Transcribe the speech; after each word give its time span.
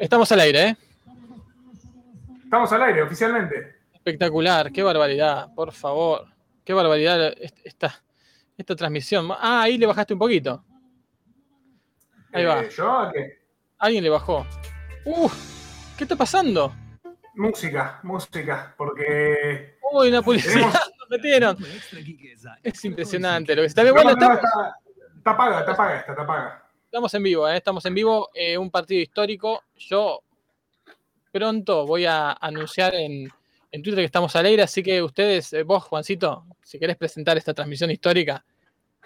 Estamos 0.00 0.32
al 0.32 0.40
aire, 0.40 0.68
¿eh? 0.68 0.76
Estamos 2.42 2.72
al 2.72 2.82
aire, 2.84 3.02
oficialmente. 3.02 3.80
Espectacular, 3.92 4.72
qué 4.72 4.82
barbaridad, 4.82 5.52
por 5.54 5.72
favor. 5.72 6.26
Qué 6.64 6.72
barbaridad 6.72 7.34
esta, 7.62 8.02
esta 8.56 8.74
transmisión. 8.74 9.28
Ah, 9.30 9.60
ahí 9.60 9.76
le 9.76 9.84
bajaste 9.84 10.14
un 10.14 10.18
poquito. 10.18 10.64
Ahí 12.32 12.46
va. 12.46 12.62
Eh, 12.62 12.70
¿Yo 12.74 12.90
a 12.90 13.12
qué? 13.12 13.42
Alguien 13.76 14.02
le 14.02 14.08
bajó. 14.08 14.46
¡Uf! 15.04 15.34
¿Qué 15.98 16.04
está 16.04 16.16
pasando? 16.16 16.74
Música, 17.34 18.00
música, 18.02 18.74
porque. 18.78 19.76
Uy, 19.92 20.08
una 20.08 20.22
publicidad, 20.22 20.72
nos 20.98 21.10
metieron. 21.10 21.58
Es 22.62 22.84
impresionante 22.86 23.54
lo 23.54 23.60
que 23.60 23.66
está 23.66 23.82
Bueno, 23.92 24.12
está, 24.12 24.32
está, 24.32 24.78
está 25.18 25.36
paga, 25.36 25.60
está 25.60 25.76
paga 25.76 25.96
esta, 25.98 26.12
está 26.12 26.26
paga. 26.26 26.69
Estamos 26.90 27.14
en 27.14 27.22
vivo, 27.22 27.48
¿eh? 27.48 27.56
estamos 27.56 27.86
en 27.86 27.94
vivo, 27.94 28.30
eh, 28.34 28.58
un 28.58 28.68
partido 28.68 29.00
histórico. 29.00 29.62
Yo 29.76 30.24
pronto 31.30 31.86
voy 31.86 32.04
a 32.04 32.32
anunciar 32.32 32.96
en, 32.96 33.30
Twitter 33.70 33.94
que 33.94 34.04
estamos 34.06 34.34
al 34.34 34.46
aire, 34.46 34.64
así 34.64 34.82
que 34.82 35.00
ustedes, 35.00 35.52
eh, 35.52 35.62
vos, 35.62 35.84
Juancito, 35.84 36.46
si 36.60 36.80
querés 36.80 36.96
presentar 36.96 37.38
esta 37.38 37.54
transmisión 37.54 37.92
histórica 37.92 38.44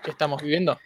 que 0.02 0.12
estamos 0.12 0.40
viviendo. 0.40 0.78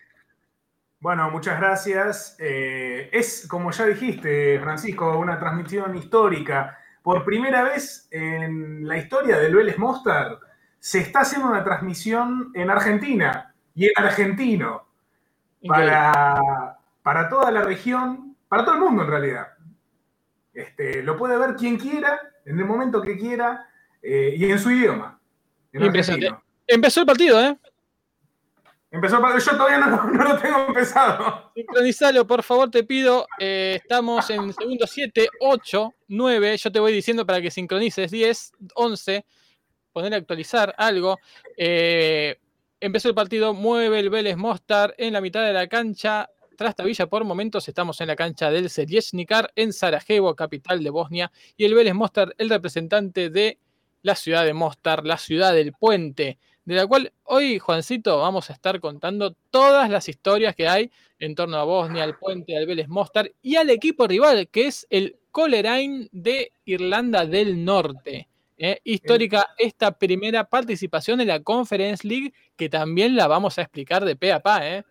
Bueno, 0.98 1.30
muchas 1.30 1.61
gracias. 1.61 2.34
es, 2.41 3.47
como 3.48 3.70
ya 3.70 3.87
dijiste, 3.87 4.59
Francisco, 4.59 5.20
una 5.20 5.39
transmisión 5.39 5.97
histórica. 5.97 6.80
Por 7.01 7.25
primera 7.25 7.62
vez 7.62 8.09
en 8.11 8.89
la 8.89 8.97
historia 8.97 9.39
del 9.39 9.55
Vélez 9.55 9.78
Mostar 9.78 10.41
se 10.80 10.98
está 10.98 11.20
haciendo 11.20 11.47
una 11.47 11.62
transmisión 11.62 12.51
en 12.56 12.69
Argentina 12.69 13.55
y 13.77 13.87
en 13.87 13.92
argentino 13.95 14.89
para, 15.65 16.77
para 17.09 17.27
toda 17.30 17.51
la 17.51 17.62
región, 17.62 18.37
para 18.48 18.67
todo 18.67 18.75
el 18.75 18.83
mundo 18.83 19.03
en 19.03 19.09
realidad. 19.09 19.47
Este, 20.53 21.03
lo 21.03 21.17
puede 21.17 21.39
ver 21.39 21.57
quien 21.57 21.79
quiera, 21.79 22.21
en 22.45 22.59
el 22.59 22.67
momento 22.67 23.01
que 23.01 23.17
quiera 23.17 23.67
eh, 24.03 24.34
y 24.37 24.45
en 24.45 24.59
su 24.59 24.70
idioma. 24.70 25.19
Empezó 25.73 27.00
el 27.00 27.06
partido, 27.06 27.41
¿eh? 27.41 27.56
Empezó 28.91 29.17
el 29.17 29.23
partido, 29.23 29.39
yo 29.42 29.56
todavía 29.56 29.78
no, 29.78 30.23
lo 30.23 30.39
tengo 30.39 30.67
empezado. 30.67 31.50
Sincronizalo, 31.55 32.27
por 32.27 32.42
favor, 32.42 32.70
te 32.70 32.84
pido. 32.84 33.27
Eh, 33.39 33.78
estamos 33.81 34.28
en 34.28 34.53
segundo 34.53 34.87
7, 34.87 35.31
8, 35.41 35.95
9. 36.09 36.56
Yo 36.59 36.70
te 36.70 36.78
voy 36.78 36.93
diciendo 36.93 37.25
para 37.25 37.41
que 37.41 37.50
sincronices 37.50 38.11
10, 38.11 38.53
11. 38.75 39.25
Poner 39.95 40.12
a 40.12 40.17
actualizar 40.19 40.75
algo. 40.77 41.17
Eh, 41.56 42.39
empezó 42.81 43.09
el 43.09 43.15
partido, 43.15 43.55
mueve 43.55 43.98
el 43.98 44.11
Vélez 44.11 44.37
Mostar 44.37 44.95
en 44.98 45.15
la 45.15 45.22
mitad 45.22 45.43
de 45.43 45.55
la 45.55 45.69
cancha. 45.69 46.28
Trastavilla 46.59 47.06
por 47.06 47.23
momentos 47.23 47.69
estamos 47.69 48.01
en 48.01 48.09
la 48.09 48.17
cancha 48.17 48.51
del 48.51 48.69
Serijnikar 48.69 49.53
en 49.55 49.73
Sarajevo, 49.73 50.34
capital 50.34 50.83
de 50.83 50.91
Bosnia, 50.91 51.31
y 51.56 51.65
el 51.65 51.73
Vélez 51.73 51.95
Mostar, 51.95 52.34
el 52.37 52.50
representante 52.50 53.31
de 53.31 53.59
la 54.03 54.17
ciudad 54.17 54.45
de 54.45 54.55
Mostar, 54.55 55.06
la 55.06 55.19
ciudad 55.19 55.55
del 55.55 55.73
puente, 55.73 56.37
de 56.65 56.75
la 56.75 56.84
cual 56.89 57.12
hoy, 57.23 57.61
Juancito, 57.61 58.19
vamos 58.19 58.50
a 58.50 58.55
estar 58.55 58.81
contando 58.81 59.37
todas 59.50 59.89
las 59.89 60.09
historias 60.09 60.56
que 60.56 60.67
hay 60.67 60.91
en 61.20 61.37
torno 61.37 61.59
a 61.59 61.62
Bosnia, 61.62 62.03
al 62.03 62.19
puente, 62.19 62.56
al 62.56 62.67
Vélez 62.67 62.89
Mostar 62.89 63.31
y 63.41 63.55
al 63.55 63.70
equipo 63.70 64.09
rival, 64.09 64.48
que 64.48 64.67
es 64.67 64.84
el 64.91 65.15
Coleraine 65.31 66.09
de 66.11 66.50
Irlanda 66.65 67.25
del 67.25 67.65
Norte. 67.65 68.27
¿eh? 68.56 68.81
histórica 68.83 69.47
esta 69.59 69.93
primera 69.93 70.43
participación 70.43 71.20
en 71.20 71.28
la 71.28 71.41
Conference 71.41 72.05
League, 72.05 72.33
que 72.56 72.69
también 72.69 73.15
la 73.15 73.28
vamos 73.28 73.59
a 73.59 73.62
explicar 73.62 74.05
de 74.05 74.17
pe 74.17 74.33
a 74.33 74.41
pa, 74.41 74.69
¿eh? 74.69 74.84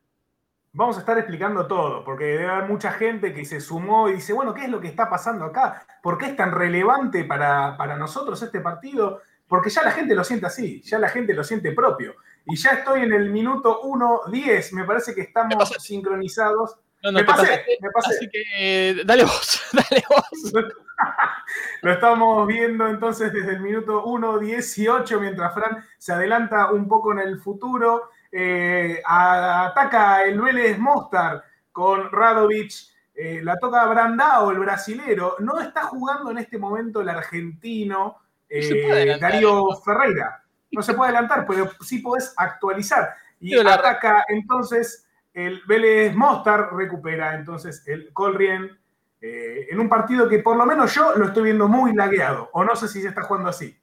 Vamos 0.78 0.96
a 0.96 1.00
estar 1.00 1.18
explicando 1.18 1.66
todo, 1.66 2.04
porque 2.04 2.26
debe 2.26 2.50
haber 2.50 2.70
mucha 2.70 2.92
gente 2.92 3.34
que 3.34 3.46
se 3.46 3.60
sumó 3.60 4.10
y 4.10 4.14
dice, 4.14 4.32
bueno, 4.32 4.54
¿qué 4.54 4.66
es 4.66 4.70
lo 4.70 4.80
que 4.80 4.88
está 4.88 5.10
pasando 5.10 5.46
acá? 5.46 5.84
¿Por 6.04 6.20
qué 6.20 6.28
es 6.28 6.36
tan 6.36 6.52
relevante 6.52 7.24
para, 7.24 7.98
nosotros 7.98 8.40
este 8.44 8.62
partido? 8.62 9.22
Porque 9.48 9.72
ya 9.72 9.82
la 9.82 9.90
gente 9.90 10.14
lo 10.14 10.24
siente 10.24 10.46
así, 10.46 10.84
ya 10.84 11.00
la 11.00 11.10
gente 11.10 11.34
lo 11.34 11.44
siente 11.44 11.72
propio. 11.72 12.14
Y 12.46 12.56
ya 12.58 12.74
estoy 12.74 13.02
en 13.02 13.12
el 13.12 13.32
minuto 13.32 13.82
1.10, 13.82 14.74
me 14.74 14.84
parece 14.84 15.16
que 15.16 15.22
estamos 15.22 15.68
sincronizados. 15.80 16.78
me, 17.12 17.24
pasé, 17.24 17.66
me 17.82 17.90
pasé. 17.90 18.16
Así 18.16 18.30
que 18.30 19.02
dale 19.04 19.24
vos, 19.24 19.60
dale 19.74 20.04
vos. 20.08 20.54
Lo 21.82 21.92
estamos 21.92 22.46
viendo 22.46 22.88
entonces 22.88 23.34
desde 23.34 23.54
el 23.54 23.62
minuto 23.62 24.06
1.18, 24.06 25.20
mientras 25.20 25.56
Fran 25.56 25.84
se 25.98 26.14
adelanta 26.14 26.72
un 26.72 26.88
poco 26.88 27.14
en 27.14 27.20
el 27.20 27.40
futuro. 27.40 28.12
Eh, 28.32 29.02
ataca 29.06 30.24
el 30.24 30.40
Vélez 30.40 30.78
Mostar 30.78 31.44
con 31.72 32.12
Radovic, 32.12 32.74
eh, 33.14 33.42
la 33.44 33.58
toca 33.58 33.86
Brandao, 33.86 34.52
el 34.52 34.60
brasilero. 34.60 35.36
No 35.40 35.60
está 35.60 35.84
jugando 35.84 36.32
en 36.32 36.40
este 36.40 36.58
momento 36.58 37.02
el 37.02 37.10
argentino 37.10 38.18
eh, 38.50 39.18
Darío 39.20 39.76
Ferreira. 39.84 40.44
No 40.72 40.82
se 40.82 40.94
puede 40.94 41.10
adelantar, 41.10 41.46
pero 41.48 41.72
sí 41.82 42.00
podés 42.00 42.34
actualizar. 42.38 43.14
Y 43.40 43.58
ataca 43.58 44.26
entonces 44.28 45.08
el 45.34 45.62
Vélez 45.68 46.16
Mostar, 46.16 46.74
recupera 46.74 47.36
entonces 47.36 47.84
el 47.88 48.12
Colrien. 48.12 48.78
en 49.22 49.80
un 49.80 49.90
partido 49.90 50.28
que 50.28 50.40
por 50.40 50.58
lo 50.58 50.66
menos 50.66 50.94
yo 50.94 51.16
lo 51.16 51.26
estoy 51.26 51.44
viendo 51.44 51.68
muy 51.68 51.94
lagueado, 51.94 52.50
o 52.54 52.64
no 52.64 52.76
sé 52.76 52.88
si 52.88 53.02
se 53.02 53.08
está 53.08 53.22
jugando 53.24 53.50
así. 53.50 53.78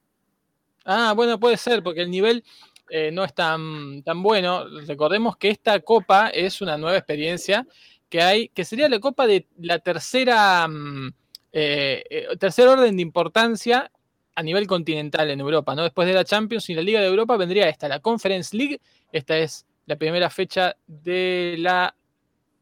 Ah, 0.85 1.13
bueno, 1.17 1.41
puede 1.41 1.57
ser, 1.57 1.83
porque 1.83 2.03
el 2.03 2.11
nivel 2.11 2.45
eh, 2.89 3.11
no 3.13 3.25
es 3.25 3.35
tan, 3.35 4.03
tan 4.03 4.23
bueno. 4.23 4.65
Recordemos 4.87 5.37
que 5.37 5.51
esta 5.51 5.81
copa 5.81 6.29
es 6.29 6.61
una 6.61 6.77
nueva 6.77 6.97
experiencia 6.97 7.67
que 8.09 8.23
hay, 8.23 8.49
que 8.49 8.65
sería 8.65 8.89
la 8.89 9.01
copa 9.01 9.27
de 9.27 9.49
la 9.59 9.79
tercera, 9.79 10.69
mm, 10.69 11.09
eh, 11.53 12.05
eh, 12.11 12.37
tercer 12.39 12.69
orden 12.69 12.97
de 12.97 13.03
importancia 13.03 13.91
a 14.35 14.43
nivel 14.43 14.67
continental 14.67 15.31
en 15.31 15.41
Europa, 15.41 15.75
¿no? 15.75 15.83
Después 15.83 16.07
de 16.07 16.15
la 16.15 16.25
Champions 16.25 16.69
y 16.71 16.75
la 16.75 16.83
Liga 16.83 17.01
de 17.01 17.07
Europa 17.07 17.37
vendría 17.37 17.69
esta, 17.69 17.89
la 17.89 18.01
Conference 18.01 18.57
League. 18.57 18.81
Esta 19.13 19.39
es 19.39 19.67
la 19.87 19.97
primera 19.97 20.29
fecha 20.31 20.77
de 20.87 21.57
la 21.59 21.95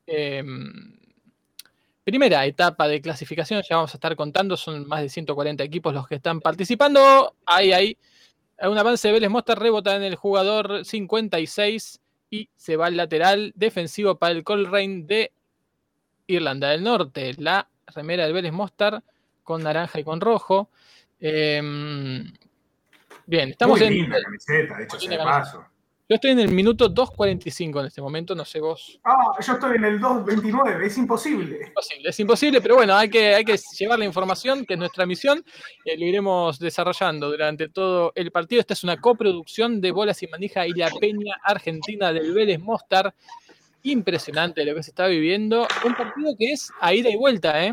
em, 0.06 0.98
primera 2.04 2.44
etapa 2.46 2.88
de 2.88 3.00
clasificación. 3.00 3.62
Ya 3.68 3.76
vamos 3.76 3.94
a 3.94 3.96
estar 3.96 4.14
contando, 4.16 4.56
son 4.56 4.86
más 4.86 5.02
de 5.02 5.08
140 5.08 5.64
equipos 5.64 5.94
los 5.94 6.06
que 6.06 6.16
están 6.16 6.40
participando. 6.40 7.34
Ahí, 7.46 7.72
ahí 7.72 7.96
un 8.68 8.78
avance 8.78 9.08
de 9.08 9.12
Vélez 9.12 9.30
Mostar 9.30 9.58
rebota 9.58 9.96
en 9.96 10.02
el 10.02 10.14
jugador 10.14 10.84
56 10.84 12.00
y 12.30 12.48
se 12.56 12.76
va 12.76 12.86
al 12.86 12.96
lateral 12.96 13.52
defensivo 13.56 14.18
para 14.18 14.32
el 14.32 14.44
Colrain 14.44 15.06
de 15.06 15.32
Irlanda 16.26 16.70
del 16.70 16.82
Norte. 16.82 17.34
La 17.38 17.68
remera 17.86 18.24
del 18.24 18.32
Vélez 18.32 18.52
Mostar 18.52 19.02
con 19.42 19.62
naranja 19.62 20.00
y 20.00 20.04
con 20.04 20.20
rojo. 20.20 20.70
Em, 21.20 22.32
bien, 23.26 23.50
estamos 23.50 23.78
Muy 23.78 23.90
linda 23.90 24.16
en. 24.16 24.22
Camiseta, 24.22 24.76
de 24.76 24.84
hecho, 24.84 24.98
se 24.98 25.16
paso. 25.16 25.64
Yo 26.12 26.16
estoy 26.16 26.32
en 26.32 26.40
el 26.40 26.52
minuto 26.52 26.94
2.45 26.94 27.80
en 27.80 27.86
este 27.86 28.02
momento, 28.02 28.34
no 28.34 28.44
sé 28.44 28.60
vos. 28.60 29.00
Ah, 29.02 29.32
yo 29.40 29.54
estoy 29.54 29.76
en 29.76 29.84
el 29.84 29.98
2.29, 29.98 30.82
es 30.82 30.98
imposible. 30.98 31.56
Es 31.62 31.68
imposible, 31.68 32.10
es 32.10 32.20
imposible, 32.20 32.60
pero 32.60 32.74
bueno, 32.74 32.94
hay 32.94 33.08
que, 33.08 33.34
hay 33.34 33.46
que 33.46 33.58
llevar 33.78 33.98
la 33.98 34.04
información, 34.04 34.66
que 34.66 34.74
es 34.74 34.78
nuestra 34.78 35.06
misión. 35.06 35.42
Eh, 35.86 35.96
lo 35.96 36.04
iremos 36.04 36.58
desarrollando 36.58 37.30
durante 37.30 37.70
todo 37.70 38.12
el 38.14 38.30
partido. 38.30 38.60
Esta 38.60 38.74
es 38.74 38.84
una 38.84 39.00
coproducción 39.00 39.80
de 39.80 39.90
Bolas 39.90 40.22
y 40.22 40.26
Manija 40.26 40.66
y 40.66 40.72
la 40.72 40.90
Peña 41.00 41.34
Argentina 41.42 42.12
del 42.12 42.34
Vélez 42.34 42.60
Mostar. 42.60 43.14
Impresionante 43.82 44.66
lo 44.66 44.74
que 44.74 44.82
se 44.82 44.90
está 44.90 45.06
viviendo. 45.06 45.66
Un 45.82 45.94
partido 45.94 46.34
que 46.38 46.52
es 46.52 46.70
a 46.82 46.92
ida 46.92 47.08
y 47.08 47.16
vuelta, 47.16 47.64
¿eh? 47.64 47.72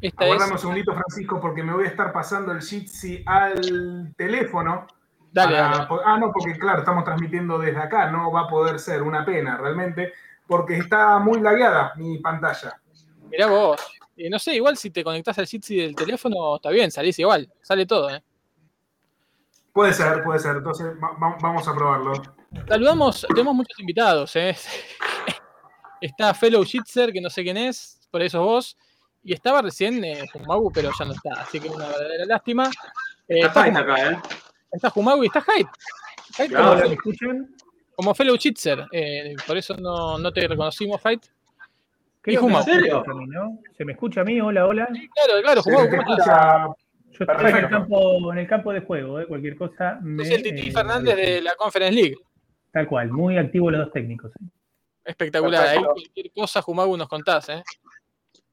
Esta 0.00 0.24
un 0.24 0.58
segundito, 0.58 0.94
Francisco, 0.94 1.38
porque 1.42 1.62
me 1.62 1.74
voy 1.74 1.84
a 1.84 1.88
estar 1.88 2.10
pasando 2.10 2.52
el 2.52 2.62
Jitsi 2.62 3.22
al 3.26 4.14
teléfono 4.16 4.86
Dale, 5.34 5.58
Ah, 5.58 6.16
no, 6.16 6.30
porque 6.30 6.56
claro, 6.56 6.78
estamos 6.78 7.02
transmitiendo 7.02 7.58
desde 7.58 7.80
acá, 7.80 8.08
no 8.08 8.30
va 8.30 8.42
a 8.42 8.48
poder 8.48 8.78
ser 8.78 9.02
una 9.02 9.24
pena 9.24 9.56
realmente, 9.56 10.12
porque 10.46 10.78
está 10.78 11.18
muy 11.18 11.40
lagueada 11.40 11.92
mi 11.96 12.18
pantalla. 12.18 12.80
Mirá 13.28 13.48
vos, 13.48 13.80
no 14.30 14.38
sé, 14.38 14.54
igual 14.54 14.76
si 14.76 14.90
te 14.90 15.02
conectás 15.02 15.36
al 15.38 15.48
Jitsi 15.48 15.76
del 15.76 15.96
teléfono, 15.96 16.54
está 16.54 16.70
bien, 16.70 16.92
salís 16.92 17.18
igual, 17.18 17.52
sale 17.62 17.84
todo, 17.84 18.10
¿eh? 18.10 18.22
Puede 19.72 19.92
ser, 19.92 20.22
puede 20.22 20.38
ser, 20.38 20.58
entonces 20.58 20.94
vamos 21.18 21.66
a 21.66 21.74
probarlo. 21.74 22.12
Saludamos, 22.68 23.26
tenemos 23.28 23.56
muchos 23.56 23.80
invitados, 23.80 24.36
¿eh? 24.36 24.56
Está 26.00 26.32
Fellow 26.32 26.64
Jitser, 26.64 27.12
que 27.12 27.20
no 27.20 27.28
sé 27.28 27.42
quién 27.42 27.56
es, 27.56 27.98
por 28.08 28.22
eso 28.22 28.40
vos, 28.40 28.76
y 29.24 29.32
estaba 29.32 29.62
recién 29.62 30.04
eh, 30.04 30.28
pero 30.72 30.92
ya 30.96 31.04
no 31.04 31.12
está, 31.12 31.40
así 31.40 31.58
que 31.58 31.68
una 31.68 31.88
verdadera 31.88 32.24
lástima. 32.26 32.70
Eh, 33.26 33.40
está 33.40 33.64
acá, 33.64 34.12
¿eh? 34.12 34.18
Está 34.74 34.92
Humago 34.94 35.22
y 35.22 35.26
está 35.26 35.40
Hype. 35.40 35.70
Hype 36.36 36.54
como, 37.96 38.12
fellow 38.12 38.36
chitzer. 38.36 38.84
Eh, 38.90 39.36
por 39.46 39.56
eso 39.56 39.76
no, 39.76 40.18
no, 40.18 40.32
te 40.32 40.48
reconocimos, 40.48 41.00
Fight. 41.00 41.24
¿Qué 42.22 42.34
¿En 42.34 42.62
serio? 42.64 43.04
¿Se 43.76 43.84
me 43.84 43.92
escucha 43.92 44.22
a 44.22 44.24
mí? 44.24 44.40
Hola, 44.40 44.66
hola. 44.66 44.88
claro, 44.88 45.42
claro, 45.42 45.62
Humago. 45.64 46.74
Yo 47.12 47.24
estoy 47.24 47.50
en 47.50 47.56
el, 47.56 47.68
campo, 47.68 48.32
en 48.32 48.38
el 48.38 48.48
campo 48.48 48.72
de 48.72 48.80
juego, 48.80 49.20
¿eh? 49.20 49.26
cualquier 49.26 49.56
cosa. 49.56 50.00
Me, 50.02 50.26
el 50.28 50.42
Titi 50.42 50.68
eh, 50.68 50.72
Fernández 50.72 51.14
de 51.14 51.42
la 51.42 51.54
Conference 51.54 51.94
League. 51.94 52.16
Tal 52.72 52.88
cual, 52.88 53.12
muy 53.12 53.38
activo 53.38 53.70
los 53.70 53.84
dos 53.84 53.92
técnicos. 53.92 54.32
¿eh? 54.32 54.46
Espectacular, 55.04 55.68
ahí 55.68 55.80
cualquier 55.80 56.32
cosa, 56.32 56.60
Humago, 56.66 56.96
nos 56.96 57.08
contás. 57.08 57.50
¿eh? 57.50 57.62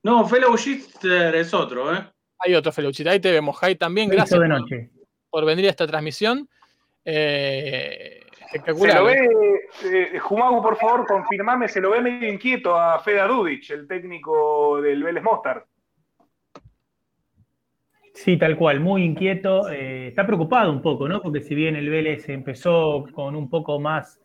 No, 0.03 0.27
Fellowship 0.27 0.83
es 1.03 1.53
otro, 1.56 1.95
¿eh? 1.95 2.06
Hay 2.38 2.53
otro 2.53 2.71
Fellowship, 2.71 3.07
ahí 3.07 3.19
te 3.19 3.31
vemos, 3.31 3.57
Jai, 3.57 3.75
también. 3.75 4.09
Gracias 4.09 4.39
de 4.39 4.47
noche. 4.47 4.91
Por, 5.31 5.45
venir 5.45 5.66
a 5.66 5.69
esta 5.69 5.88
transmisión. 5.88 6.48
Eh, 7.04 8.19
espectacular. 8.45 8.92
Se 8.92 9.00
lo 9.00 9.06
ve, 9.06 10.13
eh, 10.13 10.19
Jumagu, 10.19 10.62
por 10.62 10.78
favor, 10.78 11.07
confirmame, 11.07 11.68
se 11.68 11.81
lo 11.81 11.92
ve 11.92 12.01
medio 12.01 12.31
inquieto 12.31 12.78
a 12.78 13.00
Feda 13.00 13.25
Dudic, 13.25 13.69
el 13.72 13.88
técnico 13.88 14.81
del 14.81 15.01
Vélez 15.01 15.24
Mostar. 15.24 15.66
Sí, 18.13 18.38
tal 18.38 18.57
cual, 18.57 18.80
muy 18.80 19.04
inquieto. 19.04 19.69
Eh, 19.69 20.10
está 20.10 20.25
preocupado 20.25 20.72
un 20.72 20.81
poco, 20.81 21.07
¿no? 21.07 21.22
Porque 21.22 21.42
si 21.42 21.56
bien 21.56 21.75
el 21.75 21.89
Vélez 21.89 22.28
empezó 22.30 23.06
con 23.13 23.36
un 23.36 23.50
poco 23.50 23.80
más 23.80 24.19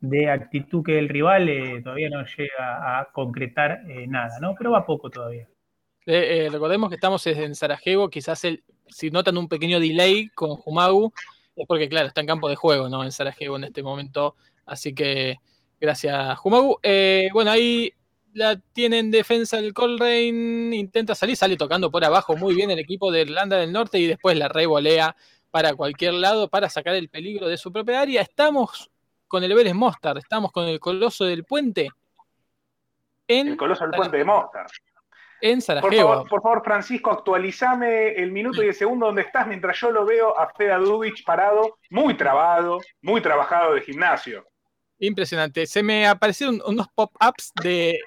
de 0.00 0.30
actitud 0.30 0.82
que 0.84 0.98
el 0.98 1.08
rival, 1.08 1.48
eh, 1.48 1.80
todavía 1.82 2.08
no 2.10 2.24
llega 2.24 3.00
a 3.00 3.10
concretar 3.12 3.82
eh, 3.88 4.06
nada, 4.06 4.38
¿no? 4.40 4.54
Pero 4.56 4.70
va 4.70 4.86
poco 4.86 5.10
todavía. 5.10 5.48
recordemos 6.06 6.88
que 6.88 6.94
estamos 6.96 7.26
en 7.26 7.54
Sarajevo, 7.54 8.08
quizás 8.08 8.44
el, 8.44 8.64
si 8.92 9.10
notan 9.10 9.38
un 9.38 9.48
pequeño 9.48 9.80
delay 9.80 10.28
con 10.28 10.56
Jumagu, 10.56 11.12
es 11.56 11.66
porque, 11.66 11.88
claro, 11.88 12.08
está 12.08 12.20
en 12.20 12.26
campo 12.26 12.48
de 12.48 12.56
juego, 12.56 12.88
¿no? 12.88 13.04
En 13.04 13.12
Sarajevo 13.12 13.56
en 13.56 13.64
este 13.64 13.82
momento. 13.82 14.36
Así 14.66 14.94
que, 14.94 15.38
gracias, 15.80 16.38
Jumagu. 16.38 16.78
bueno, 17.32 17.50
ahí 17.50 17.92
la 18.34 18.56
tiene 18.56 18.98
en 18.98 19.10
defensa 19.10 19.58
el 19.58 19.74
Colrain, 19.74 20.72
intenta 20.72 21.14
salir, 21.14 21.36
sale 21.36 21.56
tocando 21.56 21.90
por 21.90 22.04
abajo 22.04 22.36
muy 22.36 22.54
bien 22.54 22.70
el 22.70 22.78
equipo 22.78 23.10
de 23.10 23.22
Irlanda 23.22 23.58
del 23.58 23.72
Norte 23.72 23.98
y 23.98 24.06
después 24.06 24.36
la 24.36 24.48
revolea 24.48 25.14
para 25.50 25.74
cualquier 25.74 26.14
lado 26.14 26.48
para 26.48 26.68
sacar 26.70 26.94
el 26.94 27.08
peligro 27.08 27.48
de 27.48 27.58
su 27.58 27.72
propia 27.72 28.00
área. 28.00 28.22
Estamos 28.22 28.90
con 29.28 29.44
el 29.44 29.54
Vélez 29.54 29.74
Mostar, 29.74 30.18
estamos 30.18 30.50
con 30.50 30.66
el 30.66 30.80
Coloso 30.80 31.24
del 31.24 31.44
Puente. 31.44 31.90
En 33.28 33.48
el 33.48 33.56
Coloso 33.56 33.84
del 33.84 33.92
Puente 33.92 34.16
de 34.16 34.24
Mostar. 34.24 34.66
En 35.42 35.60
Sarajevo. 35.60 36.24
Por 36.28 36.40
favor, 36.40 36.62
Francisco, 36.64 37.10
actualizame 37.10 38.10
el 38.12 38.30
minuto 38.30 38.62
y 38.62 38.68
el 38.68 38.74
segundo 38.74 39.06
donde 39.06 39.22
estás 39.22 39.48
mientras 39.48 39.78
yo 39.80 39.90
lo 39.90 40.06
veo 40.06 40.38
a 40.38 40.52
Feda 40.54 40.78
Dubich 40.78 41.24
parado, 41.24 41.78
muy 41.90 42.14
trabado, 42.14 42.78
muy 43.00 43.20
trabajado 43.20 43.74
de 43.74 43.80
gimnasio. 43.80 44.46
Impresionante. 45.00 45.66
Se 45.66 45.82
me 45.82 46.06
aparecieron 46.06 46.62
unos 46.64 46.86
pop-ups 46.94 47.52
de, 47.60 47.98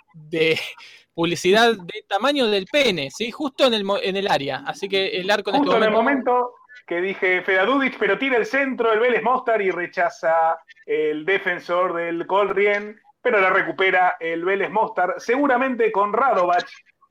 publicidad 1.13 1.73
de 1.73 2.05
tamaño 2.07 2.47
del 2.47 2.67
pene, 2.71 3.09
¿sí? 3.11 3.31
Justo 3.31 3.65
en 3.65 3.73
el, 3.73 3.85
en 4.01 4.15
el 4.15 4.29
área. 4.29 4.63
Así 4.65 4.87
que 4.87 5.07
el 5.19 5.29
arco 5.29 5.49
en 5.49 5.57
este 5.57 5.67
Justo 5.67 5.77
en 5.77 5.83
el 5.83 5.91
momento 5.91 6.53
que 6.87 7.01
dije 7.01 7.41
Fedadudic, 7.41 7.97
pero 7.99 8.17
tira 8.17 8.37
el 8.37 8.45
centro 8.45 8.93
el 8.93 8.99
Vélez 8.99 9.23
Mostar 9.23 9.61
y 9.61 9.71
rechaza 9.71 10.57
el 10.85 11.25
defensor 11.25 11.95
del 11.95 12.25
Colrien, 12.25 12.97
pero 13.21 13.41
la 13.41 13.49
recupera 13.49 14.15
el 14.21 14.45
Vélez 14.45 14.69
Mostar, 14.69 15.15
seguramente 15.17 15.91
con 15.91 16.13
Radovac, 16.13 16.65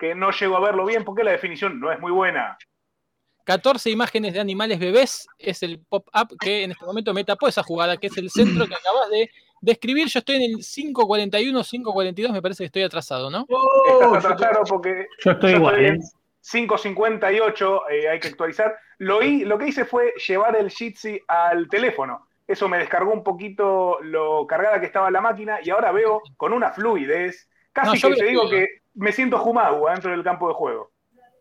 que 0.04 0.14
no 0.14 0.30
llegó 0.30 0.56
a 0.56 0.60
verlo 0.60 0.84
bien 0.84 1.04
porque 1.04 1.24
la 1.24 1.30
definición 1.30 1.80
no 1.80 1.90
es 1.90 1.98
muy 1.98 2.12
buena. 2.12 2.58
14 3.44 3.90
imágenes 3.90 4.34
de 4.34 4.40
animales 4.40 4.78
bebés 4.78 5.26
es 5.38 5.62
el 5.62 5.80
pop-up 5.80 6.36
que 6.40 6.64
en 6.64 6.72
este 6.72 6.84
momento 6.84 7.12
me 7.12 7.24
tapó 7.24 7.48
esa 7.48 7.62
jugada, 7.62 7.96
que 7.96 8.06
es 8.08 8.16
el 8.16 8.30
centro 8.30 8.66
que 8.66 8.74
acabas 8.74 9.10
de 9.10 9.30
describir. 9.60 10.08
Yo 10.08 10.18
estoy 10.18 10.36
en 10.36 10.42
el 10.42 10.56
541, 10.56 11.62
542, 11.62 12.32
me 12.32 12.42
parece 12.42 12.62
que 12.64 12.66
estoy 12.66 12.82
atrasado, 12.82 13.30
¿no? 13.30 13.46
Oh, 13.48 14.16
Estás 14.16 14.32
atrasado 14.32 14.64
porque. 14.68 15.06
Yo 15.24 15.30
estoy 15.32 15.52
igual. 15.52 15.98
558, 16.40 17.88
¿eh? 17.88 18.00
eh, 18.00 18.08
hay 18.08 18.20
que 18.20 18.28
actualizar. 18.28 18.76
Lo, 18.98 19.20
lo 19.22 19.58
que 19.58 19.68
hice 19.68 19.84
fue 19.84 20.12
llevar 20.26 20.56
el 20.56 20.70
Jitsi 20.70 21.18
al 21.28 21.68
teléfono. 21.68 22.26
Eso 22.46 22.68
me 22.68 22.78
descargó 22.78 23.12
un 23.12 23.24
poquito 23.24 23.98
lo 24.02 24.46
cargada 24.46 24.80
que 24.80 24.86
estaba 24.86 25.10
la 25.10 25.22
máquina 25.22 25.60
y 25.62 25.70
ahora 25.70 25.92
veo 25.92 26.20
con 26.36 26.52
una 26.52 26.72
fluidez. 26.72 27.48
Casi 27.72 28.00
que 28.00 28.14
te 28.14 28.24
digo 28.26 28.48
que 28.50 28.83
me 28.94 29.12
siento 29.12 29.38
Jumagu 29.38 29.86
dentro 29.88 30.10
del 30.10 30.22
campo 30.22 30.48
de 30.48 30.54
juego. 30.54 30.90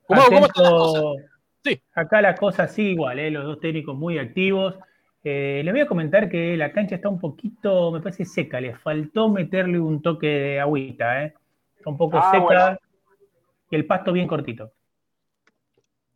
¿cómo 0.07 1.15
Sí. 1.63 1.81
Acá 1.95 2.21
la 2.21 2.35
cosa 2.35 2.67
sí 2.67 2.89
igual, 2.89 3.19
¿eh? 3.19 3.31
los 3.31 3.45
dos 3.45 3.61
técnicos 3.61 3.95
muy 3.95 4.17
activos. 4.17 4.77
Eh, 5.23 5.61
les 5.63 5.73
voy 5.73 5.79
a 5.79 5.87
comentar 5.87 6.29
que 6.29 6.57
la 6.57 6.73
cancha 6.73 6.95
está 6.95 7.07
un 7.07 7.21
poquito, 7.21 7.89
me 7.89 8.01
parece 8.01 8.25
seca, 8.25 8.59
le 8.59 8.75
faltó 8.75 9.29
meterle 9.29 9.79
un 9.79 10.01
toque 10.01 10.27
de 10.27 10.59
agüita, 10.59 11.23
¿eh? 11.23 11.33
Está 11.77 11.89
un 11.89 11.97
poco 11.97 12.17
ah, 12.17 12.31
seca 12.31 12.79
y 13.69 13.75
el 13.77 13.85
pasto 13.85 14.11
bien 14.11 14.27
cortito. 14.27 14.73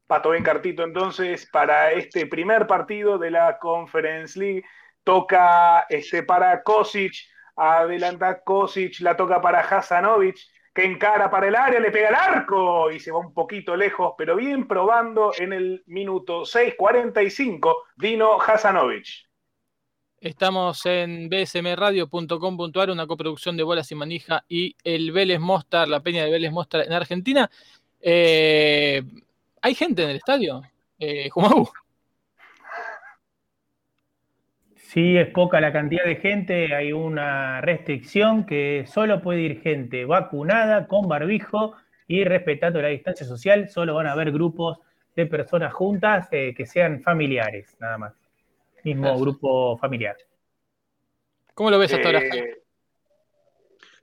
Pasto 0.05 0.31
bien 0.31 0.43
cortito, 0.43 0.83
entonces, 0.83 1.49
para 1.49 1.93
este 1.93 2.25
primer 2.25 2.67
partido 2.67 3.17
de 3.17 3.31
la 3.31 3.57
Conference 3.57 4.37
League, 4.37 4.65
toca 5.05 5.85
este, 5.87 6.23
para 6.23 6.61
Kosic, 6.63 7.13
adelanta 7.55 8.41
Kosic, 8.43 8.99
la 8.99 9.15
toca 9.15 9.41
para 9.41 9.61
Hasanovic, 9.61 10.37
que 10.77 10.85
encara 10.85 11.31
para 11.31 11.47
el 11.47 11.55
área, 11.55 11.79
le 11.79 11.89
pega 11.89 12.09
el 12.09 12.13
arco 12.13 12.91
y 12.91 12.99
se 12.99 13.09
va 13.09 13.17
un 13.17 13.33
poquito 13.33 13.75
lejos, 13.75 14.13
pero 14.15 14.35
bien 14.35 14.67
probando 14.67 15.31
en 15.35 15.51
el 15.51 15.83
minuto 15.87 16.43
6.45, 16.43 17.73
Dino 17.95 18.39
Hasanovic. 18.39 19.07
Estamos 20.21 20.85
en 20.85 21.29
bsmradio.com.ar, 21.29 22.91
una 22.91 23.07
coproducción 23.07 23.57
de 23.57 23.63
Bolas 23.63 23.91
y 23.91 23.95
Manija 23.95 24.45
y 24.47 24.75
el 24.83 25.11
Vélez 25.11 25.39
Mostar, 25.39 25.87
la 25.87 26.01
Peña 26.01 26.23
de 26.23 26.29
Vélez 26.29 26.51
Mostar 26.51 26.85
en 26.85 26.93
Argentina. 26.93 27.49
Eh, 27.99 29.01
¿Hay 29.63 29.73
gente 29.73 30.03
en 30.03 30.11
el 30.11 30.17
estadio? 30.17 30.61
Eh, 30.99 31.31
Sí, 34.97 35.15
es 35.15 35.29
poca 35.29 35.61
la 35.61 35.71
cantidad 35.71 36.05
de 36.05 36.15
gente, 36.15 36.73
hay 36.73 36.91
una 36.91 37.61
restricción 37.61 38.47
que 38.47 38.83
solo 38.87 39.21
puede 39.21 39.41
ir 39.41 39.61
gente 39.61 40.05
vacunada, 40.05 40.87
con 40.87 41.07
barbijo 41.07 41.75
y 42.07 42.23
respetando 42.23 42.81
la 42.81 42.87
distancia 42.87 43.23
social, 43.23 43.69
solo 43.69 43.93
van 43.93 44.07
a 44.07 44.13
haber 44.13 44.31
grupos 44.31 44.79
de 45.15 45.27
personas 45.27 45.71
juntas 45.71 46.27
eh, 46.31 46.51
que 46.57 46.65
sean 46.65 47.03
familiares, 47.03 47.77
nada 47.79 47.99
más. 47.99 48.13
Mismo 48.83 49.15
grupo 49.19 49.77
familiar. 49.77 50.17
¿Cómo 51.53 51.69
lo 51.69 51.77
ves 51.77 51.93
hasta 51.93 52.07
ahora? 52.07 52.21
Eh, 52.21 52.63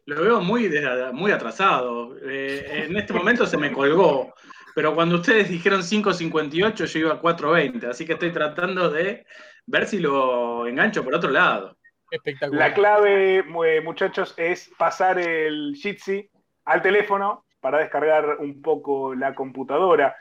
lo 0.07 0.23
veo 0.23 0.41
muy, 0.43 0.71
muy 1.13 1.33
atrasado. 1.33 2.17
Eh, 2.23 2.85
en 2.87 2.97
este 2.97 3.13
momento 3.13 3.47
se 3.47 3.57
me 3.57 3.73
colgó, 3.73 4.33
pero 4.75 4.95
cuando 4.95 5.17
ustedes 5.17 5.49
dijeron 5.49 5.81
5.58 5.81 6.87
yo 6.87 6.99
iba 6.99 7.13
a 7.13 7.21
4.20, 7.21 7.89
así 7.89 8.05
que 8.05 8.15
estoy 8.15 8.33
tratando 8.33 8.91
de 8.91 9.25
ver 9.67 9.87
si 9.87 9.99
lo 9.99 10.67
engancho 10.67 11.05
por 11.05 11.15
otro 11.15 11.31
lado. 11.31 11.77
Espectacular. 12.11 12.69
La 12.69 12.75
clave, 12.75 13.43
muchachos, 13.83 14.35
es 14.37 14.71
pasar 14.77 15.19
el 15.19 15.75
Jitsi 15.75 16.29
al 16.65 16.83
teléfono 16.83 17.47
para 17.61 17.79
descargar 17.79 18.39
un 18.41 18.61
poco 18.61 19.15
la 19.15 19.35
computadora. 19.35 20.17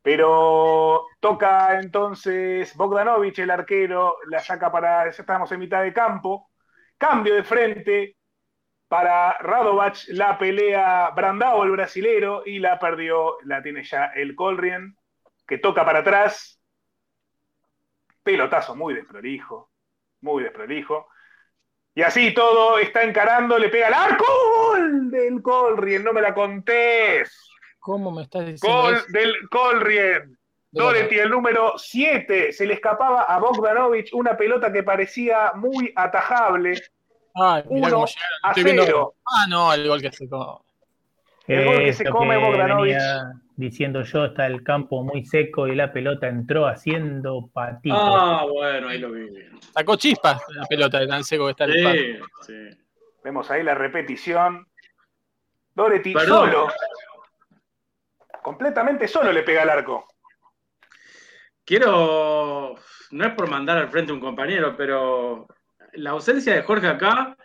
Pero 0.00 1.06
toca 1.20 1.80
entonces 1.80 2.74
Bogdanovich, 2.76 3.40
el 3.40 3.50
arquero, 3.50 4.16
la 4.30 4.38
saca 4.38 4.70
para. 4.70 5.04
Ya 5.04 5.10
estamos 5.10 5.50
en 5.50 5.60
mitad 5.60 5.82
de 5.82 5.92
campo. 5.92 6.50
Cambio 6.96 7.34
de 7.34 7.42
frente 7.42 8.17
para 8.88 9.36
Radovac, 9.38 9.96
la 10.08 10.38
pelea 10.38 11.10
Brandao, 11.14 11.62
el 11.64 11.72
brasilero, 11.72 12.42
y 12.44 12.58
la 12.58 12.78
perdió, 12.78 13.36
la 13.44 13.62
tiene 13.62 13.84
ya 13.84 14.06
el 14.06 14.34
Colrien, 14.34 14.96
que 15.46 15.58
toca 15.58 15.84
para 15.84 16.00
atrás 16.00 16.58
pelotazo 18.22 18.76
muy 18.76 18.94
desprolijo, 18.94 19.70
muy 20.20 20.42
desprolijo. 20.42 21.08
Y 21.94 22.02
así 22.02 22.32
todo 22.32 22.78
está 22.78 23.02
encarando, 23.02 23.58
le 23.58 23.70
pega 23.70 23.88
el 23.88 23.94
arco 23.94 24.24
¡Gol 24.54 25.10
del 25.10 25.42
Colrien, 25.42 26.04
no 26.04 26.12
me 26.12 26.20
la 26.20 26.34
contés. 26.34 27.50
¿Cómo 27.78 28.10
me 28.10 28.22
estás 28.22 28.46
diciendo? 28.46 28.82
Gol 28.82 29.02
del 29.08 29.48
Colrien. 29.48 30.38
Doreti, 30.70 31.18
el 31.18 31.30
número 31.30 31.78
7, 31.78 32.52
se 32.52 32.66
le 32.66 32.74
escapaba 32.74 33.22
a 33.22 33.38
Bogdanovich 33.38 34.12
una 34.12 34.36
pelota 34.36 34.70
que 34.70 34.82
parecía 34.82 35.52
muy 35.54 35.90
atajable. 35.96 36.74
Ay, 37.40 37.62
Uno 37.66 38.04
a 38.42 38.54
cero. 38.54 39.14
Ah, 39.24 39.46
no, 39.48 39.72
el 39.72 39.86
gol 39.86 40.00
que 40.00 40.12
se 40.12 40.28
come. 40.28 40.58
El 41.46 41.64
gol 41.64 41.78
que 41.78 41.92
se 41.92 42.04
come 42.04 42.36
Bogdanovich 42.36 42.98
diciendo 43.56 44.02
yo, 44.02 44.26
está 44.26 44.46
el 44.46 44.62
campo 44.62 45.02
muy 45.02 45.24
seco 45.24 45.66
y 45.66 45.74
la 45.74 45.92
pelota 45.92 46.28
entró 46.28 46.68
haciendo 46.68 47.50
patitos. 47.52 47.98
Ah, 48.00 48.46
bueno, 48.48 48.88
ahí 48.88 48.98
lo 48.98 49.10
vi. 49.10 49.28
Sacó 49.72 49.96
chispas 49.96 50.40
la 50.50 50.64
pelota 50.66 51.00
de 51.00 51.08
tan 51.08 51.24
seco 51.24 51.46
que 51.46 51.50
está 51.50 51.64
el 51.64 52.22
sí, 52.46 52.54
Vemos 53.24 53.50
ahí 53.50 53.64
la 53.64 53.74
repetición. 53.74 54.66
Doretti 55.74 56.12
solo. 56.12 56.68
Completamente 58.42 59.08
solo 59.08 59.32
le 59.32 59.42
pega 59.42 59.62
al 59.62 59.70
arco. 59.70 60.06
Quiero, 61.64 62.76
no 63.10 63.26
es 63.26 63.34
por 63.34 63.50
mandar 63.50 63.76
al 63.76 63.90
frente 63.90 64.12
a 64.12 64.14
un 64.14 64.20
compañero, 64.20 64.76
pero 64.76 65.48
la 65.94 66.10
ausencia 66.10 66.54
de 66.54 66.62
Jorge 66.62 66.86
acá 66.86 67.36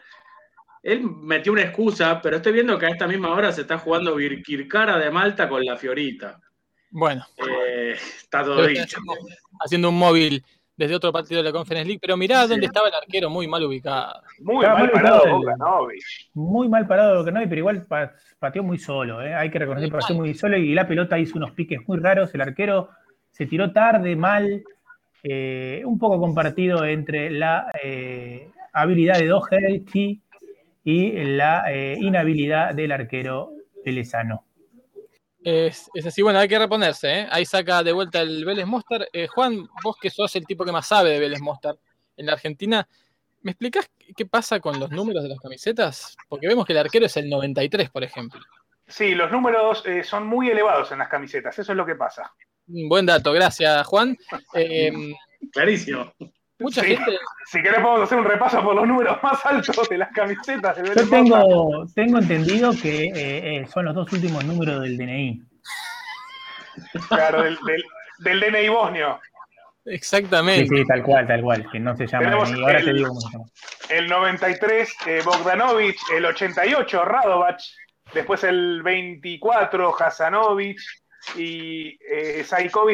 él 0.83 1.01
metió 1.01 1.53
una 1.53 1.61
excusa, 1.61 2.19
pero 2.21 2.35
estoy 2.35 2.51
viendo 2.51 2.77
que 2.77 2.85
a 2.85 2.89
esta 2.89 3.07
misma 3.07 3.33
hora 3.33 3.53
se 3.53 3.61
está 3.61 3.77
jugando 3.77 4.15
Virkirkara 4.15 4.99
de 4.99 5.09
Malta 5.09 5.47
con 5.47 5.63
la 5.63 5.77
Fiorita. 5.77 6.39
Bueno. 6.91 7.25
Eh, 7.37 7.93
está 7.93 8.43
todo 8.43 8.67
dicho. 8.67 8.99
Haciendo 9.61 9.89
un 9.89 9.97
móvil 9.97 10.43
desde 10.75 10.95
otro 10.95 11.13
partido 11.13 11.41
de 11.41 11.49
la 11.49 11.53
Conference 11.53 11.87
League, 11.87 12.01
pero 12.01 12.17
mirá 12.17 12.45
dónde 12.45 12.65
estaba 12.65 12.89
el 12.89 12.95
arquero 12.95 13.29
muy 13.29 13.47
mal 13.47 13.63
ubicado. 13.63 14.21
Muy 14.41 14.65
mal, 14.65 14.91
parado 14.91 15.21
Bogdanovich. 15.29 16.29
Muy 16.33 16.67
mal 16.67 16.85
parado 16.85 17.19
Bogdanovich, 17.19 17.47
pero 17.47 17.59
igual 17.59 17.87
pateó 18.37 18.61
muy 18.61 18.77
solo, 18.77 19.21
¿eh? 19.21 19.33
hay 19.33 19.49
que 19.49 19.59
reconocer 19.59 19.89
que 19.89 19.97
pateó 19.97 20.15
muy 20.17 20.33
solo 20.33 20.57
y 20.57 20.73
la 20.73 20.85
pelota 20.85 21.17
hizo 21.17 21.37
unos 21.37 21.51
piques 21.51 21.79
muy 21.87 21.97
raros, 21.99 22.33
el 22.33 22.41
arquero 22.41 22.89
se 23.31 23.45
tiró 23.45 23.71
tarde, 23.71 24.17
mal, 24.17 24.63
eh, 25.23 25.81
un 25.85 25.97
poco 25.97 26.19
compartido 26.19 26.85
entre 26.85 27.31
la 27.31 27.71
eh, 27.81 28.51
habilidad 28.73 29.17
de 29.19 29.27
Doherty 29.27 30.21
y 30.83 31.11
la 31.11 31.63
inhabilidad 31.97 32.75
del 32.75 32.91
arquero 32.91 33.53
pelezano. 33.83 34.45
Es, 35.43 35.89
así, 36.05 36.21
bueno, 36.21 36.39
hay 36.39 36.47
que 36.47 36.57
reponerse, 36.57 37.19
¿eh? 37.19 37.27
Ahí 37.29 37.45
saca 37.45 37.83
de 37.83 37.91
vuelta 37.91 38.21
el 38.21 38.45
Vélez 38.45 38.65
Mostar. 38.65 39.07
Eh, 39.11 39.27
Juan, 39.27 39.67
vos 39.83 39.97
que 40.01 40.09
sos 40.09 40.33
el 40.37 40.45
tipo 40.45 40.63
que 40.63 40.71
más 40.71 40.87
sabe 40.87 41.11
de 41.11 41.19
Vélez 41.19 41.41
Mostar 41.41 41.75
en 42.15 42.27
la 42.27 42.33
Argentina, 42.33 42.87
¿me 43.41 43.51
explicás 43.51 43.91
qué 44.15 44.25
pasa 44.25 44.61
con 44.61 44.79
los 44.79 44.89
números 44.91 45.23
de 45.23 45.29
las 45.29 45.39
camisetas? 45.39 46.15
Porque 46.29 46.47
vemos 46.47 46.65
que 46.65 46.71
el 46.71 46.79
arquero 46.79 47.07
es 47.07 47.17
el 47.17 47.29
93, 47.29 47.89
por 47.89 48.03
ejemplo. 48.03 48.39
Sí, 48.87 49.15
los 49.15 49.31
números 49.31 49.85
eh, 49.85 50.03
son 50.03 50.27
muy 50.27 50.49
elevados 50.49 50.91
en 50.93 50.99
las 50.99 51.09
camisetas, 51.09 51.59
eso 51.59 51.71
es 51.73 51.77
lo 51.77 51.85
que 51.85 51.95
pasa. 51.95 52.33
Buen 52.67 53.05
dato, 53.05 53.33
gracias, 53.33 53.85
Juan. 53.87 54.17
Em, 54.53 55.13
Clarísimo. 55.51 56.13
Mucha 56.59 56.83
gente. 56.83 57.17
Si 57.45 57.61
querés, 57.61 57.81
podemos 57.81 58.03
hacer 58.03 58.17
un 58.17 58.25
repaso 58.25 58.63
por 58.63 58.75
los 58.75 58.87
números 58.87 59.17
más 59.21 59.45
altos 59.45 59.89
de 59.89 59.97
las 59.97 60.11
camisetas. 60.11 60.77
Yo 60.95 61.09
tengo, 61.09 61.85
tengo 61.93 62.19
entendido 62.19 62.71
que 62.81 63.05
eh, 63.05 63.57
eh, 63.57 63.67
son 63.71 63.85
los 63.85 63.95
dos 63.95 64.11
últimos 64.13 64.45
números 64.45 64.81
del 64.81 64.97
DNI. 64.97 65.41
Claro, 67.09 67.43
del, 67.43 67.57
del, 68.19 68.39
DNI 68.39 68.69
bosnio. 68.69 69.19
Exactamente. 69.85 70.69
Sí, 70.69 70.77
sí, 70.77 70.87
tal 70.87 71.03
cual, 71.03 71.27
tal 71.27 71.41
cual, 71.41 71.69
que 71.69 71.79
no 71.79 71.97
se 71.97 72.07
llama 72.07 72.29
DNI. 72.29 72.61
Ahora 72.61 72.79
el, 72.79 72.85
te 72.85 72.93
digo 72.93 73.11
El 73.89 74.07
93, 74.07 74.95
eh, 75.07 75.21
Bogdanovich, 75.25 75.99
el 76.15 76.25
88, 76.25 77.03
Radovac, 77.03 77.59
después 78.13 78.43
el 78.45 78.81
24, 78.83 79.95
Hasanovic, 79.99 80.79
y 81.35 81.97
eh, 82.09 82.45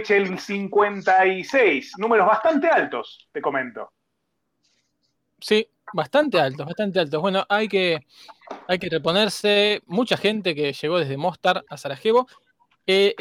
el 0.10 0.40
56. 0.40 1.94
Números 1.98 2.28
bastante 2.28 2.68
altos, 2.68 3.28
te 3.32 3.42
comento. 3.42 3.92
Sí, 5.40 5.68
bastante 5.94 6.40
altos, 6.40 6.66
bastante 6.66 7.00
altos. 7.00 7.22
Bueno, 7.22 7.46
hay 7.50 7.68
que, 7.68 8.00
hay 8.68 8.80
que 8.80 8.90
reponerse. 8.90 9.82
Mucha 9.86 10.18
gente 10.18 10.56
que 10.56 10.74
llegó 10.74 11.00
desde 11.00 11.18
Mostar 11.18 11.64
a 11.70 11.78
Sarajevo. 11.78 12.28
Eh, 12.88 13.16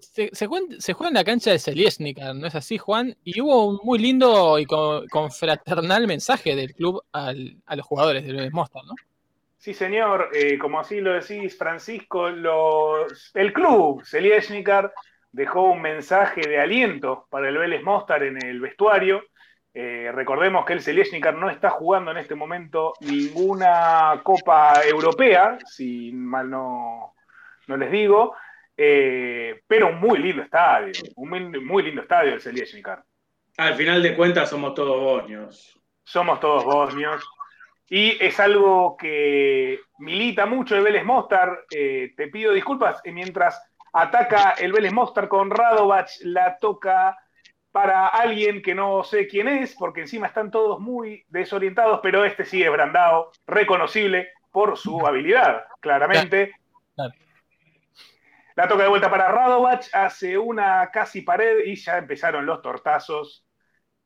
se, 0.00 0.46
juega, 0.46 1.08
en 1.08 1.14
la 1.14 1.24
cancha 1.24 1.52
de 1.52 1.60
Seliesnica, 1.60 2.34
¿no 2.34 2.46
es 2.48 2.56
así, 2.56 2.76
Juan? 2.76 3.16
Y 3.22 3.40
hubo 3.40 3.66
un 3.66 3.78
muy 3.84 4.00
lindo 4.00 4.58
y 4.58 4.66
confraternal 4.66 6.08
mensaje 6.08 6.56
del 6.56 6.74
club 6.74 7.02
a 7.12 7.32
los 7.32 7.86
jugadores 7.86 8.26
de 8.26 8.50
Mostar, 8.50 8.84
¿no? 8.84 8.94
Sí, 9.62 9.74
señor, 9.74 10.30
eh, 10.32 10.58
como 10.58 10.80
así 10.80 11.00
lo 11.00 11.12
decís, 11.12 11.56
Francisco, 11.56 12.26
el 12.26 13.52
club 13.52 14.02
Seliesnikar 14.02 14.92
dejó 15.30 15.70
un 15.70 15.80
mensaje 15.80 16.40
de 16.40 16.58
aliento 16.58 17.28
para 17.30 17.48
el 17.48 17.56
Vélez 17.56 17.84
Mostar 17.84 18.24
en 18.24 18.44
el 18.44 18.60
vestuario. 18.60 19.22
Eh, 19.72 20.10
recordemos 20.12 20.66
que 20.66 20.72
el 20.72 20.80
Seliesnikar 20.80 21.36
no 21.36 21.48
está 21.48 21.70
jugando 21.70 22.10
en 22.10 22.16
este 22.16 22.34
momento 22.34 22.94
ninguna 23.02 24.20
Copa 24.24 24.82
Europea, 24.84 25.58
si 25.64 26.10
mal 26.12 26.50
no, 26.50 27.14
no 27.68 27.76
les 27.76 27.92
digo, 27.92 28.34
eh, 28.76 29.62
pero 29.68 29.90
un 29.90 30.00
muy 30.00 30.18
lindo 30.18 30.42
estadio, 30.42 30.90
un 31.14 31.52
muy, 31.64 31.84
lindo 31.84 32.02
estadio 32.02 32.34
el 32.34 32.40
Seliesnikar. 32.40 33.04
Al 33.58 33.76
final 33.76 34.02
de 34.02 34.16
cuentas 34.16 34.50
somos 34.50 34.74
todos 34.74 35.00
bosnios. 35.00 35.78
Somos 36.02 36.40
todos 36.40 36.64
bosnios. 36.64 37.22
Y 37.94 38.16
es 38.24 38.40
algo 38.40 38.96
que 38.96 39.78
milita 39.98 40.46
mucho 40.46 40.74
el 40.74 40.82
Vélez 40.82 41.04
Mostar. 41.04 41.66
Eh, 41.70 42.14
te 42.16 42.28
pido 42.28 42.50
disculpas, 42.54 43.02
eh, 43.04 43.12
mientras 43.12 43.62
ataca 43.92 44.52
el 44.52 44.72
Vélez 44.72 44.94
Mostar 44.94 45.28
con 45.28 45.50
Radovac, 45.50 46.08
la 46.22 46.56
toca 46.56 47.18
para 47.70 48.06
alguien 48.06 48.62
que 48.62 48.74
no 48.74 49.04
sé 49.04 49.28
quién 49.28 49.46
es, 49.46 49.76
porque 49.76 50.00
encima 50.00 50.28
están 50.28 50.50
todos 50.50 50.80
muy 50.80 51.26
desorientados, 51.28 52.00
pero 52.02 52.24
este 52.24 52.46
sí 52.46 52.62
es 52.62 52.72
Brandao, 52.72 53.30
reconocible 53.46 54.30
por 54.50 54.78
su 54.78 55.06
habilidad, 55.06 55.66
claramente. 55.80 56.54
La 58.56 58.68
toca 58.68 58.84
de 58.84 58.88
vuelta 58.88 59.10
para 59.10 59.30
Radovac, 59.30 59.90
hace 59.92 60.38
una 60.38 60.90
casi 60.90 61.20
pared 61.20 61.58
y 61.66 61.76
ya 61.76 61.98
empezaron 61.98 62.46
los 62.46 62.62
tortazos. 62.62 63.44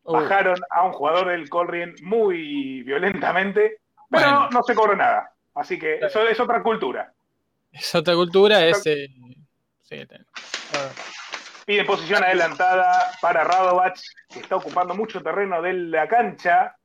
Bajaron 0.06 0.58
a 0.70 0.84
un 0.84 0.92
jugador 0.92 1.28
del 1.28 1.48
Colrien 1.48 1.94
muy 2.02 2.82
violentamente, 2.82 3.80
pero 4.10 4.48
no 4.50 4.62
se 4.62 4.74
cobró 4.74 4.94
nada. 4.94 5.32
Así 5.54 5.78
que 5.78 5.96
eso 5.96 6.26
es 6.26 6.38
otra 6.38 6.62
cultura. 6.62 7.12
Es 7.72 7.94
otra 7.94 8.14
cultura, 8.14 8.64
es. 8.64 8.86
Eh, 8.86 9.08
Pide 11.64 11.84
posición 11.84 12.22
adelantada 12.22 13.10
para 13.20 13.42
Radovac, 13.42 13.98
que 14.32 14.38
está 14.38 14.56
ocupando 14.56 14.94
mucho 14.94 15.22
terreno 15.22 15.60
de 15.60 15.72
la 15.72 16.06
cancha. 16.06 16.76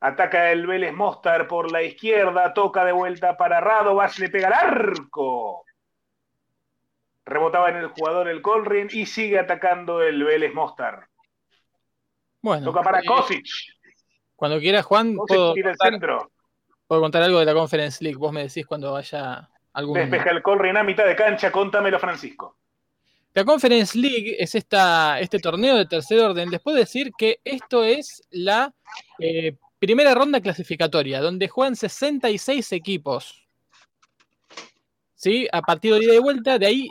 Ataca 0.00 0.50
el 0.50 0.66
Vélez 0.66 0.92
Mostar 0.92 1.46
por 1.46 1.70
la 1.70 1.82
izquierda, 1.82 2.52
toca 2.52 2.84
de 2.84 2.92
vuelta 2.92 3.36
para 3.36 3.60
Radovac, 3.60 4.18
le 4.18 4.28
pega 4.28 4.48
al 4.48 4.54
arco. 4.54 5.64
Rebotaba 7.24 7.70
en 7.70 7.76
el 7.76 7.88
jugador 7.88 8.28
el 8.28 8.42
Colrin 8.42 8.88
y 8.90 9.06
sigue 9.06 9.38
atacando 9.38 10.02
el 10.02 10.22
Vélez 10.22 10.52
Mostar. 10.52 11.08
Toca 12.64 12.82
para 12.82 13.00
eh, 13.00 13.04
Kosic. 13.04 13.46
Cuando 14.36 14.60
quieras, 14.60 14.84
Juan, 14.84 15.16
puedo 15.26 15.54
contar, 17.00 17.22
algo 17.22 17.40
de 17.40 17.44
la 17.44 17.54
Conference 17.54 18.02
League. 18.04 18.18
Vos 18.18 18.32
me 18.32 18.42
decís 18.42 18.66
cuando 18.66 18.92
vaya 18.92 19.48
algún. 19.72 19.94
Despeja 19.94 20.30
el 20.30 20.42
Colrin 20.42 20.76
a 20.76 20.84
mitad 20.84 21.06
de 21.06 21.16
cancha, 21.16 21.50
contámelo, 21.50 21.98
Francisco. 21.98 22.56
La 23.34 23.44
Conference 23.44 23.98
League 23.98 24.36
es 24.38 24.54
esta, 24.54 25.18
este 25.20 25.38
torneo 25.38 25.76
de 25.76 25.86
tercer 25.86 26.20
orden. 26.20 26.50
Les 26.50 26.60
puedo 26.60 26.76
decir 26.76 27.12
que 27.18 27.40
esto 27.44 27.84
es 27.84 28.22
la 28.30 28.72
eh, 29.18 29.56
primera 29.78 30.14
ronda 30.14 30.40
clasificatoria, 30.40 31.20
donde 31.20 31.48
juegan 31.48 31.76
66 31.76 32.72
equipos. 32.72 33.46
¿Sí? 35.14 35.48
A 35.52 35.62
partir 35.62 35.94
de 35.94 36.04
ida 36.04 36.14
y 36.14 36.18
vuelta, 36.18 36.58
de 36.58 36.66
ahí 36.66 36.88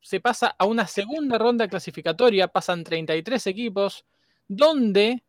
se 0.00 0.20
pasa 0.20 0.54
a 0.58 0.66
una 0.66 0.86
segunda 0.86 1.38
ronda 1.38 1.66
clasificatoria, 1.66 2.48
pasan 2.48 2.84
33 2.84 3.46
equipos, 3.46 4.04
donde 4.48 5.22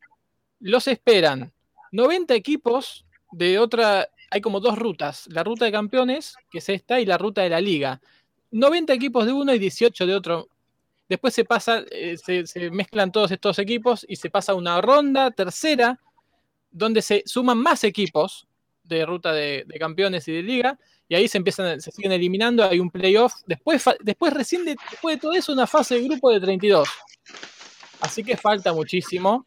los 0.60 0.88
esperan 0.88 1.54
90 1.92 2.34
equipos 2.34 3.06
de 3.32 3.60
otra, 3.60 4.10
hay 4.30 4.42
como 4.42 4.60
dos 4.60 4.78
rutas, 4.78 5.28
la 5.30 5.44
ruta 5.44 5.66
de 5.66 5.72
campeones, 5.72 6.36
que 6.52 6.58
es 6.58 6.70
esta, 6.70 7.00
y 7.00 7.06
la 7.06 7.18
ruta 7.18 7.42
de 7.42 7.50
la 7.50 7.62
liga. 7.62 8.02
90 8.52 8.94
equipos 8.94 9.26
de 9.26 9.34
uno 9.34 9.54
y 9.54 9.60
18 9.60 10.06
de 10.06 10.16
otro. 10.16 10.50
Después 11.08 11.34
se 11.34 11.46
pasa, 11.46 11.84
eh, 11.92 12.18
se, 12.18 12.70
mezclan 12.72 13.12
todos 13.12 13.32
estos 13.32 13.60
equipos 13.60 14.06
y 14.08 14.16
se 14.16 14.30
pasa 14.30 14.56
una 14.56 14.82
ronda 14.82 15.32
tercera, 15.32 16.00
donde 16.72 17.02
se 17.02 17.24
suman 17.26 17.58
más 17.58 17.84
equipos 17.84 18.48
de 18.84 19.06
ruta 19.06 19.32
de, 19.32 19.66
campeones 19.80 20.28
y 20.28 20.34
de 20.34 20.44
liga, 20.44 20.80
y 21.08 21.16
ahí 21.16 21.28
se 21.28 21.38
empiezan, 21.38 21.80
se 21.80 21.92
siguen 21.92 22.12
eliminando, 22.12 22.64
hay 22.64 22.80
un 22.80 22.90
playoff. 22.90 23.36
Después, 23.46 23.84
después 24.02 24.34
recién 24.34 24.66
después 24.66 25.16
de 25.16 25.22
todo 25.22 25.34
eso, 25.34 25.54
una 25.54 25.68
fase 25.68 25.96
de 25.96 26.08
grupo 26.08 26.32
de 26.32 26.40
32. 26.40 26.90
Así 28.06 28.24
que 28.24 28.38
falta 28.38 28.72
muchísimo. 28.72 29.46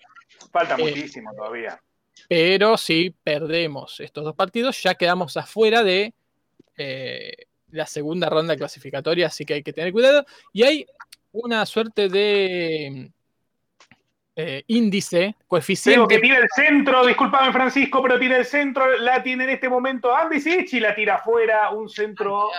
Falta 0.53 0.75
eh, 0.77 0.83
muchísimo 0.83 1.33
todavía. 1.35 1.81
Pero 2.29 2.77
si 2.77 3.11
perdemos 3.11 4.01
estos 4.01 4.25
dos 4.25 4.35
partidos, 4.35 4.83
ya 4.83 4.95
quedamos 4.95 5.37
afuera 5.37 5.83
de 5.83 6.13
eh, 6.77 7.33
la 7.71 7.87
segunda 7.87 8.29
ronda 8.29 8.57
clasificatoria, 8.57 9.29
así 9.29 9.45
que 9.45 9.55
hay 9.55 9.63
que 9.63 9.73
tener 9.73 9.93
cuidado. 9.93 10.27
Y 10.53 10.65
hay 10.65 10.87
una 11.33 11.65
suerte 11.67 12.09
de 12.09 13.11
eh, 14.35 14.65
índice, 14.67 15.37
coeficiente. 15.47 15.97
Tengo 15.97 16.09
que 16.09 16.19
tira 16.19 16.39
el 16.39 16.49
centro, 16.55 17.07
discúlpame 17.07 17.53
Francisco, 17.53 18.03
pero 18.03 18.19
tira 18.19 18.37
el 18.37 18.45
centro, 18.45 18.99
la 18.99 19.23
tiene 19.23 19.45
en 19.45 19.51
este 19.51 19.69
momento 19.69 20.15
Andisic 20.15 20.73
y 20.73 20.81
la 20.81 20.95
tira 20.95 21.17
afuera, 21.17 21.71
un 21.71 21.89
centro 21.89 22.51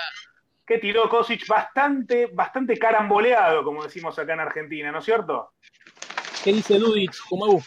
que 0.69 0.77
tiró 0.77 1.09
Kosic 1.09 1.47
bastante, 1.47 2.27
bastante 2.27 2.77
caramboleado, 2.77 3.63
como 3.63 3.83
decimos 3.83 4.19
acá 4.19 4.33
en 4.33 4.41
Argentina, 4.41 4.91
¿no 4.91 4.99
es 4.99 5.05
cierto? 5.05 5.53
¿Qué 6.49 6.55
dice 6.55 6.79
Ludic? 6.79 7.13
¿Cómo 7.29 7.61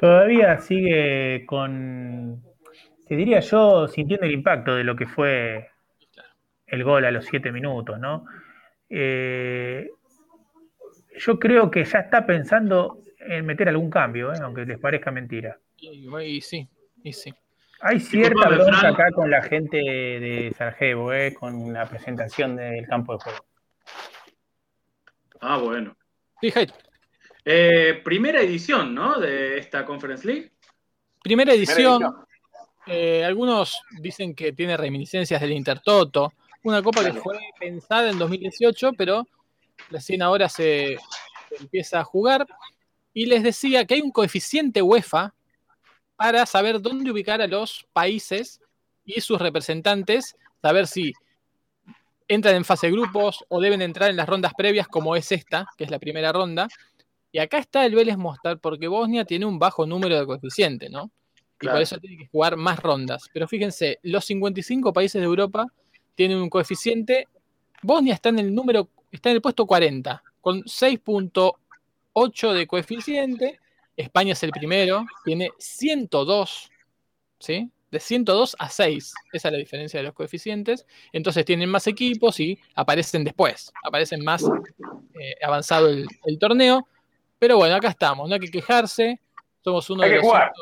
Todavía 0.00 0.58
sigue 0.58 1.46
con, 1.46 2.42
te 3.06 3.14
diría 3.14 3.38
yo, 3.38 3.86
sintiendo 3.86 4.26
el 4.26 4.32
impacto 4.32 4.74
de 4.74 4.82
lo 4.82 4.96
que 4.96 5.06
fue 5.06 5.68
el 6.66 6.82
gol 6.82 7.04
a 7.04 7.12
los 7.12 7.26
siete 7.26 7.52
minutos, 7.52 8.00
¿no? 8.00 8.24
Eh, 8.88 9.88
yo 11.16 11.38
creo 11.38 11.70
que 11.70 11.84
ya 11.84 12.00
está 12.00 12.26
pensando 12.26 13.04
en 13.20 13.46
meter 13.46 13.68
algún 13.68 13.88
cambio, 13.88 14.32
¿eh? 14.32 14.38
aunque 14.42 14.66
les 14.66 14.80
parezca 14.80 15.12
mentira. 15.12 15.60
Y, 15.76 16.40
sí, 16.40 16.68
y 17.04 17.12
sí. 17.12 17.32
Hay 17.82 18.00
cierta 18.00 18.48
bronca 18.48 18.88
acá 18.88 19.12
con 19.12 19.30
la 19.30 19.42
gente 19.42 19.76
de 19.76 20.52
Sarajevo, 20.58 21.12
¿eh? 21.12 21.34
con 21.34 21.72
la 21.72 21.86
presentación 21.86 22.56
del 22.56 22.88
campo 22.88 23.12
de 23.12 23.18
juego. 23.20 23.44
Ah, 25.40 25.58
bueno. 25.58 25.96
Sí, 26.40 26.50
Jairo. 26.50 26.74
Eh, 27.44 28.00
primera 28.04 28.40
edición, 28.40 28.94
¿no? 28.94 29.18
De 29.18 29.58
esta 29.58 29.84
Conference 29.84 30.26
League. 30.26 30.52
Primera 31.22 31.52
edición. 31.52 32.02
edición. 32.02 32.24
eh, 32.86 33.24
algunos 33.24 33.80
dicen 34.00 34.34
que 34.34 34.52
tiene 34.52 34.76
reminiscencias 34.76 35.40
del 35.40 35.52
Intertoto. 35.52 36.32
Una 36.62 36.82
copa 36.82 37.02
que 37.04 37.14
fue 37.14 37.38
pensada 37.58 38.10
en 38.10 38.18
2018, 38.18 38.92
pero 38.92 39.26
recién 39.90 40.20
ahora 40.22 40.48
se, 40.48 40.98
se 41.48 41.56
empieza 41.58 42.00
a 42.00 42.04
jugar. 42.04 42.46
Y 43.14 43.26
les 43.26 43.42
decía 43.42 43.84
que 43.86 43.94
hay 43.94 44.00
un 44.02 44.12
coeficiente 44.12 44.82
UEFA 44.82 45.34
para 46.16 46.44
saber 46.44 46.80
dónde 46.82 47.10
ubicar 47.10 47.40
a 47.40 47.46
los 47.46 47.86
países 47.94 48.60
y 49.06 49.20
sus 49.22 49.40
representantes, 49.40 50.36
saber 50.60 50.86
si 50.86 51.14
entran 52.30 52.54
en 52.54 52.64
fase 52.64 52.86
de 52.86 52.92
grupos 52.92 53.44
o 53.48 53.60
deben 53.60 53.82
entrar 53.82 54.08
en 54.08 54.16
las 54.16 54.28
rondas 54.28 54.54
previas, 54.56 54.86
como 54.86 55.16
es 55.16 55.32
esta, 55.32 55.66
que 55.76 55.82
es 55.82 55.90
la 55.90 55.98
primera 55.98 56.32
ronda. 56.32 56.68
Y 57.32 57.40
acá 57.40 57.58
está 57.58 57.84
el 57.84 57.96
Vélez 57.96 58.16
Mostar, 58.16 58.60
porque 58.60 58.86
Bosnia 58.86 59.24
tiene 59.24 59.46
un 59.46 59.58
bajo 59.58 59.84
número 59.84 60.16
de 60.16 60.24
coeficiente, 60.26 60.88
¿no? 60.88 61.10
Y 61.60 61.66
por 61.66 61.80
eso 61.80 61.98
tiene 61.98 62.16
que 62.16 62.28
jugar 62.28 62.56
más 62.56 62.78
rondas. 62.78 63.28
Pero 63.32 63.48
fíjense, 63.48 63.98
los 64.02 64.24
55 64.24 64.92
países 64.92 65.20
de 65.20 65.26
Europa 65.26 65.66
tienen 66.14 66.38
un 66.38 66.48
coeficiente. 66.48 67.26
Bosnia 67.82 68.14
está 68.14 68.28
en 68.28 68.38
el 68.38 68.54
número, 68.54 68.88
está 69.10 69.30
en 69.30 69.36
el 69.36 69.42
puesto 69.42 69.66
40, 69.66 70.22
con 70.40 70.62
6.8 70.62 72.52
de 72.52 72.66
coeficiente. 72.68 73.58
España 73.96 74.34
es 74.34 74.42
el 74.44 74.52
primero, 74.52 75.04
tiene 75.24 75.50
102, 75.58 76.70
¿sí? 77.40 77.68
De 77.90 77.98
102 77.98 78.56
a 78.58 78.68
6. 78.68 79.14
Esa 79.32 79.48
es 79.48 79.52
la 79.52 79.58
diferencia 79.58 79.98
de 79.98 80.04
los 80.04 80.14
coeficientes. 80.14 80.86
Entonces 81.12 81.44
tienen 81.44 81.68
más 81.68 81.86
equipos 81.86 82.38
y 82.40 82.58
aparecen 82.74 83.24
después. 83.24 83.72
Aparecen 83.84 84.24
más 84.24 84.44
eh, 84.44 85.34
avanzado 85.42 85.88
el, 85.88 86.06
el 86.24 86.38
torneo. 86.38 86.86
Pero 87.38 87.56
bueno, 87.56 87.74
acá 87.74 87.88
estamos, 87.88 88.28
no 88.28 88.34
hay 88.34 88.40
que 88.40 88.50
quejarse. 88.50 89.20
Somos 89.62 89.88
uno 89.90 90.02
Hay 90.02 90.10
de 90.10 90.16
los 90.16 90.24
jugar. 90.24 90.52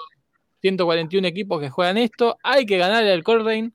141 0.61 1.27
equipos 1.27 1.61
que 1.61 1.71
juegan 1.71 1.99
esto. 1.99 2.39
Hay 2.43 2.67
que 2.67 2.79
ganar 2.79 3.05
el 3.05 3.23
Coleraine 3.23 3.73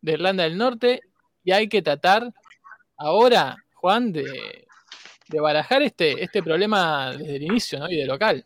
de 0.00 0.12
Irlanda 0.12 0.44
del 0.44 0.56
Norte 0.56 1.00
y 1.44 1.52
hay 1.52 1.68
que 1.68 1.82
tratar 1.82 2.32
ahora, 2.96 3.56
Juan, 3.74 4.12
de, 4.12 4.66
de 5.28 5.40
barajar 5.40 5.82
este, 5.82 6.22
este 6.22 6.42
problema 6.42 7.12
desde 7.12 7.36
el 7.36 7.42
inicio, 7.42 7.78
¿no? 7.78 7.88
Y 7.88 7.96
de 7.96 8.06
local. 8.06 8.44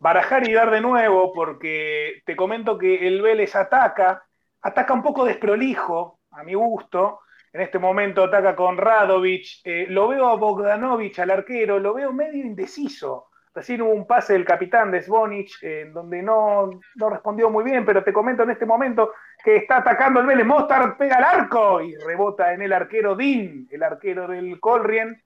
Barajar 0.00 0.48
y 0.48 0.52
dar 0.52 0.70
de 0.70 0.80
nuevo, 0.80 1.32
porque 1.32 2.22
te 2.24 2.34
comento 2.34 2.78
que 2.78 3.06
el 3.06 3.22
Vélez 3.22 3.54
ataca, 3.54 4.24
ataca 4.62 4.94
un 4.94 5.02
poco 5.02 5.24
desprolijo, 5.24 6.18
a 6.32 6.42
mi 6.42 6.54
gusto. 6.54 7.20
En 7.52 7.60
este 7.60 7.78
momento 7.78 8.24
ataca 8.24 8.56
con 8.56 8.78
Radovic. 8.78 9.60
Eh, 9.64 9.86
lo 9.88 10.08
veo 10.08 10.28
a 10.28 10.36
Bogdanovic, 10.36 11.18
al 11.18 11.30
arquero, 11.30 11.78
lo 11.78 11.94
veo 11.94 12.12
medio 12.12 12.44
indeciso. 12.44 13.26
Recién 13.52 13.82
hubo 13.82 13.90
un 13.90 14.06
pase 14.06 14.34
del 14.34 14.44
capitán 14.44 14.92
de 14.92 15.02
Svonic, 15.02 15.50
eh, 15.62 15.80
en 15.82 15.92
donde 15.92 16.22
no, 16.22 16.70
no 16.94 17.10
respondió 17.10 17.50
muy 17.50 17.64
bien, 17.64 17.84
pero 17.84 18.02
te 18.04 18.12
comento 18.12 18.44
en 18.44 18.50
este 18.52 18.64
momento 18.64 19.12
que 19.44 19.56
está 19.56 19.78
atacando 19.78 20.20
el 20.20 20.26
Vélez. 20.26 20.46
Mostar 20.46 20.96
pega 20.96 21.16
al 21.16 21.24
arco 21.24 21.82
y 21.82 21.94
rebota 21.96 22.54
en 22.54 22.62
el 22.62 22.72
arquero 22.72 23.16
Dean, 23.16 23.66
el 23.70 23.82
arquero 23.82 24.28
del 24.28 24.58
Colrien. 24.60 25.20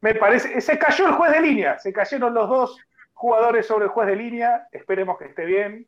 Me 0.00 0.16
parece, 0.16 0.60
se 0.60 0.76
cayó 0.78 1.06
el 1.06 1.12
juez 1.12 1.32
de 1.32 1.40
línea, 1.40 1.78
se 1.78 1.92
cayeron 1.92 2.34
los 2.34 2.48
dos 2.48 2.80
jugadores 3.22 3.66
sobre 3.66 3.84
el 3.84 3.90
juez 3.92 4.08
de 4.08 4.16
línea, 4.16 4.66
esperemos 4.72 5.16
que 5.16 5.26
esté 5.26 5.44
bien. 5.46 5.86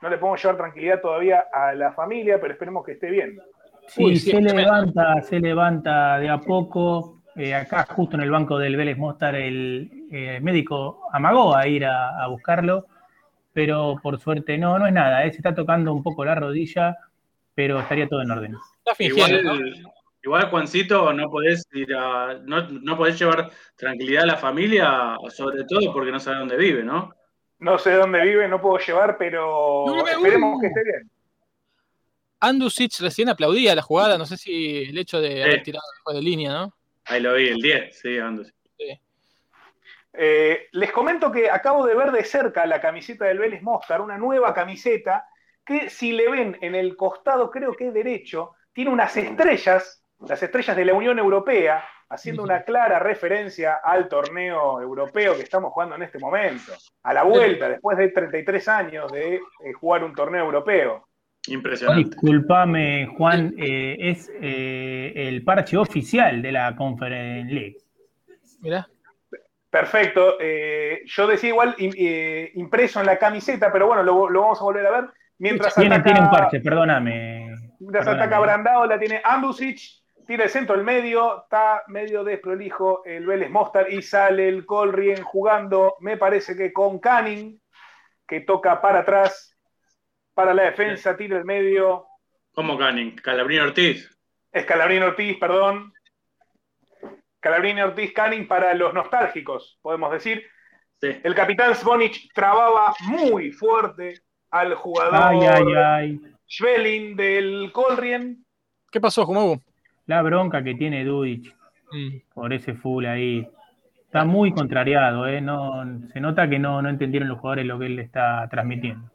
No 0.00 0.08
le 0.08 0.16
podemos 0.18 0.42
llevar 0.42 0.56
tranquilidad 0.56 1.00
todavía 1.00 1.44
a 1.52 1.74
la 1.74 1.92
familia, 1.92 2.40
pero 2.40 2.54
esperemos 2.54 2.84
que 2.84 2.92
esté 2.92 3.10
bien. 3.10 3.38
Sí, 3.86 4.04
Uy, 4.04 4.16
se 4.16 4.40
levanta, 4.40 5.20
se 5.22 5.38
levanta 5.38 6.18
de 6.18 6.28
a 6.30 6.38
poco. 6.38 7.20
Eh, 7.36 7.54
acá, 7.54 7.84
justo 7.88 8.16
en 8.16 8.22
el 8.22 8.30
banco 8.30 8.58
del 8.58 8.76
Vélez 8.76 8.96
Mostar, 8.98 9.34
el 9.34 10.06
eh, 10.10 10.38
médico 10.40 11.08
amagó 11.12 11.54
a 11.54 11.66
ir 11.66 11.84
a, 11.84 12.22
a 12.22 12.26
buscarlo, 12.28 12.86
pero 13.52 13.96
por 14.02 14.18
suerte 14.18 14.56
no, 14.58 14.78
no 14.78 14.86
es 14.86 14.92
nada. 14.92 15.24
eh, 15.24 15.30
Se 15.30 15.38
está 15.38 15.54
tocando 15.54 15.92
un 15.92 16.02
poco 16.02 16.24
la 16.24 16.34
rodilla, 16.34 16.96
pero 17.54 17.80
estaría 17.80 18.08
todo 18.08 18.22
en 18.22 18.30
orden. 18.30 18.56
Está 18.78 18.94
fingiendo, 18.94 19.54
¿no? 19.54 19.60
Igual, 20.24 20.50
Juancito, 20.50 21.12
no 21.12 21.28
podés 21.28 21.66
ir 21.72 21.92
a, 21.94 22.34
no, 22.44 22.68
no 22.68 22.96
podés 22.96 23.18
llevar 23.18 23.50
tranquilidad 23.76 24.22
a 24.22 24.26
la 24.26 24.36
familia, 24.36 25.16
sobre 25.30 25.64
todo 25.64 25.92
porque 25.92 26.12
no 26.12 26.20
sabe 26.20 26.38
dónde 26.38 26.56
vive, 26.56 26.84
¿no? 26.84 27.12
No 27.58 27.78
sé 27.78 27.94
dónde 27.94 28.22
vive, 28.22 28.46
no 28.46 28.60
puedo 28.60 28.78
llevar, 28.78 29.16
pero 29.18 29.84
No, 29.86 29.96
no, 29.96 30.06
esperemos 30.06 30.60
que 30.60 30.68
esté 30.68 30.84
bien. 30.84 31.10
Andusic 32.38 33.00
recién 33.00 33.28
aplaudía 33.28 33.74
la 33.74 33.82
jugada, 33.82 34.18
no 34.18 34.26
sé 34.26 34.36
si 34.36 34.82
el 34.84 34.98
hecho 34.98 35.20
de 35.20 35.42
haber 35.42 35.58
Sí. 35.58 35.64
tirado 35.64 35.84
el 35.96 36.02
juego 36.02 36.18
de 36.18 36.24
línea, 36.24 36.52
¿no? 36.52 36.74
Ahí 37.04 37.20
lo 37.20 37.34
vi, 37.34 37.48
el 37.48 37.60
10, 37.60 37.98
sí, 38.00 38.18
Andus. 38.18 38.52
Eh, 40.14 40.68
les 40.72 40.92
comento 40.92 41.32
que 41.32 41.50
acabo 41.50 41.86
de 41.86 41.94
ver 41.94 42.12
de 42.12 42.22
cerca 42.24 42.66
la 42.66 42.80
camiseta 42.80 43.24
del 43.24 43.38
Vélez 43.38 43.62
Mostar, 43.62 44.00
una 44.02 44.18
nueva 44.18 44.52
camiseta 44.52 45.26
que 45.64 45.88
si 45.88 46.12
le 46.12 46.28
ven 46.30 46.58
en 46.60 46.74
el 46.74 46.96
costado, 46.96 47.50
creo 47.50 47.72
que 47.74 47.90
derecho, 47.90 48.52
tiene 48.72 48.90
unas 48.90 49.16
estrellas, 49.16 50.01
las 50.28 50.42
estrellas 50.42 50.76
de 50.76 50.84
la 50.84 50.94
Unión 50.94 51.18
Europea, 51.18 51.84
haciendo 52.08 52.42
una 52.42 52.62
clara 52.62 52.98
referencia 52.98 53.76
al 53.82 54.08
torneo 54.08 54.80
europeo 54.80 55.34
que 55.34 55.42
estamos 55.42 55.72
jugando 55.72 55.96
en 55.96 56.02
este 56.02 56.18
momento, 56.18 56.72
a 57.02 57.12
la 57.14 57.22
vuelta, 57.22 57.68
después 57.68 57.96
de 57.98 58.08
33 58.08 58.68
años 58.68 59.10
de 59.12 59.36
eh, 59.36 59.40
jugar 59.80 60.04
un 60.04 60.14
torneo 60.14 60.44
europeo. 60.44 61.06
Impresionante. 61.48 62.10
Disculpame, 62.10 63.06
Juan, 63.16 63.54
eh, 63.58 63.96
es 63.98 64.30
eh, 64.40 65.12
el 65.16 65.42
parche 65.42 65.76
oficial 65.76 66.40
de 66.42 66.52
la 66.52 66.76
Conference 66.76 67.52
League. 67.52 67.76
Mirá. 68.60 68.86
Perfecto. 69.70 70.36
eh, 70.38 71.00
yo 71.06 71.26
decía 71.26 71.48
igual 71.48 71.74
im- 71.78 71.94
eh, 71.96 72.52
impreso 72.54 73.00
en 73.00 73.06
la 73.06 73.18
camiseta, 73.18 73.72
pero 73.72 73.86
bueno, 73.86 74.02
lo, 74.02 74.28
lo 74.28 74.42
vamos 74.42 74.60
a 74.60 74.64
volver 74.64 74.86
a 74.86 74.90
ver. 75.00 75.10
Mientras 75.38 75.74
Tiene, 75.74 75.94
ataca, 75.96 76.04
tiene 76.04 76.20
un 76.20 76.30
parche, 76.30 76.60
perdóname. 76.60 77.46
mientras 77.80 78.04
perdóname. 78.04 78.22
ataca 78.26 78.38
Brandao, 78.38 78.86
la 78.86 78.98
tiene 78.98 79.20
Andusic, 79.24 79.78
tira 80.32 80.44
el 80.44 80.50
centro 80.50 80.74
al 80.74 80.82
medio, 80.82 81.42
está 81.42 81.82
medio 81.88 82.24
desprolijo 82.24 83.04
el 83.04 83.26
Vélez 83.26 83.50
Mostar 83.50 83.92
y 83.92 84.00
sale 84.00 84.48
el 84.48 84.64
Colrien 84.64 85.22
jugando, 85.22 85.96
me 86.00 86.16
parece 86.16 86.56
que 86.56 86.72
con 86.72 87.00
Canning, 87.00 87.60
que 88.26 88.40
toca 88.40 88.80
para 88.80 89.00
atrás, 89.00 89.54
para 90.32 90.54
la 90.54 90.62
defensa, 90.62 91.18
tira 91.18 91.36
el 91.36 91.44
medio, 91.44 92.06
¿Cómo 92.54 92.78
Canning? 92.78 93.14
Calabrini 93.16 93.60
Ortiz. 93.60 94.10
es 94.50 94.64
Calabrini 94.64 95.04
Ortiz, 95.04 95.36
perdón. 95.38 95.92
Calabrini 97.38 97.82
Ortiz 97.82 98.14
Canning 98.14 98.48
para 98.48 98.72
los 98.72 98.94
nostálgicos, 98.94 99.78
podemos 99.82 100.10
decir. 100.12 100.46
Sí. 100.98 101.14
El 101.22 101.34
capitán 101.34 101.74
Svonic 101.74 102.32
trababa 102.32 102.94
muy 103.02 103.52
fuerte 103.52 104.14
al 104.50 104.76
jugador 104.76 105.14
Ay, 105.14 105.40
ay, 105.46 105.74
ay. 105.76 106.20
Schwerin 106.48 107.16
del 107.16 107.70
Colrien. 107.70 108.46
¿Qué 108.90 108.98
pasó, 108.98 109.26
Jumagu? 109.26 109.60
La 110.06 110.22
bronca 110.22 110.62
que 110.62 110.74
tiene 110.74 111.04
Dudic 111.04 111.54
Mm. 111.92 112.22
por 112.32 112.52
ese 112.54 112.72
full 112.74 113.04
ahí. 113.04 113.46
Está 114.06 114.24
muy 114.24 114.52
contrariado, 114.52 115.26
¿eh? 115.26 115.40
No, 115.42 115.84
se 116.12 116.20
nota 116.20 116.48
que 116.48 116.58
no, 116.58 116.80
no 116.80 116.88
entendieron 116.88 117.28
los 117.28 117.38
jugadores 117.38 117.66
lo 117.66 117.78
que 117.78 117.86
él 117.86 117.98
está 117.98 118.48
transmitiendo. 118.50 119.10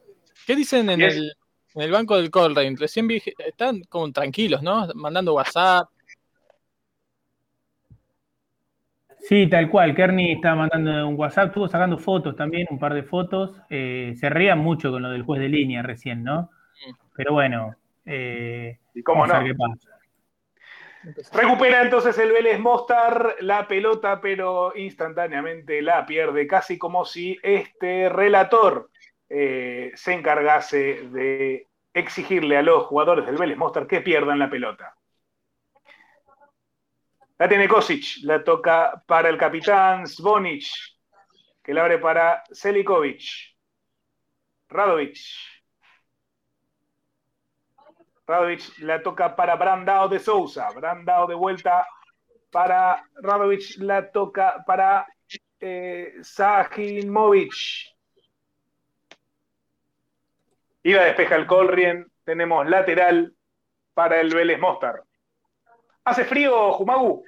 ¿Qué 0.46 0.56
dicen 0.56 0.90
en 0.92 1.02
el, 1.02 1.32
en 1.74 1.82
el 1.82 1.92
banco 1.92 2.18
del 2.18 2.30
Coleraine? 2.30 2.78
Recién 2.78 3.08
vi, 3.08 3.22
están 3.40 3.82
como 3.90 4.12
tranquilos, 4.12 4.62
¿no? 4.62 4.88
Mandando 4.94 5.34
WhatsApp. 5.34 5.90
Sí, 9.20 9.48
tal 9.50 9.70
cual. 9.70 9.96
Kearney 9.96 10.34
estaba 10.34 10.56
mandando 10.56 11.08
un 11.08 11.16
WhatsApp, 11.20 11.48
estuvo 11.48 11.68
sacando 11.68 11.98
fotos 11.98 12.36
también, 12.36 12.68
un 12.70 12.80
par 12.80 12.94
de 12.94 13.04
fotos. 13.04 13.52
Eh, 13.70 14.14
se 14.18 14.30
rían 14.30 14.60
mucho 14.60 14.92
con 14.92 15.02
lo 15.02 15.10
del 15.10 15.24
juez 15.24 15.42
de 15.42 15.50
línea 15.50 15.82
recién, 15.82 16.24
¿no? 16.24 16.50
Pero 17.16 17.34
bueno, 17.34 17.76
eh, 18.06 18.78
Y 18.94 19.02
cómo 19.04 19.22
vamos 19.22 19.36
a 19.36 19.40
no. 19.40 19.44
ver 19.46 19.54
qué 19.54 19.58
pasa. 19.58 19.97
Recupera 21.32 21.82
entonces 21.82 22.18
el 22.18 22.32
Vélez 22.32 22.60
Mostar 22.60 23.38
la 23.40 23.68
pelota, 23.68 24.20
pero 24.20 24.76
instantáneamente 24.76 25.82
la 25.82 26.06
pierde, 26.06 26.48
casi 26.48 26.78
como 26.78 27.06
si 27.06 27.38
este 27.42 28.10
relator 28.10 28.90
eh, 29.30 29.92
se 29.96 30.14
encargase 30.14 31.08
de 31.10 31.68
exigirle 31.94 32.58
a 32.58 32.62
los 32.62 32.86
jugadores 32.86 33.26
del 33.26 33.38
Vélez 33.38 33.58
Mostar 33.58 33.88
que 33.88 34.02
pierdan 34.02 34.40
la 34.40 34.50
pelota. 34.50 34.96
La 37.38 37.48
tiene 37.48 37.68
Kosic, 37.68 38.24
la 38.24 38.44
toca 38.44 39.04
para 39.06 39.30
el 39.30 39.38
capitán 39.38 40.08
Zvonic, 40.08 40.66
que 41.64 41.74
la 41.74 41.82
abre 41.82 42.00
para 42.00 42.44
Selikovic. 42.52 43.56
Radovic. 44.70 45.18
Radovic 48.28 48.80
la 48.80 49.02
toca 49.02 49.36
para 49.36 49.56
Brandao 49.56 50.10
de 50.10 50.20
Sousa. 50.20 50.70
Brandao 50.76 51.28
de 51.28 51.36
vuelta 51.36 51.88
para 52.52 53.02
Radovic, 53.22 53.78
la 53.78 54.12
toca 54.12 54.64
para 54.66 55.08
eh, 55.60 56.14
Sajimovic. 56.22 57.54
Y 60.84 60.94
la 60.94 61.06
despeja 61.06 61.36
el 61.36 61.48
Colrien. 61.48 62.06
Tenemos 62.24 62.68
lateral 62.68 63.34
para 63.94 64.20
el 64.20 64.34
Vélez 64.36 64.60
Mostar. 64.60 65.02
¿Hace 66.04 66.26
frío, 66.26 66.74
Jumagu? 66.74 67.24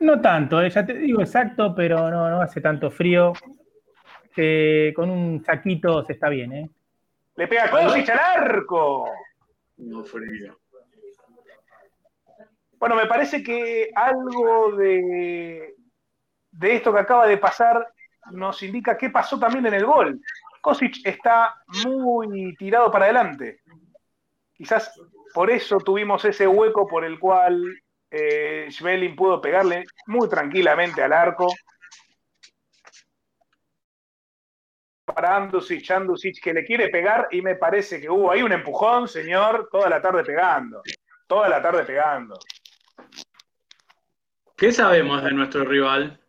No 0.00 0.20
tanto, 0.20 0.62
eh, 0.62 0.70
ya 0.70 0.84
te 0.84 0.94
digo 0.94 1.20
exacto, 1.20 1.74
pero 1.74 2.10
no, 2.10 2.30
no 2.30 2.40
hace 2.40 2.62
tanto 2.62 2.90
frío. 2.90 3.34
Eh, 4.36 4.92
con 4.96 5.10
un 5.10 5.44
saquito 5.44 6.02
se 6.04 6.14
está 6.14 6.30
bien, 6.30 6.52
¿eh? 6.52 6.70
Le 7.36 7.46
pega 7.46 7.70
Kosic 7.70 8.08
al 8.08 8.18
arco. 8.18 9.10
No 9.80 10.04
frío. 10.04 10.58
Bueno, 12.78 12.96
me 12.96 13.06
parece 13.06 13.42
que 13.42 13.90
algo 13.94 14.76
de, 14.76 15.74
de 16.50 16.74
esto 16.76 16.92
que 16.92 17.00
acaba 17.00 17.26
de 17.26 17.38
pasar 17.38 17.86
nos 18.32 18.62
indica 18.62 18.96
qué 18.96 19.10
pasó 19.10 19.38
también 19.38 19.66
en 19.66 19.74
el 19.74 19.84
gol. 19.84 20.20
Kosic 20.60 21.04
está 21.04 21.54
muy 21.84 22.54
tirado 22.56 22.90
para 22.90 23.06
adelante. 23.06 23.60
Quizás 24.52 24.92
por 25.32 25.50
eso 25.50 25.78
tuvimos 25.78 26.24
ese 26.24 26.46
hueco 26.46 26.86
por 26.86 27.04
el 27.04 27.18
cual 27.18 27.62
eh, 28.10 28.68
pudo 29.16 29.40
pegarle 29.40 29.84
muy 30.06 30.28
tranquilamente 30.28 31.02
al 31.02 31.12
arco. 31.12 31.46
Para 35.14 35.36
Andusic, 35.36 35.90
Andusic 35.90 36.42
que 36.42 36.52
le 36.52 36.64
quiere 36.64 36.88
pegar 36.88 37.28
y 37.30 37.42
me 37.42 37.56
parece 37.56 38.00
que 38.00 38.08
hubo 38.08 38.30
ahí 38.30 38.42
un 38.42 38.52
empujón, 38.52 39.08
señor, 39.08 39.68
toda 39.70 39.88
la 39.88 40.00
tarde 40.00 40.24
pegando. 40.24 40.82
Toda 41.26 41.48
la 41.48 41.62
tarde 41.62 41.84
pegando. 41.84 42.38
¿Qué 44.56 44.72
sabemos 44.72 45.22
de 45.24 45.32
nuestro 45.32 45.64
rival? 45.64 46.20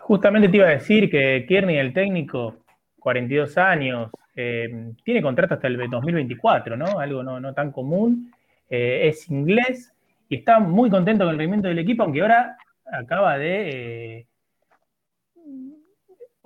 Justamente 0.00 0.48
te 0.48 0.56
iba 0.56 0.66
a 0.66 0.70
decir 0.70 1.10
que 1.10 1.44
Kearney, 1.48 1.78
el 1.78 1.92
técnico, 1.92 2.64
42 2.98 3.58
años, 3.58 4.10
eh, 4.36 4.92
tiene 5.04 5.22
contrato 5.22 5.54
hasta 5.54 5.66
el 5.66 5.90
2024, 5.90 6.76
¿no? 6.76 6.98
Algo 6.98 7.22
no, 7.22 7.40
no 7.40 7.54
tan 7.54 7.72
común. 7.72 8.32
Eh, 8.68 9.08
es 9.08 9.28
inglés 9.30 9.92
y 10.28 10.36
está 10.36 10.58
muy 10.58 10.90
contento 10.90 11.24
con 11.24 11.32
el 11.32 11.38
rendimiento 11.38 11.68
del 11.68 11.78
equipo, 11.78 12.02
aunque 12.02 12.22
ahora 12.22 12.56
acaba 12.86 13.38
de 13.38 14.18
eh, 14.18 14.26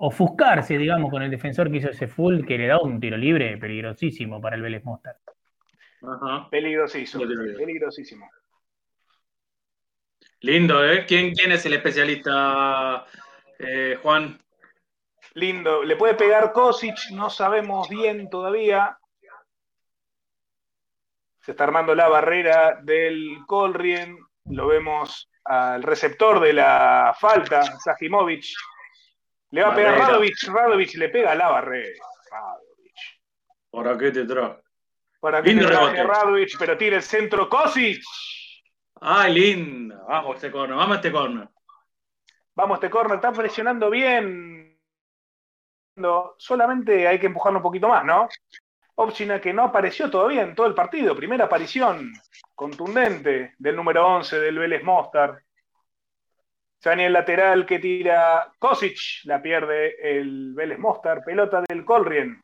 ofuscarse, 0.01 0.77
digamos, 0.77 1.11
con 1.11 1.21
el 1.21 1.31
defensor 1.31 1.69
que 1.69 1.77
hizo 1.77 1.89
ese 1.89 2.07
full 2.07 2.45
que 2.45 2.57
le 2.57 2.67
da 2.67 2.79
un 2.79 2.99
tiro 2.99 3.17
libre 3.17 3.57
peligrosísimo 3.57 4.39
para 4.39 4.55
el 4.55 4.61
Vélez 4.61 4.83
Mostar. 4.85 5.17
Ajá. 6.01 6.49
Peligrosísimo. 6.49 7.25
Peligrosísimo. 7.57 8.29
Lindo, 10.41 10.89
¿eh? 10.89 11.05
¿Quién, 11.05 11.33
quién 11.33 11.51
es 11.51 11.65
el 11.65 11.73
especialista, 11.73 13.05
eh, 13.59 13.99
Juan? 14.01 14.39
Lindo. 15.33 15.83
Le 15.83 15.97
puede 15.97 16.13
pegar 16.13 16.53
Kosic, 16.53 17.11
no 17.11 17.29
sabemos 17.29 17.89
bien 17.89 18.29
todavía. 18.29 18.97
Se 21.41 21.51
está 21.51 21.65
armando 21.65 21.93
la 21.93 22.07
barrera 22.07 22.79
del 22.81 23.39
Colrien. 23.45 24.17
Lo 24.45 24.67
vemos 24.67 25.29
al 25.43 25.83
receptor 25.83 26.39
de 26.39 26.53
la 26.53 27.13
falta, 27.19 27.63
Sajimovic. 27.79 28.45
Le 29.51 29.61
va 29.63 29.71
a 29.71 29.75
pegar 29.75 29.91
Barrera. 29.91 30.07
Radovic. 30.09 30.43
Radovic 30.47 30.93
le 30.95 31.09
pega 31.09 31.31
a 31.31 31.35
la 31.35 31.49
barrera. 31.49 32.03
Radovic. 32.31 32.95
¿Para 33.71 33.97
qué 33.97 34.11
te 34.11 34.25
trajo? 34.25 34.61
Para 35.19 35.41
que 35.41 35.49
Lindo 35.49 35.65
te 35.67 35.71
traje 35.71 35.97
rebote. 35.97 36.13
Radovic, 36.13 36.57
pero 36.59 36.77
tira 36.77 36.95
el 36.95 37.03
centro 37.03 37.49
Kosic. 37.49 38.03
Ay, 39.01 39.33
lindo. 39.33 40.05
Vamos 40.07 40.35
este 40.35 40.51
corner, 40.51 40.75
vamos 40.75 40.95
este 40.97 41.11
corner. 41.11 41.47
Vamos, 42.55 42.75
este 42.75 42.89
corner 42.89 43.15
está 43.15 43.31
presionando 43.31 43.89
bien. 43.89 44.77
Solamente 46.37 47.07
hay 47.07 47.17
que 47.17 47.27
empujarlo 47.27 47.59
un 47.59 47.63
poquito 47.63 47.87
más, 47.87 48.03
¿no? 48.03 48.27
Opchina 48.95 49.39
que 49.39 49.53
no 49.53 49.63
apareció 49.63 50.09
todavía 50.09 50.41
en 50.41 50.55
todo 50.55 50.67
el 50.67 50.73
partido. 50.73 51.15
Primera 51.15 51.45
aparición 51.45 52.11
contundente 52.55 53.53
del 53.57 53.77
número 53.77 54.05
11 54.05 54.39
del 54.41 54.59
Vélez 54.59 54.83
Mostar. 54.83 55.41
Sani 56.79 57.03
el 57.03 57.13
lateral 57.13 57.65
que 57.65 57.79
tira 57.79 58.53
Kosic, 58.57 59.25
la 59.25 59.41
pierde 59.41 59.95
el 60.01 60.53
Vélez 60.53 60.79
Mostar. 60.79 61.23
Pelota 61.25 61.61
del 61.67 61.83
Colrien, 61.83 62.41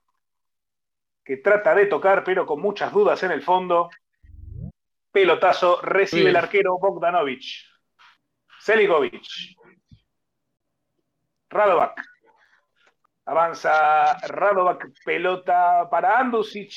que 1.23 1.37
trata 1.37 1.73
de 1.73 1.85
tocar, 1.85 2.23
pero 2.23 2.45
con 2.45 2.61
muchas 2.61 2.91
dudas 2.91 3.23
en 3.23 3.31
el 3.31 3.41
fondo. 3.41 3.89
Pelotazo 5.09 5.81
recibe 5.81 6.29
el 6.29 6.35
arquero 6.35 6.77
Bogdanovic. 6.77 7.43
Selikovic. 8.59 9.25
Radovac. 11.49 12.01
Avanza 13.27 14.17
Radovac, 14.27 14.85
pelota 15.05 15.87
para 15.89 16.19
Andusic. 16.19 16.73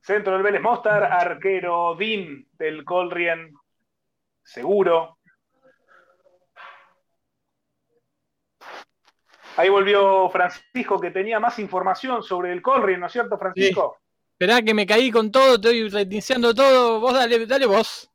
Centro 0.00 0.32
del 0.32 0.42
Vélez 0.42 0.62
Mostar, 0.62 1.04
arquero 1.04 1.94
Dean 1.94 2.46
del 2.52 2.84
Colrien. 2.84 3.52
Seguro. 4.42 5.19
Ahí 9.60 9.68
volvió 9.68 10.30
Francisco, 10.30 10.98
que 10.98 11.10
tenía 11.10 11.38
más 11.38 11.58
información 11.58 12.22
sobre 12.22 12.50
el 12.50 12.62
Colrien, 12.62 12.98
¿no 12.98 13.08
es 13.08 13.12
cierto, 13.12 13.36
Francisco? 13.36 13.98
Esperá 14.32 14.62
que 14.62 14.72
me 14.72 14.86
caí 14.86 15.10
con 15.10 15.30
todo, 15.30 15.56
estoy 15.56 15.86
reiniciando 15.90 16.54
todo. 16.54 16.98
Vos 16.98 17.12
dale, 17.12 17.44
dale 17.44 17.66
vos. 17.66 18.10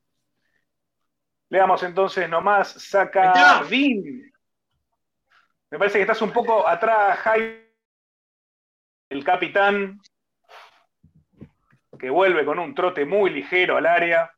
Leamos 1.50 1.84
entonces 1.84 2.28
nomás, 2.28 2.70
saca. 2.70 3.64
Dean. 3.70 4.02
Me 5.70 5.78
parece 5.78 6.00
que 6.00 6.02
estás 6.02 6.24
un 6.24 6.32
poco 6.32 6.68
atrás, 6.68 7.20
Jaime. 7.20 7.70
El 9.08 9.24
capitán, 9.24 10.02
que 12.00 12.10
vuelve 12.10 12.44
con 12.44 12.58
un 12.58 12.74
trote 12.74 13.06
muy 13.06 13.30
ligero 13.30 13.78
al 13.78 13.86
área. 13.86 14.34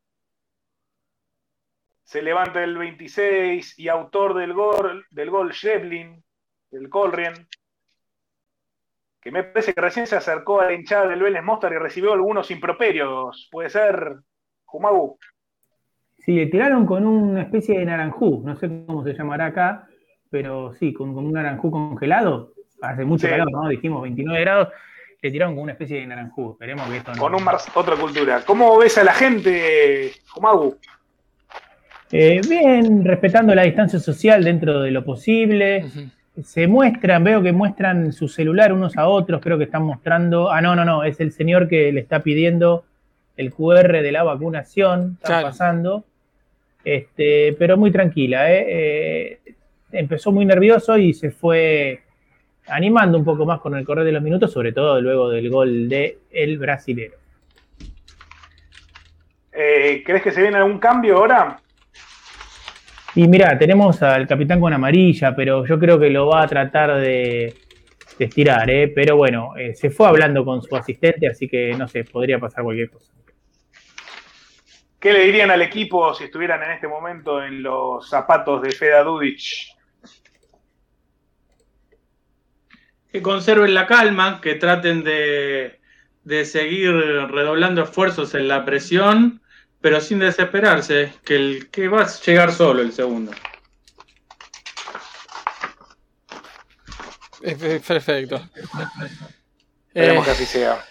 Se 2.04 2.22
levanta 2.22 2.62
el 2.62 2.78
26 2.78 3.80
y 3.80 3.88
autor 3.88 4.34
del 4.34 4.52
gol, 4.52 5.06
del 5.10 5.30
gol 5.30 5.54
Shevlin, 5.54 6.22
del 6.72 6.90
Colrien, 6.90 7.34
que 9.22 9.32
me 9.32 9.44
parece 9.44 9.74
que 9.74 9.82
recién 9.82 10.08
se 10.08 10.16
acercó 10.16 10.62
a 10.62 10.66
la 10.66 10.74
hinchada 10.74 11.08
del 11.08 11.22
Vélez 11.22 11.44
Mostar 11.44 11.74
y 11.74 11.78
recibió 11.78 12.14
algunos 12.14 12.50
improperios. 12.52 13.48
¿Puede 13.52 13.70
ser, 13.70 14.18
Jumagu? 14.66 15.18
Sí, 16.20 16.34
le 16.36 16.48
tiraron 16.48 16.86
con 16.86 17.06
una 17.06 17.42
especie 17.42 17.80
de 17.80 17.86
naranjú, 17.86 18.42
no 18.46 18.56
sé 18.56 18.68
cómo 18.86 19.04
se 19.04 19.14
llamará 19.14 19.48
acá, 19.48 19.88
pero 20.30 20.74
sí, 20.74 20.94
con, 20.94 21.14
con 21.14 21.26
un 21.26 21.34
naranjú 21.34 21.72
congelado. 21.72 22.54
Hace 22.82 23.06
mucho 23.06 23.26
Sí. 23.28 23.32
calor, 23.32 23.52
¿no? 23.52 23.68
Dijimos 23.70 24.02
29 24.04 24.42
grados, 24.42 24.68
le 25.22 25.32
tiraron 25.32 25.56
con 25.56 25.64
una 25.64 25.72
especie 25.72 26.00
de 26.00 26.06
naranjú. 26.08 26.52
Esperemos 26.52 26.88
que 26.90 26.98
esto 26.98 27.14
no. 27.14 27.22
con 27.22 27.34
un 27.36 27.44
mar- 27.44 27.58
otra 27.74 27.96
cultura. 27.96 28.44
¿Cómo 28.46 28.78
ves 28.78 28.98
a 28.98 29.04
la 29.04 29.14
gente, 29.14 30.12
Jumagu? 30.30 30.78
Eh, 32.12 32.40
bien, 32.48 33.04
respetando 33.04 33.54
la 33.56 33.64
distancia 33.64 34.00
social 34.00 34.44
dentro 34.44 34.82
de 34.82 34.92
lo 34.92 35.04
posible. 35.04 35.86
Ujú. 35.86 36.00
Se 36.44 36.68
muestran, 36.68 37.24
veo 37.24 37.42
que 37.42 37.52
muestran 37.52 38.14
su 38.14 38.28
celular 38.28 38.72
unos 38.72 38.96
a 38.98 39.08
otros, 39.08 39.42
creo 39.42 39.58
que 39.58 39.64
están 39.64 39.84
mostrando. 39.84 40.52
Ah, 40.52 40.62
no, 40.62 40.76
no, 40.76 40.86
no, 40.86 41.04
es 41.04 41.20
el 41.20 41.32
señor 41.32 41.68
que 41.68 41.92
le 41.92 42.00
está 42.00 42.22
pidiendo 42.22 42.86
el 43.38 43.52
QR 43.54 44.02
de 44.02 44.12
la 44.12 44.24
vacunación, 44.24 45.18
Claro. 45.24 45.48
pasando. 45.48 46.04
Este, 46.84 47.54
pero 47.58 47.76
muy 47.78 47.92
tranquila, 47.92 48.52
¿eh? 48.54 48.66
Eh, 48.70 49.40
Empezó 49.92 50.32
muy 50.34 50.46
nervioso 50.46 50.98
y 50.98 51.14
se 51.14 51.32
fue 51.32 52.02
animando 52.68 53.18
un 53.18 53.24
poco 53.24 53.46
más 53.46 53.62
con 53.62 53.74
el 53.76 53.86
correr 53.86 54.04
de 54.06 54.12
los 54.12 54.22
minutos, 54.22 54.52
sobre 54.52 54.74
todo 54.74 55.00
luego 55.00 55.30
del 55.30 55.50
gol 55.50 55.88
de 55.88 56.18
el 56.30 56.58
brasilero. 56.58 57.16
Eh, 59.54 60.04
¿Crees 60.06 60.22
que 60.22 60.32
se 60.32 60.42
viene 60.42 60.58
algún 60.58 60.78
cambio 60.78 61.18
ahora? 61.18 61.60
Y 63.16 63.28
mira, 63.28 63.58
tenemos 63.58 64.02
al 64.04 64.28
capitán 64.28 64.60
con 64.60 64.74
amarilla, 64.74 65.36
pero 65.36 65.66
yo 65.66 65.80
creo 65.80 66.00
que 66.00 66.10
lo 66.10 66.28
va 66.28 66.44
a 66.44 66.48
tratar 66.48 67.00
de, 67.00 67.56
de 68.18 68.26
estirar, 68.26 68.70
¿eh? 68.70 68.92
Pero 68.94 69.16
bueno, 69.16 69.56
eh, 69.58 69.74
se 69.74 69.90
fue 69.90 70.08
hablando 70.08 70.46
con 70.46 70.62
su 70.62 70.76
asistente, 70.76 71.28
así 71.28 71.48
que 71.48 71.74
no 71.74 71.88
sé, 71.88 72.04
podría 72.04 72.40
pasar 72.40 72.64
cualquier 72.64 72.90
cosa. 72.90 73.14
¿Qué 75.00 75.14
le 75.14 75.26
dirían 75.26 75.52
al 75.52 75.62
equipo 75.62 76.14
si 76.14 76.26
estuvieran 76.26 76.64
en 76.64 76.72
este 76.72 76.88
momento 76.88 77.44
en 77.44 77.62
los 77.62 78.10
zapatos 78.10 78.62
de 78.62 78.72
Feda 78.72 79.04
Dudic? 79.04 79.42
Que 83.12 83.22
conserven 83.22 83.74
la 83.74 83.86
calma, 83.86 84.42
que 84.42 84.56
traten 84.56 85.04
de, 85.04 85.80
de 86.24 86.46
seguir 86.46 86.92
redoblando 86.92 87.84
esfuerzos 87.84 88.34
en 88.36 88.48
la 88.48 88.66
presión, 88.66 89.42
pero 89.82 90.02
sin 90.02 90.20
desesperarse, 90.20 91.14
que, 91.24 91.36
el, 91.36 91.70
que 91.70 91.88
va 91.88 92.02
a 92.04 92.08
llegar 92.20 92.52
solo 92.54 92.82
el 92.82 92.92
segundo. 92.94 93.32
Perfecto. 97.42 98.42
Esperemos 99.94 100.24
Eh, 100.24 100.26
que 100.26 100.32
así 100.32 100.46
sea. 100.46 100.84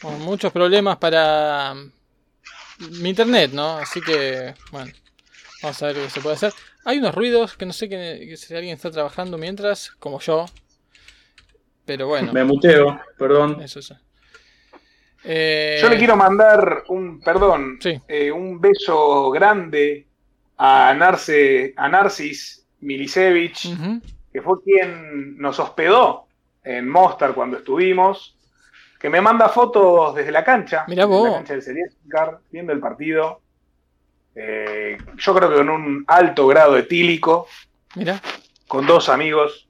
con 0.00 0.18
muchos 0.20 0.52
problemas 0.52 0.96
para 0.98 1.74
mm, 1.74 3.02
mi 3.02 3.10
internet, 3.10 3.50
¿no? 3.52 3.78
Así 3.78 4.00
que, 4.00 4.54
bueno, 4.70 4.92
vamos 5.62 5.82
a 5.82 5.86
ver 5.88 5.96
qué 5.96 6.10
se 6.10 6.20
puede 6.20 6.36
hacer. 6.36 6.52
Hay 6.84 6.98
unos 6.98 7.14
ruidos 7.14 7.56
que 7.56 7.66
no 7.66 7.72
sé 7.72 7.88
que, 7.88 8.26
que 8.28 8.36
si 8.36 8.54
alguien 8.54 8.74
está 8.76 8.90
trabajando 8.90 9.36
mientras, 9.36 9.90
como 9.98 10.20
yo. 10.20 10.46
Pero 11.84 12.06
bueno, 12.06 12.32
Me 12.32 12.44
muteo, 12.44 13.00
perdón. 13.18 13.60
eso 13.62 13.80
es. 13.80 13.92
Eh, 15.24 15.78
Yo 15.82 15.88
le 15.88 15.98
quiero 15.98 16.16
mandar 16.16 16.84
un, 16.88 17.20
perdón, 17.20 17.78
Sí. 17.80 18.00
eh, 18.08 18.30
un 18.32 18.60
beso 18.60 19.30
grande 19.30 20.06
a, 20.56 20.94
Narce, 20.94 21.74
a 21.76 21.88
Narcis 21.88 22.66
Milicevic, 22.80 23.56
Ujú. 23.66 24.00
que 24.32 24.42
fue 24.42 24.62
quien 24.62 25.36
nos 25.38 25.58
hospedó 25.58 26.26
en 26.64 26.88
Mostar 26.88 27.34
cuando 27.34 27.58
estuvimos, 27.58 28.36
que 28.98 29.10
me 29.10 29.20
manda 29.20 29.48
fotos 29.48 30.14
desde 30.14 30.30
la 30.32 30.44
cancha, 30.44 30.84
Mirá 30.88 31.04
desde 31.06 31.18
vos. 31.18 31.28
la 31.30 31.34
cancha 31.36 31.52
del 31.54 31.62
Seriescar, 31.62 32.38
viendo 32.50 32.72
el 32.72 32.80
partido. 32.80 33.40
Eh, 34.34 34.96
yo 35.16 35.34
creo 35.34 35.50
que 35.50 35.56
con 35.56 35.68
un 35.70 36.04
alto 36.06 36.46
grado 36.46 36.76
etílico, 36.78 37.46
Mira, 37.96 38.20
con 38.68 38.86
dos 38.86 39.08
amigos, 39.08 39.68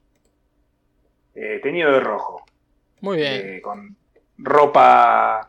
eh, 1.33 1.59
teñido 1.63 1.91
de 1.91 1.99
rojo, 1.99 2.43
muy 2.99 3.17
bien. 3.17 3.31
eh, 3.33 3.61
con 3.61 3.95
ropa, 4.43 5.47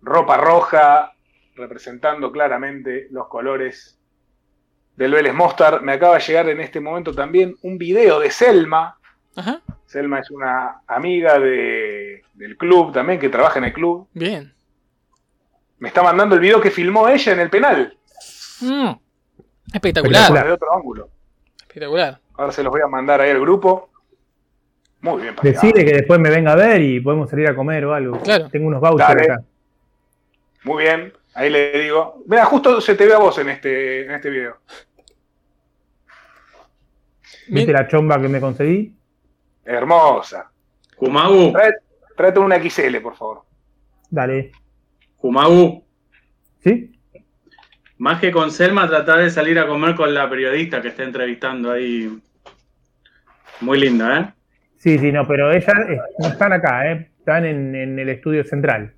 ropa 0.00 0.36
roja, 0.36 1.12
representando 1.56 2.30
claramente 2.32 3.08
los 3.10 3.28
colores 3.28 3.98
del 4.96 5.12
Vélez 5.12 5.34
Mostar. 5.34 5.82
Me 5.82 5.92
acaba 5.92 6.14
de 6.14 6.20
llegar 6.20 6.48
en 6.48 6.60
este 6.60 6.80
momento 6.80 7.14
también 7.14 7.56
un 7.62 7.78
video 7.78 8.20
de 8.20 8.30
Selma. 8.30 8.98
Ajá, 9.36 9.60
Selma 9.86 10.18
es 10.20 10.30
una 10.30 10.82
amiga 10.86 11.38
de- 11.38 12.22
del 12.34 12.56
club 12.56 12.92
también, 12.92 13.18
que 13.18 13.28
trabaja 13.28 13.58
en 13.58 13.66
el 13.66 13.72
club. 13.72 14.08
bien. 14.12 14.54
Me 15.78 15.88
está 15.88 16.02
mandando 16.02 16.36
el 16.36 16.40
video 16.40 16.60
que 16.60 16.70
filmó 16.70 17.08
ella 17.08 17.32
en 17.32 17.40
el 17.40 17.50
penal, 17.50 17.98
Mm, 18.60 18.92
Espectacular, 19.74 20.12
Espectacular. 20.22 20.46
de 20.46 20.52
otro 20.52 20.72
ángulo. 20.72 21.08
espectacular. 21.60 22.20
Ahora 22.34 22.52
se 22.52 22.62
los 22.62 22.70
voy 22.70 22.80
a 22.82 22.86
mandar 22.86 23.20
ahí 23.20 23.30
al 23.30 23.40
grupo. 23.40 23.90
Muy 25.02 25.22
bien, 25.22 25.34
paseado. 25.34 25.60
Decide 25.60 25.84
que 25.84 25.92
después 25.92 26.18
me 26.20 26.30
venga 26.30 26.52
a 26.52 26.56
ver 26.56 26.80
y 26.80 27.00
podemos 27.00 27.28
salir 27.28 27.48
a 27.48 27.54
comer 27.54 27.84
o 27.84 27.92
algo. 27.94 28.18
Claro. 28.20 28.48
Tengo 28.48 28.68
unos 28.68 28.80
vouchers 28.80 29.08
Dale. 29.08 29.22
acá. 29.24 29.42
Muy 30.64 30.84
bien, 30.84 31.12
ahí 31.34 31.50
le 31.50 31.78
digo. 31.82 32.22
Mira, 32.26 32.44
justo 32.46 32.80
se 32.80 32.94
te 32.94 33.04
ve 33.06 33.14
a 33.14 33.18
vos 33.18 33.36
en 33.38 33.48
este, 33.48 34.04
en 34.04 34.12
este 34.12 34.30
video. 34.30 34.56
¿Viste 37.48 37.66
Bien. 37.66 37.72
la 37.72 37.88
chomba 37.88 38.20
que 38.20 38.28
me 38.28 38.40
conseguí? 38.40 38.94
Hermosa. 39.64 40.50
Kumagu, 40.96 41.52
Tráete 42.16 42.38
una 42.38 42.56
XL, 42.62 42.98
por 43.02 43.16
favor. 43.16 43.42
Dale. 44.08 44.52
Kumagu, 45.16 45.84
¿Sí? 46.62 46.92
más 47.98 48.20
que 48.20 48.30
con 48.30 48.50
Selma, 48.52 48.88
tratar 48.88 49.18
de 49.20 49.30
salir 49.30 49.58
a 49.58 49.66
comer 49.66 49.94
con 49.96 50.12
la 50.14 50.28
periodista 50.30 50.80
que 50.80 50.88
está 50.88 51.02
entrevistando 51.02 51.72
ahí. 51.72 52.20
Muy 53.60 53.80
linda, 53.80 54.18
¿eh? 54.20 54.32
Sí, 54.82 54.98
sí, 54.98 55.12
no, 55.12 55.26
pero 55.28 55.52
ellas 55.52 55.68
eh, 55.88 55.96
no 56.18 56.26
están 56.28 56.52
acá, 56.52 56.90
¿eh? 56.90 57.08
Están 57.20 57.44
en, 57.46 57.72
en 57.76 57.98
el 58.00 58.08
estudio 58.08 58.42
central. 58.42 58.92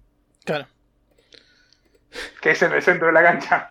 Claro. 0.45 0.67
Que 2.41 2.53
es 2.53 2.63
en 2.63 2.73
el 2.73 2.81
centro 2.81 3.09
de 3.09 3.13
la 3.13 3.23
cancha. 3.23 3.71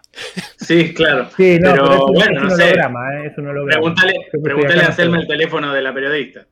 Sí, 0.57 0.93
claro. 0.93 1.29
Sí, 1.35 1.57
no, 1.59 1.71
Pero, 1.71 1.83
pero, 1.85 1.95
es, 1.95 2.01
bueno, 2.13 2.23
es 2.23 2.41
no 2.43 2.53
un 2.55 2.61
holograma, 2.61 3.15
¿eh? 3.15 3.27
Es 3.27 3.37
un 3.39 3.47
holograma. 3.47 3.71
Pregúntale, 3.81 4.13
pregúntale 4.43 4.83
a 4.83 4.91
Selma 4.91 5.17
el 5.19 5.27
teléfono 5.27 5.73
de 5.73 5.81
la 5.81 5.91
periodista. 5.93 6.45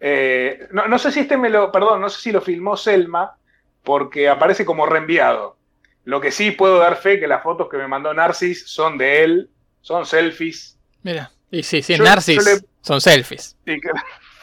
Eh, 0.00 0.68
no, 0.70 0.86
no 0.86 0.98
sé 0.98 1.10
si 1.10 1.20
este 1.20 1.36
me 1.36 1.48
lo, 1.50 1.72
perdón, 1.72 2.00
no 2.00 2.08
sé 2.08 2.20
si 2.20 2.30
lo 2.30 2.40
filmó 2.40 2.76
Selma, 2.76 3.36
porque 3.82 4.28
aparece 4.28 4.64
como 4.64 4.86
reenviado. 4.86 5.56
Lo 6.04 6.20
que 6.20 6.30
sí 6.30 6.52
puedo 6.52 6.78
dar 6.78 6.96
fe 6.96 7.18
que 7.18 7.26
las 7.26 7.42
fotos 7.42 7.68
que 7.68 7.78
me 7.78 7.88
mandó 7.88 8.12
Narcis 8.14 8.68
son 8.68 8.96
de 8.98 9.24
él, 9.24 9.50
son 9.80 10.06
selfies. 10.06 10.78
Mira. 11.02 11.30
Y 11.50 11.62
sí, 11.62 11.82
sí, 11.82 11.94
es 11.94 11.98
Yo- 11.98 12.04
Narcis. 12.04 12.36
yo 12.36 12.42
le- 12.42 12.73
Son 12.84 13.00
selfies. 13.00 13.56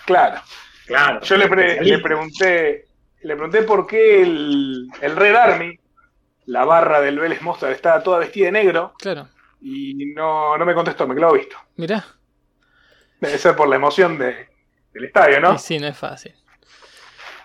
Claro, 0.06 0.42
Claro. 0.88 1.22
yo 1.22 1.38
le, 1.38 1.48
pre- 1.48 1.82
le 1.84 2.00
pregunté, 2.00 2.86
le 3.22 3.36
pregunté 3.36 3.62
por 3.64 3.86
qué 3.88 4.22
el, 4.24 4.88
el 5.02 5.16
Red 5.16 5.36
Army, 5.36 5.80
la 6.48 6.66
barra 6.66 7.00
del 7.02 7.20
Vélez 7.20 7.42
Mostar, 7.42 7.72
estaba 7.72 8.02
toda 8.04 8.18
vestida 8.20 8.48
de 8.48 8.52
negro 8.54 8.94
Claro. 8.98 9.28
y 9.62 10.08
no, 10.16 10.58
no 10.58 10.66
me 10.66 10.74
contestó, 10.74 11.08
me 11.08 11.16
quedó 11.16 11.34
visto. 11.34 11.56
Mirá. 11.76 12.04
Debe 13.20 13.38
ser 13.38 13.56
por 13.56 13.70
la 13.70 13.76
emoción 13.76 14.18
de- 14.18 14.48
del 14.94 15.06
estadio, 15.06 15.40
¿no? 15.40 15.54
Y 15.54 15.60
sí, 15.60 15.78
no 15.80 15.88
es 15.88 15.98
fácil. 15.98 16.34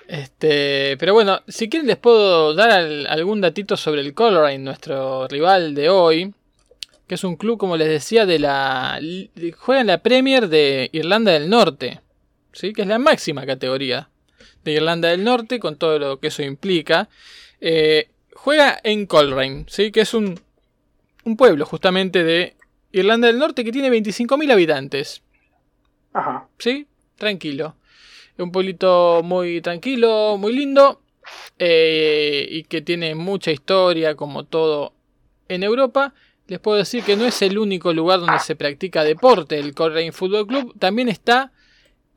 Este, 0.09 0.97
pero 0.99 1.15
bueno, 1.15 1.41
si 1.49 1.69
quieren 1.69 1.89
les 1.89 1.97
puedo 1.97 2.55
dar 2.55 2.71
al- 2.71 3.07
algún 3.09 3.41
datito 3.41 3.77
sobre 3.77 4.01
el 4.01 4.15
Coleraine, 4.15 4.65
nuestro 4.65 5.27
rival 5.29 5.75
de 5.75 5.89
hoy, 5.91 6.33
que 7.07 7.15
es 7.15 7.25
un 7.25 7.37
club, 7.37 7.59
como 7.59 7.77
les 7.77 7.89
decía, 7.89 8.27
de 8.27 8.39
la 8.39 9.01
juega 9.59 9.81
en 9.81 9.87
la 9.87 10.03
Premier 10.03 10.49
de 10.49 10.91
Irlanda 10.93 11.33
del 11.33 11.49
Norte, 11.49 12.01
¿sí? 12.53 12.73
que 12.73 12.83
es 12.83 12.89
la 12.89 12.99
máxima 12.99 13.47
categoría 13.47 14.09
de 14.65 14.73
Irlanda 14.73 15.09
del 15.09 15.23
Norte, 15.25 15.61
con 15.61 15.77
todo 15.77 15.99
lo 15.99 16.19
que 16.21 16.29
eso 16.29 16.43
implica. 16.43 17.09
Eh, 17.61 18.09
juega 18.35 18.79
en 18.83 19.07
Coleraine, 19.07 19.65
¿sí? 19.69 19.93
que 19.93 20.01
es 20.01 20.15
un, 20.15 20.41
un 21.25 21.37
pueblo 21.37 21.65
justamente 21.67 22.25
de 22.25 22.57
Irlanda 22.93 23.29
del 23.29 23.39
Norte 23.39 23.65
que 23.65 23.73
tiene 23.73 23.91
25.000 23.91 24.53
habitantes. 24.53 25.23
Ajá. 26.13 26.49
¿sí? 26.59 26.87
Tranquilo. 27.17 27.77
Un 28.39 28.51
pueblito 28.53 29.23
muy 29.23 29.61
tranquilo, 29.61 30.37
muy 30.39 30.53
lindo. 30.55 31.01
eh, 31.59 32.47
y 32.51 32.65
que 32.65 32.83
tiene 32.83 33.15
mucha 33.15 33.51
historia, 33.51 34.15
como 34.15 34.45
todo 34.45 34.93
en 35.49 35.63
Europa. 35.63 36.15
Les 36.49 36.61
puedo 36.61 36.79
decir 36.79 37.03
que 37.03 37.17
no 37.17 37.25
es 37.25 37.43
el 37.43 37.59
único 37.59 37.93
lugar 37.93 38.21
donde 38.21 38.39
se 38.39 38.55
practica 38.55 39.03
deporte 39.03 39.59
el 39.59 39.75
Coleraine 39.75 40.13
Football 40.13 40.47
Club. 40.47 40.75
También 40.79 41.09
está 41.09 41.53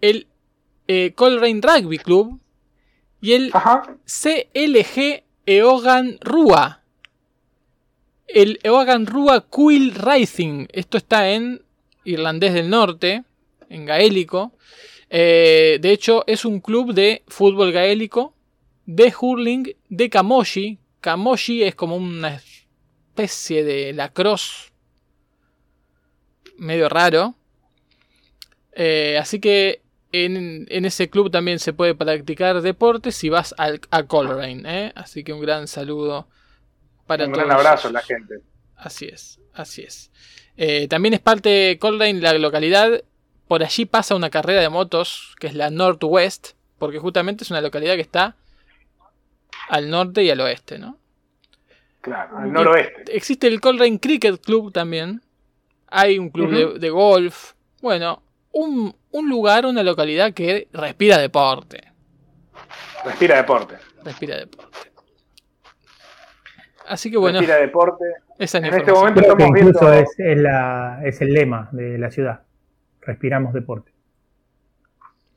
el 0.02 0.28
eh, 0.88 1.14
Coleraine 1.16 1.62
Rugby 1.62 1.98
Club 1.98 2.40
y 3.22 3.34
el 3.34 3.52
Ajá. 3.54 3.98
CLG 4.06 5.24
Eogan 5.48 6.20
Rua. 6.22 6.84
El 8.28 8.60
Eogan 8.62 9.08
Rua 9.08 9.48
Quill 9.50 9.96
Racing. 9.96 10.68
Esto 10.72 10.98
está 10.98 11.32
en 11.32 11.64
irlandés 12.04 12.54
del 12.54 12.70
norte, 12.70 13.24
en 13.70 13.86
gaélico. 13.86 14.54
Eh, 15.10 15.80
de 15.82 15.92
hecho, 15.92 16.24
es 16.28 16.46
un 16.46 16.60
club 16.60 16.94
de 16.94 17.24
fútbol 17.28 17.72
gaélico, 17.72 18.36
de 18.86 19.12
hurling, 19.20 19.76
de 19.90 20.10
camoshi. 20.12 20.78
Camoshi 21.02 21.64
es 21.64 21.74
como 21.74 21.96
una 21.96 22.40
especie 23.22 23.64
de 23.64 23.94
lacrosse 23.94 24.72
medio 26.58 26.90
raro. 26.90 27.36
Eh, 28.74 29.18
así 29.20 29.40
que 29.40 29.82
en, 30.12 30.66
en 30.70 30.86
ese 30.86 31.10
club 31.10 31.30
también 31.32 31.60
se 31.60 31.74
puede 31.74 31.96
practicar 31.96 32.62
deportes 32.62 33.16
si 33.16 33.30
vas 33.30 33.54
al, 33.58 33.82
a 33.92 34.04
Coleraine. 34.04 34.64
¿eh? 34.66 34.92
Así 34.96 35.24
que 35.24 35.34
un 35.34 35.42
gran 35.42 35.68
saludo 35.68 36.28
para 37.08 37.26
Un 37.26 37.34
todos. 37.34 37.46
gran 37.46 37.58
abrazo 37.58 37.88
a 37.88 37.92
la 37.92 38.02
gente. 38.02 38.36
Así 38.76 39.06
es, 39.06 39.40
así 39.54 39.82
es. 39.82 40.12
Eh, 40.58 40.88
también 40.88 41.14
es 41.14 41.20
parte 41.20 41.50
de 41.50 41.80
Coleraine 41.80 42.22
la 42.22 42.34
localidad. 42.34 43.04
Por 43.48 43.64
allí 43.64 43.86
pasa 43.86 44.16
una 44.16 44.30
carrera 44.30 44.62
de 44.62 44.70
motos 44.70 45.36
que 45.40 45.48
es 45.48 45.56
la 45.56 45.70
Northwest, 45.70 46.50
porque 46.78 47.00
justamente 47.00 47.44
es 47.44 47.50
una 47.52 47.62
localidad 47.62 47.96
que 47.96 48.02
está 48.02 48.36
al 49.70 49.90
norte 49.90 50.24
y 50.24 50.30
al 50.30 50.40
oeste, 50.42 50.78
¿no? 50.80 50.99
Claro, 52.02 52.38
al 52.38 52.52
noroeste. 52.54 53.16
Existe 53.16 53.48
el 53.48 53.60
Coleraine 53.60 54.00
Cricket 54.00 54.42
Club 54.42 54.72
también. 54.72 55.22
Hay 55.88 56.18
un 56.20 56.30
club 56.30 56.80
de- 56.80 56.90
golf. 56.90 57.54
Bueno, 57.82 58.22
un, 58.52 58.96
un 59.12 59.30
lugar, 59.30 59.66
una 59.66 59.84
localidad 59.84 60.34
que 60.34 60.68
respira 60.72 61.18
deporte. 61.18 61.82
Respira 63.04 63.38
deporte. 63.38 63.76
Respira 64.04 64.38
deporte. 64.38 64.90
Así 66.88 67.12
que 67.12 67.18
bueno, 67.18 67.40
Respira 67.40 67.60
deporte. 67.60 68.06
esa 68.40 68.58
es 68.58 68.64
En 68.66 68.74
este 68.74 68.92
momento 68.92 69.22
Creo 69.22 69.36
que 69.38 69.44
estamos 69.44 69.60
incluso 69.60 69.86
viendo. 69.92 69.94
es, 70.10 70.20
es 70.20 70.38
la, 70.38 71.02
es 71.06 71.22
el 71.22 71.34
lema 71.34 71.70
de 71.72 71.98
la 71.98 72.10
ciudad. 72.10 72.42
Respiramos 73.02 73.54
deporte. 73.54 73.92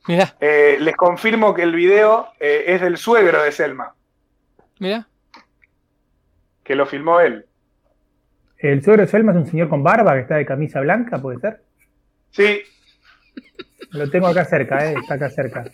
Mirá, 0.09 0.35
eh, 0.40 0.79
les 0.81 0.96
confirmo 0.96 1.55
que 1.55 1.62
el 1.62 1.75
video 1.77 2.29
eh, 2.40 2.64
es 2.68 2.81
del 2.81 2.96
suegro 2.96 3.42
de 3.42 3.53
Selma, 3.53 3.94
mirá. 4.81 5.07
Que 6.73 6.77
lo 6.77 6.87
filmó 6.87 7.21
él. 7.21 7.45
El 8.57 8.83
suegro 8.83 9.03
de 9.03 9.09
Selma 9.09 9.33
es 9.33 9.37
un 9.37 9.47
señor 9.47 9.69
con 9.69 9.83
barba 9.83 10.15
que 10.15 10.21
está 10.21 10.37
de 10.37 10.47
camisa 10.47 10.81
blanca, 10.81 11.21
¿puede 11.21 11.39
ser? 11.39 11.61
Sí, 12.31 12.63
Lo 13.91 14.09
tengo 14.09 14.29
acá 14.29 14.47
cerca, 14.47 14.91
¿eh? 14.91 14.95
está 14.99 15.15
acá 15.15 15.29
cerca. 15.29 15.65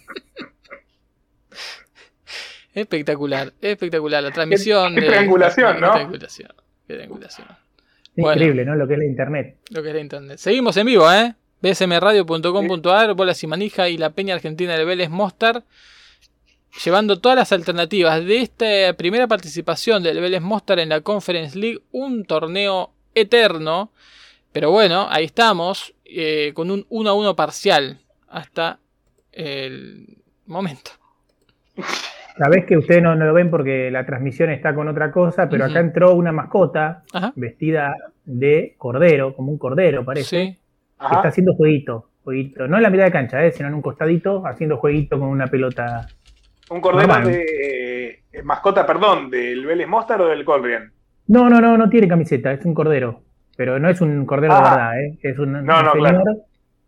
Espectacular, 2.74 3.52
espectacular. 3.60 4.24
La 4.24 4.32
transmisión. 4.32 4.96
qué 4.96 5.02
triangulación, 5.02 5.80
¿no? 5.80 5.86
Qué 5.86 5.98
triangulación, 5.98 6.52
qué 6.88 6.94
triangulación. 6.94 7.46
Bueno. 8.16 8.32
Increíble, 8.32 8.64
¿no? 8.64 8.74
Lo 8.74 8.88
que 8.88 8.94
es 8.94 8.98
la 8.98 9.04
internet. 9.04 9.56
Lo 9.70 9.82
que 9.84 9.90
es 9.90 9.94
la 9.94 10.00
internet. 10.00 10.38
Seguimos 10.38 10.76
en 10.78 10.86
vivo, 10.86 11.12
¿eh? 11.12 11.32
bsmradio.com.ar, 11.62 13.14
Bola 13.14 13.34
y 13.40 13.46
Manija 13.46 13.88
y 13.88 13.98
la 13.98 14.10
Peña 14.10 14.34
Argentina 14.34 14.76
de 14.76 14.84
Vélez 14.84 15.10
Mostar. 15.10 15.62
Llevando 16.84 17.18
todas 17.20 17.36
las 17.36 17.52
alternativas 17.52 18.24
de 18.24 18.40
esta 18.40 18.92
primera 18.96 19.26
participación 19.26 20.02
del 20.02 20.20
Vélez 20.20 20.40
Mostar 20.42 20.78
en 20.78 20.90
la 20.90 21.00
Conference 21.00 21.58
League. 21.58 21.80
Un 21.92 22.24
torneo 22.24 22.90
eterno. 23.14 23.90
Pero 24.52 24.70
bueno, 24.70 25.06
ahí 25.10 25.24
estamos. 25.24 25.94
eh, 26.10 26.52
con 26.54 26.70
un 26.70 26.86
1 26.88 27.10
a 27.10 27.14
1 27.14 27.36
parcial. 27.36 27.98
Hasta 28.28 28.78
el 29.32 30.18
momento. 30.46 30.92
Sabés 32.38 32.64
que 32.66 32.76
ustedes 32.76 33.02
no, 33.02 33.14
no 33.14 33.24
lo 33.26 33.34
ven 33.34 33.50
porque 33.50 33.90
la 33.90 34.06
transmisión 34.06 34.50
está 34.50 34.74
con 34.74 34.88
otra 34.88 35.10
cosa, 35.10 35.48
pero 35.48 35.64
acá 35.64 35.80
entró 35.80 36.14
una 36.14 36.30
mascota 36.32 37.02
Ajá. 37.12 37.32
vestida 37.36 37.94
de 38.24 38.74
cordero, 38.78 39.34
como 39.34 39.50
un 39.52 39.58
cordero 39.58 40.04
parece, 40.04 40.28
Sí. 40.46 40.58
que 41.00 41.14
está 41.16 41.28
haciendo 41.28 41.54
jueguito, 41.54 42.10
jueguito, 42.24 42.68
no 42.68 42.76
en 42.76 42.82
la 42.84 42.90
mitad 42.90 43.04
de 43.04 43.10
cancha, 43.12 43.44
eh, 43.44 43.50
sino 43.52 43.68
en 43.68 43.74
un 43.74 43.82
costadito, 43.82 44.46
haciendo 44.46 44.76
jueguito 44.76 45.18
con 45.18 45.28
una 45.28 45.46
pelota. 45.48 46.06
Un 46.70 46.80
cordero 46.80 47.06
Normal. 47.08 47.24
de 47.28 48.22
eh, 48.32 48.42
mascota, 48.42 48.86
perdón, 48.86 49.30
del 49.30 49.64
Vélez 49.66 49.88
Mostar 49.88 50.20
o 50.22 50.28
del 50.28 50.44
Colrian. 50.44 50.92
No, 51.28 51.48
no, 51.48 51.60
no, 51.60 51.76
no 51.78 51.88
tiene 51.88 52.08
camiseta, 52.08 52.52
es 52.52 52.64
un 52.64 52.74
cordero, 52.74 53.22
pero 53.56 53.78
no 53.78 53.88
es 53.88 54.00
un 54.00 54.24
cordero 54.26 54.54
de 54.54 54.60
Ah. 54.60 54.62
verdad, 54.70 55.00
eh, 55.00 55.18
es 55.22 55.38
un, 55.38 55.56
un 55.56 55.64
no, 55.66 55.78
señor 55.78 55.98
claro. 55.98 56.22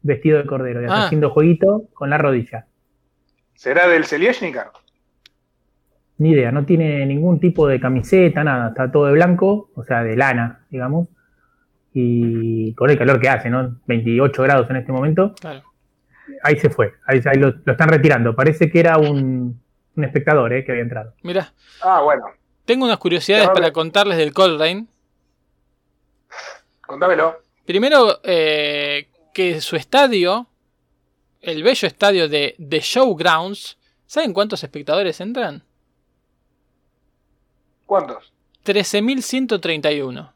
vestido 0.03 0.39
de 0.39 0.47
cordero 0.47 0.83
y 0.83 0.87
Ah. 0.89 1.07
haciendo 1.07 1.31
jueguito 1.31 1.85
con 1.95 2.11
la 2.11 2.19
rodilla. 2.19 2.67
¿Será 3.55 3.87
del 3.89 4.05
Selieshnikar? 4.05 4.71
Ni 6.19 6.31
idea, 6.33 6.53
no 6.53 6.65
tiene 6.67 7.05
ningún 7.07 7.41
tipo 7.41 7.67
de 7.67 7.81
camiseta, 7.81 8.45
nada, 8.45 8.69
está 8.69 8.91
todo 8.93 9.07
de 9.07 9.13
blanco, 9.13 9.71
o 9.75 9.85
sea, 9.85 10.03
de 10.03 10.17
lana, 10.17 10.67
digamos. 10.71 11.09
Y 11.93 12.75
con 12.75 12.91
el 12.91 12.99
calor 12.99 13.21
que 13.21 13.29
hace, 13.29 13.51
¿no? 13.51 13.79
28 13.87 14.43
grados 14.43 14.71
en 14.71 14.77
este 14.77 14.93
momento. 14.93 15.35
Claro. 15.41 15.63
Ahí 16.43 16.57
se 16.57 16.71
fue, 16.71 16.93
ahí, 17.07 17.21
ahí 17.25 17.39
lo, 17.39 17.55
lo 17.65 17.73
están 17.73 17.89
retirando. 17.89 18.37
Parece 18.37 18.71
que 18.71 18.79
era 18.81 18.97
un, 18.99 19.61
un 19.97 20.05
espectador 20.05 20.53
¿eh? 20.53 20.65
que 20.65 20.73
había 20.73 20.83
entrado. 20.85 21.15
Mira, 21.23 21.53
Ah, 21.83 22.01
bueno, 22.03 22.27
tengo 22.65 22.85
unas 22.85 22.99
curiosidades 22.99 23.49
para 23.51 23.73
contarles 23.73 24.17
del 24.19 24.33
Colrain. 24.33 24.89
contámelo. 26.87 27.43
Primero, 27.65 28.21
eh, 28.25 29.09
que 29.33 29.61
su 29.61 29.77
estadio, 29.77 30.49
el 31.41 31.63
bello 31.63 31.87
estadio 31.87 32.29
de 32.29 32.57
The 32.59 32.81
Showgrounds, 32.81 33.79
¿saben 34.07 34.33
cuántos 34.33 34.63
espectadores 34.65 35.21
entran? 35.21 35.63
¿Cuántos? 37.87 38.33
13.131. 38.65 40.33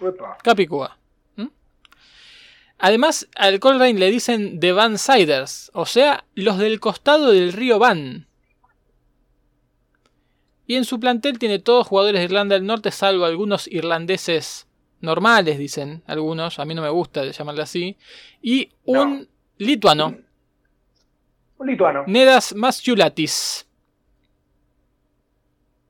Uepa. 0.00 0.38
Capicúa. 0.42 0.96
¿Mm? 1.36 1.46
Además, 2.78 3.28
al 3.34 3.58
Colrain 3.60 3.98
le 3.98 4.10
dicen 4.10 4.60
The 4.60 4.72
Van 4.72 4.98
Siders, 4.98 5.70
o 5.74 5.86
sea, 5.86 6.24
los 6.34 6.58
del 6.58 6.80
costado 6.80 7.32
del 7.32 7.52
río 7.52 7.78
Van. 7.78 8.25
Y 10.66 10.76
en 10.76 10.84
su 10.84 10.98
plantel 10.98 11.38
tiene 11.38 11.58
todos 11.58 11.86
jugadores 11.86 12.20
de 12.20 12.24
Irlanda 12.24 12.54
del 12.54 12.66
Norte, 12.66 12.90
salvo 12.90 13.24
algunos 13.24 13.68
irlandeses 13.68 14.66
normales, 15.00 15.58
dicen 15.58 16.02
algunos. 16.06 16.58
A 16.58 16.64
mí 16.64 16.74
no 16.74 16.82
me 16.82 16.90
gusta 16.90 17.24
llamarle 17.24 17.62
así. 17.62 17.96
Y 18.42 18.70
un 18.84 19.28
lituano, 19.58 20.16
Un 21.58 21.66
lituano. 21.66 22.04
Nedas 22.06 22.54
Masciulatis. 22.54 23.66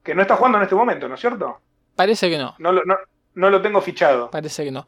Que 0.03 0.15
no 0.15 0.23
está 0.23 0.37
jugando 0.37 0.59
en 0.59 0.65
este 0.65 0.77
momento, 0.77 1.09
¿no 1.09 1.15
es 1.15 1.21
cierto? 1.21 1.61
Parece 1.97 2.31
que 2.31 2.39
no. 2.39 2.55
No 2.59 2.73
no, 2.73 2.97
no 3.35 3.51
lo 3.51 3.63
tengo 3.63 3.81
fichado. 3.81 4.31
Parece 4.31 4.65
que 4.65 4.71
no. 4.71 4.87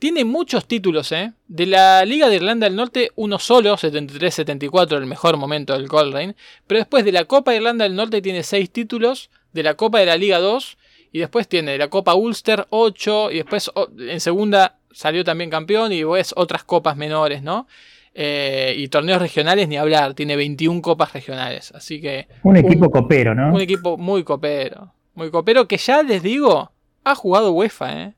Tiene 0.00 0.24
muchos 0.24 0.66
títulos, 0.66 1.12
¿eh? 1.12 1.34
De 1.46 1.66
la 1.66 2.06
Liga 2.06 2.30
de 2.30 2.36
Irlanda 2.36 2.66
del 2.66 2.74
Norte, 2.74 3.10
uno 3.16 3.38
solo, 3.38 3.76
73-74, 3.76 4.96
el 4.96 5.04
mejor 5.04 5.36
momento 5.36 5.74
del 5.74 5.88
Coleraine. 5.88 6.34
Pero 6.66 6.78
después 6.78 7.04
de 7.04 7.12
la 7.12 7.26
Copa 7.26 7.50
de 7.50 7.58
Irlanda 7.58 7.84
del 7.84 7.94
Norte 7.94 8.22
tiene 8.22 8.42
6 8.42 8.70
títulos, 8.70 9.28
de 9.52 9.62
la 9.62 9.74
Copa 9.74 10.00
de 10.00 10.06
la 10.06 10.16
Liga 10.16 10.38
2, 10.38 10.78
y 11.12 11.18
después 11.18 11.48
tiene 11.48 11.72
de 11.72 11.78
la 11.78 11.88
Copa 11.88 12.14
Ulster 12.14 12.66
8, 12.70 13.30
y 13.30 13.36
después 13.36 13.70
en 13.98 14.20
segunda 14.20 14.78
salió 14.90 15.22
también 15.22 15.50
campeón, 15.50 15.92
y 15.92 15.98
después 15.98 16.32
otras 16.34 16.64
copas 16.64 16.96
menores, 16.96 17.42
¿no? 17.42 17.66
Eh, 18.14 18.72
y 18.78 18.88
torneos 18.88 19.20
regionales 19.20 19.68
ni 19.68 19.76
hablar, 19.76 20.14
tiene 20.14 20.34
21 20.34 20.80
copas 20.80 21.12
regionales. 21.12 21.72
Así 21.72 22.00
que 22.00 22.26
Un 22.42 22.56
equipo 22.56 22.90
copero, 22.90 23.34
¿no? 23.34 23.52
un 23.52 23.60
equipo 23.60 23.98
muy 23.98 24.24
copero. 24.24 24.94
Muy 25.12 25.30
copero 25.30 25.68
que 25.68 25.76
ya 25.76 26.02
les 26.02 26.22
digo, 26.22 26.72
ha 27.04 27.14
jugado 27.14 27.52
UEFA, 27.52 28.02
¿eh? 28.02 28.14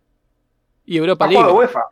Y 0.84 0.96
Europa 0.98 1.26
League. 1.26 1.46
UEFA. 1.50 1.82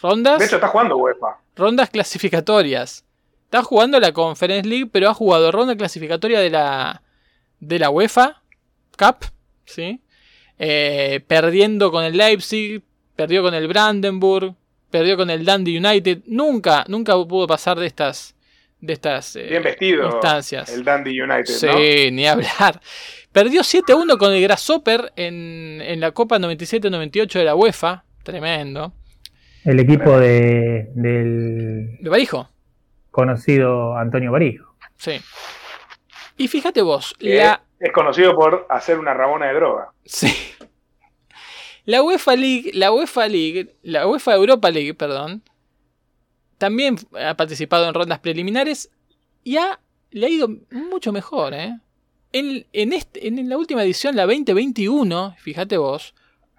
Rondas, 0.00 0.38
De 0.40 0.46
hecho, 0.46 0.56
está 0.56 0.68
jugando 0.68 0.96
UEFA. 0.96 1.38
rondas 1.56 1.90
clasificatorias. 1.90 3.04
Está 3.44 3.62
jugando 3.62 4.00
la 4.00 4.12
Conference 4.12 4.68
League, 4.68 4.88
pero 4.90 5.10
ha 5.10 5.14
jugado 5.14 5.52
ronda 5.52 5.76
clasificatoria 5.76 6.40
de 6.40 6.50
la, 6.50 7.02
de 7.60 7.78
la 7.78 7.90
UEFA 7.90 8.42
Cup, 8.98 9.26
¿sí? 9.64 10.00
Eh, 10.58 11.20
perdiendo 11.26 11.90
con 11.90 12.04
el 12.04 12.16
Leipzig, 12.16 12.82
perdió 13.14 13.42
con 13.42 13.54
el 13.54 13.68
Brandenburg, 13.68 14.54
perdió 14.90 15.16
con 15.16 15.28
el 15.30 15.44
Dundee 15.44 15.78
United. 15.78 16.22
Nunca, 16.26 16.84
nunca 16.88 17.12
pudo 17.24 17.46
pasar 17.46 17.78
de 17.78 17.86
estas, 17.86 18.34
de 18.80 18.92
estas 18.94 19.36
eh, 19.36 19.46
Bien 19.50 19.62
vestido. 19.62 20.06
instancias. 20.10 20.68
El 20.70 20.84
Dundee 20.84 21.22
United, 21.22 21.44
Sí, 21.46 21.66
¿no? 21.66 22.16
ni 22.16 22.26
hablar. 22.26 22.80
Perdió 23.32 23.62
7-1 23.62 24.18
con 24.18 24.32
el 24.32 24.42
Grasshopper 24.42 25.12
en, 25.16 25.80
en 25.80 26.00
la 26.00 26.12
Copa 26.12 26.38
97-98 26.38 27.32
de 27.32 27.44
la 27.44 27.54
UEFA. 27.54 28.04
Tremendo. 28.22 28.92
El 29.64 29.80
equipo 29.80 30.18
de, 30.18 30.90
del 30.94 31.96
De 32.00 32.08
Barijo. 32.10 32.48
conocido 33.10 33.96
Antonio 33.96 34.32
Barijo. 34.32 34.74
Sí. 34.98 35.20
Y 36.36 36.48
fíjate 36.48 36.82
vos, 36.82 37.14
la, 37.20 37.62
Es 37.80 37.92
conocido 37.92 38.34
por 38.34 38.66
hacer 38.70 38.98
una 38.98 39.14
rabona 39.14 39.46
de 39.48 39.54
droga. 39.54 39.92
sí. 40.04 40.32
la 41.84 42.02
UEFA 42.02 42.36
League, 42.36 42.70
la 42.74 42.92
UEFA 42.92 43.28
League, 43.28 43.76
la 43.82 44.06
UEFA 44.06 44.34
Europa 44.34 44.70
League, 44.70 44.94
perdón, 44.94 45.42
también 46.58 46.96
ha 47.20 47.34
participado 47.36 47.88
en 47.88 47.94
rondas 47.94 48.18
preliminares 48.20 48.90
y 49.42 49.56
ha, 49.56 49.80
le 50.10 50.26
ha 50.26 50.28
ido 50.28 50.48
mucho 50.70 51.12
mejor, 51.12 51.54
¿eh? 51.54 51.78
Este, 52.32 53.28
en 53.28 53.48
la 53.48 53.58
última 53.58 53.84
edición, 53.84 54.16
la 54.16 54.24
2021, 54.24 55.36
fíjate 55.38 55.76
vos, 55.76 56.14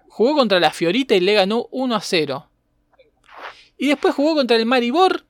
jugó 0.08 0.36
contra 0.36 0.60
la 0.60 0.70
Fiorita 0.70 1.16
y 1.16 1.20
le 1.20 1.34
ganó 1.34 1.66
1 1.72 1.94
a 1.96 2.00
0. 2.00 2.48
Y 3.76 3.88
después 3.88 4.14
jugó 4.14 4.36
contra 4.36 4.56
el 4.56 4.66
Maribor 4.66 5.24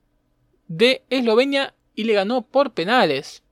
de 0.69 1.03
Eslovenia 1.09 1.75
y 1.95 2.05
le 2.05 2.13
ganó 2.13 2.43
por 2.43 2.73
penales. 2.73 3.43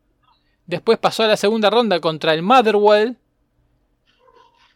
Después 0.66 0.98
pasó 0.98 1.22
a 1.22 1.28
la 1.28 1.36
segunda 1.36 1.70
ronda 1.70 2.00
contra 2.00 2.34
el 2.34 2.42
Motherwell 2.42 3.16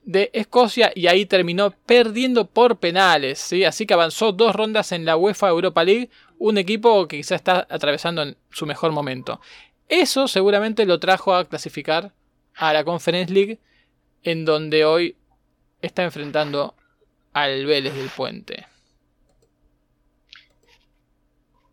de 0.02 0.30
Escocia 0.32 0.92
y 0.94 1.08
ahí 1.08 1.26
terminó 1.26 1.72
perdiendo 1.84 2.46
por 2.46 2.78
penales. 2.78 3.38
¿sí? 3.38 3.64
Así 3.64 3.86
que 3.86 3.94
avanzó 3.94 4.32
dos 4.32 4.54
rondas 4.54 4.92
en 4.92 5.04
la 5.04 5.16
UEFA 5.16 5.48
Europa 5.48 5.84
League, 5.84 6.10
un 6.38 6.56
equipo 6.58 7.06
que 7.08 7.18
quizá 7.18 7.34
está 7.34 7.66
atravesando 7.68 8.22
en 8.22 8.36
su 8.50 8.64
mejor 8.64 8.92
momento. 8.92 9.40
Eso 9.88 10.28
seguramente 10.28 10.84
lo 10.84 10.98
trajo 10.98 11.34
a 11.34 11.44
clasificar 11.44 12.12
a 12.54 12.72
la 12.72 12.84
Conference 12.84 13.32
League, 13.32 13.60
en 14.22 14.44
donde 14.44 14.84
hoy 14.84 15.16
está 15.80 16.02
enfrentando 16.02 16.74
al 17.32 17.66
Vélez 17.66 17.94
del 17.94 18.08
Puente. 18.08 18.66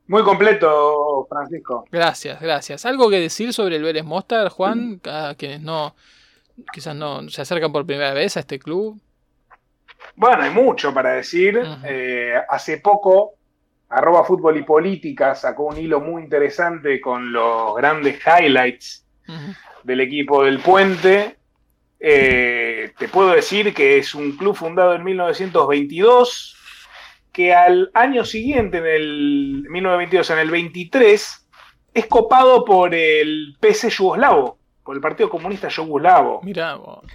Muy 0.07 0.23
completo, 0.23 1.25
Francisco. 1.29 1.85
Gracias, 1.91 2.39
gracias. 2.41 2.85
¿Algo 2.85 3.09
que 3.09 3.19
decir 3.19 3.53
sobre 3.53 3.77
el 3.77 3.83
Vélez 3.83 4.03
Mostar, 4.03 4.49
Juan? 4.49 4.99
A 5.05 5.33
quienes 5.37 5.61
no, 5.61 5.95
quizás 6.73 6.95
no 6.95 7.27
se 7.29 7.41
acercan 7.41 7.71
por 7.71 7.85
primera 7.85 8.13
vez 8.13 8.35
a 8.37 8.41
este 8.41 8.59
club. 8.59 8.99
Bueno, 10.15 10.43
hay 10.43 10.51
mucho 10.51 10.93
para 10.93 11.13
decir. 11.13 11.59
Eh, 11.85 12.35
hace 12.49 12.77
poco, 12.77 13.35
arroba 13.93 14.23
fútbol 14.23 14.57
y 14.57 14.63
política 14.63 15.35
sacó 15.35 15.65
un 15.65 15.77
hilo 15.77 16.01
muy 16.01 16.23
interesante 16.23 16.99
con 16.99 17.31
los 17.31 17.75
grandes 17.75 18.19
highlights 18.25 19.05
del 19.83 20.01
equipo 20.01 20.43
del 20.43 20.59
Puente. 20.59 21.37
Eh, 21.99 22.91
te 22.97 23.07
puedo 23.07 23.29
decir 23.31 23.73
que 23.73 23.97
es 23.97 24.15
un 24.15 24.35
club 24.35 24.55
fundado 24.55 24.95
en 24.95 25.03
1922, 25.03 26.57
que 27.31 27.53
al 27.53 27.91
año 27.93 28.25
siguiente, 28.25 28.79
en 28.79 28.85
el 28.85 29.65
1922, 29.69 30.29
en 30.31 30.39
el 30.39 30.51
23, 30.51 31.47
es 31.93 32.05
copado 32.07 32.65
por 32.65 32.93
el 32.95 33.55
PC 33.59 33.89
yugoslavo, 33.89 34.57
por 34.83 34.95
el 34.95 35.01
Partido 35.01 35.29
Comunista 35.29 35.69
Yugoslavo. 35.69 36.41
Mirá 36.43 36.75
vos. 36.75 37.05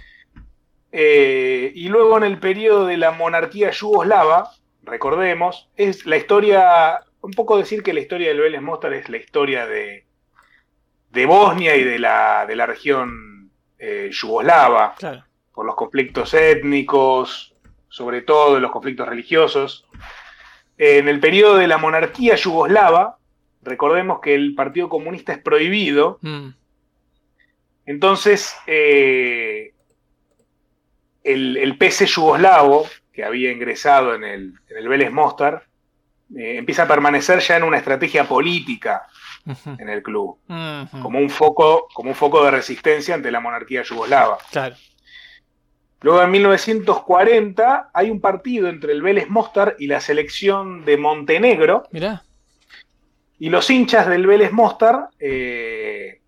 Eh, 0.91 1.71
y 1.75 1.87
luego 1.87 2.17
en 2.17 2.23
el 2.23 2.39
periodo 2.39 2.85
de 2.85 2.97
la 2.97 3.11
monarquía 3.11 3.69
yugoslava, 3.69 4.49
recordemos, 4.89 5.69
es 5.75 6.05
la 6.05 6.17
historia, 6.17 6.99
un 7.21 7.31
poco 7.31 7.57
decir 7.57 7.83
que 7.83 7.93
la 7.93 7.99
historia 8.01 8.29
del 8.29 8.39
Vélez 8.39 8.61
Mostar 8.61 8.93
es 8.93 9.07
la 9.09 9.17
historia 9.17 9.65
de, 9.67 10.05
de 11.11 11.25
Bosnia 11.25 11.75
y 11.75 11.83
de 11.83 11.99
la, 11.99 12.45
de 12.47 12.55
la 12.55 12.65
región 12.65 13.51
eh, 13.77 14.09
yugoslava, 14.11 14.95
Claro. 14.97 15.23
por 15.53 15.65
los 15.65 15.75
conflictos 15.75 16.33
étnicos, 16.33 17.55
sobre 17.87 18.21
todo 18.21 18.59
los 18.59 18.71
conflictos 18.71 19.07
religiosos. 19.07 19.85
En 20.77 21.07
el 21.07 21.19
periodo 21.19 21.57
de 21.57 21.67
la 21.67 21.77
monarquía 21.77 22.35
yugoslava, 22.35 23.17
recordemos 23.61 24.19
que 24.21 24.33
el 24.35 24.55
Partido 24.55 24.89
Comunista 24.89 25.33
es 25.33 25.39
prohibido, 25.39 26.19
Mm. 26.21 26.49
entonces, 27.85 28.55
eh, 28.67 29.73
el, 31.23 31.57
el 31.57 31.77
PC 31.77 32.05
yugoslavo, 32.05 32.85
que 33.19 33.25
había 33.25 33.51
ingresado 33.51 34.15
en 34.15 34.23
el, 34.23 34.53
en 34.69 34.77
el 34.77 34.87
Vélez 34.87 35.11
Mostar, 35.11 35.65
eh, 36.37 36.55
empieza 36.55 36.83
a 36.83 36.87
permanecer 36.87 37.39
ya 37.41 37.57
en 37.57 37.63
una 37.63 37.77
estrategia 37.77 38.23
política 38.23 39.07
en 39.77 39.89
el 39.89 40.01
club, 40.01 40.37
como 41.01 41.19
un 41.19 41.29
foco, 41.29 41.89
como 41.93 42.11
un 42.11 42.15
foco 42.15 42.45
de 42.45 42.51
resistencia 42.51 43.15
ante 43.15 43.29
la 43.29 43.41
monarquía 43.41 43.83
yugoslava. 43.83 44.37
Claro. 44.49 44.77
Luego 45.99 46.23
en 46.23 46.31
1940 46.31 47.89
hay 47.93 48.09
un 48.09 48.21
partido 48.21 48.69
entre 48.69 48.93
el 48.93 49.01
Vélez 49.01 49.27
Mostar 49.27 49.75
y 49.79 49.87
la 49.87 49.99
selección 49.99 50.85
de 50.85 50.95
Montenegro. 50.95 51.83
Mirá. 51.91 52.23
Y 53.37 53.49
los 53.49 53.69
hinchas 53.69 54.07
del 54.07 54.25
Vélez 54.27 54.53
Mostar 54.53 55.09
eh, 55.19 56.21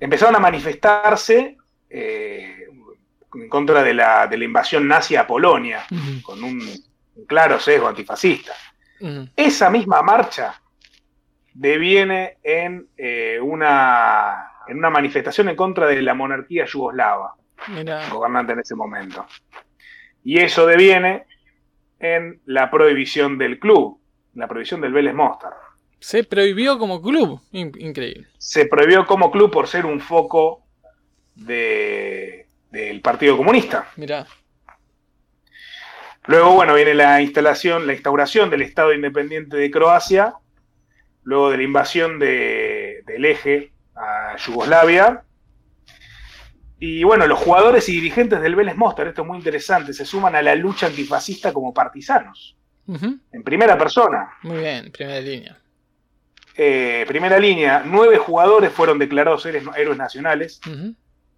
empezaron 0.00 0.36
a 0.36 0.38
manifestarse 0.38 1.56
eh, 1.88 2.53
en 3.34 3.48
contra 3.48 3.82
de 3.82 3.94
la, 3.94 4.26
de 4.26 4.36
la 4.38 4.44
invasión 4.44 4.86
nazi 4.86 5.16
a 5.16 5.26
Polonia, 5.26 5.84
con 6.22 6.42
un, 6.42 6.60
un 7.14 7.26
claro 7.26 7.58
sesgo 7.58 7.88
antifascista. 7.88 8.52
Esa 9.36 9.68
misma 9.70 10.02
marcha 10.02 10.60
deviene 11.52 12.38
en, 12.42 12.88
eh, 12.96 13.38
una, 13.42 14.50
en 14.66 14.78
una 14.78 14.90
manifestación 14.90 15.48
en 15.48 15.56
contra 15.56 15.86
de 15.86 16.00
la 16.02 16.14
monarquía 16.14 16.64
yugoslava, 16.66 17.34
Mirá. 17.68 18.08
gobernante 18.08 18.52
en 18.54 18.60
ese 18.60 18.74
momento. 18.74 19.26
Y 20.24 20.38
eso 20.40 20.66
deviene 20.66 21.24
en 22.00 22.40
la 22.46 22.70
prohibición 22.70 23.36
del 23.38 23.58
club, 23.58 24.00
la 24.34 24.48
prohibición 24.48 24.80
del 24.80 24.92
Vélez 24.92 25.14
Mostar. 25.14 25.52
Se 26.00 26.24
prohibió 26.24 26.78
como 26.78 27.00
club. 27.00 27.40
In- 27.52 27.72
increíble. 27.78 28.26
Se 28.38 28.66
prohibió 28.66 29.06
como 29.06 29.30
club 29.30 29.50
por 29.50 29.68
ser 29.68 29.86
un 29.86 30.00
foco 30.00 30.64
de- 31.34 32.43
del 32.74 33.00
Partido 33.00 33.36
Comunista. 33.36 33.88
Mirá. 33.96 34.26
Luego, 36.26 36.54
bueno, 36.54 36.74
viene 36.74 36.94
la 36.94 37.20
instalación, 37.22 37.86
la 37.86 37.92
instauración 37.92 38.50
del 38.50 38.62
Estado 38.62 38.92
Independiente 38.92 39.56
de 39.56 39.70
Croacia, 39.70 40.34
luego 41.22 41.50
de 41.50 41.58
la 41.58 41.62
invasión 41.62 42.18
de- 42.18 43.02
del 43.06 43.24
eje 43.26 43.72
a 43.94 44.36
Yugoslavia. 44.38 45.22
Y 46.78 47.04
bueno, 47.04 47.26
los 47.26 47.38
jugadores 47.38 47.88
y 47.88 47.92
dirigentes 47.92 48.40
del 48.40 48.56
Vélez 48.56 48.76
Mostar, 48.76 49.06
esto 49.08 49.22
es 49.22 49.28
muy 49.28 49.38
interesante, 49.38 49.92
se 49.92 50.04
suman 50.04 50.34
a 50.34 50.42
la 50.42 50.54
lucha 50.54 50.86
antifascista 50.86 51.52
como 51.52 51.72
partisanos, 51.72 52.56
en 52.86 53.42
primera 53.44 53.78
persona. 53.78 54.30
Muy 54.42 54.58
bien, 54.58 54.90
primera 54.90 55.20
línea. 55.20 55.58
Eh, 56.56 57.04
primera 57.08 57.38
línea, 57.38 57.82
nueve 57.84 58.16
jugadores 58.18 58.70
fueron 58.72 58.98
declarados 58.98 59.44
héroes, 59.46 59.64
héroes 59.76 59.98
nacionales. 59.98 60.60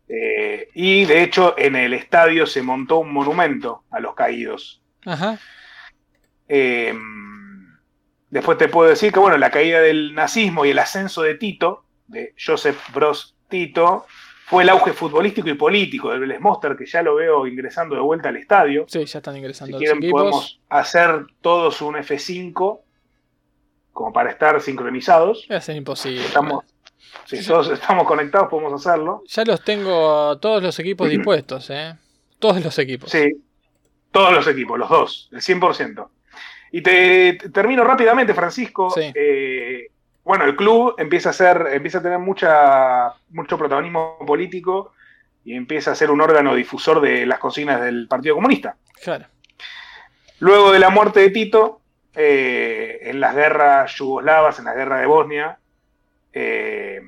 Eh, 0.09 0.69
y 0.75 1.05
de 1.05 1.23
hecho 1.23 1.55
en 1.59 1.77
el 1.77 1.93
estadio 1.95 2.47
se 2.47 2.63
montó 2.63 2.99
un 2.99 3.13
monumento 3.13 3.85
a 3.91 4.01
los 4.01 4.15
caídos. 4.15 4.83
Ajá. 5.05 5.39
Eh, 6.49 6.95
después 8.31 8.59
te 8.59 8.69
puedo 8.69 8.89
decir 8.89 9.13
que, 9.13 9.19
bueno, 9.19 9.37
la 9.39 9.51
caída 9.51 9.81
del 9.81 10.15
nazismo 10.15 10.65
y 10.65 10.71
el 10.71 10.79
ascenso 10.79 11.23
de 11.23 11.35
Tito, 11.35 11.85
de 12.07 12.35
Joseph 12.39 12.79
Broz 12.93 13.37
Tito, 13.49 14.07
fue 14.47 14.63
el 14.63 14.69
auge 14.69 14.93
futbolístico 14.93 15.49
y 15.49 15.55
político 15.55 16.11
del 16.11 16.21
Vélez 16.21 16.39
que 16.79 16.87
ya 16.87 17.03
lo 17.03 17.17
veo 17.17 17.49
ingresando 17.49 17.97
de 17.97 18.01
vuelta 18.01 18.29
al 18.29 18.37
estadio. 18.37 18.85
Sí, 18.87 19.05
ya 19.05 19.19
están 19.19 19.35
Si 19.35 19.39
ingresando 19.41 19.73
los 19.73 19.81
quieren, 19.81 19.99
equipos. 19.99 20.21
podemos 20.23 20.61
hacer 20.69 21.27
todos 21.41 21.83
un 21.83 21.97
F5 21.97 22.81
como 23.93 24.13
para 24.13 24.31
estar 24.31 24.61
sincronizados. 24.61 25.49
Va 25.51 25.57
a 25.57 25.61
ser 25.61 25.75
imposible. 25.75 26.25
Estamos, 26.25 26.65
si 27.27 27.45
todos 27.45 27.71
estamos 27.71 28.07
conectados, 28.07 28.49
podemos 28.49 28.87
hacerlo. 28.87 29.23
Ya 29.27 29.45
los 29.45 29.63
tengo 29.63 30.39
todos 30.39 30.63
los 30.63 30.79
equipos 30.79 31.09
dispuestos, 31.11 31.71
¿eh? 31.71 31.95
Todos 32.39 32.63
los 32.63 32.79
equipos. 32.79 33.11
Sí, 33.11 33.43
todos 34.11 34.33
los 34.33 34.47
equipos, 34.47 34.79
los 34.79 34.89
dos, 34.89 35.29
el 35.33 35.41
100%. 35.41 36.09
Y 36.73 36.83
te, 36.83 37.35
te 37.35 37.49
termino 37.51 37.85
rápidamente, 37.85 38.35
Francisco. 38.35 38.91
Sí. 38.91 39.13
Eh, 39.15 39.91
bueno, 40.25 40.45
el 40.45 40.57
club 40.57 40.95
empieza 40.99 41.31
a 41.31 41.33
ser, 41.33 41.69
empieza 41.73 41.99
a 41.99 42.03
tener 42.03 42.19
mucha, 42.19 43.15
mucho 43.31 43.57
protagonismo 43.57 44.19
político 44.27 44.93
y 45.45 45.55
empieza 45.55 45.93
a 45.93 45.95
ser 45.95 46.11
un 46.11 46.21
órgano 46.21 46.55
difusor 46.55 47.01
de 47.01 47.25
las 47.25 47.39
consignas 47.39 47.81
del 47.81 48.09
Partido 48.09 48.35
Comunista. 48.35 48.77
Claro. 49.03 49.27
Luego 50.41 50.73
de 50.73 50.81
la 50.81 50.91
muerte 50.91 51.21
de 51.21 51.31
Tito, 51.31 51.81
eh, 52.15 52.99
en 53.03 53.21
las 53.21 53.35
guerras 53.35 53.95
yugoslavas, 53.95 54.59
en 54.59 54.65
la 54.65 54.75
guerra 54.75 54.99
de 54.99 55.07
Bosnia, 55.07 55.59
eh, 56.33 57.01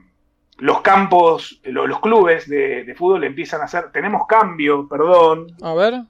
los 0.59 0.81
campos, 0.83 1.61
lo- 1.65 1.87
los, 1.87 2.01
clubes 2.01 2.49
de, 2.49 2.85
de 2.85 2.95
fútbol 2.95 3.25
empiezan 3.25 3.61
a 3.61 3.65
hacer, 3.65 3.91
tenemos 3.93 4.27
cambio, 4.27 4.87
perdón, 4.89 5.47
A 5.63 5.75
ver. 5.75 6.03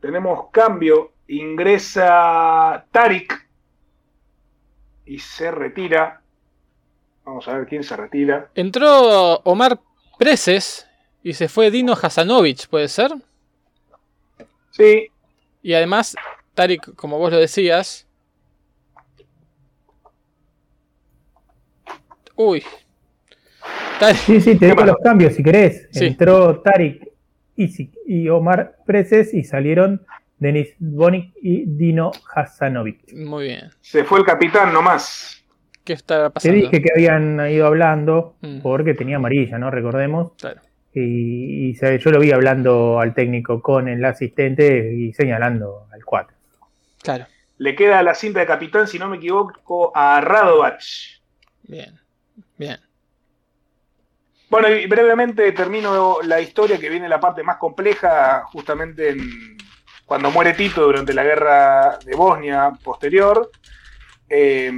tenemos 0.00 0.48
cambio, 0.50 1.12
ingresa 1.28 2.84
Tarik 2.90 3.46
y 5.04 5.18
se 5.18 5.50
retira. 5.50 6.22
Vamos 7.24 7.46
a 7.48 7.58
ver 7.58 7.66
quién 7.66 7.82
se 7.82 7.96
retira. 7.96 8.50
Entró 8.54 9.38
Omar 9.44 9.80
Preses 10.18 10.88
y 11.22 11.32
se 11.34 11.48
fue 11.48 11.70
Dino 11.70 11.92
Hasanovic, 12.00 12.68
¿puede 12.68 12.88
ser? 12.88 13.10
Sí, 14.70 15.08
Y 15.62 15.74
además, 15.74 16.14
Tarik, 16.54 16.94
como 16.94 17.18
vos 17.18 17.32
lo 17.32 17.38
decías. 17.38 18.06
Uy. 22.36 22.62
Sí, 24.26 24.40
sí, 24.40 24.52
te 24.54 24.58
¿Qué 24.58 24.66
digo 24.72 24.84
los 24.84 24.96
cambios 25.02 25.34
si 25.34 25.42
querés. 25.42 25.88
Sí. 25.90 26.06
Entró 26.06 26.60
Tarik 26.60 27.08
Isic 27.56 27.92
y 28.06 28.28
Omar 28.28 28.76
Preces 28.84 29.32
y 29.32 29.42
salieron 29.44 30.04
Denis 30.38 30.74
Bonic 30.78 31.32
y 31.40 31.64
Dino 31.66 32.10
Hasanovic. 32.34 33.12
muy 33.14 33.44
bien. 33.44 33.70
se 33.80 34.04
fue 34.04 34.18
el 34.18 34.24
capitán 34.26 34.72
nomás. 34.72 35.42
¿Qué 35.84 35.92
está 35.94 36.24
Te 36.28 36.30
pasando? 36.34 36.56
dije 36.58 36.82
que 36.82 36.90
habían 36.94 37.40
ido 37.50 37.66
hablando 37.66 38.36
Mm. 38.42 38.58
porque 38.60 38.92
tenía 38.94 39.16
amarilla, 39.16 39.56
¿no? 39.58 39.70
Recordemos. 39.70 40.32
Claro. 40.38 40.60
Y, 40.92 41.68
y 41.70 41.74
se- 41.76 41.98
yo 41.98 42.10
lo 42.10 42.18
vi 42.20 42.32
hablando 42.32 43.00
al 43.00 43.14
técnico 43.14 43.62
con 43.62 43.86
el 43.88 44.04
asistente 44.04 44.92
y 44.94 45.12
señalando 45.12 45.86
al 45.92 46.04
4. 46.04 46.36
Claro. 47.02 47.26
Le 47.58 47.74
queda 47.74 48.02
la 48.02 48.14
cinta 48.14 48.40
de 48.40 48.46
capitán, 48.46 48.86
si 48.88 48.98
no 48.98 49.08
me 49.08 49.16
equivoco, 49.18 49.92
a 49.94 50.20
Radovac. 50.20 50.80
Bien. 51.62 51.94
Bien. 52.58 52.76
Bueno, 54.48 54.68
y 54.68 54.86
brevemente 54.86 55.50
termino 55.52 56.18
la 56.22 56.40
historia 56.40 56.78
que 56.78 56.88
viene 56.88 57.08
la 57.08 57.20
parte 57.20 57.42
más 57.42 57.56
compleja, 57.56 58.44
justamente 58.52 59.10
en, 59.10 59.56
cuando 60.04 60.30
muere 60.30 60.52
Tito 60.54 60.82
durante 60.84 61.12
la 61.12 61.24
guerra 61.24 61.98
de 62.04 62.14
Bosnia 62.14 62.72
posterior. 62.82 63.50
Eh, 64.28 64.72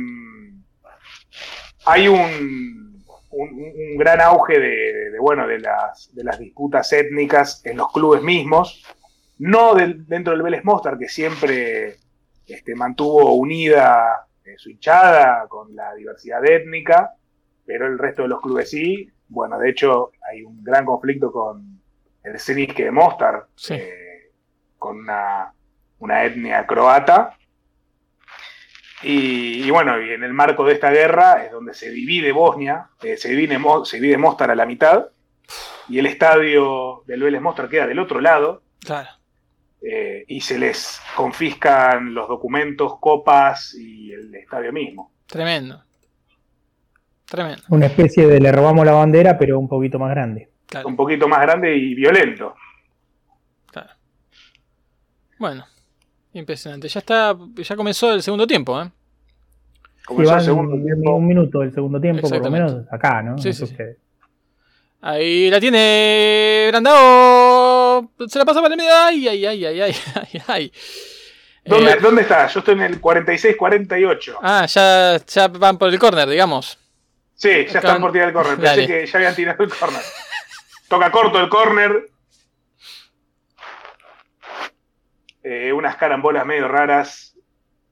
hay 1.86 2.08
un, 2.08 3.04
un- 3.30 3.96
gran 3.96 4.20
auge 4.20 4.58
de, 4.58 5.10
de, 5.10 5.18
bueno, 5.20 5.46
de, 5.46 5.58
las, 5.60 6.10
de 6.14 6.24
las 6.24 6.38
disputas 6.38 6.92
étnicas 6.92 7.62
en 7.64 7.76
los 7.76 7.90
clubes 7.92 8.22
mismos, 8.22 8.84
no 9.38 9.74
del- 9.74 10.06
dentro 10.06 10.32
del 10.32 10.42
Vélez 10.42 10.64
Mostar, 10.64 10.98
que 10.98 11.08
siempre 11.08 11.96
este, 12.46 12.74
mantuvo 12.74 13.34
unida 13.34 14.26
eh, 14.44 14.54
su 14.56 14.70
hinchada 14.70 15.46
con 15.48 15.74
la 15.74 15.94
diversidad 15.94 16.44
étnica, 16.44 17.14
pero 17.64 17.86
el 17.86 17.98
resto 17.98 18.22
de 18.22 18.28
los 18.28 18.40
clubes 18.40 18.70
sí. 18.70 19.10
Bueno, 19.28 19.58
de 19.58 19.70
hecho, 19.70 20.10
hay 20.30 20.42
un 20.42 20.62
gran 20.64 20.84
conflicto 20.84 21.30
con 21.32 21.80
el 22.24 22.38
Zenit 22.40 22.76
de 22.76 22.90
Mostar, 22.90 23.46
Sí. 23.54 23.74
eh, 23.74 24.30
con 24.78 24.98
una, 25.00 25.52
una 25.98 26.24
etnia 26.24 26.66
croata. 26.66 27.36
Y, 29.02 29.62
y 29.64 29.70
bueno, 29.70 30.00
y 30.02 30.10
en 30.10 30.24
el 30.24 30.32
marco 30.32 30.64
de 30.64 30.74
esta 30.74 30.90
guerra 30.90 31.44
es 31.44 31.52
donde 31.52 31.72
se 31.72 31.90
divide 31.90 32.32
Bosnia, 32.32 32.88
eh, 33.02 33.16
se, 33.16 33.28
divide, 33.28 33.58
Mo- 33.58 33.84
se 33.84 33.98
divide 34.00 34.18
Mostar 34.18 34.50
a 34.50 34.56
la 34.56 34.66
mitad, 34.66 35.06
y 35.88 35.98
el 36.00 36.06
estadio 36.06 37.04
del 37.06 37.22
Vélez 37.22 37.40
Mostar 37.40 37.68
queda 37.68 37.86
del 37.86 38.00
otro 38.00 38.20
lado, 38.20 38.62
Claro. 38.80 39.08
eh, 39.82 40.24
y 40.26 40.40
se 40.40 40.58
les 40.58 41.00
confiscan 41.14 42.12
los 42.12 42.26
documentos, 42.28 42.98
copas 42.98 43.72
y 43.74 44.12
el 44.12 44.34
estadio 44.34 44.72
mismo. 44.72 45.12
Tremendo. 45.26 45.84
Tremendo. 47.28 47.62
Una 47.68 47.86
especie 47.86 48.26
de 48.26 48.40
le 48.40 48.50
robamos 48.52 48.86
la 48.86 48.92
bandera, 48.92 49.36
pero 49.38 49.58
un 49.58 49.68
poquito 49.68 49.98
más 49.98 50.10
grande. 50.10 50.50
Claro. 50.66 50.88
Un 50.88 50.96
poquito 50.96 51.28
más 51.28 51.40
grande 51.42 51.74
y 51.76 51.94
violento. 51.94 52.54
claro. 53.70 53.90
Bueno. 55.38 55.66
Impresionante. 56.32 56.88
Ya 56.88 57.00
está. 57.00 57.36
Ya 57.56 57.76
comenzó 57.76 58.12
el 58.12 58.22
segundo 58.22 58.46
tiempo, 58.46 58.80
¿eh? 58.80 58.90
Como 60.06 60.24
Sí, 60.24 60.32
el 60.32 60.40
segundo 60.40 60.74
un, 60.74 60.84
tiempo. 60.84 61.14
un 61.16 61.26
minuto 61.26 61.60
del 61.60 61.72
segundo 61.72 62.00
tiempo, 62.00 62.28
por 62.28 62.42
lo 62.42 62.50
menos 62.50 62.76
acá, 62.90 63.22
¿no? 63.22 63.36
Sí, 63.38 63.48
No 63.48 63.54
sí. 63.66 63.74
Ahí 65.00 65.50
la 65.50 65.60
tiene 65.60 66.66
Brandao. 66.70 68.10
Se 68.26 68.38
la 68.38 68.44
pasa 68.44 68.60
para 68.60 68.74
el 68.74 68.78
medio. 68.78 68.90
Ay, 68.94 69.28
ay, 69.28 69.46
ay, 69.46 69.64
ay, 69.64 69.80
ay, 69.80 69.92
ay, 70.14 70.42
ay. 70.48 70.72
¿Dónde, 71.64 71.92
Eh, 71.92 71.96
¿Dónde 72.00 72.22
está? 72.22 72.46
Yo 72.48 72.60
estoy 72.60 72.74
en 72.74 72.80
el 72.82 73.00
46-48. 73.00 74.36
ah, 74.42 74.66
ya, 74.66 75.18
ya 75.26 75.48
van 75.48 75.76
por 75.78 75.88
el 75.88 75.98
córner, 75.98 76.28
digamos. 76.28 76.78
Sí, 77.38 77.66
ya 77.66 77.78
están 77.78 78.00
por 78.00 78.10
tirar 78.10 78.28
el 78.28 78.34
córner. 78.34 78.58
Dale. 78.58 78.82
Pensé 78.82 79.00
que 79.00 79.06
ya 79.06 79.18
habían 79.18 79.34
tirado 79.36 79.62
el 79.62 79.70
córner. 79.72 80.02
Toca 80.88 81.12
corto 81.12 81.38
el 81.38 81.48
córner. 81.48 82.10
Eh, 85.44 85.72
unas 85.72 85.94
carambolas 85.96 86.44
medio 86.44 86.66
raras. 86.66 87.36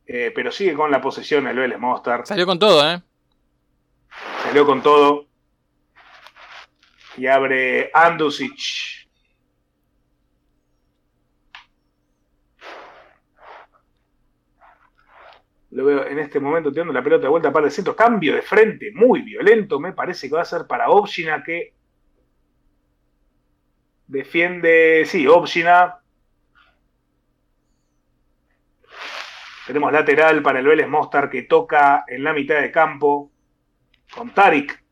eh, 0.08 0.32
pero 0.34 0.50
sigue 0.50 0.74
con 0.74 0.90
la 0.90 1.00
posesión 1.00 1.46
el 1.46 1.56
Vélez 1.56 1.78
Mostar. 1.78 2.26
Salió 2.26 2.44
con 2.44 2.58
todo, 2.58 2.88
¿eh? 2.90 3.00
Salió 4.42 4.66
con 4.66 4.82
todo. 4.82 5.26
Y 7.16 7.28
abre 7.28 7.92
Andusic. 7.94 8.95
Lo 15.76 15.84
veo 15.84 16.06
en 16.06 16.18
este 16.18 16.40
momento 16.40 16.72
tirando 16.72 16.94
la 16.94 17.02
pelota 17.02 17.24
de 17.24 17.28
vuelta 17.28 17.52
para 17.52 17.66
el 17.66 17.70
centro. 17.70 17.94
Cambio 17.94 18.34
de 18.34 18.40
frente 18.40 18.92
muy 18.94 19.20
violento. 19.20 19.78
Me 19.78 19.92
parece 19.92 20.26
que 20.26 20.34
va 20.34 20.40
a 20.40 20.46
ser 20.46 20.66
para 20.66 20.88
Obshina 20.88 21.44
que 21.44 21.74
defiende. 24.06 25.04
Sí, 25.04 25.26
Obshina. 25.26 25.98
Tenemos 29.66 29.92
lateral 29.92 30.40
para 30.40 30.60
el 30.60 30.66
Vélez 30.66 30.88
Mostar 30.88 31.28
que 31.28 31.42
toca 31.42 32.04
en 32.08 32.24
la 32.24 32.32
mitad 32.32 32.58
de 32.58 32.72
campo 32.72 33.30
con 34.14 34.30
Tarik. 34.30 34.82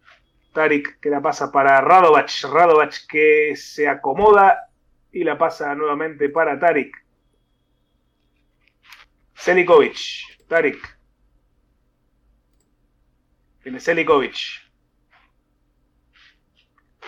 Tarik 0.52 1.00
que 1.00 1.08
la 1.08 1.22
pasa 1.22 1.50
para 1.50 1.80
Radovac. 1.80 2.28
Radovac 2.42 3.06
que 3.08 3.56
se 3.56 3.88
acomoda 3.88 4.68
y 5.10 5.24
la 5.24 5.38
pasa 5.38 5.74
nuevamente 5.74 6.28
para 6.28 6.58
Tarik. 6.58 6.94
Selikovic. 9.32 10.33
Tarik. 10.48 10.98
Tiene 13.62 13.80
Selikovic. 13.80 14.36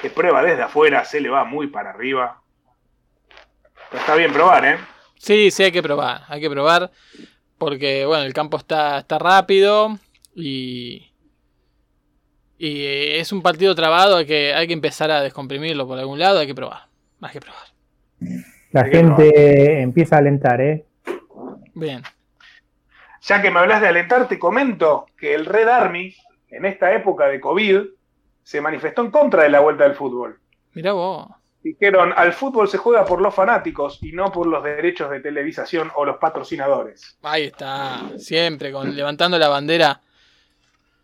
Que 0.01 0.11
prueba 0.11 0.43
desde 0.43 0.63
afuera, 0.63 1.05
se 1.05 1.21
le 1.21 1.29
va 1.29 1.45
muy 1.45 1.69
para 1.69 1.91
arriba. 1.91 2.43
Pero 3.91 4.01
está 4.01 4.15
bien 4.15 4.33
probar, 4.33 4.65
¿eh? 4.65 4.79
Sí, 5.17 5.51
sí, 5.51 5.65
hay 5.65 5.73
que 5.73 5.83
probar. 5.83 6.23
Hay 6.29 6.41
que 6.41 6.51
probar. 6.51 6.91
Porque, 7.59 8.05
bueno, 8.05 8.25
el 8.25 8.33
campo 8.33 8.57
está, 8.57 8.99
está 8.99 9.19
rápido. 9.19 9.99
Y. 10.35 11.11
Y 12.59 12.85
es 13.17 13.33
un 13.33 13.43
partido 13.43 13.75
trabado. 13.75 14.17
Hay 14.17 14.27
que, 14.27 14.55
hay 14.55 14.67
que 14.67 14.73
empezar 14.73 15.11
a 15.11 15.21
descomprimirlo 15.21 15.87
por 15.87 15.99
algún 15.99 16.19
lado. 16.19 16.41
Hay 16.41 16.47
que 16.47 16.55
probar. 16.55 16.89
Hay 17.21 17.33
que 17.33 17.41
probar. 17.41 17.69
La 18.73 18.85
gente 18.85 19.81
empieza 19.81 20.17
a 20.17 20.19
alentar, 20.19 20.61
¿eh? 20.61 20.87
Bien. 21.75 22.03
Ya 23.27 23.43
que 23.43 23.51
me 23.51 23.59
hablas 23.59 23.81
de 23.81 23.89
alentar, 23.89 24.29
te 24.29 24.39
comento 24.39 25.07
que 25.19 25.35
el 25.35 25.47
Red 25.47 25.69
Army, 25.69 26.15
en 26.49 26.65
esta 26.65 26.95
época 26.95 27.27
de 27.27 27.41
COVID, 27.41 27.81
se 28.45 28.61
manifestó 28.61 29.03
en 29.03 29.11
contra 29.11 29.43
de 29.43 29.49
la 29.49 29.59
vuelta 29.59 29.83
del 29.83 29.97
fútbol. 29.97 30.39
Mirá 30.75 30.93
vos. 30.93 31.27
Dijeron, 31.61 32.13
al 32.17 32.33
fútbol 32.33 32.69
se 32.69 32.79
juega 32.79 33.05
por 33.05 33.21
los 33.21 33.35
fanáticos 33.35 33.99
y 34.01 34.13
no 34.13 34.31
por 34.31 34.47
los 34.47 34.63
derechos 34.63 35.11
de 35.11 35.19
televisación 35.19 35.91
o 35.97 36.05
los 36.05 36.19
patrocinadores. 36.19 37.19
Ahí 37.23 37.47
está. 37.47 38.03
Siempre 38.19 38.71
con, 38.71 38.95
levantando 38.95 39.37
la 39.37 39.49
bandera 39.49 40.01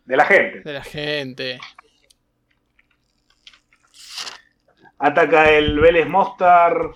De 0.05 0.17
la 0.17 0.25
gente. 0.25 0.61
de 0.61 0.73
la 0.73 0.85
gente. 0.85 1.59
Ataca 4.99 5.51
el 5.51 5.81
Vélez 5.81 6.07
Mostar. 6.07 6.93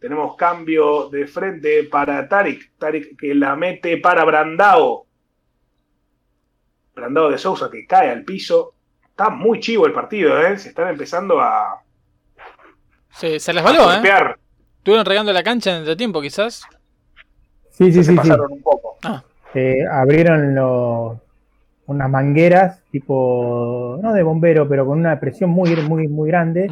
Tenemos 0.00 0.34
cambio 0.36 1.08
de 1.10 1.26
frente 1.26 1.84
para 1.84 2.26
Tarik. 2.28 2.72
Tarik 2.78 3.18
que 3.18 3.34
la 3.34 3.54
mete 3.54 3.98
para 3.98 4.24
Brandao. 4.24 5.06
Brandao 6.94 7.30
de 7.30 7.38
Sousa 7.38 7.70
que 7.70 7.86
cae 7.86 8.10
al 8.10 8.24
piso. 8.24 8.74
Está 9.04 9.28
muy 9.30 9.60
chivo 9.60 9.86
el 9.86 9.92
partido, 9.92 10.40
¿eh? 10.40 10.56
Se 10.58 10.70
están 10.70 10.88
empezando 10.88 11.40
a, 11.40 11.82
Se, 13.10 13.38
se 13.38 13.50
a 13.50 13.54
resbaló, 13.54 13.90
¿eh? 13.90 13.94
golpear. 13.96 14.38
Estuvieron 14.78 15.04
regando 15.04 15.32
la 15.32 15.42
cancha 15.42 15.70
en 15.72 15.76
entretiempo, 15.78 16.22
quizás. 16.22 16.62
Sí, 17.70 17.92
sí, 17.92 18.02
Se 18.02 18.04
sí. 18.04 18.10
sí. 18.12 18.16
pasaron 18.16 18.52
un 18.52 18.62
poco. 18.62 18.96
Ah, 19.04 19.22
Eh, 19.54 19.84
abrieron 19.90 20.54
los- 20.54 21.18
unas 21.86 22.08
mangueras, 22.08 22.82
tipo, 22.92 23.98
no 24.00 24.12
de 24.12 24.22
bombero, 24.22 24.68
pero 24.68 24.86
con 24.86 24.98
una 25.00 25.18
presión 25.18 25.50
muy, 25.50 25.74
muy, 25.76 26.06
muy 26.06 26.28
grande, 26.30 26.70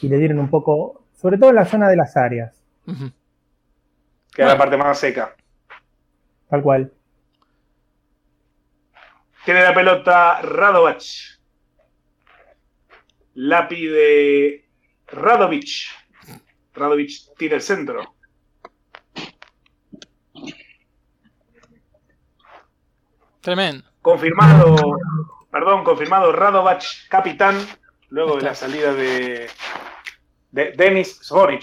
y 0.00 0.08
le 0.08 0.16
dieron 0.18 0.38
un 0.38 0.48
poco, 0.48 1.02
sobre 1.16 1.38
todo 1.38 1.50
en 1.50 1.56
la 1.56 1.64
zona 1.64 1.88
de 1.88 1.96
las 1.96 2.16
áreas, 2.16 2.62
ujú. 2.86 3.10
Que 4.32 4.42
es 4.42 4.48
la 4.48 4.58
parte 4.58 4.76
más 4.76 4.98
seca. 4.98 5.34
tal 6.50 6.62
cual. 6.62 6.92
Tiene 9.46 9.62
la 9.62 9.72
pelota 9.72 10.42
Radovac. 10.42 11.00
La 13.34 13.66
pide 13.66 14.68
Radovic. 15.06 15.68
Radovic 16.74 17.34
tira 17.38 17.56
el 17.56 17.62
centro. 17.62 18.14
Tremendo. 23.40 23.88
Confirmado, 24.02 24.98
perdón, 25.50 25.84
confirmado 25.84 26.32
Radovac, 26.32 26.82
capitán, 27.08 27.56
luego 28.08 28.36
de 28.36 28.42
la 28.42 28.54
salida 28.54 28.92
de, 28.92 29.48
de 30.56 30.72
Denis 30.72 31.20
Zvonic. 31.22 31.62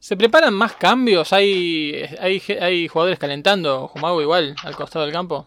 ¿Se 0.00 0.16
preparan 0.16 0.52
más 0.52 0.72
cambios? 0.74 1.32
¿Hay, 1.32 2.02
hay, 2.18 2.88
jugadores 2.88 3.18
calentando, 3.18 3.86
Jumago 3.88 4.20
igual, 4.20 4.56
al 4.64 4.74
costado 4.74 5.04
del 5.04 5.14
campo? 5.14 5.46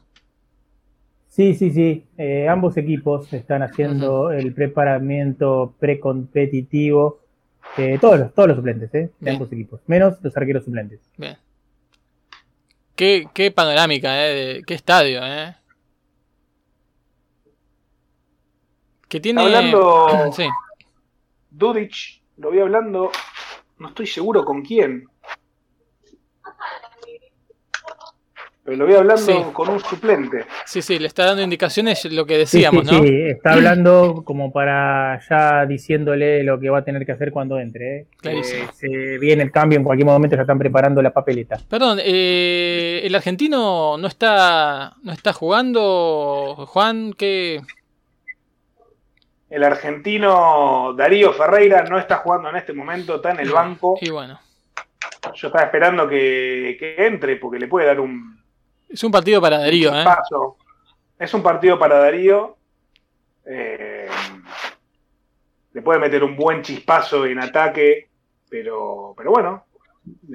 Sí, 1.28 1.55
sí, 1.55 1.72
sí. 1.72 2.05
eh, 2.18 2.47
ambos 2.47 2.78
equipos 2.78 3.32
están 3.34 3.64
haciendo 3.64 4.32
el 4.32 4.53
preparamiento 4.53 5.74
precompetitivo. 5.80 7.20
eh, 7.78 7.97
todos, 7.99 8.20
los, 8.20 8.34
todos 8.34 8.47
los 8.49 8.57
suplentes, 8.57 8.93
eh, 8.93 9.09
de 9.20 9.32
ambos 9.32 9.51
equipos, 9.51 9.82
menos 9.88 10.18
los 10.22 10.36
arqueros 10.38 10.64
suplentes. 10.64 10.99
Bien. 11.18 11.36
Qué, 12.95 13.28
qué 13.34 13.49
panorámica, 13.51 14.28
¿eh? 14.28 14.34
de- 14.36 14.64
qué 14.64 14.76
estadio, 14.76 15.22
¿eh? 15.26 15.55
Que 19.09 19.20
tiene... 19.20 19.41
Hablando- 19.41 20.32
Sí. 20.36 20.45
Dudic, 21.49 22.22
lo 22.43 22.51
vi 22.51 22.59
hablando, 22.59 23.09
no 23.79 23.87
estoy 23.87 24.05
seguro 24.05 24.43
con 24.45 24.61
quién. 24.61 25.05
Pero 28.65 28.77
lo 28.77 28.85
vi 28.85 28.93
hablando 28.93 29.21
Sí. 29.21 29.33
con 29.51 29.67
un 29.69 29.79
suplente. 29.81 30.45
Sí, 30.65 30.81
sí, 30.81 30.97
le 30.97 31.07
está 31.07 31.25
dando 31.25 31.41
indicaciones 31.41 32.05
lo 32.05 32.25
que 32.25 32.35
Sí, 32.45 32.59
decíamos, 32.59 32.87
sí, 32.87 32.95
¿no? 32.95 33.03
sí, 33.03 33.13
está 33.31 33.53
hablando 33.53 34.23
como 34.25 34.53
para 34.53 35.19
ya 35.29 35.65
diciéndole 35.65 36.43
lo 36.43 36.57
que 36.61 36.69
va 36.69 36.77
a 36.79 36.83
tener 36.85 37.05
que 37.05 37.11
hacer 37.11 37.31
cuando 37.31 37.59
entre. 37.59 37.97
eh. 37.99 38.07
Clarísimo. 38.21 38.63
Eh, 38.63 38.67
se 38.73 39.17
viene 39.17 39.43
el 39.43 39.51
cambio, 39.51 39.77
en 39.77 39.83
cualquier 39.83 40.05
momento 40.07 40.37
ya 40.37 40.43
están 40.43 40.59
preparando 40.59 41.01
la 41.01 41.11
papeleta. 41.11 41.57
Perdón, 41.69 41.99
eh, 42.01 43.01
el 43.03 43.13
argentino 43.15 43.97
no 43.97 44.07
está, 44.07 44.93
no 45.03 45.11
está 45.11 45.33
jugando, 45.33 46.65
Juan, 46.69 47.11
que 47.17 47.59
El 49.54 49.64
argentino 49.64 50.93
Darío 50.97 51.32
Ferreira 51.32 51.84
no 51.84 51.99
está 51.99 52.18
jugando 52.18 52.49
en 52.49 52.56
este 52.56 52.74
momento, 52.74 53.18
está 53.18 53.32
en 53.32 53.39
el 53.39 53.51
banco. 53.51 53.97
y 54.01 54.10
bueno, 54.10 54.39
Yo 55.36 55.47
estaba 55.47 55.66
esperando 55.66 56.08
que, 56.08 56.76
que 56.80 57.06
entre 57.06 57.36
porque 57.36 57.60
le 57.60 57.68
puede 57.68 57.86
dar 57.86 57.99
un 57.99 58.41
es 58.89 59.04
un 59.04 59.12
partido 59.12 59.39
para 59.41 59.60
Darío, 59.60 59.93
¿eh? 59.95 60.04
Es 61.20 61.34
un 61.34 61.43
partido 61.43 61.78
para 61.80 61.99
Darío. 61.99 62.58
Eh, 63.45 64.08
le 65.74 65.82
puede 65.82 65.99
meter 65.99 66.24
un 66.24 66.36
buen 66.36 66.62
chispazo 66.62 67.26
en 67.26 67.39
ataque, 67.39 68.10
pero, 68.49 69.14
pero 69.18 69.32
bueno, 69.32 69.66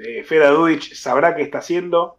eh, 0.03 0.23
Feda 0.23 0.49
Dudic 0.49 0.93
sabrá 0.93 1.35
qué 1.35 1.41
está 1.43 1.59
haciendo. 1.59 2.17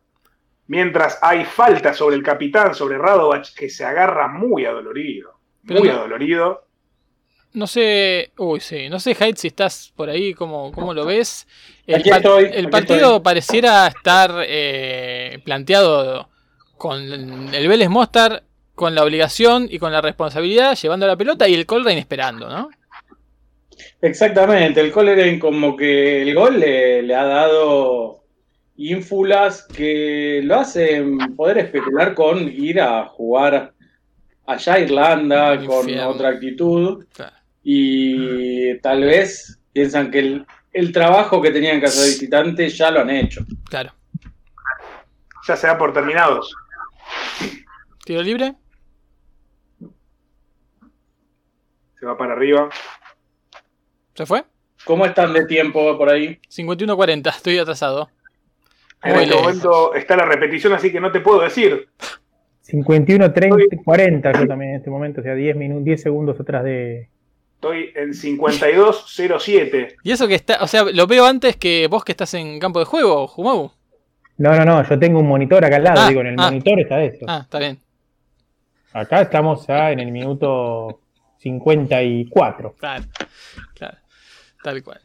Mientras 0.67 1.19
hay 1.23 1.45
falta 1.45 1.93
sobre 1.95 2.17
el 2.17 2.23
capitán, 2.23 2.75
sobre 2.75 2.97
Radovac, 2.99 3.55
que 3.55 3.69
se 3.71 3.85
agarra 3.85 4.29
muy 4.29 4.65
adolorido. 4.67 5.35
Pero 5.67 5.81
Muy 5.81 5.89
no- 5.89 5.95
adolorido. 5.97 6.67
No 7.53 7.67
sé, 7.67 8.31
uy, 8.39 8.61
sí, 8.61 8.89
no 8.89 9.01
sé, 9.01 9.15
Hyde, 9.15 9.37
si 9.37 9.49
estás 9.49 9.93
por 9.97 10.09
ahí, 10.09 10.35
¿cómo, 10.35 10.71
cómo 10.71 10.95
lo 10.95 11.05
ves? 11.05 11.49
El, 11.87 12.07
estoy, 12.09 12.49
el 12.53 12.71
partido 12.71 12.99
estoy. 12.99 13.21
pareciera 13.21 13.89
estar 13.89 14.45
eh, 14.47 15.41
planteado 15.45 16.29
con 16.77 17.53
el 17.53 17.69
Vélez 17.69 17.89
Mostar 17.89 18.45
con 18.75 18.95
la 18.95 19.05
obligación 19.05 19.67
y 19.71 19.79
con 19.79 19.93
la 19.93 20.01
responsabilidad, 20.01 20.75
llevando 20.75 21.07
la 21.07 21.17
pelota 21.17 21.47
y 21.49 21.55
el 21.55 21.67
Colrain 21.67 21.99
esperando, 21.99 22.49
¿no? 22.49 22.71
Exactamente, 24.01 24.81
el 24.81 24.91
Coleren 24.91 25.39
como 25.39 25.77
que 25.77 26.23
el 26.23 26.35
gol 26.35 26.59
le, 26.59 27.03
le 27.03 27.15
ha 27.15 27.25
dado 27.25 28.25
ínfulas 28.77 29.65
que 29.65 30.41
lo 30.43 30.57
hacen 30.57 31.19
poder 31.37 31.59
especular 31.59 32.15
con 32.15 32.49
ir 32.49 32.81
a 32.81 33.05
jugar 33.07 33.75
allá 34.47 34.75
a 34.75 34.81
Irlanda 34.81 35.65
con 35.65 35.99
otra 35.99 36.31
actitud 36.31 37.05
Claro. 37.13 37.37
Y 37.63 38.79
tal 38.79 39.03
vez 39.05 39.59
piensan 39.73 40.11
que 40.11 40.19
el, 40.19 40.47
el 40.73 40.93
trabajo 40.93 41.41
que 41.41 41.51
tenían 41.51 41.81
que 41.81 41.87
hacer 41.87 42.07
visitantes 42.07 42.77
ya 42.77 42.91
lo 42.91 43.01
han 43.01 43.11
hecho. 43.11 43.45
Claro. 43.69 43.93
Ya 45.47 45.57
se 45.57 45.67
da 45.67 45.79
por 45.79 45.93
terminados. 45.93 46.55
¿Tiro 48.05 48.23
libre? 48.23 48.55
Se 51.99 52.07
va 52.07 52.17
para 52.17 52.33
arriba. 52.33 52.71
¿Se 54.15 54.27
fue? 54.27 54.45
¿Cómo 54.85 55.05
están 55.05 55.33
de 55.33 55.45
tiempo 55.45 55.97
por 55.99 56.09
ahí? 56.09 56.41
51-40, 56.49 57.29
estoy 57.29 57.59
atrasado. 57.59 58.09
En 59.03 59.17
este 59.17 59.35
momento 59.35 59.95
está 59.95 60.17
la 60.17 60.27
repetición, 60.27 60.73
así 60.73 60.93
que 60.93 61.01
no 61.01 61.11
te 61.11 61.21
puedo 61.21 61.41
decir. 61.41 61.89
51, 62.63 63.33
30, 63.33 63.77
40 63.85 64.33
yo 64.33 64.47
también 64.47 64.73
en 64.73 64.77
este 64.77 64.91
momento, 64.91 65.21
o 65.21 65.25
sea, 65.25 65.35
10, 65.35 65.57
minutos, 65.57 65.85
10 65.85 66.03
segundos 66.03 66.41
atrás 66.41 66.65
de... 66.65 67.09
Estoy 67.61 67.93
en 67.95 68.15
52.07. 68.15 69.97
Y 70.03 70.13
eso 70.13 70.27
que 70.27 70.35
está, 70.35 70.63
o 70.63 70.67
sea, 70.67 70.85
lo 70.85 71.07
veo 71.07 71.27
antes 71.27 71.57
que 71.57 71.89
vos 71.89 72.03
que 72.03 72.13
estás 72.13 72.33
en 72.33 72.59
campo 72.59 72.79
de 72.79 72.87
juego, 72.87 73.27
Jumau. 73.27 73.71
No, 74.39 74.57
no, 74.57 74.65
no, 74.65 74.89
yo 74.89 74.99
tengo 74.99 75.19
un 75.19 75.29
monitor 75.29 75.63
acá 75.63 75.77
al 75.77 75.85
lado, 75.85 76.01
Ah, 76.01 76.09
digo, 76.09 76.23
en 76.23 76.29
el 76.29 76.37
ah. 76.39 76.45
monitor 76.45 76.81
está 76.81 77.03
esto. 77.03 77.27
Ah, 77.29 77.41
está 77.43 77.59
bien. 77.59 77.79
Acá 78.95 79.21
estamos 79.21 79.67
ya 79.67 79.93
en 79.93 80.01
el 80.01 80.11
minuto 80.11 81.03
54. 81.37 82.77
Claro, 82.79 83.05
claro. 83.75 83.99
Tal 84.63 84.83
cual. 84.83 85.03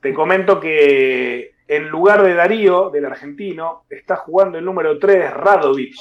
Te 0.00 0.12
comento 0.12 0.58
que 0.58 1.52
en 1.68 1.88
lugar 1.88 2.24
de 2.24 2.34
Darío, 2.34 2.90
del 2.90 3.04
argentino, 3.04 3.84
está 3.88 4.16
jugando 4.16 4.58
el 4.58 4.64
número 4.64 4.98
3, 4.98 5.32
Radovic, 5.34 5.94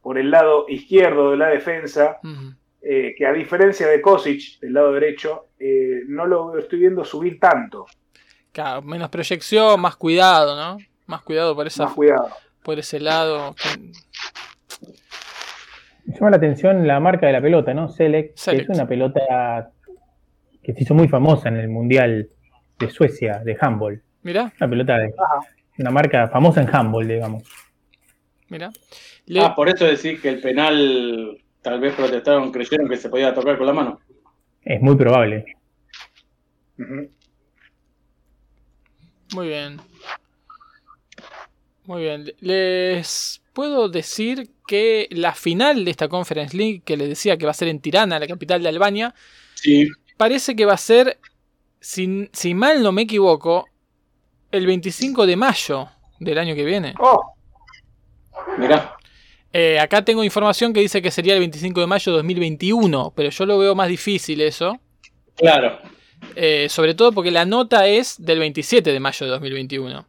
por 0.00 0.16
el 0.16 0.30
lado 0.30 0.66
izquierdo 0.68 1.32
de 1.32 1.38
la 1.38 1.48
defensa, 1.48 2.20
Ujú. 2.22 2.54
Eh, 2.86 3.14
que 3.16 3.26
a 3.26 3.32
diferencia 3.32 3.86
de 3.88 4.00
Kosic, 4.00 4.60
del 4.60 4.72
lado 4.74 4.92
derecho, 4.92 5.48
eh, 5.58 6.02
no 6.08 6.26
lo 6.26 6.58
estoy 6.58 6.80
viendo 6.80 7.04
subir 7.04 7.38
tanto. 7.40 7.86
Claro, 8.52 8.82
menos 8.82 9.08
proyección, 9.10 9.80
más 9.80 9.96
cuidado, 9.96 10.54
¿no? 10.56 10.78
Más 11.06 11.22
cuidado 11.22 11.54
por, 11.56 11.66
esa, 11.66 11.84
Más 11.86 11.94
cuidado. 11.94 12.28
por 12.62 12.78
ese 12.78 13.00
lado. 13.00 13.54
Me 16.06 16.14
llama 16.14 16.30
la 16.30 16.36
atención 16.36 16.86
la 16.86 17.00
marca 17.00 17.26
de 17.26 17.32
la 17.32 17.40
pelota, 17.40 17.72
¿no? 17.74 17.88
Select, 17.88 18.36
Select. 18.36 18.66
que 18.66 18.72
es 18.72 18.78
una 18.78 18.86
pelota 18.88 19.70
que 20.62 20.72
se 20.74 20.82
hizo 20.82 20.94
muy 20.94 21.08
famosa 21.08 21.48
en 21.48 21.56
el 21.56 21.68
Mundial 21.68 22.28
de 22.78 22.90
Suecia 22.90 23.40
de 23.44 23.56
handball. 23.60 24.02
Mirá, 24.22 24.52
Una 24.60 24.70
pelota 24.70 24.98
de 24.98 25.12
una 25.78 25.90
marca 25.90 26.28
famosa 26.28 26.62
en 26.62 26.74
handball, 26.74 27.06
digamos. 27.08 27.42
mirá. 28.48 28.70
Le- 29.26 29.40
Ah, 29.40 29.54
por 29.54 29.68
eso 29.68 29.84
decís 29.86 30.20
que 30.20 30.28
el 30.28 30.40
penal 30.40 31.38
tal 31.64 31.80
vez 31.80 31.94
protestaron, 31.94 32.52
creyeron 32.52 32.88
que 32.88 32.96
se 32.96 33.08
podía 33.08 33.34
tocar 33.34 33.56
con 33.58 33.66
la 33.66 33.72
mano. 33.72 33.98
Es 34.62 34.80
muy 34.80 34.94
probable. 34.96 35.56
Muy 39.34 39.48
bien. 39.48 39.80
Muy 41.86 42.02
bien. 42.02 42.32
Les 42.40 43.42
puedo 43.52 43.88
decir 43.88 44.50
que 44.66 45.08
la 45.10 45.34
final 45.34 45.84
de 45.84 45.90
esta 45.90 46.08
Conference 46.08 46.56
League, 46.56 46.82
que 46.84 46.96
les 46.96 47.08
decía 47.08 47.36
que 47.36 47.44
va 47.44 47.50
a 47.50 47.54
ser 47.54 47.68
en 47.68 47.80
Tirana, 47.80 48.18
la 48.18 48.26
capital 48.26 48.62
de 48.62 48.68
Albania, 48.68 49.14
Sí. 49.54 49.88
parece 50.16 50.54
que 50.56 50.64
va 50.66 50.74
a 50.74 50.78
ser, 50.78 51.18
si, 51.80 52.28
si 52.32 52.54
mal 52.54 52.82
no 52.82 52.92
me 52.92 53.02
equivoco, 53.02 53.66
el 54.50 54.66
25 54.66 55.26
de 55.26 55.36
mayo 55.36 55.88
del 56.20 56.38
año 56.38 56.54
que 56.54 56.64
viene. 56.64 56.94
Oh, 56.98 57.34
Mirá. 58.58 58.96
Eh, 59.56 59.78
acá 59.78 60.04
tengo 60.04 60.24
información 60.24 60.72
que 60.72 60.80
dice 60.80 61.00
que 61.00 61.12
sería 61.12 61.34
el 61.34 61.38
25 61.40 61.80
de 61.80 61.86
mayo 61.86 62.10
de 62.10 62.16
2021, 62.18 63.12
pero 63.14 63.30
yo 63.30 63.46
lo 63.46 63.56
veo 63.56 63.74
más 63.76 63.86
difícil 63.88 64.40
eso. 64.40 64.80
Claro. 65.36 65.78
Eh, 66.34 66.66
sobre 66.68 66.94
todo 66.94 67.12
porque 67.12 67.30
la 67.30 67.44
nota 67.44 67.86
es 67.86 68.16
del 68.18 68.40
27 68.40 68.92
de 68.92 68.98
mayo 68.98 69.26
de 69.26 69.30
2021. 69.32 70.06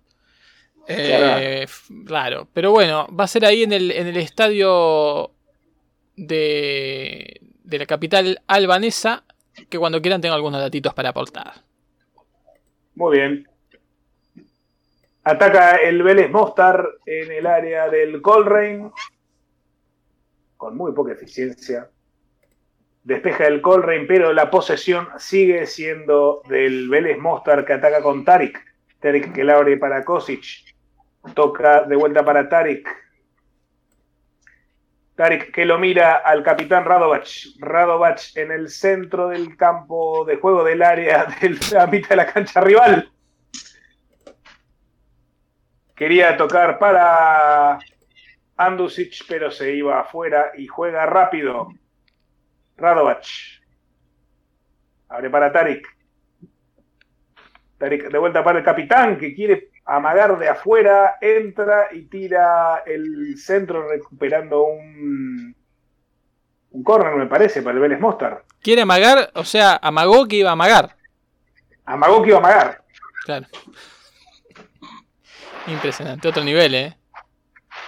Eh, 0.87 1.61
f- 1.63 1.93
Claro, 2.07 2.47
pero 2.53 2.71
bueno, 2.71 3.07
va 3.07 3.25
a 3.25 3.27
ser 3.27 3.45
ahí 3.45 3.61
en 3.63 3.71
el, 3.73 3.91
en 3.91 4.07
el 4.07 4.17
estadio 4.17 5.31
de, 6.15 7.39
de 7.63 7.77
la 7.77 7.85
capital 7.85 8.41
albanesa, 8.47 9.25
que 9.69 9.77
cuando 9.77 10.01
quieran 10.01 10.21
tengo 10.21 10.33
algunos 10.35 10.59
datitos 10.61 10.93
para 10.95 11.09
aportar. 11.09 11.53
muy 12.95 13.17
bien. 13.17 13.47
Ataca 15.23 15.75
el 15.77 16.03
Vélez 16.03 16.29
Mostar 16.29 16.85
en 17.05 17.31
el 17.31 17.47
área 17.47 17.89
del 17.89 18.21
Colrain. 18.21 18.91
Con 20.57 20.77
muy 20.77 20.93
poca 20.93 21.13
eficiencia. 21.13 21.89
Despeja 23.03 23.45
el 23.45 23.61
Colrain, 23.61 24.07
pero 24.07 24.33
la 24.33 24.49
posesión 24.49 25.07
sigue 25.19 25.67
siendo 25.67 26.41
del 26.49 26.89
Vélez 26.89 27.19
Mostar 27.19 27.63
que 27.63 27.73
ataca 27.73 28.01
con 28.01 28.25
Tarik. 28.25 28.59
Tarik 28.99 29.31
que 29.31 29.43
la 29.43 29.57
abre 29.57 29.77
para 29.77 30.03
Kosic. 30.03 30.73
Toca 31.35 31.83
de 31.83 31.95
vuelta 31.95 32.25
para 32.25 32.49
Tarik. 32.49 32.87
Tarik 35.15 35.51
que 35.53 35.65
lo 35.65 35.77
mira 35.77 36.15
al 36.15 36.43
capitán 36.43 36.83
Radovac. 36.83 37.27
Radovac 37.59 38.35
en 38.35 38.51
el 38.51 38.69
centro 38.69 39.29
del 39.29 39.55
campo 39.55 40.25
de 40.25 40.37
juego 40.37 40.63
del 40.63 40.81
área 40.81 41.25
de 41.41 41.57
la 41.71 41.87
mitad 41.87 42.09
de 42.09 42.15
la 42.15 42.33
cancha 42.33 42.59
rival. 42.59 43.11
Quería 45.95 46.35
tocar 46.35 46.79
para 46.79 47.79
Andusic, 48.57 49.25
pero 49.27 49.51
se 49.51 49.73
iba 49.73 49.99
afuera 49.99 50.51
y 50.57 50.67
juega 50.67 51.05
rápido. 51.05 51.69
Radovac. 52.77 53.25
Abre 55.09 55.29
para 55.29 55.51
Tarik. 55.51 55.87
Tarik 57.77 58.09
de 58.09 58.17
vuelta 58.17 58.43
para 58.43 58.59
el 58.59 58.65
capitán 58.65 59.17
que 59.17 59.35
quiere 59.35 59.69
amagar 59.85 60.39
de 60.39 60.49
afuera, 60.49 61.17
entra 61.21 61.89
y 61.91 62.03
tira 62.05 62.83
el 62.85 63.37
centro 63.37 63.87
recuperando 63.87 64.63
un, 64.63 65.55
un 66.71 66.83
corner, 66.83 67.15
me 67.15 67.27
parece, 67.27 67.61
para 67.61 67.75
el 67.75 67.81
Vélez 67.81 67.99
Mostar. 67.99 68.43
¿Quiere 68.61 68.81
amagar? 68.81 69.31
O 69.35 69.43
sea, 69.43 69.79
amagó 69.81 70.27
que 70.27 70.37
iba 70.37 70.49
a 70.49 70.53
amagar. 70.53 70.95
Amagó 71.85 72.23
que 72.23 72.29
iba 72.29 72.37
a 72.37 72.41
amagar. 72.41 72.83
Claro. 73.25 73.45
Impresionante, 75.67 76.27
otro 76.27 76.43
nivel, 76.43 76.75
¿eh? 76.75 76.97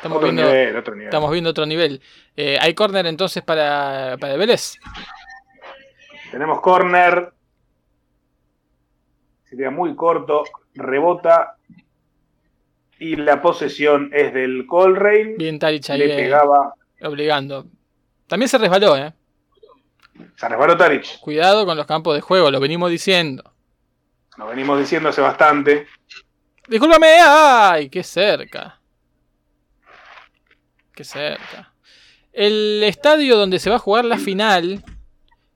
Estamos 0.08 0.18
Otro 0.18 0.28
viendo, 0.34 0.52
nivel, 0.52 0.76
otro 0.78 0.94
nivel. 0.96 1.08
estamos 1.08 1.32
viendo 1.32 1.50
otro 1.50 1.66
nivel. 1.66 2.02
Eh, 2.36 2.58
¿Hay 2.62 2.74
córner 2.74 3.06
entonces 3.08 3.44
para, 3.44 4.18
para 4.20 4.34
el 4.34 4.40
Vélez? 4.40 4.76
Tenemos 6.32 6.62
corner. 6.62 7.32
Sería 9.50 9.70
muy 9.70 9.96
corto. 9.96 10.44
Rebota. 10.76 11.56
Y 13.00 13.16
la 13.16 13.42
posesión 13.42 14.10
es 14.14 14.34
del 14.34 14.66
Colrain. 14.66 15.38
Bien 15.38 15.60
Tarich 15.60 15.90
ahí 15.90 16.00
Le 16.00 16.14
eh, 16.14 16.18
pegaba. 16.24 16.74
obligando. 17.04 17.66
También 18.28 18.50
se 18.50 18.58
resbaló, 18.58 18.98
¿eh? 18.98 19.14
Se 20.36 20.50
resbaló 20.50 20.76
Tarich. 20.76 21.20
Cuidado 21.20 21.66
con 21.66 21.78
los 21.78 21.86
campos 21.86 22.16
de 22.16 22.22
juego, 22.22 22.50
lo 22.50 22.60
venimos 22.60 22.90
diciendo. 22.90 23.44
Lo 24.38 24.48
venimos 24.48 24.80
diciendo 24.80 25.10
hace 25.10 25.22
bastante. 25.22 25.88
Discúlpame, 26.68 27.08
¡ay! 27.24 27.90
¡Qué 27.90 28.04
cerca! 28.04 28.77
¡Qué 30.98 31.04
cerca! 31.04 31.74
El 32.34 32.82
estadio 32.84 33.38
donde 33.38 33.60
se 33.60 33.70
va 33.70 33.76
a 33.76 33.80
jugar 33.80 34.04
la 34.04 34.18
final 34.18 34.84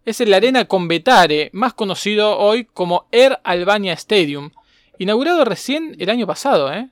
es 0.06 0.22
el 0.22 0.32
Arena 0.36 0.66
Convetare, 0.66 1.50
más 1.52 1.74
conocido 1.74 2.38
hoy 2.38 2.66
como 2.66 3.08
Air 3.12 3.40
Albania 3.44 3.94
Stadium, 3.94 4.52
inaugurado 5.00 5.44
recién 5.44 5.96
el 5.98 6.12
año 6.12 6.28
pasado, 6.28 6.72
¿eh? 6.72 6.90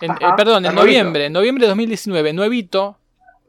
En- 0.00 0.10
Ajá, 0.10 0.30
eh, 0.30 0.32
perdón, 0.36 0.66
en 0.66 0.74
noviembre, 0.74 1.26
en 1.26 1.32
noviembre 1.32 1.62
de 1.66 1.68
2019, 1.68 2.32
nuevito, 2.32 2.98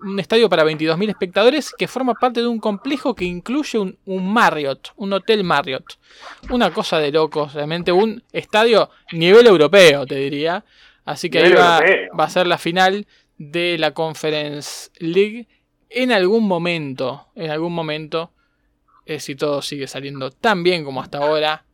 un 0.02 0.20
estadio 0.20 0.48
para 0.48 0.64
22.000 0.64 1.10
espectadores 1.10 1.72
que 1.76 1.88
forma 1.88 2.14
parte 2.14 2.42
de 2.42 2.48
un 2.48 2.60
complejo 2.60 3.16
que 3.16 3.26
incluye 3.26 3.80
un, 3.80 3.98
un 4.06 4.32
Marriott, 4.32 4.90
un 4.96 5.12
hotel 5.14 5.44
Marriott. 5.44 5.98
Una 6.52 6.72
cosa 6.72 7.00
de 7.00 7.12
locos, 7.12 7.54
realmente 7.54 7.92
un 7.92 8.22
estadio 8.32 8.92
nivel 9.12 9.48
europeo, 9.48 10.06
te 10.06 10.16
diría. 10.16 10.64
Así 11.04 11.32
que 11.32 11.40
ahí 11.40 11.52
va 12.20 12.24
a 12.26 12.30
ser 12.30 12.46
la 12.48 12.58
final 12.60 13.08
de 13.50 13.78
la 13.80 13.92
Conference 13.92 14.92
League 15.00 15.48
en 15.90 16.12
algún 16.12 16.48
momento, 16.48 17.28
en 17.36 17.50
algún 17.50 17.74
momento, 17.74 18.32
eh, 19.06 19.20
si 19.20 19.36
todo 19.36 19.62
sigue 19.62 19.88
saliendo 19.88 20.30
tan 20.30 20.62
bien 20.64 20.86
como 20.86 21.02
hasta 21.02 21.18
ahora, 21.18 21.66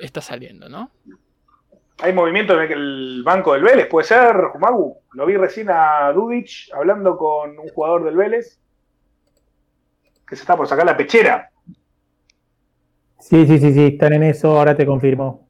está 0.00 0.20
saliendo, 0.20 0.68
¿no? 0.68 0.90
Hay 1.98 2.12
movimiento 2.14 2.58
en 2.58 2.72
el 2.72 3.22
banco 3.24 3.52
del 3.52 3.62
Vélez. 3.62 3.88
Puede 3.88 4.06
ser, 4.06 4.36
Jumagu. 4.52 4.98
Lo 5.12 5.26
vi 5.26 5.36
recién 5.36 5.68
a 5.68 6.10
Dudic 6.12 6.72
hablando 6.72 7.18
con 7.18 7.58
un 7.58 7.68
jugador 7.68 8.04
del 8.04 8.16
Vélez. 8.16 8.58
Que 10.26 10.36
se 10.36 10.42
está 10.42 10.56
por 10.56 10.68
sacar 10.68 10.86
la 10.86 10.96
pechera. 10.96 11.50
Sí, 13.18 13.46
sí, 13.46 13.58
sí, 13.58 13.74
sí, 13.74 13.86
están 13.86 14.14
en 14.14 14.22
eso, 14.22 14.56
ahora 14.56 14.74
te 14.76 14.86
confirmo. 14.86 15.49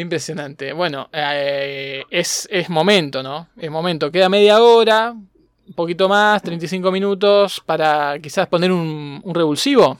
Impresionante. 0.00 0.72
Bueno, 0.74 1.08
eh, 1.12 2.04
es, 2.10 2.46
es 2.50 2.68
momento, 2.68 3.22
¿no? 3.22 3.48
Es 3.56 3.70
momento. 3.70 4.10
Queda 4.12 4.28
media 4.28 4.62
hora, 4.62 5.12
un 5.12 5.74
poquito 5.74 6.06
más, 6.08 6.42
35 6.42 6.92
minutos 6.92 7.62
para 7.64 8.18
quizás 8.18 8.46
poner 8.46 8.70
un, 8.70 9.20
un 9.24 9.34
revulsivo. 9.34 9.98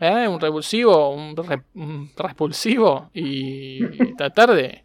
¿eh? 0.00 0.26
Un 0.26 0.40
revulsivo, 0.40 1.10
un, 1.14 1.36
re- 1.36 1.60
un 1.74 2.10
repulsivo 2.16 3.10
y 3.12 4.14
tratar 4.16 4.54
de... 4.54 4.82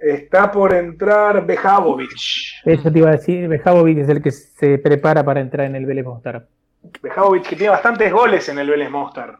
Está 0.00 0.50
por 0.50 0.74
entrar 0.74 1.46
Bejavovic. 1.46 2.10
Eso 2.64 2.90
te 2.90 2.98
iba 2.98 3.10
a 3.10 3.12
decir, 3.12 3.46
Bejabovic 3.46 3.98
es 3.98 4.08
el 4.08 4.22
que 4.22 4.30
se 4.32 4.78
prepara 4.78 5.22
para 5.22 5.40
entrar 5.40 5.66
en 5.66 5.76
el 5.76 5.84
Vélez 5.86 6.04
Mostar. 6.06 6.48
Bejavovic 7.02 7.46
que 7.46 7.54
tiene 7.56 7.70
bastantes 7.70 8.10
goles 8.10 8.48
en 8.48 8.58
el 8.58 8.70
Vélez 8.70 8.90
Mostar. 8.90 9.38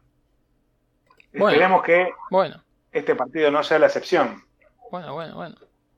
Bueno. 1.32 1.48
Esperemos 1.48 1.82
que 1.82 2.10
Bueno, 2.30 2.62
este 2.92 3.14
partido 3.14 3.50
no 3.50 3.62
sea 3.62 3.78
la 3.78 3.86
excepción. 3.86 4.42
bueno, 4.90 5.14
bueno, 5.14 5.34
bueno. 5.36 5.56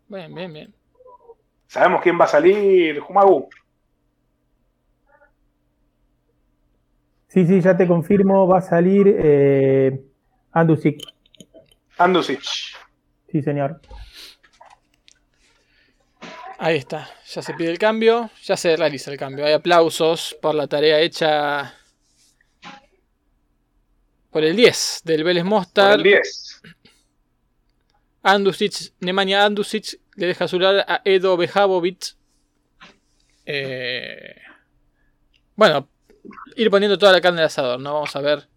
Bien, 0.09 0.35
bien, 0.35 0.53
bien. 0.53 0.75
Sabemos 1.67 2.03
quién 2.03 2.21
va 2.21 2.25
a 2.27 2.29
salir, 2.29 3.01
Jumagu. 3.01 3.49
Sí, 7.29 7.47
sí, 7.47 7.63
ya 7.63 7.75
te 7.75 7.87
confirmo, 7.87 8.47
va 8.47 8.59
a 8.59 8.63
salir 8.63 9.07
eh, 9.19 10.05
Andusic. 10.53 11.01
Andusic. 11.97 12.43
Sí, 13.31 13.43
señor. 13.43 13.81
Ahí 16.59 16.77
está, 16.77 17.09
ya 17.27 17.43
se 17.43 17.55
pide 17.55 17.71
el 17.71 17.79
cambio, 17.79 18.31
ya 18.45 18.57
se 18.57 18.77
realiza 18.77 19.11
el 19.11 19.17
cambio. 19.17 19.47
Hay 19.47 19.55
aplausos 19.55 20.37
por 20.41 20.55
la 20.55 20.67
tarea 20.69 21.01
hecha 21.01 21.75
por 24.31 24.45
el 24.45 24.55
10 24.55 25.01
del 25.05 25.25
Vélez 25.25 25.43
Por 25.43 25.51
Mostar. 25.51 25.95
el 25.97 26.03
10. 26.05 26.63
Andusic, 28.23 28.93
Nemanja 29.01 29.45
Andusic 29.45 29.99
le 30.17 30.27
deja 30.29 30.47
su 30.49 30.59
lugar 30.59 30.85
a 30.89 31.01
Edo 31.05 31.37
Bejabovic. 31.37 32.15
Eh, 33.47 34.37
bueno, 35.57 35.89
ir 36.57 36.71
poniendo 36.71 36.97
toda 36.99 37.13
la 37.13 37.21
carne 37.21 37.41
al 37.41 37.47
asador, 37.47 37.81
¿no? 37.81 37.95
Vamos 37.95 38.15
a 38.15 38.21
ver. 38.21 38.49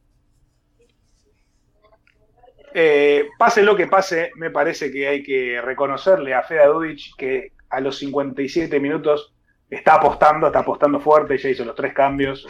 Eh, 2.74 3.30
pase 3.38 3.64
lo 3.64 3.76
que 3.76 3.88
pase, 3.88 4.32
me 4.36 4.52
parece 4.52 4.92
que 4.92 5.08
hay 5.08 5.24
que 5.24 5.62
reconocerle 5.62 6.34
a 6.34 6.44
Feda 6.44 6.68
Dudic 6.68 7.16
que 7.18 7.54
a 7.70 7.80
los 7.80 7.98
57 7.98 8.80
minutos 8.82 9.34
está 9.70 9.96
apostando, 9.96 10.48
está 10.48 10.60
apostando 10.60 11.00
fuerte, 11.00 11.38
ya 11.38 11.50
hizo 11.50 11.64
los 11.64 11.76
tres 11.76 11.94
cambios. 11.94 12.46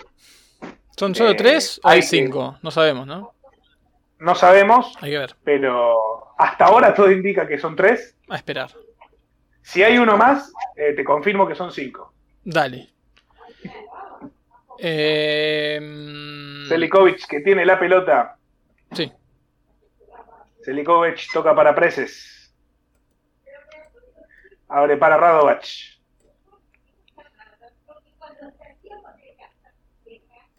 ¿Son 0.98 1.14
solo 1.14 1.32
Eh, 1.32 1.36
tres 1.36 1.80
o 1.84 1.88
hay 1.88 2.00
que- 2.00 2.08
cinco? 2.08 2.58
No 2.64 2.72
sabemos, 2.72 3.06
¿no? 3.06 3.34
No 4.18 4.34
sabemos, 4.34 4.94
Hay 5.02 5.12
que 5.12 5.18
ver, 5.20 5.36
pero 5.44 6.25
hasta 6.38 6.66
ahora 6.66 6.94
todo 6.94 7.12
indica 7.12 7.48
que 7.48 7.58
son 7.58 7.76
tres. 7.76 8.16
a 8.30 8.36
esperar. 8.36 8.70
Si 9.62 9.84
hay 9.84 9.98
uno 9.98 10.18
más, 10.18 10.52
eh, 10.76 10.94
te 10.94 11.04
confirmo 11.04 11.48
que 11.48 11.56
son 11.56 11.72
cinco. 11.72 12.14
Dale. 12.44 12.90
Eh, 14.78 15.80
mm, 15.82 16.68
Selikovic, 16.68 17.26
que 17.28 17.40
tiene 17.40 17.66
la 17.66 17.80
pelota. 17.80 18.38
sí, 18.92 19.12
Selikovic 20.62 21.32
toca 21.32 21.56
para 21.56 21.74
Preses. 21.74 22.54
Abre 24.68 24.98
para 24.98 25.18
Radovac. 25.18 25.64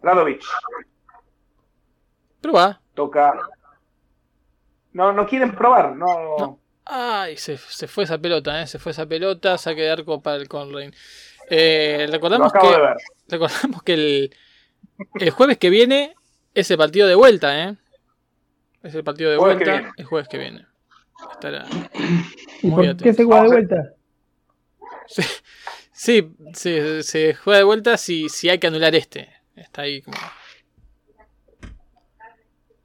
Radovic 0.02 0.44
prueba. 2.40 2.80
toca. 2.94 3.34
No, 4.96 5.12
no 5.12 5.26
quieren 5.26 5.54
probar, 5.54 5.94
no. 5.94 6.06
No. 6.38 6.60
Ay, 6.86 7.36
se, 7.36 7.58
se 7.58 7.86
fue 7.86 8.04
esa 8.04 8.16
pelota, 8.16 8.62
¿eh? 8.62 8.66
Se 8.66 8.78
fue 8.78 8.92
esa 8.92 9.04
pelota, 9.04 9.58
saque 9.58 9.82
de 9.82 9.90
arco 9.90 10.22
para 10.22 10.36
el 10.38 10.48
Conrain. 10.48 10.94
Eh, 11.50 12.04
Lo 12.06 12.12
recordamos 12.12 12.48
acabo 12.48 12.70
que, 12.70 12.76
de 12.76 12.82
ver. 12.82 12.96
recordamos 13.28 13.82
que 13.82 13.92
el, 13.94 14.36
el 15.20 15.30
jueves 15.30 15.58
que 15.58 15.68
viene 15.68 16.14
es 16.54 16.70
el 16.70 16.78
partido 16.78 17.06
de 17.06 17.14
vuelta, 17.14 17.62
¿eh? 17.68 17.76
Es 18.82 18.94
el 18.94 19.04
partido 19.04 19.30
de 19.30 19.36
Jueves 19.36 19.56
vuelta 19.58 19.92
el 19.98 20.04
jueves 20.06 20.28
que 20.28 20.38
viene. 20.38 20.66
Estará 21.32 21.66
¿Y 22.62 22.66
muy 22.68 22.86
por 22.86 22.96
qué 22.96 23.12
se 23.12 23.24
juega 23.24 23.42
de 23.42 23.48
vuelta? 23.48 23.92
Sí, 25.92 26.34
se, 26.54 27.02
se 27.02 27.34
juega 27.34 27.58
de 27.58 27.64
vuelta 27.64 27.96
si, 27.98 28.28
si 28.30 28.48
hay 28.48 28.58
que 28.58 28.68
anular 28.68 28.94
este. 28.94 29.28
Está 29.56 29.82
ahí 29.82 30.00
como. 30.00 30.16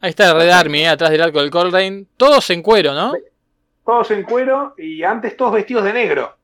Ahí 0.02 0.10
está 0.10 0.34
Red 0.34 0.50
Army, 0.50 0.80
eh, 0.82 0.88
atrás 0.88 1.12
del 1.12 1.22
arco 1.22 1.40
del 1.42 1.52
Colrain. 1.52 2.08
Todos 2.18 2.50
en 2.50 2.62
cuero, 2.62 2.94
¿no? 2.94 3.14
Todos 3.86 4.12
en 4.12 4.24
cuero 4.24 4.74
y 4.78 5.04
antes 5.04 5.38
todos 5.38 5.54
vestidos 5.54 5.84
de 5.84 5.94
negro. 5.94 6.36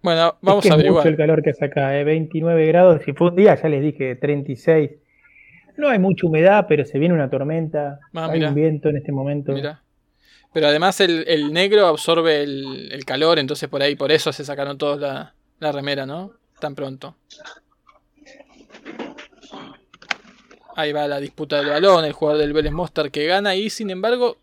Bueno, 0.00 0.36
vamos 0.40 0.64
es 0.64 0.68
que 0.68 0.68
a 0.68 0.70
es 0.70 0.74
averiguar. 0.74 1.02
mucho 1.04 1.08
el 1.10 1.16
calor 1.16 1.42
que 1.42 1.52
saca, 1.54 1.98
eh, 1.98 2.04
29 2.04 2.66
grados. 2.66 3.02
Si 3.04 3.12
fue 3.12 3.28
un 3.30 3.36
día, 3.36 3.54
ya 3.60 3.68
les 3.68 3.82
dije, 3.82 4.14
36. 4.16 4.90
No 5.76 5.88
hay 5.88 5.98
mucha 5.98 6.26
humedad, 6.26 6.66
pero 6.68 6.84
se 6.84 6.98
viene 6.98 7.14
una 7.14 7.28
tormenta. 7.30 8.00
Ah, 8.14 8.26
hay 8.26 8.38
mirá. 8.38 8.48
un 8.48 8.54
viento 8.54 8.88
en 8.88 8.96
este 8.96 9.12
momento. 9.12 9.52
Mira. 9.52 9.82
Pero 10.52 10.66
además 10.68 11.00
el, 11.00 11.24
el 11.28 11.52
negro 11.52 11.86
absorbe 11.86 12.42
el, 12.42 12.90
el 12.90 13.04
calor, 13.04 13.38
entonces 13.38 13.68
por 13.68 13.82
ahí, 13.82 13.96
por 13.96 14.10
eso 14.10 14.32
se 14.32 14.44
sacaron 14.44 14.78
todos 14.78 14.98
la, 14.98 15.34
la 15.58 15.72
remera, 15.72 16.06
¿no? 16.06 16.32
Tan 16.58 16.74
pronto. 16.74 17.16
Ahí 20.78 20.92
va 20.92 21.08
la 21.08 21.18
disputa 21.18 21.56
del 21.56 21.70
balón, 21.70 22.04
el 22.04 22.12
jugador 22.12 22.40
del 22.40 22.52
Vélez 22.52 22.70
Mostar 22.70 23.10
que 23.10 23.26
gana 23.26 23.56
y 23.56 23.68
sin 23.68 23.90
embargo, 23.90 24.36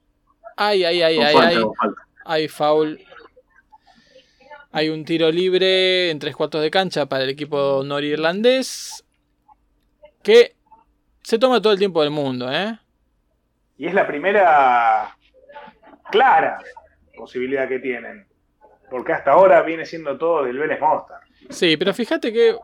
ay, 0.57 0.83
ay, 0.83 1.01
ay, 1.01 1.17
ay, 1.17 1.33
falta, 1.33 1.47
ay, 1.47 1.63
hay 2.25 2.47
foul. 2.49 2.99
Hay 4.73 4.89
un 4.89 5.05
tiro 5.05 5.31
libre 5.31 6.09
en 6.09 6.19
tres 6.19 6.35
cuartos 6.35 6.61
de 6.61 6.69
cancha 6.69 7.05
para 7.05 7.23
el 7.23 7.29
equipo 7.29 7.83
norirlandés 7.85 9.05
que 10.23 10.57
se 11.23 11.39
toma 11.39 11.61
todo 11.61 11.71
el 11.71 11.79
tiempo 11.79 12.01
del 12.01 12.11
mundo, 12.11 12.51
¿eh? 12.51 12.79
Y 13.77 13.87
es 13.87 13.93
la 13.93 14.05
primera 14.05 15.15
clara 16.11 16.59
posibilidad 17.15 17.65
que 17.69 17.79
tienen. 17.79 18.27
Porque 18.89 19.13
hasta 19.13 19.31
ahora 19.31 19.61
viene 19.61 19.85
siendo 19.85 20.17
todo 20.17 20.43
del 20.43 20.57
Vélez 20.57 20.81
Mostar. 20.81 21.21
Sí, 21.49 21.77
pero 21.77 21.93
fíjate 21.93 22.33
que 22.33 22.57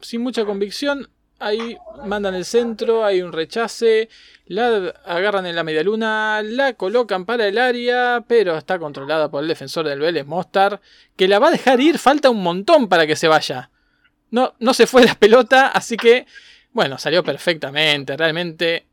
sin 0.00 0.22
mucha 0.22 0.46
convicción, 0.46 1.06
ahí 1.38 1.76
mandan 2.04 2.34
el 2.34 2.44
centro, 2.44 3.04
hay 3.04 3.22
un 3.22 3.32
rechace, 3.32 4.08
la 4.46 4.94
agarran 5.04 5.46
en 5.46 5.56
la 5.56 5.64
media 5.64 5.82
luna, 5.82 6.42
la 6.42 6.74
colocan 6.74 7.24
para 7.24 7.46
el 7.46 7.58
área, 7.58 8.24
pero 8.26 8.56
está 8.56 8.78
controlada 8.78 9.30
por 9.30 9.42
el 9.42 9.48
defensor 9.48 9.86
del 9.86 10.00
Vélez 10.00 10.26
Mostar, 10.26 10.80
que 11.16 11.28
la 11.28 11.38
va 11.38 11.48
a 11.48 11.52
dejar 11.52 11.80
ir, 11.80 11.98
falta 11.98 12.30
un 12.30 12.42
montón 12.42 12.88
para 12.88 13.06
que 13.06 13.16
se 13.16 13.28
vaya. 13.28 13.70
No, 14.30 14.54
no 14.58 14.74
se 14.74 14.86
fue 14.86 15.04
la 15.04 15.14
pelota, 15.14 15.68
así 15.68 15.96
que, 15.96 16.26
bueno, 16.72 16.98
salió 16.98 17.22
perfectamente, 17.22 18.16
realmente 18.16 18.86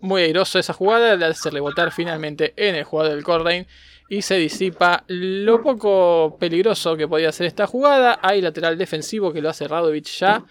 muy 0.00 0.22
airoso 0.22 0.58
esa 0.58 0.72
jugada, 0.72 1.14
le 1.14 1.26
hace 1.26 1.50
rebotar 1.50 1.92
finalmente 1.92 2.52
en 2.56 2.74
el 2.74 2.84
jugador 2.84 3.14
del 3.14 3.24
Cordain 3.24 3.66
y 4.08 4.22
se 4.22 4.36
disipa 4.36 5.04
lo 5.06 5.62
poco 5.62 6.36
peligroso 6.38 6.96
que 6.96 7.08
podía 7.08 7.32
ser 7.32 7.46
esta 7.46 7.66
jugada. 7.66 8.18
Hay 8.22 8.42
lateral 8.42 8.76
defensivo 8.76 9.32
que 9.32 9.40
lo 9.40 9.48
hace 9.48 9.68
Radovic 9.68 10.06
ya 10.06 10.44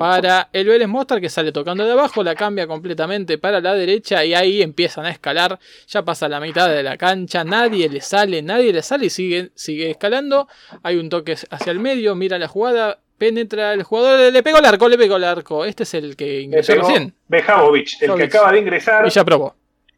para 0.00 0.48
el 0.54 0.66
Vélez 0.66 0.88
Mostar 0.88 1.20
que 1.20 1.28
sale 1.28 1.52
tocando 1.52 1.84
de 1.84 1.92
abajo, 1.92 2.22
la 2.22 2.34
cambia 2.34 2.66
completamente 2.66 3.36
para 3.36 3.60
la 3.60 3.74
derecha 3.74 4.24
y 4.24 4.32
ahí 4.32 4.62
empiezan 4.62 5.04
a 5.04 5.10
escalar. 5.10 5.58
Ya 5.88 6.02
pasa 6.02 6.26
la 6.26 6.40
mitad 6.40 6.70
de 6.70 6.82
la 6.82 6.96
cancha, 6.96 7.44
nadie 7.44 7.86
le 7.90 8.00
sale, 8.00 8.40
nadie 8.40 8.72
le 8.72 8.80
sale 8.80 9.04
y 9.04 9.10
sigue, 9.10 9.50
sigue 9.54 9.90
escalando. 9.90 10.48
Hay 10.82 10.96
un 10.96 11.10
toque 11.10 11.36
hacia 11.50 11.70
el 11.70 11.80
medio, 11.80 12.14
mira 12.14 12.38
la 12.38 12.48
jugada, 12.48 12.98
penetra 13.18 13.74
el 13.74 13.82
jugador, 13.82 14.32
le 14.32 14.42
pegó 14.42 14.56
el 14.60 14.64
arco, 14.64 14.88
le 14.88 14.96
pegó 14.96 15.16
el 15.16 15.24
arco. 15.24 15.66
Este 15.66 15.82
es 15.82 15.92
el 15.92 16.16
que 16.16 16.40
ingresó 16.40 16.76
recién 16.76 17.12
Bejabovic, 17.28 18.00
el 18.00 18.14
que 18.14 18.22
acaba 18.22 18.52
de 18.52 18.58
ingresar, 18.58 19.06
y 19.06 19.10
ya 19.10 19.22
probó. 19.22 19.54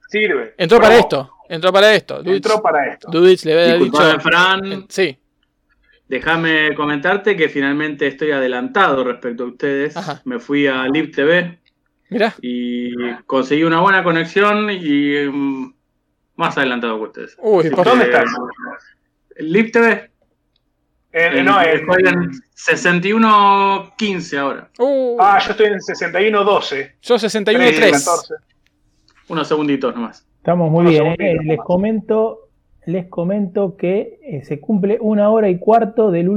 sirve. 0.09 0.55
Entró 0.59 0.81
para 0.81 0.99
esto, 0.99 1.33
entró 1.49 1.73
para 1.73 1.95
esto. 1.95 2.25
Dudic, 2.25 2.45
Entró 2.45 2.61
para 2.61 2.93
esto. 2.93 3.09
Dudic 3.09 3.45
le 3.45 3.53
había 3.53 3.77
dicho. 3.77 4.21
Fran, 4.21 4.87
Sí, 4.89 5.17
déjame 6.09 6.75
comentarte 6.75 7.37
que 7.37 7.49
finalmente 7.49 8.07
estoy 8.07 8.31
adelantado 8.33 9.03
respecto 9.05 9.45
a 9.45 9.47
ustedes. 9.47 9.97
Ajá. 9.97 10.21
Me 10.25 10.39
fui 10.39 10.67
a 10.67 10.85
Lib 10.89 11.15
TV 11.15 11.59
mira. 12.11 12.35
y 12.43 12.93
conseguí 13.27 13.65
una 13.65 13.81
buena 13.81 14.03
conexión 14.05 14.69
y 14.71 15.27
mm, 15.31 15.75
más 16.37 16.57
adelantado 16.59 16.99
que 16.99 17.05
ustedes. 17.05 17.37
Uy, 17.41 17.61
Así 17.67 17.71
por- 17.75 17.85
que, 17.85 17.91
¿Dónde 17.91 18.05
estás? 18.07 18.25
Lib 19.39 19.73
TV. 19.73 20.11
Eh, 21.15 21.31
En- 21.39 21.45
no, 21.45 21.61
en- 21.63 21.69
estoy 21.81 22.03
en 22.07 22.31
61.15 22.57 24.39
ahora. 24.39 24.71
Uh, 24.79 25.17
Ah, 25.21 25.39
yo 25.45 25.51
estoy 25.53 25.67
en 25.67 25.79
61-12. 25.81 26.95
yo 27.03 27.19
61-3. 27.19 27.91
14. 27.93 28.35
Unos 29.29 29.47
segunditos 29.49 29.95
nomás. 29.95 30.27
Estamos 30.39 30.71
muy 30.71 30.81
Unos 30.81 30.93
bien. 30.93 31.07
eh. 31.19 31.37
Les 31.45 31.59
comento, 31.59 32.42
les 32.87 33.07
comento 33.09 33.77
que 33.77 34.19
eh, 34.23 34.45
se 34.45 34.61
cumple 34.61 34.99
una 35.01 35.31
hora 35.31 35.49
y 35.49 35.59
cuarto 35.59 36.11
del, 36.11 36.29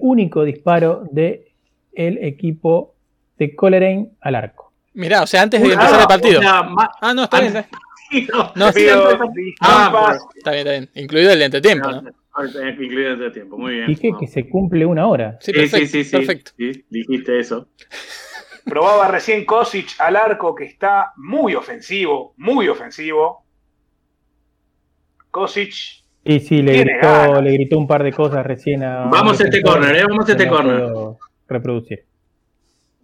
único 0.00 0.44
disparo 0.44 1.04
del 1.10 1.44
equipo 1.94 2.94
de 3.38 3.54
Coleraine 3.54 4.10
al 4.20 4.34
arco. 4.36 4.72
Mirá, 4.94 5.22
o 5.22 5.26
sea, 5.26 5.42
antes 5.42 5.60
de 5.60 5.66
Una- 5.66 5.74
empezar 5.74 6.00
el 6.00 6.06
partido. 6.06 6.40
Ah, 6.44 7.12
no, 7.14 7.24
está 7.24 7.40
bien. 7.40 7.56
está- 7.56 7.68
no, 8.28 8.52
No. 8.56 8.68
Está 8.68 8.80
bien, 8.80 10.18
está 10.36 10.50
bien. 10.52 10.90
Incluido 10.94 11.32
el 11.32 11.42
entretiempo, 11.42 11.90
¿no? 11.90 12.02
Incluido 12.80 13.12
este 13.14 13.30
tiempo, 13.30 13.58
muy 13.58 13.74
bien. 13.74 13.86
Dije 13.86 14.10
que 14.18 14.26
se 14.26 14.48
cumple 14.48 14.86
una 14.86 15.06
hora. 15.06 15.38
Sí, 15.40 15.52
Sí, 15.52 15.58
perfecto. 15.58 15.86
sí, 15.86 15.86
sí, 15.86 16.04
sí, 16.04 16.16
perfecto. 16.16 16.52
sí, 16.56 16.84
dijiste 16.90 17.38
eso. 17.38 17.68
Probaba 18.64 19.08
recién 19.08 19.44
Kosic 19.44 19.88
al 19.98 20.16
arco, 20.16 20.54
que 20.54 20.64
está 20.64 21.12
muy 21.16 21.54
ofensivo, 21.54 22.34
muy 22.36 22.68
ofensivo. 22.68 23.44
Kosic, 25.32 25.74
Y 26.24 26.38
sí, 26.38 26.62
le 26.62 26.78
gritó, 26.84 27.42
le 27.42 27.52
gritó 27.54 27.78
un 27.78 27.88
par 27.88 28.04
de 28.04 28.12
cosas 28.12 28.46
recién 28.46 28.84
a. 28.84 29.06
Vamos 29.06 29.40
a 29.40 29.44
este 29.44 29.60
corner, 29.62 29.96
eh, 29.96 30.04
vamos 30.08 30.28
a 30.28 30.32
este 30.32 30.46
corner. 30.48 30.92
Reproducir. 31.48 32.04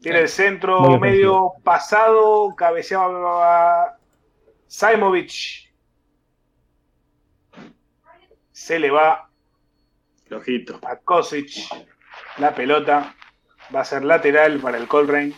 tiene 0.00 0.18
el 0.18 0.24
Muy 0.24 0.28
centro 0.28 0.76
ofensivo. 0.78 1.00
medio 1.00 1.52
pasado, 1.64 2.54
cabeceaba 2.54 3.96
Saimovic. 4.68 5.68
Se 8.52 8.78
le 8.78 8.90
va 8.90 9.28
Flojito. 10.26 10.78
a 10.86 10.96
Kosic 10.96 11.50
la 12.38 12.54
pelota. 12.54 13.14
Va 13.74 13.80
a 13.80 13.84
ser 13.84 14.04
lateral 14.04 14.60
para 14.60 14.78
el 14.78 14.86
Colrain. 14.88 15.34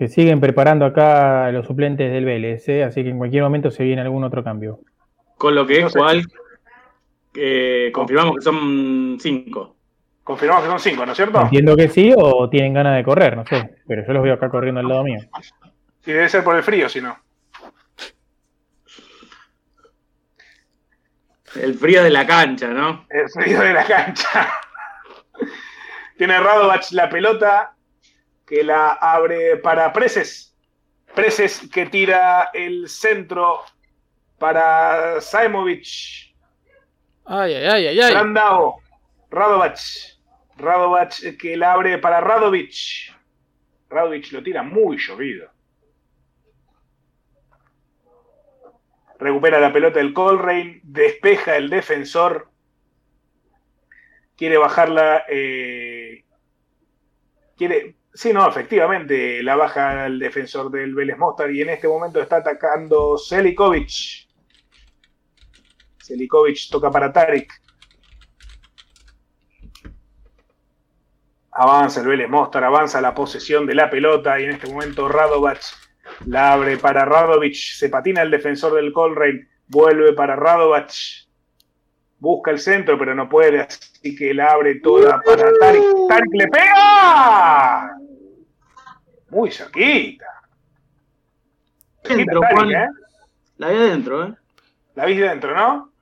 Se 0.00 0.08
siguen 0.08 0.40
preparando 0.40 0.86
acá 0.86 1.52
los 1.52 1.66
suplentes 1.66 2.10
del 2.10 2.24
Vélez, 2.24 2.66
¿eh? 2.70 2.84
así 2.84 3.02
que 3.02 3.10
en 3.10 3.18
cualquier 3.18 3.42
momento 3.42 3.70
se 3.70 3.84
viene 3.84 4.00
algún 4.00 4.24
otro 4.24 4.42
cambio. 4.42 4.80
Con 5.36 5.54
lo 5.54 5.66
que 5.66 5.80
es 5.80 5.92
cual, 5.92 6.24
eh, 7.34 7.90
confirmamos 7.92 8.36
que 8.36 8.40
son 8.40 9.18
cinco. 9.20 9.76
Confirmamos 10.24 10.64
que 10.64 10.70
son 10.70 10.80
cinco, 10.80 11.04
¿no 11.04 11.12
es 11.12 11.16
cierto? 11.16 11.42
Entiendo 11.42 11.76
que 11.76 11.90
sí, 11.90 12.14
o 12.16 12.48
tienen 12.48 12.72
ganas 12.72 12.96
de 12.96 13.04
correr, 13.04 13.36
no 13.36 13.44
sé. 13.44 13.74
Pero 13.86 14.06
yo 14.06 14.14
los 14.14 14.22
veo 14.22 14.32
acá 14.32 14.48
corriendo 14.48 14.80
al 14.80 14.88
lado 14.88 15.04
mío. 15.04 15.20
Sí, 16.00 16.12
debe 16.12 16.30
ser 16.30 16.42
por 16.42 16.56
el 16.56 16.62
frío, 16.62 16.88
si 16.88 17.02
no. 17.02 17.18
El 21.56 21.74
frío 21.74 22.02
de 22.02 22.10
la 22.10 22.26
cancha, 22.26 22.68
¿no? 22.68 23.04
El 23.10 23.28
frío 23.28 23.60
de 23.60 23.74
la 23.74 23.84
cancha. 23.84 24.48
Tiene 26.16 26.40
Radovach 26.40 26.90
la 26.92 27.10
pelota 27.10 27.74
que 28.50 28.64
la 28.64 28.94
abre 28.94 29.58
para 29.58 29.92
Preses. 29.92 30.52
Preses 31.14 31.70
que 31.72 31.86
tira 31.86 32.50
el 32.52 32.88
centro 32.88 33.60
para 34.38 35.20
Saimovic. 35.20 36.34
Ay, 37.26 37.54
ay, 37.54 37.66
ay, 37.66 37.86
ay, 37.86 38.00
ay. 38.00 38.14
Randao. 38.14 38.80
Radovach. 39.30 39.80
Radovach 40.56 41.20
que 41.38 41.56
la 41.56 41.74
abre 41.74 41.98
para 41.98 42.20
Radovic. 42.20 43.14
Radovic 43.88 44.32
lo 44.32 44.42
tira 44.42 44.64
muy 44.64 44.96
llovido. 44.98 45.48
Recupera 49.20 49.60
la 49.60 49.72
pelota 49.72 50.00
el 50.00 50.12
Colrain. 50.12 50.80
Despeja 50.82 51.56
el 51.56 51.70
defensor. 51.70 52.50
Quiere 54.36 54.58
bajarla. 54.58 55.24
eh, 55.28 56.24
quiere. 57.56 57.99
Sí, 58.12 58.32
no, 58.32 58.48
efectivamente 58.48 59.42
la 59.42 59.54
baja 59.54 60.06
el 60.06 60.18
defensor 60.18 60.70
del 60.70 60.94
Vélez 60.94 61.16
Mostar 61.16 61.50
y 61.52 61.62
en 61.62 61.70
este 61.70 61.86
momento 61.86 62.20
está 62.20 62.36
atacando 62.36 63.16
Selikovic. 63.16 64.28
Selikovic 65.98 66.70
toca 66.70 66.90
para 66.90 67.12
Tarik. 67.12 67.52
Avanza 71.52 72.00
el 72.00 72.08
Vélez 72.08 72.28
Mostar, 72.28 72.64
avanza 72.64 73.00
la 73.00 73.14
posesión 73.14 73.64
de 73.66 73.74
la 73.74 73.88
pelota 73.90 74.40
y 74.40 74.44
en 74.44 74.50
este 74.50 74.70
momento 74.70 75.08
Radovac 75.08 75.60
la 76.26 76.52
abre 76.52 76.78
para 76.78 77.04
Radovic. 77.04 77.54
Se 77.54 77.88
patina 77.88 78.22
el 78.22 78.30
defensor 78.30 78.74
del 78.74 78.92
Colrain, 78.92 79.48
vuelve 79.68 80.12
para 80.14 80.34
Radovac. 80.34 80.92
Busca 82.18 82.50
el 82.50 82.58
centro, 82.58 82.98
pero 82.98 83.14
no 83.14 83.28
puede, 83.28 83.60
así 83.60 84.14
que 84.14 84.34
la 84.34 84.48
abre 84.48 84.80
toda 84.80 85.22
para 85.22 85.50
Tarik. 85.58 85.82
¡Tarik 86.08 86.34
le 86.34 86.48
pega! 86.48 87.99
Muy 89.30 89.50
cerquita. 89.50 90.26
¿eh? 92.04 92.88
La 93.56 93.68
vi 93.70 93.76
adentro, 93.76 94.24
¿eh? 94.24 94.34
La 94.94 95.06
viste 95.06 95.22
dentro, 95.22 95.54
¿no? 95.54 95.92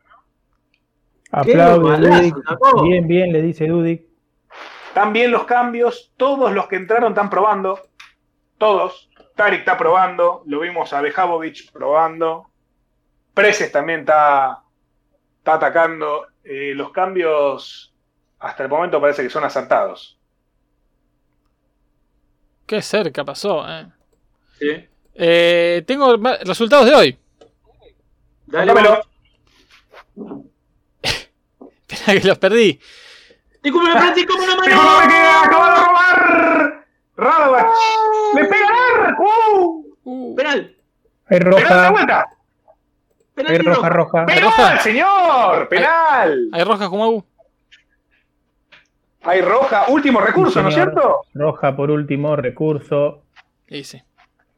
Sacó. 2.47 2.83
Bien, 2.83 3.07
bien, 3.07 3.33
le 3.33 3.43
dice 3.43 3.67
Dudic. 3.67 4.03
Están 4.89 5.13
bien 5.13 5.31
los 5.31 5.45
cambios, 5.45 6.13
todos 6.17 6.53
los 6.53 6.67
que 6.67 6.77
entraron 6.77 7.13
están 7.13 7.31
probando. 7.31 7.81
Todos. 8.57 9.11
Tarik 9.37 9.61
está 9.61 9.79
probando, 9.79 10.43
lo 10.47 10.61
vimos 10.61 10.93
a 10.93 11.01
Bejavovic 11.01 11.71
probando. 11.71 12.51
Preses 13.35 13.71
también 13.71 14.01
está, 14.01 14.65
está 15.39 15.55
atacando. 15.55 16.27
Eh, 16.43 16.73
los 16.75 16.91
cambios 16.91 17.95
hasta 18.41 18.65
el 18.65 18.69
momento 18.69 19.01
parece 19.01 19.23
que 19.23 19.31
son 19.31 19.45
acertados. 19.45 20.18
Qué 22.69 22.83
cerca 22.83 23.25
pasó, 23.25 23.65
eh. 23.67 23.87
Sí. 24.59 24.89
Eh, 25.15 25.83
tengo 25.87 26.17
resultados 26.45 26.85
de 26.87 26.95
hoy. 26.95 27.19
Dale, 28.47 28.67
Dámelo. 28.75 29.01
Espera 31.89 32.21
que 32.21 32.29
los 32.29 32.39
perdí. 32.39 32.79
Disculpe, 33.63 33.91
Francisco, 33.93 34.35
una 34.37 34.47
mano. 34.57 34.67
¡Disculpe 34.67 35.09
que 35.09 35.17
acaba 35.17 35.71
de 35.71 35.81
robar! 35.87 36.87
¡Radovac! 37.17 37.67
¡Le 38.35 38.45
pega 38.45 38.69
arco! 39.07 39.25
Uh, 40.05 40.37
Penal. 40.37 40.77
Hay 41.31 41.39
¡Penal 41.39 41.55
de 41.55 41.61
roja, 41.65 41.91
vuelta! 41.91 42.27
Penal 43.35 43.53
hay 43.53 43.59
y 43.59 43.63
roja, 43.63 43.89
roja. 43.89 44.21
¿Hay 44.21 44.27
¡Penal, 44.27 44.43
roja? 44.45 44.79
señor! 44.81 45.69
¡Penal! 45.69 46.49
¿Hay 46.53 46.65
roja 46.65 46.89
como 46.91 47.25
Hay 49.29 49.43
roja, 49.43 49.85
último 49.89 50.21
recurso, 50.21 50.63
¿no 50.63 50.69
es 50.71 50.75
cierto? 50.75 51.21
Roja 51.35 51.77
por 51.77 51.91
último, 51.91 52.35
recurso. 52.35 53.25
Dice. 53.67 54.05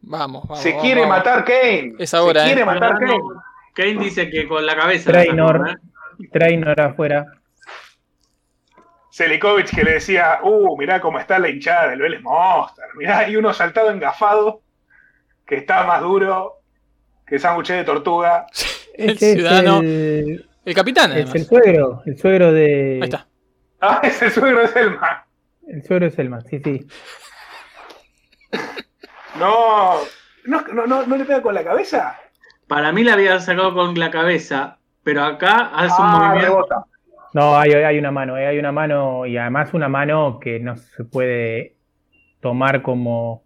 Vamos, 0.03 0.45
vamos. 0.45 0.63
Se 0.63 0.71
vamos, 0.71 0.85
quiere 0.85 1.01
vamos. 1.01 1.17
matar 1.19 1.45
Kane. 1.45 1.95
Es 1.99 2.15
ahora, 2.15 2.41
Se 2.43 2.47
quiere 2.47 2.63
¿eh? 2.63 2.65
matar 2.65 2.99
Kane. 2.99 3.19
Kane 3.75 3.95
dice 4.05 4.31
que 4.31 4.47
con 4.47 4.65
la 4.65 4.77
cabeza. 4.77 5.11
Trainor. 5.11 5.71
¿eh? 5.71 6.29
Trainor 6.33 6.81
afuera. 6.81 7.27
Selikovic 9.11 9.75
que 9.75 9.83
le 9.83 9.93
decía, 9.95 10.39
uh, 10.43 10.77
mirá 10.79 11.01
cómo 11.01 11.19
está 11.19 11.39
la 11.39 11.49
hinchada 11.49 11.89
del 11.89 12.01
Vélez 12.01 12.23
Monster, 12.23 12.85
mirá, 12.97 13.29
y 13.29 13.35
uno 13.37 13.53
saltado 13.53 13.91
engafado, 13.91 14.63
que 15.45 15.57
está 15.57 15.83
más 15.83 16.01
duro 16.01 16.61
que 17.27 17.39
sándwich 17.39 17.69
de 17.71 17.85
tortuga. 17.85 18.47
El 18.95 19.19
ciudadano. 19.19 19.81
el, 19.81 20.47
El 20.65 20.75
capitán, 20.75 21.11
es 21.13 21.17
además. 21.31 21.35
el 21.37 21.45
suegro, 21.47 22.03
el 22.07 22.19
suegro 22.19 22.53
de. 22.53 22.99
Ahí 23.03 23.09
está. 23.09 23.27
Ah, 23.81 24.01
es 24.05 24.21
el 24.23 24.31
suegro 24.31 24.61
de 24.61 24.69
Selma. 24.69 25.25
El 25.67 25.83
suegro 25.83 26.07
de 26.07 26.11
Selma, 26.13 26.41
sí, 26.43 26.61
sí. 26.63 26.87
No, 29.39 29.95
no, 30.47 30.61
no, 30.73 30.87
no, 30.87 31.07
¿no 31.07 31.17
le 31.17 31.25
pega 31.25 31.43
con 31.43 31.55
la 31.55 31.65
cabeza. 31.65 32.17
Para 32.67 32.93
mí 32.93 33.05
la 33.05 33.15
había 33.15 33.39
sacado 33.41 33.75
con 33.75 33.99
la 33.99 34.11
cabeza, 34.11 34.79
pero 35.03 35.25
acá 35.25 35.71
hace 35.75 36.01
un 36.03 36.09
Ah, 36.09 36.13
movimiento. 36.19 36.47
rebota. 36.47 36.85
No, 37.33 37.57
hay, 37.59 37.73
hay 37.73 37.99
una 37.99 38.11
mano, 38.11 38.37
eh, 38.37 38.47
hay 38.47 38.59
una 38.59 38.73
mano 38.73 39.25
y 39.25 39.37
además 39.37 39.73
una 39.73 39.89
mano 39.89 40.39
que 40.41 40.59
no 40.59 40.77
se 40.77 41.05
puede 41.05 41.77
tomar 42.41 42.83
como, 42.83 43.45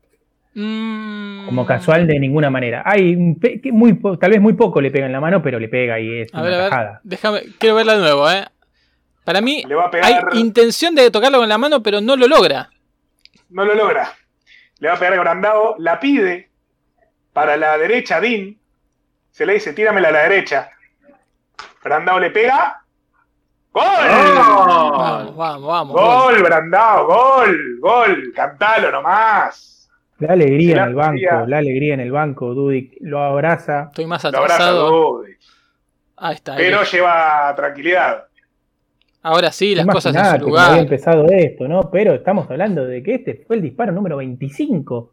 Mm. 0.55 1.47
como 1.47 1.67
casual 1.67 2.07
de 2.07 2.19
ninguna 2.19 2.49
manera. 2.49 2.83
Hay 2.87 3.15
un 3.15 3.39
pe- 3.39 3.61
que 3.61 3.73
muy 3.73 3.95
po- 3.95 4.17
tal 4.19 4.31
vez 4.31 4.41
muy 4.41 4.55
poco 4.55 4.81
le 4.81 4.91
pega 4.91 5.05
en 5.07 5.13
la 5.13 5.21
mano, 5.21 5.43
pero 5.43 5.59
le 5.59 5.69
pega 5.69 5.99
y 6.01 6.21
es 6.21 6.33
A 6.33 6.39
una 6.41 6.45
ver, 6.49 6.55
a 6.55 6.59
ver. 6.63 6.71
tajada. 6.71 7.01
Déjame, 7.03 7.43
quiero 7.59 7.75
verla 7.75 7.95
de 7.95 7.99
nuevo, 8.01 8.31
¿eh? 8.31 8.45
Para 9.25 9.41
mí 9.41 9.63
Le 9.67 9.75
va 9.75 9.87
a 9.87 9.91
hay 10.03 10.17
intención 10.35 10.95
de 10.95 11.11
tocarlo 11.11 11.39
con 11.39 11.49
la 11.49 11.59
mano, 11.59 11.83
pero 11.83 12.01
no 12.01 12.17
lo 12.17 12.27
logra. 12.29 12.71
no 13.51 13.65
lo 13.65 13.75
logra. 13.75 14.13
Le 14.79 14.89
va 14.89 14.95
a 14.95 14.99
pegar 14.99 15.15
a 15.15 15.21
Brandao, 15.21 15.77
la 15.79 15.99
pide 15.99 16.51
para 17.33 17.57
la 17.57 17.79
derecha, 17.79 18.21
Dean. 18.21 18.57
Se 19.31 19.47
le 19.47 19.55
dice, 19.55 19.73
tíramela 19.73 20.09
a 20.09 20.13
la 20.13 20.23
derecha. 20.25 20.71
Brandao 21.83 22.21
le 22.21 22.31
pega. 22.31 22.81
¡Gol! 23.73 23.83
¡Oh! 23.85 24.93
Vamos, 24.97 25.37
vamos, 25.37 25.67
vamos. 25.67 25.93
gol. 25.95 26.35
Gol, 26.35 26.43
Brandao, 26.43 27.07
gol, 27.07 27.79
gol, 27.81 28.33
cantalo 28.35 28.91
nomás. 28.91 29.91
La 30.19 30.35
alegría 30.35 30.77
la 30.77 30.83
en 30.83 30.89
el 30.89 30.95
banco, 30.95 31.47
la 31.49 31.59
alegría 31.59 31.95
en 31.95 32.01
el 32.01 32.13
banco, 32.13 32.55
Dudic 32.55 32.93
lo 33.01 33.21
abraza. 33.21 33.87
Estoy 33.89 34.07
más 34.07 34.23
Lo 34.23 34.29
abraza 34.39 34.55
atrasado. 34.55 34.91
Dudic. 34.91 35.39
Ahí 36.17 36.35
está. 36.35 36.55
Pero 36.57 36.81
ahí. 36.81 36.87
lleva 36.93 37.53
tranquilidad. 37.57 38.25
Ahora 39.25 39.51
sí, 39.51 39.75
las 39.75 39.87
cosas 39.87 40.15
en 40.15 40.23
su 40.41 40.45
cómo 40.45 40.57
había 40.59 40.69
lugar. 40.69 40.79
empezado 40.81 41.27
esto, 41.31 41.67
¿no? 41.67 41.91
Pero 41.91 42.15
estamos 42.15 42.49
hablando 42.51 42.85
de 42.85 43.03
que 43.03 43.15
este 43.15 43.43
fue 43.47 43.57
el 43.57 43.63
disparo 43.63 43.91
número 43.91 44.19
25 44.19 45.13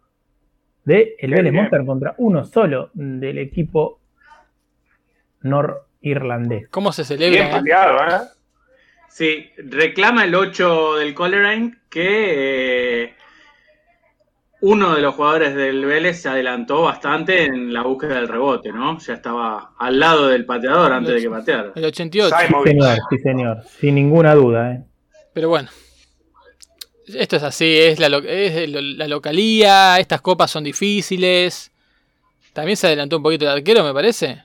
de 0.83 1.15
el 1.17 1.31
Vélez 1.31 1.51
bien. 1.51 1.55
Monster 1.63 1.85
contra 1.85 2.15
uno 2.17 2.43
solo 2.43 2.89
del 2.93 3.37
equipo 3.37 3.99
norirlandés. 5.41 6.67
¿Cómo 6.69 6.91
se 6.91 7.03
Bien 7.03 7.19
celebra? 7.19 7.47
eh? 7.47 7.51
pateado, 7.51 7.97
¿eh? 8.07 8.27
Sí, 9.07 9.49
reclama 9.57 10.23
el 10.25 10.35
8 10.35 10.95
del 10.95 11.13
Coleraine 11.13 11.77
que 11.89 13.03
eh, 13.03 13.13
uno 14.61 14.95
de 14.95 15.01
los 15.01 15.15
jugadores 15.15 15.55
del 15.55 15.85
Vélez 15.85 16.21
se 16.21 16.29
adelantó 16.29 16.83
bastante 16.83 17.45
en 17.45 17.73
la 17.73 17.81
búsqueda 17.81 18.15
del 18.15 18.27
rebote, 18.27 18.71
¿no? 18.71 18.97
Ya 18.99 19.13
estaba 19.13 19.73
al 19.77 19.99
lado 19.99 20.27
del 20.27 20.45
pateador 20.45 20.93
antes 20.93 21.15
de 21.15 21.21
que 21.21 21.29
pateara. 21.29 21.71
El 21.75 21.85
88. 21.85 22.35
Sí, 22.39 22.47
señor, 22.63 22.97
sí, 23.09 23.17
señor, 23.17 23.63
sin 23.79 23.95
ninguna 23.95 24.35
duda. 24.35 24.71
¿eh? 24.73 24.83
Pero 25.33 25.49
bueno. 25.49 25.69
Esto 27.07 27.35
es 27.35 27.43
así, 27.43 27.77
es 27.77 27.99
la, 27.99 28.07
es 28.19 28.69
localía, 29.09 29.99
estas 29.99 30.21
copas 30.21 30.51
son 30.51 30.63
difíciles. 30.63 31.71
También 32.53 32.77
se 32.77 32.87
adelantó 32.87 33.17
un 33.17 33.23
poquito 33.23 33.45
el 33.45 33.51
arquero, 33.51 33.83
me 33.83 33.93
parece. 33.93 34.43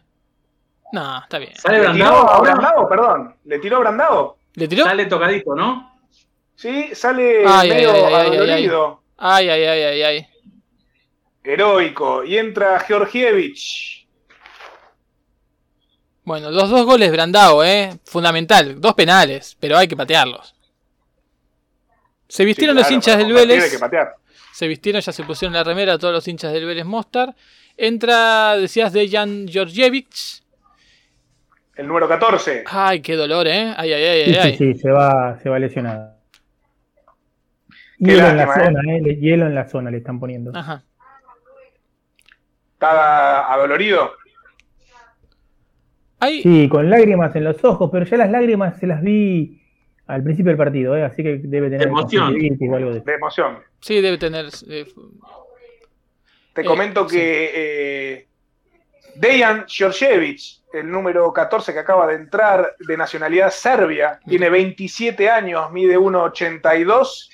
No, 0.93 1.19
está 1.23 1.39
bien. 1.39 1.55
¿Sale 1.57 1.79
¿Le 1.79 1.93
tiró 1.93 1.95
Brandao 1.95 2.17
a 2.17 2.35
ahora? 2.35 2.55
Brandao? 2.55 2.89
Perdón. 2.89 3.35
¿Le 3.45 3.59
tiró 3.59 3.77
a 3.77 3.81
Brandao? 3.81 4.39
¿Le 4.55 4.67
tiró? 4.67 4.85
Sale 4.85 5.07
tocadito, 5.07 5.55
¿no? 5.55 5.93
Sí, 6.55 6.89
sale 6.95 7.45
Ay, 7.47 7.69
medio 7.69 7.93
ay, 7.93 8.37
ay, 8.49 8.71
ay, 9.19 9.49
ay. 9.49 9.63
Ay, 9.65 9.65
ay, 9.65 9.83
ay, 9.83 9.83
ay, 9.83 10.03
ay. 10.03 10.27
Heroico. 11.45 12.25
Y 12.25 12.39
entra 12.39 12.79
Georgievich. 12.81 14.07
Bueno, 16.25 16.51
los 16.51 16.69
dos 16.69 16.85
goles 16.85 17.13
Brandao, 17.13 17.63
eh. 17.65 17.99
Fundamental. 18.05 18.81
Dos 18.81 18.95
penales, 18.95 19.57
pero 19.61 19.77
hay 19.79 19.87
que 19.87 19.97
patearlos. 19.97 20.55
Se 22.29 22.43
Sí, 22.43 22.45
vistieron 22.45 22.75
claro, 22.75 22.89
los 22.89 22.93
hinchas 22.93 23.19
del 23.19 23.33
Vélez. 23.33 23.65
hay 23.65 23.71
que 23.71 23.79
patear. 23.79 24.15
se 24.53 24.67
vistieron, 24.67 25.01
ya 25.01 25.13
se 25.13 25.23
pusieron 25.23 25.53
la 25.55 25.63
remera 25.63 25.97
todos 25.99 26.13
los 26.15 26.27
hinchas 26.27 26.53
del 26.53 26.67
Vélez 26.67 26.85
Mostar. 26.85 27.35
Entra, 27.77 28.57
decías, 28.57 28.93
Dejan 28.93 29.47
Georgievich. 29.47 30.43
El 31.77 31.87
número 31.87 32.09
14. 32.09 32.65
Ay, 32.67 33.01
qué 33.03 33.15
dolor, 33.15 33.47
¿eh? 33.47 33.73
Ay, 33.77 33.93
ay, 33.93 34.03
ay, 34.03 34.25
Sí, 34.25 34.33
sí, 34.33 34.39
ay. 34.39 34.57
sí, 34.57 34.75
se 34.81 34.91
va, 34.91 35.39
se 35.41 35.49
va 35.49 35.59
lesionado. 35.61 36.16
Hielo 37.99 38.27
en 38.29 38.37
la 38.37 38.45
¿eh? 38.45 38.47
zona, 38.65 38.81
eh, 38.97 39.01
le- 39.01 39.17
hielo 39.17 39.47
en 39.47 39.55
la 39.55 39.69
zona 39.69 39.91
le 39.91 39.99
están 39.99 40.21
poniendo. 40.21 40.53
Ajá. 40.55 40.83
Está 42.75 43.53
adolorido. 43.53 44.13
Sí, 46.43 46.69
con 46.69 46.91
lágrimas 46.91 47.35
en 47.37 47.45
los 47.45 47.63
ojos, 47.65 47.89
pero 47.93 48.05
ya 48.05 48.17
las 48.17 48.31
lágrimas 48.31 48.79
se 48.79 48.87
las 48.87 49.01
vi 49.03 49.63
al 50.07 50.23
principio 50.23 50.51
del 50.51 50.57
partido, 50.59 50.97
eh, 50.97 51.05
así 51.05 51.23
que 51.23 51.39
debe 51.39 51.69
tener 51.71 51.89
Emoción. 51.89 52.35
o 52.71 52.75
algo 52.77 52.91
de. 52.95 53.01
De 53.01 53.15
emoción. 53.15 53.59
sí, 53.81 54.01
debe 54.01 54.19
tener. 54.19 54.47
eh, 54.69 54.87
Te 56.53 56.63
Eh, 56.63 56.65
comento 56.65 57.09
sí. 57.09 57.17
que 57.17 57.51
eh, 57.55 58.29
Dejan 59.17 59.65
Georgievich, 59.69 60.63
el 60.73 60.91
número 60.91 61.33
14 61.33 61.73
que 61.73 61.79
acaba 61.79 62.07
de 62.07 62.15
entrar 62.17 62.75
de 62.79 62.97
nacionalidad 62.97 63.51
serbia, 63.51 64.19
tiene 64.27 64.49
27 64.51 65.31
años, 65.31 65.71
mide 65.71 65.97
1,82 65.99 67.31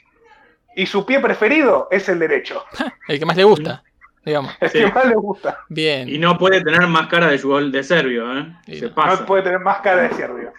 y 0.77 0.87
su 0.87 1.05
pie 1.07 1.20
preferido 1.20 1.89
es 1.91 2.09
el 2.09 2.18
derecho, 2.18 2.64
el 3.09 3.18
que 3.18 3.27
más 3.27 3.37
le 3.37 3.45
gusta, 3.45 3.83
digamos. 4.25 4.55
el 4.61 4.70
Sí. 4.70 4.79
que 4.81 4.93
más 4.93 5.07
le 5.07 5.14
gusta. 5.16 5.59
Bien. 5.68 6.09
Y 6.09 6.18
no 6.18 6.39
puede 6.39 6.62
tener 6.62 6.87
más 6.87 7.07
cara 7.09 7.29
de 7.29 7.39
gol 7.39 7.70
de 7.73 7.83
serbio, 7.83 8.39
¿eh? 8.39 8.57
Y 8.66 8.79
Se 8.79 8.89
no. 8.89 8.95
pasa. 8.95 9.20
No 9.20 9.27
puede 9.27 9.43
tener 9.43 9.61
más 9.61 9.81
cara 9.81 10.03
de 10.03 10.14
serbio. 10.14 10.53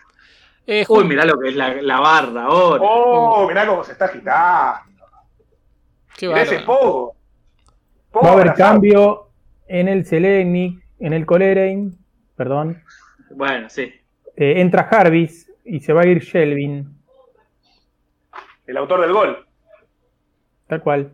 Eh, 0.65 0.85
Uy, 0.87 1.03
mirá 1.03 1.25
lo 1.25 1.37
que 1.39 1.49
es 1.49 1.55
la, 1.55 1.73
la 1.81 1.99
barra 1.99 2.43
ahora. 2.43 2.81
Oh, 2.85 3.45
mirá 3.47 3.67
cómo 3.67 3.83
se 3.83 3.91
está 3.91 4.05
agitando. 4.05 5.05
qué 6.17 6.27
Mirá 6.27 6.41
ese 6.43 6.59
pogo. 6.59 7.15
Pogo 8.11 8.25
Va 8.25 8.29
a 8.29 8.33
haber 8.33 8.53
cambio 8.53 9.29
en 9.67 9.87
el 9.89 10.05
Selenic, 10.05 10.81
en 10.99 11.13
el 11.13 11.25
Colerein, 11.25 11.97
perdón. 12.37 12.81
Bueno, 13.31 13.69
sí. 13.69 13.93
Eh, 14.37 14.61
entra 14.61 14.85
Jarvis 14.85 15.51
y 15.65 15.79
se 15.81 15.91
va 15.91 16.01
a 16.03 16.07
ir 16.07 16.19
Shelvin, 16.19 16.97
El 18.65 18.77
autor 18.77 19.01
del 19.01 19.11
gol. 19.11 19.45
Tal 20.73 20.81
cual. 20.81 21.11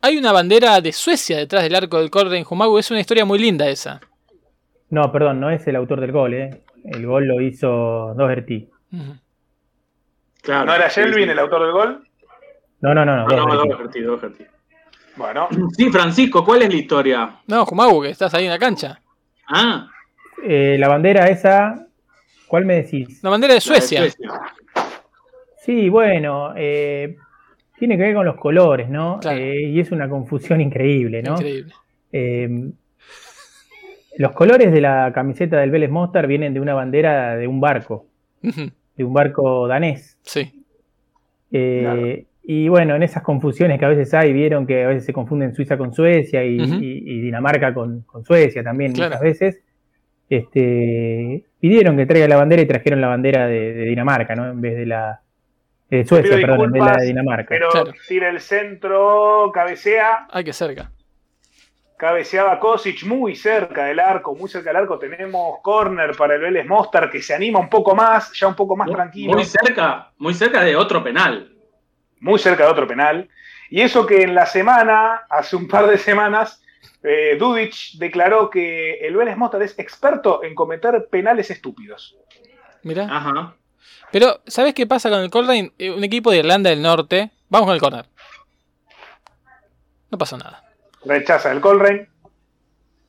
Hay 0.00 0.16
una 0.16 0.32
bandera 0.32 0.80
de 0.80 0.92
Suecia 0.92 1.36
detrás 1.38 1.62
del 1.62 1.74
arco 1.74 1.98
del 1.98 2.10
Corre 2.10 2.38
en 2.38 2.44
Jumagu. 2.44 2.78
Es 2.78 2.90
una 2.90 3.00
historia 3.00 3.24
muy 3.24 3.38
linda 3.38 3.68
esa. 3.68 4.00
No, 4.90 5.10
perdón, 5.12 5.40
no 5.40 5.50
es 5.50 5.66
el 5.66 5.76
autor 5.76 6.00
del 6.00 6.12
gol, 6.12 6.34
eh. 6.34 6.62
El 6.84 7.06
gol 7.06 7.26
lo 7.26 7.40
hizo 7.40 8.14
Doherty. 8.16 8.68
Claro. 10.42 10.66
¿No 10.66 10.74
era 10.74 10.88
Shelvin 10.88 11.24
sí. 11.24 11.30
el 11.30 11.38
autor 11.38 11.62
del 11.62 11.72
gol? 11.72 12.08
No, 12.80 12.94
no, 12.94 13.04
no, 13.04 13.16
no. 13.16 13.26
No, 13.26 13.46
no, 13.46 13.64
Doherty. 13.64 14.00
Doherty. 14.02 14.44
Bueno, 15.16 15.48
Sí, 15.76 15.90
Francisco, 15.90 16.44
¿cuál 16.44 16.62
es 16.62 16.68
la 16.70 16.76
historia? 16.76 17.36
No, 17.46 17.64
Jumagu, 17.64 18.02
que 18.02 18.10
estás 18.10 18.34
ahí 18.34 18.44
en 18.44 18.50
la 18.50 18.58
cancha. 18.58 19.00
Ah, 19.48 19.88
Eh, 20.42 20.76
la 20.78 20.88
bandera 20.88 21.28
esa, 21.28 21.86
¿cuál 22.46 22.66
me 22.66 22.74
decís? 22.82 23.22
La 23.22 23.30
bandera 23.30 23.54
de 23.54 23.60
la 23.60 23.74
de 23.74 23.80
Suecia. 23.80 24.02
Sí, 25.64 25.88
bueno, 25.88 26.52
eh, 26.56 27.16
tiene 27.86 27.96
que 27.96 28.02
ver 28.02 28.14
con 28.14 28.24
los 28.26 28.36
colores, 28.36 28.88
¿no? 28.88 29.18
Claro. 29.20 29.38
Eh, 29.38 29.62
y 29.68 29.80
es 29.80 29.92
una 29.92 30.08
confusión 30.08 30.60
increíble, 30.60 31.22
¿no? 31.22 31.34
Increíble. 31.34 31.72
Eh, 32.12 32.70
los 34.16 34.32
colores 34.32 34.72
de 34.72 34.80
la 34.80 35.10
camiseta 35.14 35.58
del 35.58 35.70
Vélez 35.70 35.90
Mostar 35.90 36.26
vienen 36.26 36.54
de 36.54 36.60
una 36.60 36.72
bandera 36.74 37.36
de 37.36 37.46
un 37.48 37.60
barco, 37.60 38.06
de 38.42 39.04
un 39.04 39.12
barco 39.12 39.66
danés. 39.68 40.18
Sí. 40.22 40.64
Eh, 41.52 41.80
Claro. 41.82 42.18
Y 42.46 42.68
bueno, 42.68 42.94
en 42.94 43.02
esas 43.02 43.22
confusiones 43.22 43.78
que 43.78 43.84
a 43.86 43.88
veces 43.88 44.12
hay, 44.12 44.32
vieron 44.34 44.66
que 44.66 44.84
a 44.84 44.88
veces 44.88 45.06
se 45.06 45.12
confunden 45.14 45.54
Suiza 45.54 45.78
con 45.78 45.94
Suecia 45.94 46.44
y, 46.44 46.60
Ujú. 46.60 46.74
y- 46.74 47.02
y 47.06 47.20
Dinamarca 47.22 47.72
con, 47.72 48.02
con 48.02 48.22
Suecia 48.22 48.62
también 48.62 48.92
Claro. 48.92 49.10
muchas 49.12 49.22
veces. 49.22 49.62
Este, 50.28 51.44
pidieron 51.60 51.96
que 51.96 52.04
traiga 52.06 52.28
la 52.28 52.36
bandera 52.36 52.60
y 52.62 52.66
trajeron 52.66 53.00
la 53.00 53.08
bandera 53.08 53.46
de, 53.46 53.72
de 53.72 53.84
Dinamarca, 53.86 54.34
¿no? 54.34 54.50
En 54.50 54.60
vez 54.60 54.76
de 54.76 54.84
la 54.86 55.20
de 55.98 56.04
Suecia, 56.06 56.36
pido 56.36 56.48
perdón, 56.48 56.66
en 56.66 56.72
vez 56.72 56.72
de 56.72 56.78
la 56.78 56.84
disculpas, 56.84 57.00
de 57.00 57.06
Dinamarca. 57.06 57.46
pero 57.48 57.68
Claro. 57.70 57.92
tira 58.08 58.28
el 58.28 58.40
centro, 58.40 59.50
cabecea, 59.52 60.26
Hay 60.30 60.44
que 60.44 60.52
cerca. 60.52 60.90
cabeceaba 61.96 62.58
Kosic 62.60 63.04
muy 63.04 63.34
cerca 63.36 63.84
del 63.86 64.00
arco, 64.00 64.34
muy 64.34 64.48
cerca 64.50 64.70
del 64.70 64.76
arco. 64.76 64.98
Tenemos 64.98 65.58
corner 65.62 66.16
para 66.16 66.34
el 66.34 66.40
Vélez 66.42 66.66
Mostar 66.66 67.10
que 67.10 67.22
se 67.22 67.34
anima 67.34 67.58
un 67.60 67.68
poco 67.68 67.94
más, 67.94 68.32
ya 68.38 68.46
un 68.48 68.54
poco 68.54 68.76
más 68.76 68.86
muy, 68.88 68.94
tranquilo. 68.96 69.32
muy 69.34 69.44
cerca, 69.44 70.10
muy 70.18 70.34
cerca 70.34 70.62
de 70.62 70.76
otro 70.76 71.02
penal. 71.02 71.50
muy 72.20 72.38
cerca 72.38 72.64
de 72.64 72.70
otro 72.70 72.86
penal. 72.86 73.28
Y 73.70 73.82
eso 73.82 74.06
que 74.06 74.22
en 74.22 74.34
la 74.34 74.46
semana, 74.46 75.22
hace 75.28 75.56
un 75.56 75.68
par 75.68 75.86
de 75.86 75.98
semanas, 75.98 76.62
eh, 77.02 77.36
Dudic 77.38 77.74
declaró 77.98 78.48
que 78.48 78.94
el 79.06 79.14
Vélez 79.16 79.36
Mostar 79.36 79.62
es 79.62 79.78
experto 79.78 80.42
en 80.42 80.54
cometer 80.54 81.06
penales 81.10 81.50
estúpidos. 81.50 82.16
Mirá. 82.82 83.04
Ajá. 83.10 83.56
Pero, 84.12 84.40
¿sabes 84.46 84.74
qué 84.74 84.86
pasa 84.86 85.10
con 85.10 85.20
el 85.20 85.30
Coleraine? 85.30 85.72
Eh, 85.78 85.90
Un 85.90 86.04
equipo 86.04 86.30
de 86.30 86.38
Irlanda 86.38 86.70
del 86.70 86.82
Norte. 86.82 87.30
Vamos 87.48 87.66
con 87.66 87.74
el 87.74 87.80
corner. 87.80 88.06
No 90.10 90.18
pasó 90.18 90.36
nada. 90.38 90.62
Rechaza 91.04 91.50
el 91.52 91.60
Colrain. 91.60 92.08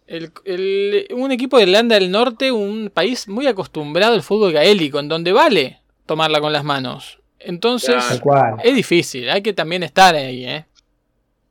El- 0.08 0.32
el- 0.44 1.08
un 1.14 1.32
equipo 1.32 1.58
de 1.58 1.64
Irlanda 1.64 1.96
del 1.96 2.12
Norte, 2.12 2.52
un 2.52 2.92
país 2.94 3.28
muy 3.28 3.48
acostumbrado 3.48 4.14
al 4.14 4.22
fútbol 4.24 4.52
gaélico, 4.52 5.00
en 5.00 5.08
donde 5.08 5.32
vale 5.32 5.82
tomarla 6.06 6.40
con 6.42 6.52
las 6.54 6.64
manos. 6.64 7.20
Entonces, 7.40 7.96
es 8.64 8.76
difícil, 8.76 9.30
hay 9.30 9.42
que 9.42 9.54
también 9.54 9.84
estar 9.84 10.16
ahí, 10.16 10.46
¿eh? 10.46 10.66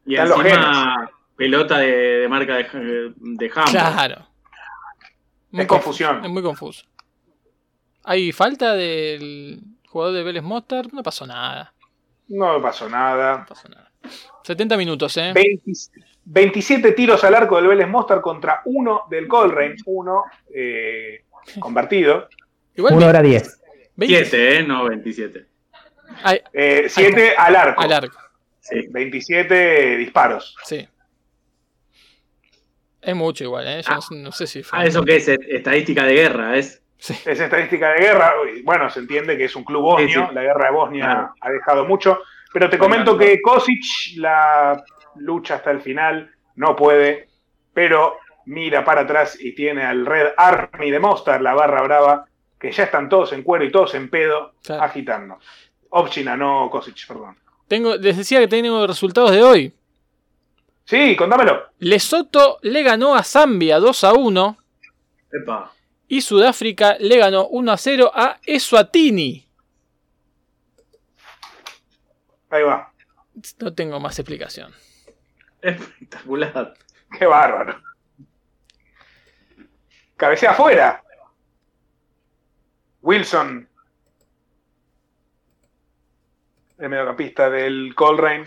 Y 0.06 0.14
Están 0.14 0.28
los 0.28 0.38
encima 0.44 1.10
pelota 1.36 1.78
de, 1.78 1.86
de 1.92 2.28
marca 2.28 2.56
de, 2.56 3.12
de. 3.16 3.50
Claro. 3.50 4.28
Es 5.52 5.66
confusión. 5.66 6.24
Es 6.24 6.30
muy 6.30 6.42
confuso. 6.42 6.84
¿Hay 8.04 8.32
falta 8.32 8.74
del 8.74 9.60
jugador 9.88 10.14
de 10.14 10.22
Vélez 10.22 10.42
Mostar? 10.42 10.92
No 10.92 11.02
pasó 11.02 11.26
nada. 11.26 11.72
No 12.28 12.60
pasó 12.60 12.88
nada. 12.88 13.38
No 13.38 13.46
pasó 13.46 13.68
nada. 13.68 13.90
70 14.44 14.76
minutos, 14.76 15.16
¿eh? 15.16 15.32
20 15.34 15.72
27 16.26 16.92
tiros 16.92 17.22
al 17.24 17.34
arco 17.34 17.56
del 17.56 17.66
Vélez 17.68 17.88
Mostar 17.88 18.20
contra 18.20 18.62
uno 18.66 19.02
del 19.10 19.26
Colrain. 19.28 19.74
Uno 19.86 20.24
eh, 20.54 21.24
convertido. 21.58 22.28
Igual 22.74 22.94
1 22.94 23.06
hora 23.06 23.22
10. 23.22 23.60
20 23.96 24.24
7, 24.24 24.56
¿eh? 24.58 24.62
No 24.64 24.84
27. 24.88 25.46
Ay, 26.22 26.40
7 26.88 27.34
al 27.36 27.56
arco. 27.56 27.80
al 27.80 27.92
arco, 27.92 28.18
Sí. 28.60 28.86
27 28.90 29.96
disparos. 29.98 30.56
sí. 30.64 30.86
Es 33.02 33.14
mucho 33.14 33.44
igual, 33.44 33.66
¿eh? 33.68 33.82
Yo 33.86 33.94
no, 33.94 34.00
sé- 34.00 34.14
no 34.14 34.32
sé 34.32 34.46
si... 34.46 34.62
fue- 34.62 34.78
Ah, 34.78 34.86
¿eso 34.86 35.04
qué 35.04 35.16
es? 35.16 35.28
Estadística 35.28 36.04
de 36.04 36.14
guerra, 36.14 36.56
es. 36.56 36.80
Sí. 36.98 37.12
Es 37.26 37.38
estadística 37.40 37.90
de 37.90 37.98
guerra. 38.00 38.34
Bueno, 38.64 38.88
se 38.88 39.00
entiende 39.00 39.36
que 39.36 39.44
es 39.44 39.56
un 39.56 39.64
club 39.64 39.82
bosnio. 39.82 40.22
Sí, 40.22 40.26
sí. 40.28 40.34
La 40.34 40.42
guerra 40.42 40.66
de 40.66 40.72
Bosnia 40.72 41.04
Claro. 41.04 41.34
ha 41.40 41.50
dejado 41.50 41.84
mucho. 41.84 42.20
Pero 42.52 42.70
te 42.70 42.78
comento 42.78 43.18
que 43.18 43.42
Kosic 43.42 44.16
la 44.16 44.82
lucha 45.16 45.56
hasta 45.56 45.70
el 45.70 45.82
final. 45.82 46.30
No 46.56 46.74
puede. 46.76 47.28
Pero 47.74 48.16
mira 48.46 48.84
para 48.84 49.02
atrás 49.02 49.36
y 49.40 49.54
tiene 49.54 49.82
al 49.84 50.06
Red 50.06 50.28
Army 50.36 50.90
de 50.90 51.00
Mostar, 51.00 51.40
la 51.42 51.52
barra 51.54 51.82
brava, 51.82 52.26
que 52.58 52.70
ya 52.72 52.84
están 52.84 53.08
todos 53.08 53.32
en 53.32 53.42
cuero 53.42 53.64
y 53.64 53.72
todos 53.72 53.94
en 53.94 54.08
pedo, 54.08 54.52
Claro. 54.62 54.82
agitando. 54.82 55.38
Opchina, 55.90 56.36
no 56.36 56.68
Kosic, 56.70 57.06
perdón. 57.08 57.36
Tengo, 57.68 57.96
les 57.96 58.16
decía 58.16 58.38
que 58.40 58.48
tengo 58.48 58.86
resultados 58.86 59.30
de 59.32 59.42
hoy. 59.42 59.72
Sí, 60.84 61.16
contámelo. 61.16 61.64
Lesoto 61.78 62.58
le 62.62 62.82
ganó 62.82 63.14
a 63.14 63.22
Zambia 63.22 63.78
2 63.78 64.04
a 64.04 64.12
1 64.12 64.56
Epa. 65.32 65.72
Y 66.08 66.20
Sudáfrica 66.20 66.96
le 66.98 67.18
ganó 67.18 67.46
1 67.48 67.72
a 67.72 67.76
0 67.76 68.10
a 68.14 68.38
Eswatini. 68.44 69.46
Ahí 72.50 72.62
va. 72.62 72.92
No 73.58 73.74
tengo 73.74 73.98
más 73.98 74.18
explicación. 74.18 74.72
Espectacular. 75.60 76.74
Qué 77.18 77.26
bárbaro. 77.26 77.80
Cabecea 80.16 80.52
afuera. 80.52 81.02
Wilson. 83.02 83.68
El 86.78 86.88
mediocampista 86.88 87.50
del 87.50 87.94
Colrain. 87.94 88.44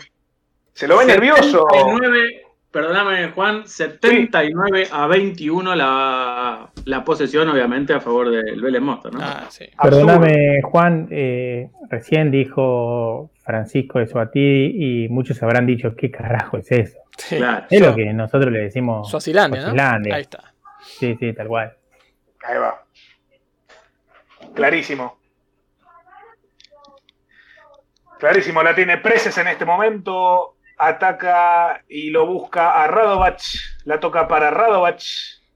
Se 0.72 0.86
lo 0.86 0.98
ve 0.98 1.06
nervioso. 1.06 1.66
79, 1.70 2.46
perdóname 2.70 3.30
Juan, 3.32 3.66
79 3.66 4.88
a 4.90 5.06
21 5.06 5.74
la, 5.74 6.70
la 6.88 7.04
posesión, 7.04 7.46
obviamente, 7.50 7.92
a 7.92 8.00
favor 8.00 8.30
del 8.30 8.62
Vélez 8.62 8.80
Mostar, 8.80 9.12
¿no? 9.12 9.20
Ah, 9.22 9.44
sí. 9.50 9.66
Perdóname, 9.80 10.62
Juan, 10.62 11.06
eh, 11.10 11.70
recién 11.90 12.30
dijo 12.30 13.30
Francisco 13.44 13.98
de 13.98 14.06
Suatí 14.06 15.04
y 15.04 15.08
muchos 15.10 15.42
habrán 15.42 15.66
dicho, 15.66 15.94
¿qué 15.94 16.10
carajo 16.10 16.56
es 16.56 16.72
eso? 16.72 16.98
Sí. 17.18 17.36
Claro. 17.36 17.66
Es 17.68 17.80
lo 17.80 17.94
que 17.94 18.06
nosotros 18.14 18.50
le 18.50 18.60
decimos 18.60 19.10
Suazilandia. 19.10 19.70
Ahí 20.14 20.22
está. 20.22 20.54
Sí, 20.80 21.14
sí, 21.20 21.34
tal 21.34 21.48
cual. 21.48 21.76
Ahí 22.42 22.56
va. 22.56 22.82
Clarísimo. 24.54 25.18
Clarísimo, 28.18 28.62
la 28.62 28.74
tiene 28.74 28.96
Preses 28.96 29.36
en 29.36 29.48
este 29.48 29.66
momento. 29.66 30.56
ataca 30.78 31.82
y 31.88 32.08
lo 32.10 32.26
busca 32.26 32.82
a 32.82 32.86
Radovac. 32.86 33.40
La 33.84 34.00
toca 34.00 34.26
para 34.26 34.50
Radovac. 34.50 35.00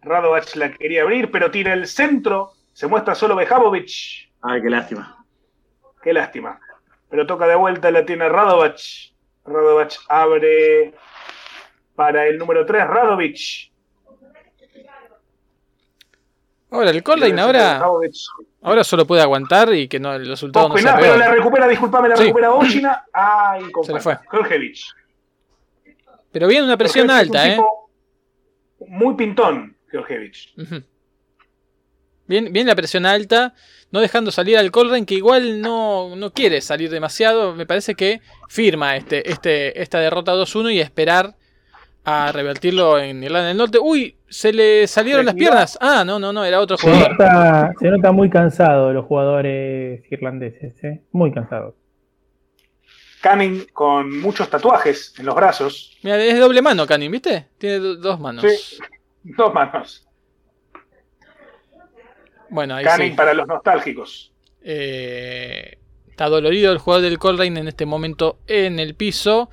Radovac 0.02 0.54
la 0.56 0.72
quería 0.72 1.02
abrir, 1.02 1.30
pero 1.30 1.50
tira 1.50 1.72
el 1.72 1.86
centro. 1.86 2.52
Se 2.72 2.86
muestra 2.86 3.14
solo 3.14 3.36
Bejabovic. 3.36 4.30
Ay, 4.42 4.62
qué 4.62 4.70
lástima. 4.70 5.24
Qué 6.02 6.12
lástima. 6.12 6.58
Pero 7.08 7.26
toca 7.26 7.46
de 7.46 7.54
vuelta, 7.54 7.90
la 7.90 8.04
tiene 8.04 8.28
Radovac. 8.28 8.78
Radovac 9.44 9.92
abre 10.08 10.94
para 11.94 12.26
el 12.26 12.38
número 12.38 12.64
3, 12.64 12.86
Radovic. 12.86 13.70
Ahora, 16.70 16.90
el 16.90 17.02
Colline 17.02 17.38
ahora, 17.38 17.82
ahora 18.62 18.82
solo 18.82 19.06
puede 19.06 19.20
aguantar 19.20 19.74
y 19.74 19.88
que 19.88 20.00
no, 20.00 20.14
el 20.14 20.26
resultado 20.26 20.70
no 20.70 20.78
sea 20.78 20.96
Pero 20.96 21.18
la 21.18 21.30
recupera, 21.30 21.68
disculpame, 21.68 22.08
la 22.08 22.16
Sí. 22.16 22.22
recupera 22.24 22.48
Bochina. 22.48 23.04
Ay, 23.12 23.70
con 23.70 23.84
Se 23.84 23.92
le. 23.92 24.00
Georgievich. 24.30 24.86
Pero 26.32 26.48
viene 26.48 26.64
una 26.64 26.78
presión 26.78 27.10
alta, 27.10 27.42
un 27.42 27.46
¿eh? 27.50 27.54
tipo 27.56 27.90
Muy 28.88 29.14
pintón, 29.16 29.71
Georgievich. 29.92 30.54
Bien, 32.26 32.52
bien 32.52 32.66
la 32.66 32.74
presión 32.74 33.04
alta, 33.04 33.54
no 33.90 34.00
dejando 34.00 34.30
salir 34.30 34.56
al 34.56 34.70
Colren, 34.70 35.04
que 35.04 35.14
igual 35.14 35.60
no, 35.60 36.16
no 36.16 36.32
quiere 36.32 36.60
salir 36.60 36.88
demasiado. 36.90 37.54
Me 37.54 37.66
parece 37.66 37.94
que 37.94 38.20
firma 38.48 38.96
este, 38.96 39.30
este, 39.30 39.80
esta 39.82 39.98
derrota 40.00 40.32
2-1 40.34 40.72
y 40.72 40.80
esperar 40.80 41.36
a 42.04 42.32
revertirlo 42.32 42.98
en 42.98 43.22
Irlanda 43.22 43.48
del 43.48 43.56
Norte. 43.56 43.78
Uy, 43.80 44.16
se 44.28 44.52
le 44.52 44.86
salieron 44.86 45.26
las 45.26 45.34
piernas. 45.34 45.76
Ah, 45.80 46.04
no, 46.06 46.18
no, 46.18 46.32
no, 46.32 46.44
era 46.44 46.60
otro 46.60 46.76
Se 46.78 46.86
jugador. 46.90 47.12
nota, 47.12 47.72
se 47.78 47.88
nota 47.88 48.12
muy 48.12 48.30
cansado 48.30 48.92
los 48.92 49.04
jugadores 49.04 50.02
irlandeses, 50.10 50.72
¿eh? 50.84 51.02
muy 51.12 51.32
cansados. 51.32 51.74
Canning 53.20 53.66
con 53.72 54.20
muchos 54.20 54.48
tatuajes 54.50 55.14
en 55.18 55.26
los 55.26 55.34
brazos. 55.36 55.96
Mira, 56.02 56.16
es 56.24 56.38
doble 56.40 56.60
mano, 56.62 56.86
Canin, 56.86 57.12
¿viste? 57.12 57.46
Tiene 57.58 57.78
do- 57.78 57.96
dos 57.96 58.18
manos. 58.18 58.44
Sí. 58.50 58.78
Dos 59.24 59.54
manos. 59.54 60.06
Bueno, 62.50 62.74
ahí 62.74 62.84
Canning 62.84 63.10
sí. 63.12 63.16
para 63.16 63.32
los 63.34 63.46
nostálgicos. 63.46 64.32
Eh, 64.62 65.78
está 66.08 66.28
dolorido 66.28 66.72
el 66.72 66.78
jugador 66.78 67.04
del 67.04 67.18
Colrain 67.18 67.56
en 67.56 67.68
este 67.68 67.86
momento 67.86 68.40
en 68.46 68.78
el 68.78 68.94
piso. 68.94 69.50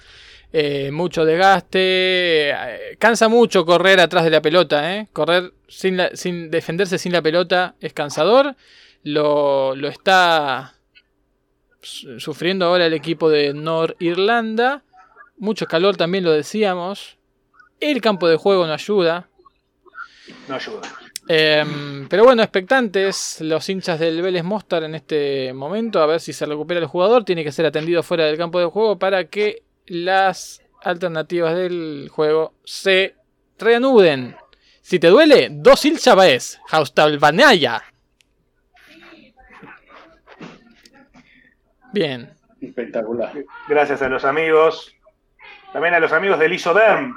Eh, 0.51 0.91
mucho 0.91 1.23
desgaste. 1.25 2.49
eh, 2.49 2.97
cansa 2.99 3.29
mucho 3.29 3.65
correr 3.65 3.99
atrás 3.99 4.23
de 4.23 4.31
la 4.31 4.41
pelota. 4.41 4.95
eh. 4.97 5.07
Correr 5.13 5.53
sin, 5.67 5.97
la- 5.97 6.15
sin 6.15 6.49
defenderse 6.51 6.97
sin 6.97 7.13
la 7.13 7.21
pelota 7.21 7.75
es 7.79 7.93
cansador. 7.93 8.55
Lo, 9.03 9.75
lo 9.75 9.87
está 9.87 10.73
su- 11.81 12.19
sufriendo 12.19 12.65
ahora 12.65 12.87
el 12.87 12.93
equipo 12.93 13.29
de 13.29 13.53
Norirlanda. 13.53 14.83
Mucho 15.37 15.67
calor 15.67 15.95
también 15.95 16.25
lo 16.25 16.31
decíamos. 16.31 17.17
El 17.79 18.01
campo 18.01 18.27
de 18.27 18.35
juego 18.35 18.67
no 18.67 18.73
ayuda. 18.73 19.28
No 20.47 20.55
ayuda. 20.55 20.81
Em, 21.27 22.07
pero 22.09 22.23
bueno, 22.23 22.41
expectantes 22.41 23.39
los 23.41 23.69
hinchas 23.69 23.99
del 23.99 24.21
Vélez 24.21 24.43
Mostar 24.43 24.83
en 24.83 24.95
este 24.95 25.53
momento, 25.53 26.01
a 26.01 26.07
ver 26.07 26.19
si 26.19 26.33
se 26.33 26.45
recupera 26.45 26.79
el 26.79 26.87
jugador. 26.87 27.23
Tiene 27.23 27.43
que 27.43 27.51
ser 27.51 27.65
atendido 27.65 28.01
fuera 28.01 28.25
del 28.25 28.37
campo 28.37 28.59
de 28.59 28.65
juego 28.65 28.97
para 28.97 29.25
que 29.25 29.63
las 29.85 30.61
alternativas 30.81 31.55
del 31.55 32.09
juego 32.11 32.53
se 32.63 33.15
reanuden. 33.57 34.35
Si 34.81 34.97
te 34.99 35.07
duele, 35.07 35.49
dos 35.51 35.85
il 35.85 35.99
Chavaez, 35.99 36.59
Haustalbanaya. 36.71 37.83
Bien. 41.93 42.29
Espectacular. 42.61 43.33
Gracias 43.67 44.01
a 44.01 44.09
los 44.09 44.25
amigos. 44.25 44.95
También 45.73 45.93
a 45.93 45.99
los 45.99 46.11
amigos 46.11 46.39
del 46.39 46.53
Isoderm. 46.53 47.15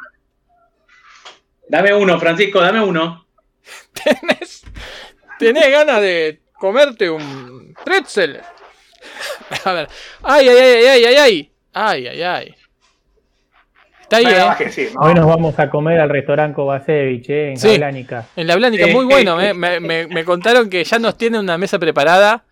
Dame 1.73 1.95
uno, 1.95 2.21
Francisco, 2.21 2.61
dame 2.61 2.83
uno. 2.83 3.25
¿Tenés, 3.95 4.63
tenés 5.39 5.71
ganas 5.71 6.03
de 6.03 6.43
comerte 6.53 7.09
un 7.09 7.75
pretzel? 7.83 8.43
A 9.65 9.73
ver. 9.73 9.89
Ay, 10.23 10.49
ay, 10.51 10.59
ay, 10.59 10.85
ay, 10.87 11.05
ay, 11.07 11.15
ay. 11.17 11.53
Ay, 11.73 12.07
ay, 12.09 12.23
ay. 12.23 12.55
Está 14.03 14.19
ahí, 14.19 14.25
Nada 14.25 14.59
¿eh? 14.61 14.93
Hoy 14.99 15.15
nos 15.15 15.27
vamos 15.27 15.59
a 15.59 15.71
comer 15.71 15.99
al 15.99 16.11
restaurante 16.11 16.57
Kovacevic, 16.57 17.31
¿eh? 17.31 17.49
en 17.53 17.57
Sí. 17.57 17.69
Cablánica. 17.71 18.27
En 18.37 18.47
la 18.49 18.57
Blánica, 18.57 18.87
muy 18.89 19.07
bueno. 19.07 19.41
¿eh? 19.41 19.55
Me, 19.55 19.81
me- 19.81 20.07
me 20.09 20.25
contaron 20.27 20.69
que 20.69 20.85
ya 20.85 20.99
nos 20.99 21.17
tienen 21.17 21.41
una 21.41 21.57
mesa 21.57 21.79
preparada. 21.79 22.45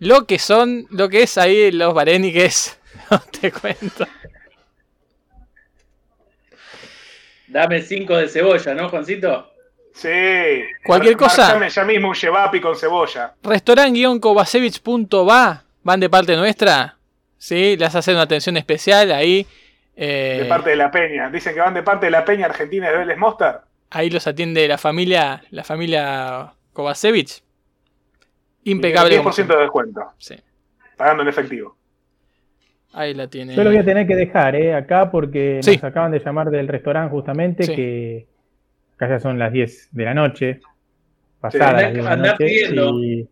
Lo 0.00 0.26
que 0.26 0.38
son, 0.38 0.86
lo 0.90 1.08
que 1.08 1.22
es 1.22 1.38
ahí 1.38 1.72
los 1.72 1.94
vareniques. 1.94 2.78
No 3.10 3.20
te 3.40 3.50
cuento. 3.50 4.06
Dame 7.54 7.80
cinco 7.82 8.16
de 8.16 8.28
cebolla, 8.28 8.74
¿no, 8.74 8.88
Juancito? 8.88 9.48
Sí. 9.92 10.08
Cualquier 10.84 11.16
cosa. 11.16 11.68
Ya 11.68 11.84
mismo 11.84 12.08
un 12.08 12.14
yevapi 12.16 12.60
con 12.60 12.74
cebolla. 12.74 13.32
Restaurant-kovacevic.va 13.44 15.62
van 15.84 16.00
de 16.00 16.10
parte 16.10 16.34
nuestra. 16.36 16.96
Sí, 17.38 17.76
les 17.76 17.94
hacen 17.94 18.14
una 18.14 18.24
atención 18.24 18.56
especial 18.56 19.12
ahí. 19.12 19.46
eh, 19.94 20.40
De 20.42 20.48
parte 20.48 20.70
de 20.70 20.76
la 20.76 20.90
Peña. 20.90 21.30
Dicen 21.30 21.54
que 21.54 21.60
van 21.60 21.74
de 21.74 21.84
parte 21.84 22.06
de 22.06 22.10
la 22.10 22.24
Peña 22.24 22.46
Argentina 22.46 22.90
de 22.90 22.98
Vélez 22.98 23.16
Mostar. 23.18 23.62
Ahí 23.90 24.10
los 24.10 24.26
atiende 24.26 24.66
la 24.66 24.76
familia, 24.78 25.44
la 25.50 25.62
familia 25.62 26.54
Kovacevic. 26.72 27.40
Impecable. 28.64 29.18
como 29.18 29.30
10% 29.30 29.32
siempre. 29.32 29.54
de 29.56 29.62
descuento. 29.62 30.00
Sí, 30.18 30.34
Pagando 30.96 31.22
en 31.22 31.28
efectivo. 31.28 31.76
Ahí 32.94 33.14
la 33.14 33.28
tiene. 33.28 33.54
Yo 33.54 33.62
lo 33.64 33.70
voy 33.70 33.78
a 33.78 33.84
tener 33.84 34.06
que 34.06 34.16
dejar 34.16 34.54
¿eh? 34.56 34.74
acá 34.74 35.10
porque 35.10 35.58
Sí. 35.62 35.72
nos 35.72 35.84
acaban 35.84 36.12
de 36.12 36.20
llamar 36.20 36.50
del 36.50 36.68
restaurante 36.68 37.10
justamente 37.10 37.62
Sí. 37.64 37.74
que 37.74 38.26
acá 38.96 39.08
ya 39.08 39.20
son 39.20 39.38
las 39.38 39.52
10 39.52 39.88
de 39.92 40.04
la 40.04 40.14
noche, 40.14 40.60
pasadas 41.40 41.68
andá- 41.74 41.82
las 41.82 41.92
10 41.92 41.96
de 41.96 42.02
la 42.08 42.12
andá 42.14 42.30
noche, 42.32 42.44
pidiendo. 42.46 43.04
y, 43.04 43.28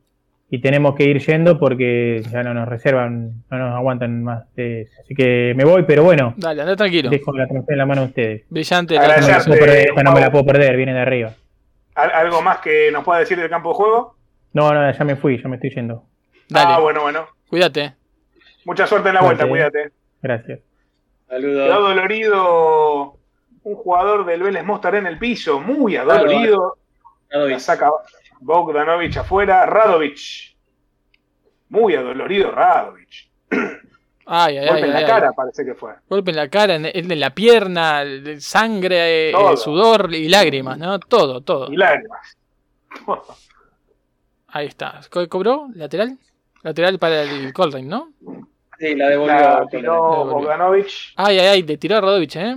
y 0.51 0.59
tenemos 0.61 0.95
que 0.95 1.05
ir 1.05 1.19
yendo 1.19 1.59
porque 1.59 2.23
ya 2.31 2.43
no 2.43 2.53
nos 2.53 2.69
reservan, 2.69 3.43
no 3.51 3.59
nos 3.59 3.75
aguantan 3.75 4.23
más. 4.23 4.45
de 4.55 4.83
eso. 4.83 5.01
Así 5.03 5.15
que 5.15 5.55
me 5.57 5.65
voy, 5.65 5.85
pero 5.85 6.03
bueno, 6.03 6.35
Dale, 6.37 6.61
anda 6.63 6.77
tranquilo. 6.77 7.09
dejo 7.09 7.33
la 7.33 7.47
transmisión 7.47 7.73
en 7.75 7.79
la 7.79 7.87
mano 7.87 8.01
de 8.03 8.07
ustedes. 8.09 8.43
Brillante. 8.51 8.95
No 8.97 9.01
me, 9.01 9.07
la 9.09 9.15
Agradecerte, 9.15 9.49
puedo 9.49 9.61
perder, 9.65 9.89
esta 9.89 10.03
no 10.03 10.13
me 10.13 10.21
la 10.21 10.31
puedo 10.31 10.45
perder, 10.45 10.77
viene 10.77 10.93
de 10.93 11.01
arriba. 11.01 11.33
¿Al- 11.95 12.11
¿Algo 12.11 12.43
más 12.43 12.59
que 12.59 12.91
nos 12.93 13.05
pueda 13.05 13.21
decir 13.21 13.39
del 13.39 13.49
campo 13.49 13.71
de 13.71 13.75
juego? 13.77 14.17
No, 14.55 14.73
no, 14.75 14.93
ya 14.93 15.05
me 15.05 15.17
fui, 15.17 15.41
ya 15.43 15.49
me 15.49 15.57
estoy 15.57 15.71
yendo. 15.71 16.05
Dale, 16.51 16.75
Ah, 16.75 16.81
bueno, 16.81 17.01
bueno. 17.03 17.27
cuídate. 17.49 17.95
Mucha 18.65 18.87
suerte 18.87 19.09
en 19.09 19.15
la 19.15 19.23
vuelta, 19.23 19.45
eh. 19.45 19.49
cuídate. 19.49 19.91
Gracias. 20.23 20.61
Quedó 21.29 21.41
Saludos. 21.41 21.83
dolorido 21.89 23.17
un 23.65 23.75
jugador 23.77 24.27
del 24.27 24.43
Vélez 24.43 24.65
Mostar 24.65 24.95
en 24.97 25.07
el 25.07 25.19
piso, 25.19 25.61
muy 25.61 25.97
adolorido. 25.97 26.77
La 27.31 27.59
saca 27.59 27.91
Bogdanovich 28.41 29.16
afuera, 29.16 29.65
Radovic. 29.66 30.55
Muy 31.70 31.95
adolorido 31.95 32.51
Radovic. 32.51 33.31
Ay, 34.24 34.57
ay, 34.59 34.69
Golpe 34.69 34.82
ay, 34.85 34.89
en 34.89 34.93
la 34.93 34.99
ay, 35.01 35.05
cara 35.07 35.28
ay. 35.28 35.35
parece 35.36 35.65
que 35.65 35.74
fue. 35.74 35.95
Golpe 36.09 36.31
en 36.31 36.36
la 36.36 36.49
cara, 36.49 36.77
en, 36.77 36.86
en 36.86 37.20
la 37.20 37.31
pierna, 37.35 38.05
sangre, 38.39 39.31
eh, 39.31 39.57
sudor 39.57 40.15
y 40.15 40.28
lágrimas, 40.28 40.78
¿no? 40.78 41.01
Todo, 41.01 41.41
todo. 41.41 41.70
Y 41.73 41.77
lágrimas. 41.77 42.39
Ahí 44.49 44.66
está. 44.69 45.01
Co- 45.11 45.28
¿Cobró? 45.28 45.69
¿Lateral? 45.74 46.19
Lateral 46.62 46.99
para 47.01 47.23
el 47.23 47.53
Colrain, 47.53 47.89
¿no? 47.89 48.11
Sí, 48.83 48.97
la 48.97 49.11
devolvió. 49.11 49.35
La 49.35 49.67
tiró. 49.71 50.25
Bogdanovich. 50.25 51.13
Ay, 51.15 51.39
ay, 51.39 51.47
ay, 51.47 51.63
te 51.63 51.77
tiró 51.77 51.99
a 51.99 52.01
Radovich, 52.01 52.35
¿eh? 52.35 52.57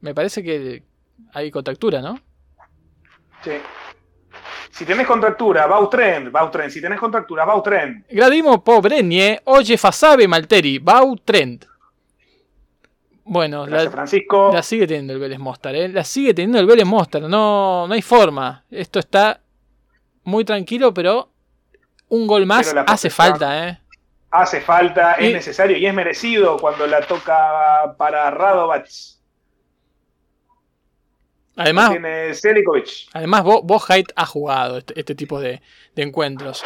Me 0.00 0.14
parece 0.14 0.42
que 0.42 0.82
hay 1.34 1.50
contractura, 1.50 2.00
¿no? 2.00 2.18
Sí. 3.44 3.50
Si 4.70 4.86
tenés 4.86 5.06
contractura, 5.06 5.66
va 5.66 5.78
un 5.78 5.90
tren, 5.90 6.32
va 6.34 6.44
un 6.44 6.50
tren. 6.50 6.70
Si 6.70 6.80
tenés 6.80 6.98
contractura, 6.98 7.44
va 7.44 7.56
un 7.56 7.62
tren. 7.62 8.06
Gradimo 8.08 8.64
Pobrenie, 8.64 9.42
oye 9.44 9.76
Fasabe 9.76 10.26
Malteri, 10.26 10.78
Bau 10.78 11.14
Trend. 11.16 11.66
Bueno, 13.24 13.66
Gracias, 13.66 13.84
la, 13.84 13.90
Francisco. 13.90 14.50
la 14.54 14.62
sigue 14.62 14.86
teniendo 14.86 15.12
el 15.12 15.18
Vélez 15.18 15.38
Mostar, 15.38 15.74
¿eh? 15.74 15.88
La 15.90 16.04
sigue 16.04 16.32
teniendo 16.32 16.58
el 16.58 16.64
Vélez 16.64 16.86
Mostar, 16.86 17.20
no, 17.20 17.86
no 17.86 17.92
hay 17.92 18.00
forma. 18.02 18.64
Esto 18.70 18.98
está 18.98 19.40
muy 20.24 20.42
tranquilo, 20.46 20.94
pero 20.94 21.28
un 22.08 22.26
gol 22.26 22.46
más 22.46 22.74
hace 22.86 23.10
falta, 23.10 23.68
¿eh? 23.68 23.80
Hace 24.42 24.60
falta, 24.60 25.16
Y- 25.18 25.26
es 25.26 25.32
necesario 25.34 25.76
y 25.76 25.86
es 25.86 25.94
merecido 25.94 26.56
cuando 26.58 26.86
la 26.86 27.00
toca 27.00 27.94
para 27.96 28.30
Radovac. 28.30 28.86
Además, 31.58 31.90
Tiene 31.90 32.32
además 33.14 33.42
Bo- 33.42 33.62
Bohait 33.62 34.12
ha 34.14 34.26
jugado 34.26 34.76
este, 34.78 34.98
este 35.00 35.14
tipo 35.14 35.40
de, 35.40 35.62
de 35.94 36.02
encuentros. 36.02 36.62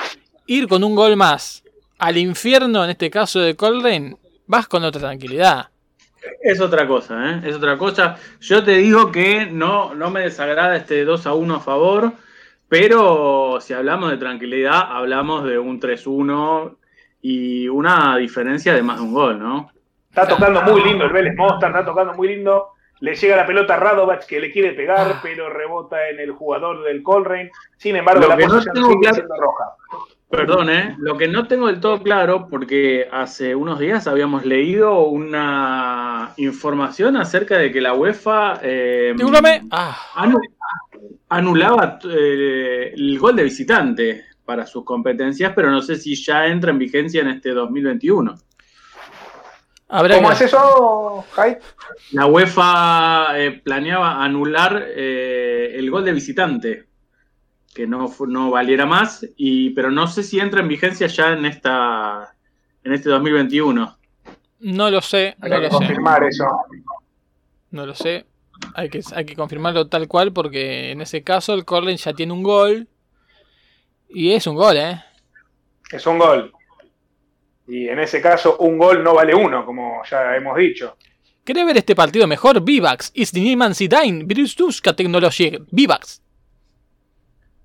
Ir 0.47 0.67
con 0.67 0.83
un 0.83 0.97
gol 0.97 1.15
más 1.17 1.63
al 1.99 2.17
infierno, 2.17 2.83
en 2.83 2.91
este 2.91 3.09
caso 3.09 3.39
de 3.41 3.55
Colrain, 3.55 4.17
vas 4.47 4.67
con 4.67 4.83
otra 4.83 5.01
tranquilidad. 5.01 5.69
Es 6.43 6.61
otra 6.61 6.89
cosa, 6.89 7.31
¿eh? 7.31 7.43
Es 7.45 7.55
otra 7.55 7.79
cosa. 7.79 8.17
Yo 8.41 8.65
te 8.65 8.73
digo 8.79 9.13
que 9.13 9.47
no, 9.47 9.95
no 9.95 10.11
me 10.11 10.21
desagrada 10.23 10.75
este 10.77 11.05
2 11.05 11.25
a 11.27 11.35
1 11.35 11.55
a 11.57 11.61
favor, 11.61 12.13
pero 12.69 13.59
si 13.61 13.73
hablamos 13.75 14.11
de 14.11 14.17
tranquilidad, 14.17 14.81
hablamos 14.89 15.45
de 15.45 15.59
un 15.59 15.79
3-1 15.81 16.77
y 17.23 17.69
una 17.69 18.17
diferencia 18.17 18.75
de 18.75 18.83
más 18.83 18.97
de 18.99 19.03
un 19.05 19.13
gol, 19.15 19.39
¿no? 19.39 19.71
Está 20.09 20.27
tocando 20.27 20.63
muy 20.63 20.83
lindo 20.83 21.05
el 21.05 21.13
Vélez 21.13 21.37
Mostar, 21.37 21.71
está 21.71 21.85
tocando 21.85 22.15
muy 22.15 22.29
lindo. 22.29 22.69
Le 23.01 23.15
llega 23.15 23.37
la 23.37 23.47
pelota 23.47 23.75
a 23.75 23.77
Radovac 23.79 24.27
que 24.27 24.41
le 24.41 24.51
quiere 24.53 24.73
pegar, 24.73 25.07
Ah. 25.15 25.21
pero 25.23 25.49
rebota 25.49 26.09
en 26.11 26.21
el 26.21 26.33
jugador 26.33 26.83
del 26.85 27.03
Colrain. 27.03 27.51
Sin 27.79 27.97
embargo, 27.97 28.23
Lo 28.23 28.29
la 28.29 28.37
que 28.37 28.43
no 28.47 28.49
posición 28.51 28.75
tengo 28.75 28.89
sigue 28.89 29.01
claro- 29.01 29.15
siendo 29.15 29.35
roja. 29.37 29.65
Perdón, 30.29 30.71
¿eh? 30.71 30.95
Lo 30.99 31.17
que 31.17 31.27
no 31.27 31.49
tengo 31.49 31.67
del 31.67 31.81
todo 31.81 32.03
claro, 32.03 32.47
porque 32.49 33.09
hace 33.11 33.55
unos 33.55 33.79
días 33.81 34.07
habíamos 34.07 34.45
leído 34.45 35.01
una 35.07 36.33
información 36.37 37.17
acerca 37.17 37.57
de 37.59 37.73
que 37.73 37.81
la 37.81 37.95
UEFA 37.95 38.61
eh. 38.63 39.15
Ah, 39.73 39.97
anu- 40.17 40.41
anulaba 41.29 41.99
eh, 42.09 42.93
el 42.95 43.19
gol 43.19 43.37
de 43.37 43.45
visitante 43.45 44.25
para 44.51 44.67
sus 44.67 44.83
competencias, 44.85 45.53
pero 45.55 45.71
no 45.71 45.81
sé 45.81 45.95
si 45.95 46.17
ya 46.17 46.49
entra 46.49 46.73
en 46.73 46.79
vigencia 46.81 47.21
en 47.21 47.29
este 47.29 47.51
2021. 47.51 48.35
habrá 49.89 50.17
¿Cómo 50.17 50.29
que- 50.31 50.35
es 50.35 50.41
eso, 50.41 51.25
Jai? 51.35 51.57
La 52.11 52.27
UEFA 52.27 53.39
eh, 53.39 53.61
planeaba 53.63 54.25
anular 54.25 54.87
eh, 54.89 55.73
el 55.77 55.89
gol 55.89 56.05
de 56.05 56.13
visitante, 56.13 56.87
que 57.73 57.87
no, 57.87 58.13
no 58.27 58.51
valiera 58.51 58.87
más, 58.87 59.25
y, 59.37 59.71
pero 59.71 59.93
no 59.93 60.09
sé 60.09 60.25
si 60.25 60.41
entra 60.41 60.63
en 60.63 60.67
vigencia 60.69 61.07
ya 61.07 61.33
en 61.33 61.45
esta 61.47 62.35
en 62.83 62.93
este 62.93 63.09
2021. 63.09 63.99
No 64.63 64.91
lo 64.91 65.01
sé, 65.01 65.37
Hay 65.41 65.49
no 65.51 65.57
que 65.59 65.63
lo 65.63 65.71
sé. 65.71 65.77
confirmar 65.77 66.25
eso. 66.25 66.45
No 67.71 67.87
lo 67.87 67.95
sé. 67.95 68.27
Hay 68.75 68.89
que, 68.91 69.01
hay 69.15 69.25
que 69.25 69.37
confirmarlo 69.37 69.87
tal 69.87 70.09
cual 70.09 70.33
porque 70.33 70.91
en 70.91 71.03
ese 71.03 71.23
caso 71.23 71.55
el 71.55 71.65
Corlen 71.65 71.99
ya 71.99 72.15
tiene 72.15 72.33
un 72.33 72.43
gol. 72.43 72.89
Y 74.13 74.33
es 74.33 74.47
un 74.47 74.57
gol, 74.57 74.77
¿eh? 74.77 75.03
Es 75.93 76.07
un 76.07 76.19
gol. 76.19 76.53
Y 77.67 77.89
en 77.89 78.01
ese 78.01 78.21
caso, 78.21 78.57
un 78.59 78.79
gol 78.79 79.03
no 79.05 79.15
vale 79.15 79.35
uno, 79.35 79.65
como 79.65 80.03
ya 80.05 80.35
hemos 80.35 80.57
dicho. 80.57 80.97
¿Querés 81.45 81.65
ver 81.65 81.79
este 81.79 81.95
partido 81.95 82.27
mejor? 82.27 82.61
Vivax. 82.61 83.13
Virustuska 84.25 84.95
Technology. 84.95 85.59
Vivax. 85.71 86.23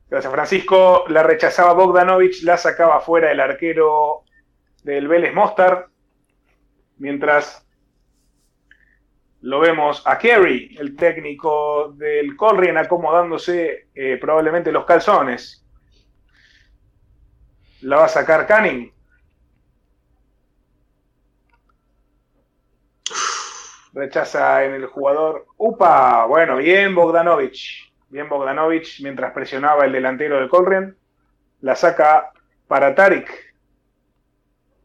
Gracias, 0.09 0.31
Francisco. 0.31 1.05
La 1.07 1.23
rechazaba 1.23 1.73
Bogdanovich, 1.73 2.43
la 2.43 2.57
sacaba 2.57 2.99
fuera 2.99 3.31
el 3.31 3.39
arquero 3.39 4.23
del 4.83 5.07
Vélez 5.07 5.33
Mostar. 5.33 5.87
Mientras 6.97 7.67
lo 9.41 9.59
vemos 9.59 10.03
a 10.05 10.17
Kerry, 10.17 10.75
el 10.79 10.95
técnico 10.95 11.93
del 11.97 12.35
Colrien, 12.35 12.77
acomodándose 12.77 13.87
eh, 13.93 14.17
probablemente 14.21 14.71
los 14.71 14.85
calzones. 14.85 15.64
La 17.85 17.97
va 17.97 18.05
a 18.05 18.09
sacar 18.09 18.47
Canning. 18.47 18.91
Rechaza 23.93 24.63
en 24.63 24.73
el 24.73 24.87
jugador. 24.87 25.45
¡Upa! 25.57 26.25
Bueno, 26.25 26.55
bien 26.57 26.95
Bogdanovich. 26.95 27.93
Bien 28.09 28.27
Bogdanovich 28.27 29.03
mientras 29.03 29.31
presionaba 29.33 29.85
el 29.85 29.91
delantero 29.91 30.37
del 30.37 30.49
Colrien. 30.49 30.97
La 31.61 31.75
saca 31.75 32.31
para 32.67 32.95
Tarik. 32.95 33.29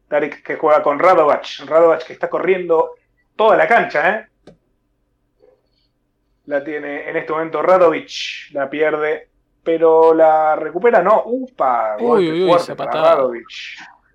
Tarik 0.07 0.43
que 0.43 0.57
juega 0.57 0.83
con 0.83 0.99
Radovac. 0.99 1.47
Radovac 1.65 2.05
que 2.05 2.13
está 2.13 2.29
corriendo 2.29 2.91
toda 3.35 3.57
la 3.57 3.67
cancha, 3.67 4.09
¿eh? 4.11 4.27
La 6.45 6.63
tiene 6.63 7.09
en 7.09 7.17
este 7.17 7.31
momento 7.33 7.63
Radovic. 7.63 8.51
La 8.51 8.69
pierde, 8.69 9.30
pero 9.63 10.13
la 10.13 10.55
recupera, 10.55 11.01
no. 11.01 11.23
¡Upa! 11.25 11.95
Uy, 11.99 12.05
Golpe 12.05 12.31
uy, 12.31 12.43
uy, 12.43 12.49
fuerte 12.49 12.75
para. 12.75 13.17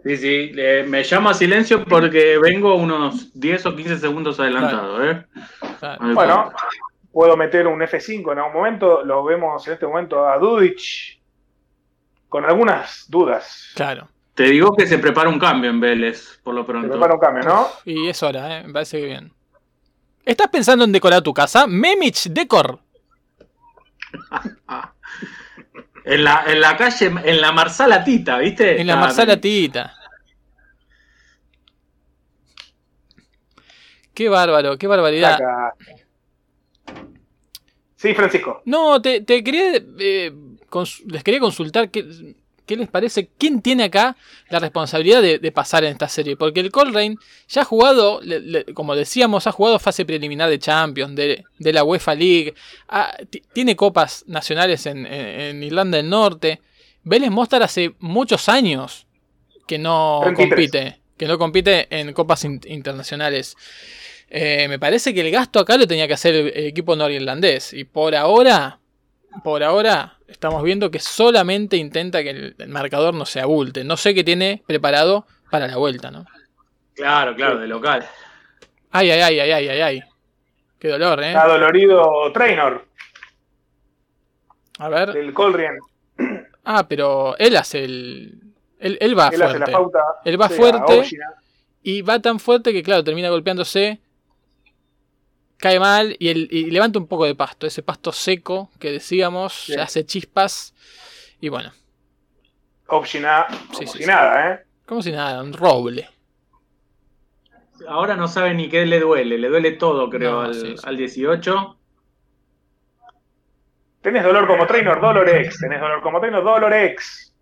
Sí, 0.05 0.17
sí, 0.17 0.53
eh, 0.57 0.85
me 0.87 1.03
llamo 1.03 1.31
a 1.31 1.35
silencio 1.35 1.85
porque 1.85 2.39
vengo 2.39 2.77
unos 2.77 3.33
10 3.35 3.67
o 3.67 3.75
15 3.75 3.99
segundos 3.99 4.39
adelantado, 4.39 5.05
¿eh? 5.05 5.27
Claro. 5.81 6.15
Bueno, 6.15 6.53
puedo 7.11 7.37
meter 7.37 7.67
un 7.67 7.81
F5 7.81 8.33
en 8.33 8.39
algún 8.39 8.53
momento. 8.55 9.05
Lo 9.05 9.25
vemos 9.25 9.67
en 9.67 9.73
este 9.75 9.87
momento 9.87 10.29
a 10.29 10.39
Dudic 10.39 11.19
con 12.29 12.45
algunas 12.45 13.07
dudas. 13.09 13.73
Claro. 13.75 14.09
Te 14.35 14.45
digo 14.45 14.77
que 14.77 14.87
se 14.87 14.99
prepara 14.99 15.29
un 15.29 15.39
cambio 15.39 15.71
en 15.71 15.81
Vélez, 15.81 16.39
por 16.45 16.55
lo 16.55 16.61
Se 16.61 16.67
pronto. 16.67 16.91
prepara 16.91 17.15
un 17.15 17.21
cambio, 17.21 17.43
¿no? 17.43 17.69
Y 17.85 18.09
es 18.09 18.23
hora, 18.23 18.59
¿eh? 18.59 18.65
Me 18.65 18.73
parece 18.75 19.01
que 19.01 19.07
bien. 19.07 19.33
¿Estás 20.25 20.49
pensando 20.49 20.85
en 20.85 20.93
decorar 20.93 21.23
tu 21.23 21.33
casa? 21.33 21.67
Memich 21.67 22.29
Decor. 22.29 22.79
En 26.05 26.23
la, 26.23 26.45
en 26.47 26.61
la 26.61 26.77
calle, 26.77 27.07
en 27.25 27.41
la 27.41 27.51
Marsalatita, 27.53 28.39
¿viste? 28.39 28.81
En 28.81 28.87
la 28.87 28.97
Marsala 28.97 29.41
Tita. 29.41 29.93
Qué 34.15 34.29
bárbaro, 34.29 34.79
qué 34.79 34.87
barbaridad. 34.87 35.39
Sí, 37.97 38.15
Francisco. 38.15 38.63
No, 38.65 39.01
te, 39.03 39.21
te 39.23 39.43
quería. 39.43 39.73
eh, 39.99 40.33
cons- 40.71 41.03
les 41.07 41.23
quería 41.25 41.41
consultar 41.41 41.91
qué, 41.91 42.35
qué 42.67 42.77
les 42.77 42.89
parece. 42.89 43.29
¿Quién 43.39 43.63
tiene 43.63 43.85
acá 43.85 44.17
la 44.51 44.59
responsabilidad 44.59 45.23
de, 45.23 45.39
de 45.39 45.53
pasar 45.53 45.85
en 45.85 45.93
esta 45.93 46.09
serie? 46.09 46.37
Porque 46.37 46.61
el 46.61 46.71
Colrain 46.71 47.17
ya 47.49 47.63
ha 47.63 47.65
jugado, 47.65 48.21
le- 48.23 48.41
le- 48.41 48.65
como 48.75 48.95
decíamos, 48.97 49.47
ha 49.47 49.53
jugado 49.53 49.79
fase 49.79 50.05
preliminar 50.05 50.51
de 50.51 50.59
Champions, 50.59 51.15
de, 51.17 51.45
de 51.59 51.73
la 51.73 51.85
UEFA 51.85 52.15
League. 52.15 52.55
ha- 52.89 53.17
tiene 53.53 53.77
copas 53.77 54.25
nacionales 54.27 54.85
en, 54.87 55.07
en- 55.07 55.41
en 55.41 55.63
Irlanda 55.63 55.97
del 55.97 56.11
Norte. 56.11 56.61
Vélez 57.05 57.31
Mostar 57.31 57.63
hace 57.63 57.95
muchos 58.01 58.49
años 58.49 59.07
que 59.67 59.79
no 59.79 60.21
33. 60.25 60.49
compite. 60.51 61.01
Que 61.17 61.27
no 61.27 61.39
compite 61.39 61.87
en 61.91 62.13
copas 62.13 62.45
in- 62.45 62.61
internacionales. 62.67 63.57
Eh, 64.29 64.67
me 64.69 64.79
parece 64.79 65.15
que 65.15 65.21
el 65.21 65.31
gasto 65.31 65.61
acá 65.61 65.77
lo 65.77 65.87
tenía 65.87 66.07
que 66.09 66.15
hacer 66.15 66.35
el, 66.35 66.49
el 66.49 66.67
equipo 66.67 66.97
norirlandés. 66.97 67.73
Y 67.73 67.85
por 67.85 68.15
ahora, 68.17 68.81
por 69.45 69.63
ahora, 69.63 70.16
estamos 70.29 70.63
viendo 70.63 70.91
que 70.91 70.99
solamente 70.99 71.77
intenta 71.77 72.23
que 72.23 72.31
el, 72.31 72.55
el 72.59 72.69
marcador 72.69 73.15
no 73.15 73.25
se 73.27 73.41
abulte. 73.41 73.85
No 73.85 73.97
sé 73.97 74.15
qué 74.15 74.25
tiene 74.25 74.63
preparado 74.67 75.27
para 75.51 75.67
la 75.67 75.77
vuelta, 75.77 76.11
¿no? 76.11 76.27
Claro, 76.95 77.35
claro, 77.35 77.59
de 77.59 77.67
local. 77.67 78.05
Ay, 78.91 79.11
ay, 79.11 79.21
ay, 79.21 79.41
ay, 79.41 79.53
ay, 79.53 79.69
ay, 79.69 79.81
ay. 79.81 80.03
Qué 80.79 80.89
dolor, 80.89 81.23
¿eh? 81.23 81.29
Está 81.29 81.47
dolorido 81.47 82.33
Trainor 82.33 82.87
A 84.79 84.89
ver. 84.89 85.13
del 85.13 85.33
Colrien. 85.33 85.79
Ah, 86.65 86.87
pero 86.89 87.37
él 87.39 87.57
hace 87.57 87.85
el. 87.85 88.41
Él, 88.79 88.99
él 89.01 89.19
va 89.19 89.29
Él 89.29 89.43
hace 89.43 89.59
la 89.59 89.67
fuerte. 89.67 89.73
pauta. 89.73 90.01
Él 90.25 90.41
va 90.41 90.49
fuerte. 90.49 91.09
Y 91.83 92.03
va 92.03 92.19
tan 92.19 92.41
fuerte 92.41 92.73
que, 92.73 92.83
claro, 92.83 93.05
termina 93.05 93.31
golpeándose. 93.31 94.01
Cae 95.59 95.81
mal 95.81 96.17
y, 96.19 96.29
el- 96.29 96.49
y 96.51 96.71
levanta 96.71 96.99
un 96.99 97.07
poco 97.07 97.25
de 97.25 97.35
pasto. 97.35 97.67
Ese 97.67 97.83
pasto 97.83 98.13
seco 98.13 98.71
que 98.79 98.93
decíamos, 98.93 99.53
Sí. 99.55 99.73
se 99.75 99.81
hace 99.81 100.05
chispas. 100.05 100.75
Y 101.41 101.49
bueno, 101.49 101.73
Oshina, 102.89 103.47
Sí, 103.51 103.57
como 103.67 103.79
sí, 103.81 103.87
si 103.87 103.99
sí. 103.99 104.07
nada, 104.07 104.53
¿eh? 104.53 104.65
como 104.87 105.03
si 105.03 105.13
nada, 105.13 105.43
un 105.43 105.53
roble. 105.53 106.09
Ahora 107.89 108.17
no 108.17 108.27
sabe 108.29 108.55
ni 108.55 108.69
qué 108.69 108.87
le 108.87 109.01
duele, 109.01 109.39
le 109.39 109.49
duele 109.49 109.73
todo, 109.73 110.09
creo, 110.09 110.33
No, 110.33 110.41
al, 110.43 110.55
sí, 110.55 110.77
sí. 110.77 110.83
al 110.87 110.97
18. 110.97 111.77
Tenés 114.03 114.23
dolor 114.25 114.47
como 114.47 114.67
Trainor, 114.67 115.01
Dolorex. 115.01 115.59
Tenés 115.59 115.81
dolor 115.81 116.01
como 116.01 116.21
Trainor, 116.21 116.45
Dolorex. 116.45 117.35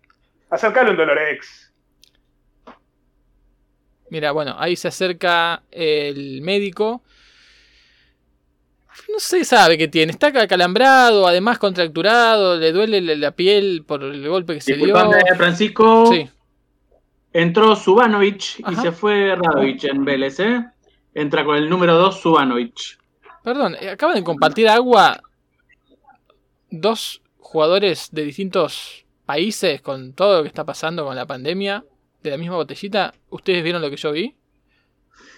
Acercale 0.49 0.89
un 0.91 0.97
Dolorex. 0.97 1.71
Mira, 4.09 4.31
bueno, 4.31 4.55
ahí 4.57 4.75
se 4.75 4.87
acerca 4.87 5.63
el 5.71 6.41
médico. 6.41 7.01
No 9.11 9.19
se 9.19 9.45
sabe 9.45 9.77
qué 9.77 9.87
tiene. 9.87 10.11
Está 10.11 10.27
acalambrado, 10.27 11.27
además 11.27 11.57
contracturado, 11.57 12.57
le 12.57 12.71
duele 12.71 13.01
la 13.15 13.31
piel 13.31 13.83
por 13.85 14.03
el 14.03 14.27
golpe 14.27 14.55
que 14.55 14.61
se 14.61 14.75
dio. 14.75 14.87
Disculpame, 14.87 15.35
Francisco. 15.35 16.07
Sí, 16.07 16.29
Entró 17.35 17.75
Subanovic 17.75 18.63
y 18.65 18.75
se 18.77 18.93
fue 18.93 19.35
Radovic 19.35 19.83
en 19.83 20.05
Vélez, 20.05 20.39
¿eh? 20.39 20.65
Entra 21.13 21.43
con 21.43 21.57
el 21.57 21.69
número 21.69 21.97
2 21.97 22.21
Subanovic. 22.21 22.97
perdón, 23.43 23.75
eh, 23.81 23.89
acaban 23.89 24.15
de 24.15 24.23
compartir 24.23 24.69
agua 24.69 25.21
dos 26.71 27.21
jugadores 27.37 28.07
de 28.13 28.23
distintos 28.23 29.05
países 29.25 29.81
con 29.81 30.13
todo 30.13 30.37
lo 30.37 30.43
que 30.43 30.47
está 30.47 30.63
pasando 30.63 31.03
con 31.03 31.13
la 31.17 31.25
pandemia 31.25 31.83
de 32.23 32.29
la 32.29 32.37
misma 32.37 32.55
botellita. 32.55 33.13
¿Ustedes 33.29 33.63
vieron 33.63 33.81
lo 33.81 33.89
que 33.89 33.97
yo 33.97 34.13
vi? 34.13 34.33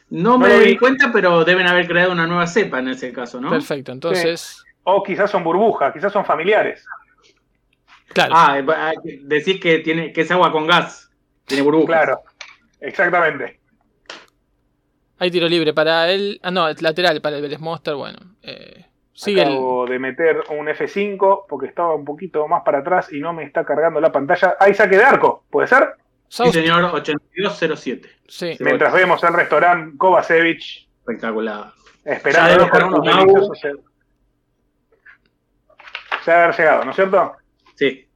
No 0.09 0.37
me 0.37 0.59
di 0.59 0.77
cuenta, 0.77 1.11
pero 1.11 1.43
deben 1.43 1.67
haber 1.67 1.87
creado 1.87 2.11
una 2.11 2.25
nueva 2.27 2.47
cepa 2.47 2.79
en 2.79 2.89
ese 2.89 3.11
caso, 3.11 3.41
¿no? 3.41 3.49
Perfecto, 3.49 3.91
entonces, 3.91 4.63
O 4.83 5.03
quizás 5.03 5.29
son 5.29 5.43
burbujas, 5.43 5.93
quizás 5.93 6.13
son 6.13 6.23
familiares. 6.23 6.85
claro. 8.13 8.33
Ah, 8.35 8.93
eh, 9.03 9.19
decís 9.23 9.59
que 9.59 9.79
tiene 9.79 10.13
que 10.13 10.21
es 10.21 10.31
agua 10.31 10.51
con 10.51 10.65
gas. 10.65 11.11
Tiene 11.45 11.63
burbujas. 11.63 12.03
Claro, 12.03 12.21
exactamente. 12.79 13.59
Hay 15.19 15.31
tiro 15.31 15.47
libre 15.49 15.73
para 15.73 16.09
él. 16.09 16.39
Ah, 16.43 16.51
no, 16.51 16.69
es 16.69 16.81
lateral 16.81 17.21
para 17.21 17.37
el 17.37 17.41
Vélez 17.41 17.59
Monster. 17.59 17.95
Bueno, 17.95 18.19
eh, 18.43 18.85
sigue 19.13 19.41
el. 19.41 19.49
Acabo 19.49 19.87
de 19.87 19.99
meter 19.99 20.43
un 20.51 20.67
F5 20.67 21.45
porque 21.49 21.67
estaba 21.67 21.95
un 21.95 22.05
poquito 22.05 22.47
más 22.47 22.61
para 22.63 22.79
atrás 22.79 23.11
y 23.11 23.19
no 23.19 23.33
me 23.33 23.43
está 23.43 23.65
cargando 23.65 23.99
la 23.99 24.11
pantalla. 24.11 24.55
Hay 24.59 24.73
saque 24.73 24.97
de 24.97 25.03
arco, 25.03 25.43
¿puede 25.49 25.67
ser? 25.67 25.95
Sí, 26.29 26.43
South- 26.43 26.51
señor, 26.53 26.83
82 26.83 27.59
22.07. 27.61 28.01
Sí. 28.27 28.53
Sí. 28.55 28.63
Mientras 28.63 28.93
vemos 28.93 29.23
el 29.23 29.33
restaurante 29.33 29.97
Kovacevic 29.97 30.61
Espectacular. 30.99 31.71
esperando. 32.03 32.67
Se 36.23 36.31
haber 36.33 36.55
llegado, 36.57 36.83
¿no 36.83 36.91
es 36.91 36.95
cierto? 36.95 37.33
Sí. 37.75 38.09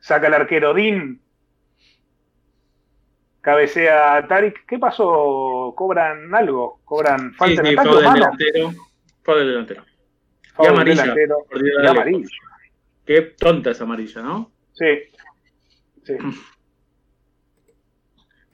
Saca 0.00 0.26
el 0.26 0.34
arquero 0.34 0.74
Dean. 0.74 1.20
Cabecea 3.40 4.16
a 4.16 4.26
Tarik. 4.28 4.66
¿Qué 4.66 4.78
pasó? 4.78 5.72
¿Cobran 5.76 6.34
algo? 6.34 6.80
¿Cobran 6.84 7.30
Sí, 7.32 7.36
falta 7.36 7.62
sí, 7.62 7.68
ataque 7.74 7.88
fue 7.88 7.98
o 7.98 8.00
del 8.02 8.12
delantero. 8.14 8.72
Fue 9.22 9.38
del 9.38 9.48
delantero. 9.48 9.84
Del 10.58 10.66
amarilla. 10.68 11.02
delantero. 11.02 11.36
Y 11.82 11.86
amarilla. 11.86 12.28
Qué 13.06 13.20
tonta 13.38 13.70
esa 13.70 13.84
amarilla, 13.84 14.22
¿no? 14.22 14.50
Sí. 14.74 14.86
sí. 16.04 16.14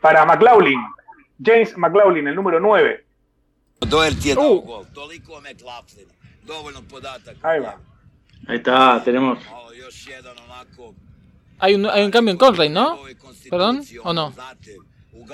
Para 0.01 0.25
McLaughlin. 0.25 0.81
James 1.43 1.77
McLaughlin, 1.77 2.27
el 2.29 2.35
número 2.35 2.59
9. 2.61 3.05
Doherty 3.89 4.29
je 4.31 4.35
dao 4.35 4.53
U. 4.53 4.61
gol, 4.63 4.87
toliko 4.93 5.35
o 5.35 5.41
McLaughlinu. 5.41 6.13
Dovoljno 6.45 6.83
podataka. 6.83 7.49
Ahí 7.49 7.61
va. 7.61 7.79
Ahí 8.49 8.57
está, 8.57 9.03
tenemos. 9.05 9.39
Hay 11.61 11.75
un, 11.75 11.87
hay 11.87 12.05
un 12.05 12.11
cambio 12.11 12.33
en 12.33 12.39
Conrail, 12.39 12.73
¿no? 12.73 12.99
Perdón, 13.51 13.83
¿o 14.03 14.13
no? 14.13 14.33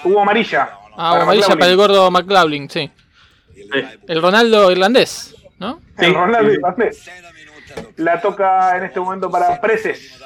Hubo 0.05 0.21
amarilla. 0.21 0.71
Ah, 0.97 1.11
Para 1.13 1.23
amarilla 1.23 1.49
McLaughlin. 1.49 1.59
para 1.59 1.71
el 1.71 1.77
gordo 1.77 2.11
McLaughlin, 2.11 2.71
sí. 2.71 2.91
El 4.09 4.21
Ronaldo 4.21 4.71
irlandés, 4.73 5.35
¿no? 5.59 5.81
El 5.99 6.15
Ronaldo 6.15 6.51
sí. 6.51 6.57
irlandés. 6.57 7.11
La 7.97 8.21
toca 8.21 8.77
en 8.77 8.85
este 8.85 9.01
momento 9.01 9.31
para 9.31 9.61
Preces. 9.61 10.21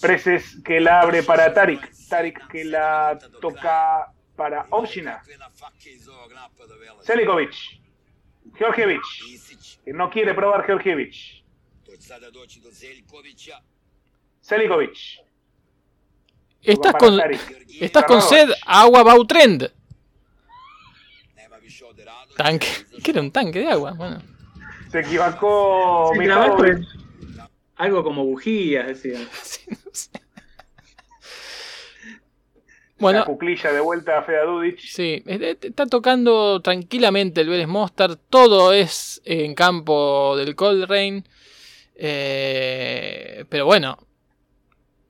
Preces 0.00 0.58
que 0.64 0.80
la 0.80 1.00
abre 1.00 1.22
para 1.22 1.52
Tarik. 1.52 1.90
Tarik 2.08 2.48
que 2.48 2.64
la 2.64 3.18
toca 3.40 4.12
para 4.36 4.66
Opšina. 4.70 5.18
Kakve 5.18 5.36
na 5.38 5.50
fake 5.50 5.86
iz 5.86 6.08
ovog 6.08 6.32
napada 6.32 6.76
Vela. 6.76 7.02
Selikovic. 7.04 7.54
Georgievich. 8.58 9.80
Que 9.84 9.92
no 9.92 10.10
quiere 10.10 10.34
probar 10.34 10.64
Georgievich. 10.66 11.44
Selikovic. 14.40 14.98
Estás 16.62 16.94
con, 16.94 17.20
estás 17.80 18.04
con 18.04 18.22
sed, 18.22 18.48
agua 18.66 19.02
Bautrend. 19.02 19.72
Tanque. 22.36 22.68
¿Qué 23.02 23.10
era 23.10 23.20
un 23.20 23.30
tanque 23.32 23.58
de 23.58 23.68
agua? 23.68 23.92
Bueno. 23.92 24.31
Se 24.92 25.00
equivocó 25.00 26.10
Sí, 26.12 26.18
Mikhailovic. 26.18 26.26
trabajo 26.26 26.64
es 26.66 26.86
algo 27.76 28.04
como 28.04 28.24
bujías, 28.26 28.86
decía. 28.88 29.18
Sí, 29.42 29.66
no 29.70 29.90
sé. 29.92 30.10
La 30.14 30.20
Bueno, 32.98 33.24
cuclilla 33.24 33.72
de 33.72 33.80
vuelta 33.80 34.18
a 34.18 34.22
Feda 34.22 34.44
Dudic. 34.44 34.78
sí, 34.78 35.24
está 35.26 35.86
tocando 35.86 36.60
tranquilamente 36.62 37.40
el 37.40 37.48
Vélez 37.48 37.66
Mostar. 37.66 38.16
Todo 38.16 38.72
es 38.72 39.20
en 39.24 39.54
campo 39.56 40.36
del 40.36 40.54
Colrain. 40.54 41.24
Eh, 41.96 43.44
pero 43.48 43.66
bueno, 43.66 43.98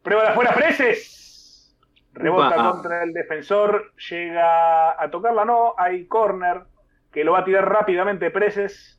Prueba 0.03 0.23
de 0.25 0.29
afuera, 0.31 0.55
Preces. 0.55 1.77
Rebota 2.15 2.49
Upa. 2.57 2.71
contra 2.73 3.05
el 3.05 3.13
defensor. 3.13 3.93
Llega 4.11 5.03
a 5.03 5.11
tocarla, 5.11 5.45
no. 5.45 5.75
Hay 5.79 6.07
corner 6.07 6.63
que 7.13 7.25
lo 7.25 7.33
va 7.33 7.41
a 7.41 7.45
tirar 7.45 7.69
rápidamente 7.69 8.31
Preces. 8.31 8.99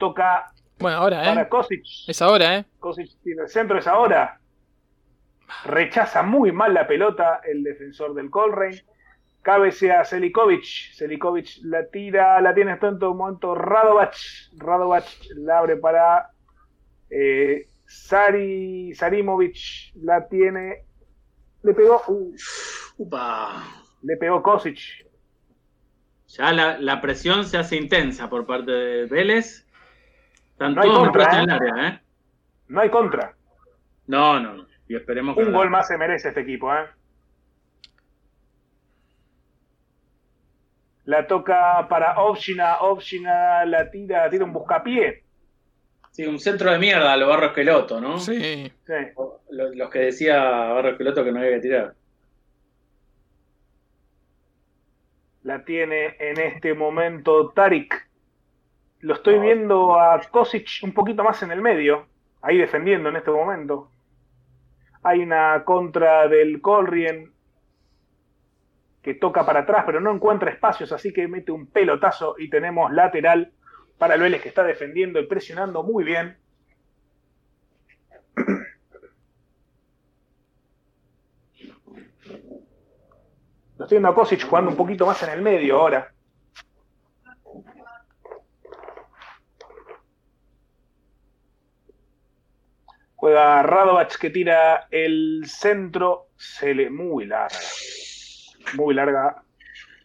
Toca 0.00 0.50
bueno, 0.80 0.96
ahora, 0.96 1.22
para 1.22 1.42
¿eh? 1.42 1.48
Kosic. 1.48 1.84
Es 2.08 2.22
ahora, 2.22 2.56
¿eh? 2.56 2.64
Kosic 2.78 3.10
tiene 3.22 3.42
el 3.42 3.48
centro, 3.48 3.78
es 3.78 3.86
ahora. 3.86 4.40
Rechaza 5.64 6.22
muy 6.22 6.52
mal 6.52 6.72
la 6.72 6.86
pelota 6.86 7.40
el 7.44 7.62
defensor 7.62 8.14
del 8.14 8.30
Colrain. 8.30 8.80
Cabecea 9.42 10.04
Selikovic. 10.06 10.64
Selikovic 10.94 11.58
la 11.64 11.86
tira, 11.86 12.40
la 12.40 12.54
tiene 12.54 12.72
hasta 12.72 12.88
en 12.88 12.98
todo 12.98 13.14
momento 13.14 13.54
Radovac. 13.54 14.14
Radovac 14.56 15.04
la 15.36 15.58
abre 15.58 15.76
para 15.76 16.30
eh, 17.10 17.68
Sari, 17.86 18.94
Sarimovic. 18.94 19.92
La 19.96 20.26
tiene. 20.28 20.84
Le 21.62 21.74
pegó. 21.74 22.02
uh, 22.08 22.34
Upa. 22.96 23.64
le 24.02 24.16
pegó 24.16 24.42
Kosic. 24.42 24.78
Ya 26.28 26.52
la, 26.52 26.78
la 26.78 27.02
presión 27.02 27.44
se 27.44 27.58
hace 27.58 27.76
intensa 27.76 28.30
por 28.30 28.46
parte 28.46 28.70
de 28.70 29.06
Vélez. 29.06 29.66
Están 30.60 30.74
No 30.74 30.82
hay 30.82 30.88
todos 30.90 31.08
contra, 31.08 31.24
en 31.24 31.38
¿eh? 31.38 31.42
el 31.42 31.50
área, 31.50 31.88
¿eh? 31.88 32.00
No 32.68 32.80
hay 32.82 32.90
contra. 32.90 33.34
No, 34.08 34.38
no, 34.38 34.52
no. 34.56 34.66
Y 34.88 34.94
esperemos 34.94 35.34
que 35.34 35.42
Un 35.42 35.54
gol 35.54 35.70
más 35.70 35.88
se 35.88 35.96
merece 35.96 36.28
este 36.28 36.42
equipo, 36.42 36.70
¿eh? 36.74 36.86
La 41.06 41.26
toca 41.26 41.86
para 41.88 42.20
Opshina, 42.20 42.80
Opshina 42.80 43.64
la 43.64 43.90
tira, 43.90 44.28
tira 44.28 44.44
un 44.44 44.52
buscapié. 44.52 45.24
Sí, 46.10 46.26
un 46.26 46.38
centro 46.38 46.70
de 46.70 46.78
mierda 46.78 47.10
a 47.10 47.16
lo 47.16 47.28
Barro 47.28 47.46
Esqueloto, 47.46 47.98
¿no? 47.98 48.18
Sí. 48.18 48.70
Sí. 48.86 48.92
Los, 49.48 49.74
los 49.74 49.88
que 49.88 50.00
decía 50.00 50.42
Barro 50.42 50.90
Esqueloto 50.90 51.24
que 51.24 51.32
no 51.32 51.38
había 51.38 51.52
que 51.52 51.60
tirar. 51.60 51.94
La 55.42 55.64
tiene 55.64 56.16
en 56.18 56.38
este 56.38 56.74
momento 56.74 57.48
Tarik. 57.48 58.09
Lo 59.00 59.14
estoy 59.14 59.38
viendo 59.38 59.98
a 59.98 60.20
Kosic 60.30 60.80
un 60.82 60.92
poquito 60.92 61.24
más 61.24 61.42
en 61.42 61.50
el 61.50 61.62
medio, 61.62 62.06
ahí 62.42 62.58
defendiendo 62.58 63.08
en 63.08 63.16
este 63.16 63.30
momento. 63.30 63.90
Hay 65.02 65.20
una 65.20 65.64
contra 65.64 66.28
del 66.28 66.60
Colrien 66.60 67.32
que 69.02 69.14
toca 69.14 69.46
para 69.46 69.60
atrás, 69.60 69.84
pero 69.86 70.00
no 70.00 70.12
encuentra 70.12 70.50
espacios, 70.50 70.92
así 70.92 71.14
que 71.14 71.26
mete 71.28 71.50
un 71.50 71.66
pelotazo 71.66 72.34
y 72.38 72.50
tenemos 72.50 72.92
lateral 72.92 73.52
para 73.96 74.14
el 74.14 74.20
Vélez 74.20 74.42
que 74.42 74.50
está 74.50 74.64
defendiendo 74.64 75.18
y 75.18 75.26
presionando 75.26 75.82
muy 75.82 76.04
bien. 76.04 76.36
Lo 83.78 83.86
estoy 83.86 83.96
viendo 83.96 84.08
a 84.08 84.14
Kosic 84.14 84.46
jugando 84.46 84.70
un 84.70 84.76
poquito 84.76 85.06
más 85.06 85.22
en 85.22 85.30
el 85.30 85.40
medio 85.40 85.80
ahora. 85.80 86.12
Juega 93.20 93.62
Radovac 93.62 94.16
que 94.18 94.30
tira 94.30 94.88
el 94.90 95.42
centro. 95.46 96.28
Se 96.36 96.74
le 96.74 96.88
muy 96.88 97.26
larga. 97.26 97.58
Muy 98.76 98.94
larga 98.94 99.42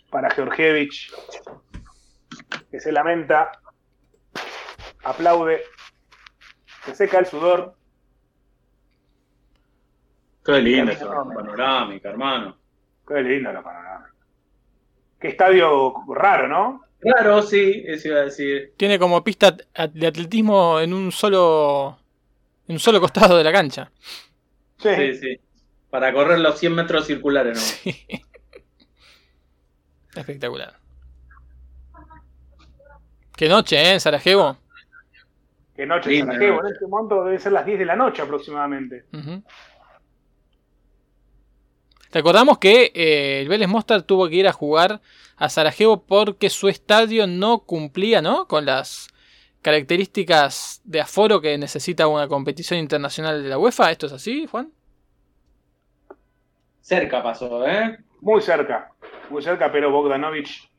para 0.10 0.30
Georgievich. 0.32 1.14
Que 2.70 2.82
se 2.82 2.92
lamenta. 2.92 3.54
Aplaude. 5.06 5.62
Se 6.84 6.94
seca 6.94 7.20
el 7.20 7.26
sudor. 7.26 7.76
Qué 10.44 10.60
linda 10.60 10.92
esa 10.92 11.06
no, 11.06 11.24
no. 11.24 11.34
panorámica, 11.36 12.10
hermano. 12.10 12.58
Qué 13.08 13.22
lindo 13.22 13.54
la 13.54 13.64
panorama. 13.64 14.10
Qué 15.22 15.30
estadio 15.30 15.94
raro, 16.14 16.50
¿no? 16.50 16.82
Claro, 17.00 17.42
sí, 17.44 17.82
eso 17.88 18.10
iba 18.10 18.18
a 18.18 18.24
decir. 18.26 18.74
Tiene 18.76 19.00
como 19.00 19.24
pista 19.24 19.52
de 19.52 20.06
atletismo 20.06 20.82
en 20.82 20.94
un 20.94 21.14
solo. 21.14 21.98
En 22.68 22.76
un 22.76 22.80
solo 22.80 23.00
costado 23.00 23.38
de 23.38 23.44
la 23.44 23.52
cancha. 23.52 23.92
Sí. 24.80 24.90
Sí, 24.96 25.16
sí. 25.16 25.40
Para 25.90 26.12
correr 26.14 26.40
los 26.40 26.60
100 26.60 26.74
metros 26.76 27.06
circulares, 27.06 27.58
¿no? 27.58 27.92
Sí. 27.92 28.06
Espectacular. 30.16 30.80
Qué 33.36 33.50
noche, 33.50 33.76
¿eh? 33.78 33.94
En 33.94 34.00
Sarajevo. 34.00 34.58
Qué 35.76 35.86
noche 35.86 36.18
en 36.18 36.26
Sarajevo. 36.26 36.56
noche. 36.56 36.68
En 36.68 36.74
este 36.74 36.88
momento 36.88 37.24
debe 37.26 37.40
ser 37.40 37.52
las 37.52 37.66
10 37.66 37.80
de 37.80 37.86
la 37.86 37.96
noche 37.98 38.22
aproximadamente. 38.22 39.06
Ujú. 39.12 39.44
Recordamos 42.12 42.60
que 42.60 42.94
eh, 42.96 43.42
el 43.42 43.50
Vélez 43.50 43.68
Mostar 43.68 44.04
tuvo 44.04 44.30
que 44.30 44.36
ir 44.36 44.48
a 44.48 44.54
jugar 44.54 45.02
a 45.36 45.50
Sarajevo 45.50 46.06
porque 46.06 46.50
su 46.50 46.70
estadio 46.70 47.28
no 47.28 47.60
cumplía 47.60 48.22
¿no? 48.22 48.48
con 48.48 48.66
las 48.66 49.10
características 49.66 50.80
de 50.84 51.02
aforo 51.02 51.42
que 51.42 51.58
necesita 51.58 52.06
una 52.06 52.28
competición 52.28 52.80
internacional 52.80 53.42
de 53.42 53.50
la 53.50 53.58
UEFA. 53.58 53.90
¿Esto 53.90 54.06
es 54.06 54.14
así, 54.14 54.46
Juan? 54.46 54.72
Cerca 56.82 57.24
pasó, 57.24 57.68
¿eh? 57.68 57.98
Muy 58.22 58.44
cerca. 58.44 58.92
Muy 59.32 59.42
cerca, 59.42 59.72
pero 59.72 59.90
Bogdanovich 59.90 60.70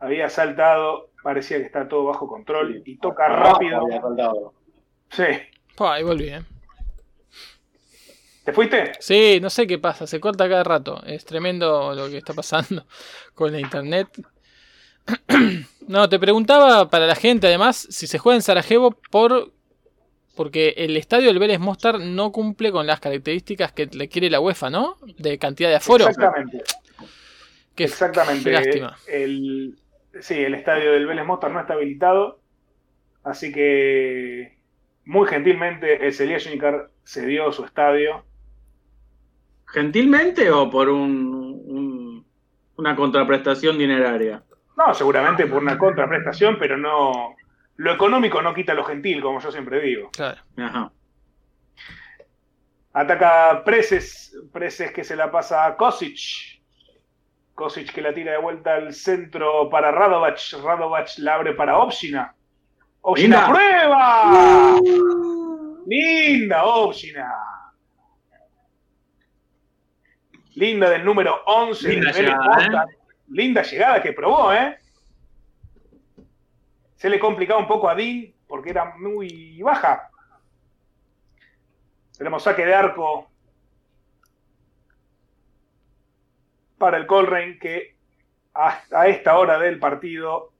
había 0.00 0.28
saltado. 0.28 1.10
Parecía 1.22 1.58
que 1.58 1.66
está 1.66 1.86
todo 1.86 2.06
bajo 2.06 2.26
control. 2.26 2.82
Y 2.84 2.96
toca 2.96 3.28
rápido. 3.28 3.84
Sí. 5.12 5.26
Pua, 5.76 5.94
ahí 5.94 6.02
volví, 6.02 6.28
¿eh? 6.28 6.42
¿Te 8.44 8.52
fuiste? 8.52 8.94
Sí, 8.98 9.38
no 9.40 9.48
sé 9.48 9.68
qué 9.68 9.78
pasa, 9.78 10.08
se 10.08 10.18
corta 10.18 10.48
cada 10.48 10.64
rato. 10.64 11.00
Es 11.06 11.24
tremendo 11.24 11.94
lo 11.94 12.08
que 12.08 12.18
está 12.18 12.34
pasando 12.34 12.84
con 13.34 13.52
la 13.52 13.60
internet. 13.60 14.08
No, 15.86 16.08
te 16.08 16.18
preguntaba 16.18 16.88
para 16.88 17.06
la 17.06 17.14
gente 17.16 17.46
además 17.48 17.86
si 17.90 18.06
se 18.06 18.18
juega 18.18 18.36
en 18.36 18.42
Sarajevo 18.42 18.96
por 19.10 19.52
Porque 20.36 20.74
el 20.76 20.96
estadio 20.96 21.26
del 21.28 21.38
Vélez 21.38 21.58
Mostar 21.58 21.98
no 22.00 22.30
cumple 22.32 22.70
con 22.72 22.86
las 22.86 23.00
características 23.00 23.72
que 23.72 23.86
le 23.86 24.08
quiere 24.08 24.30
la 24.30 24.40
UEFA, 24.40 24.70
¿no? 24.70 24.96
De 25.18 25.38
cantidad 25.38 25.68
de 25.68 25.74
aforo. 25.76 26.06
Exactamente. 26.06 26.62
Qué, 27.74 27.84
Exactamente. 27.84 28.44
qué 28.44 28.50
lástima. 28.52 28.96
El, 29.08 29.76
sí, 30.20 30.34
el 30.34 30.54
estadio 30.54 30.92
del 30.92 31.06
Vélez 31.06 31.26
Mostar 31.26 31.50
no 31.50 31.60
está 31.60 31.74
habilitado. 31.74 32.40
Así 33.24 33.52
que 33.52 34.56
muy 35.04 35.26
gentilmente 35.28 36.06
el 36.06 36.12
Celia 36.14 36.38
Junicar 36.42 36.90
cedió 37.04 37.52
su 37.52 37.64
estadio. 37.64 38.24
¿Gentilmente 39.66 40.50
o 40.50 40.70
por 40.70 40.88
un, 40.88 41.60
un- 41.66 42.26
una 42.76 42.96
contraprestación 42.96 43.76
dineraria? 43.78 44.42
No, 44.76 44.94
seguramente 44.94 45.46
por 45.46 45.62
una 45.62 45.76
contraprestación, 45.76 46.56
pero 46.58 46.76
no. 46.76 47.34
Lo 47.76 47.92
económico 47.92 48.42
no 48.42 48.54
quita 48.54 48.74
lo 48.74 48.84
gentil, 48.84 49.20
como 49.22 49.40
yo 49.40 49.50
siempre 49.50 49.80
digo. 49.80 50.10
Claro. 50.10 50.42
Ajá. 50.56 50.92
Ataca 52.92 53.62
Preses, 53.64 54.36
Preses 54.52 54.92
que 54.92 55.04
se 55.04 55.16
la 55.16 55.30
pasa 55.30 55.64
a 55.66 55.76
Kosic. 55.76 56.60
Kosic 57.54 57.92
que 57.92 58.02
la 58.02 58.12
tira 58.12 58.32
de 58.32 58.38
vuelta 58.38 58.74
al 58.74 58.92
centro 58.94 59.68
para 59.70 59.90
Radovac. 59.92 60.38
Radovac 60.62 61.08
la 61.18 61.34
abre 61.34 61.54
para 61.54 61.78
Opsina. 61.78 62.34
Opsina 63.02 63.46
Linda. 63.46 63.48
prueba. 63.48 64.80
Linda 65.86 66.64
Opsina. 66.64 67.32
Linda 70.54 70.90
del 70.90 71.04
número 71.04 71.42
11 71.46 71.88
Linda 71.88 72.12
del 72.12 72.24
Vélez 72.24 72.38
llegada, 72.38 72.56
Mostar. 72.56 72.86
Linda 73.30 73.62
llegada 73.62 74.02
que 74.02 74.12
probó, 74.12 74.52
¿eh? 74.52 74.76
Se 76.96 77.08
le 77.08 77.18
complicaba 77.18 77.60
un 77.60 77.66
poco 77.68 77.88
a 77.88 77.94
Dean 77.94 78.32
porque 78.46 78.70
era 78.70 78.94
muy 78.96 79.60
baja. 79.62 80.10
Tenemos 82.18 82.42
saque 82.42 82.66
de 82.66 82.74
arco 82.74 83.30
para 86.78 86.96
el 86.96 87.06
Colrain 87.06 87.58
que 87.58 87.96
hasta 88.54 89.06
esta 89.06 89.38
hora 89.38 89.58
del 89.58 89.78
partido 89.78 90.52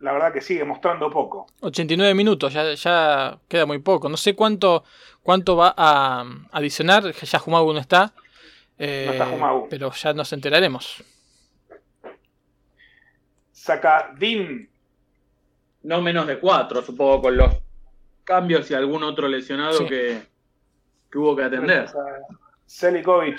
la 0.00 0.12
verdad 0.12 0.32
que 0.32 0.40
sigue 0.40 0.64
mostrando 0.64 1.10
poco. 1.10 1.46
89 1.60 2.14
minutos, 2.14 2.52
ya, 2.54 2.72
ya 2.74 3.38
queda 3.48 3.66
muy 3.66 3.80
poco. 3.80 4.08
No 4.08 4.16
sé 4.16 4.34
cuánto, 4.34 4.82
cuánto 5.22 5.56
va 5.56 5.74
a 5.76 6.24
adicionar. 6.52 7.12
Ya 7.12 7.38
Jumagu 7.38 7.72
no 7.74 7.80
está. 7.80 8.14
eh, 8.78 9.04
No 9.06 9.12
está 9.12 9.26
Jumagu. 9.26 9.68
Pero 9.68 9.90
ya 9.92 10.14
nos 10.14 10.32
enteraremos. 10.32 11.04
Saca 13.60 14.14
Dean, 14.16 14.66
No 15.82 16.00
menos 16.00 16.26
de 16.26 16.38
cuatro, 16.38 16.80
supongo, 16.80 17.20
con 17.20 17.36
los 17.36 17.62
cambios 18.24 18.70
y 18.70 18.74
algún 18.74 19.02
otro 19.02 19.28
lesionado 19.28 19.76
Sí. 19.80 19.86
que, 19.86 20.22
que 21.10 21.18
hubo 21.18 21.36
que 21.36 21.44
atender. 21.44 21.86
Selikovic. 22.64 23.38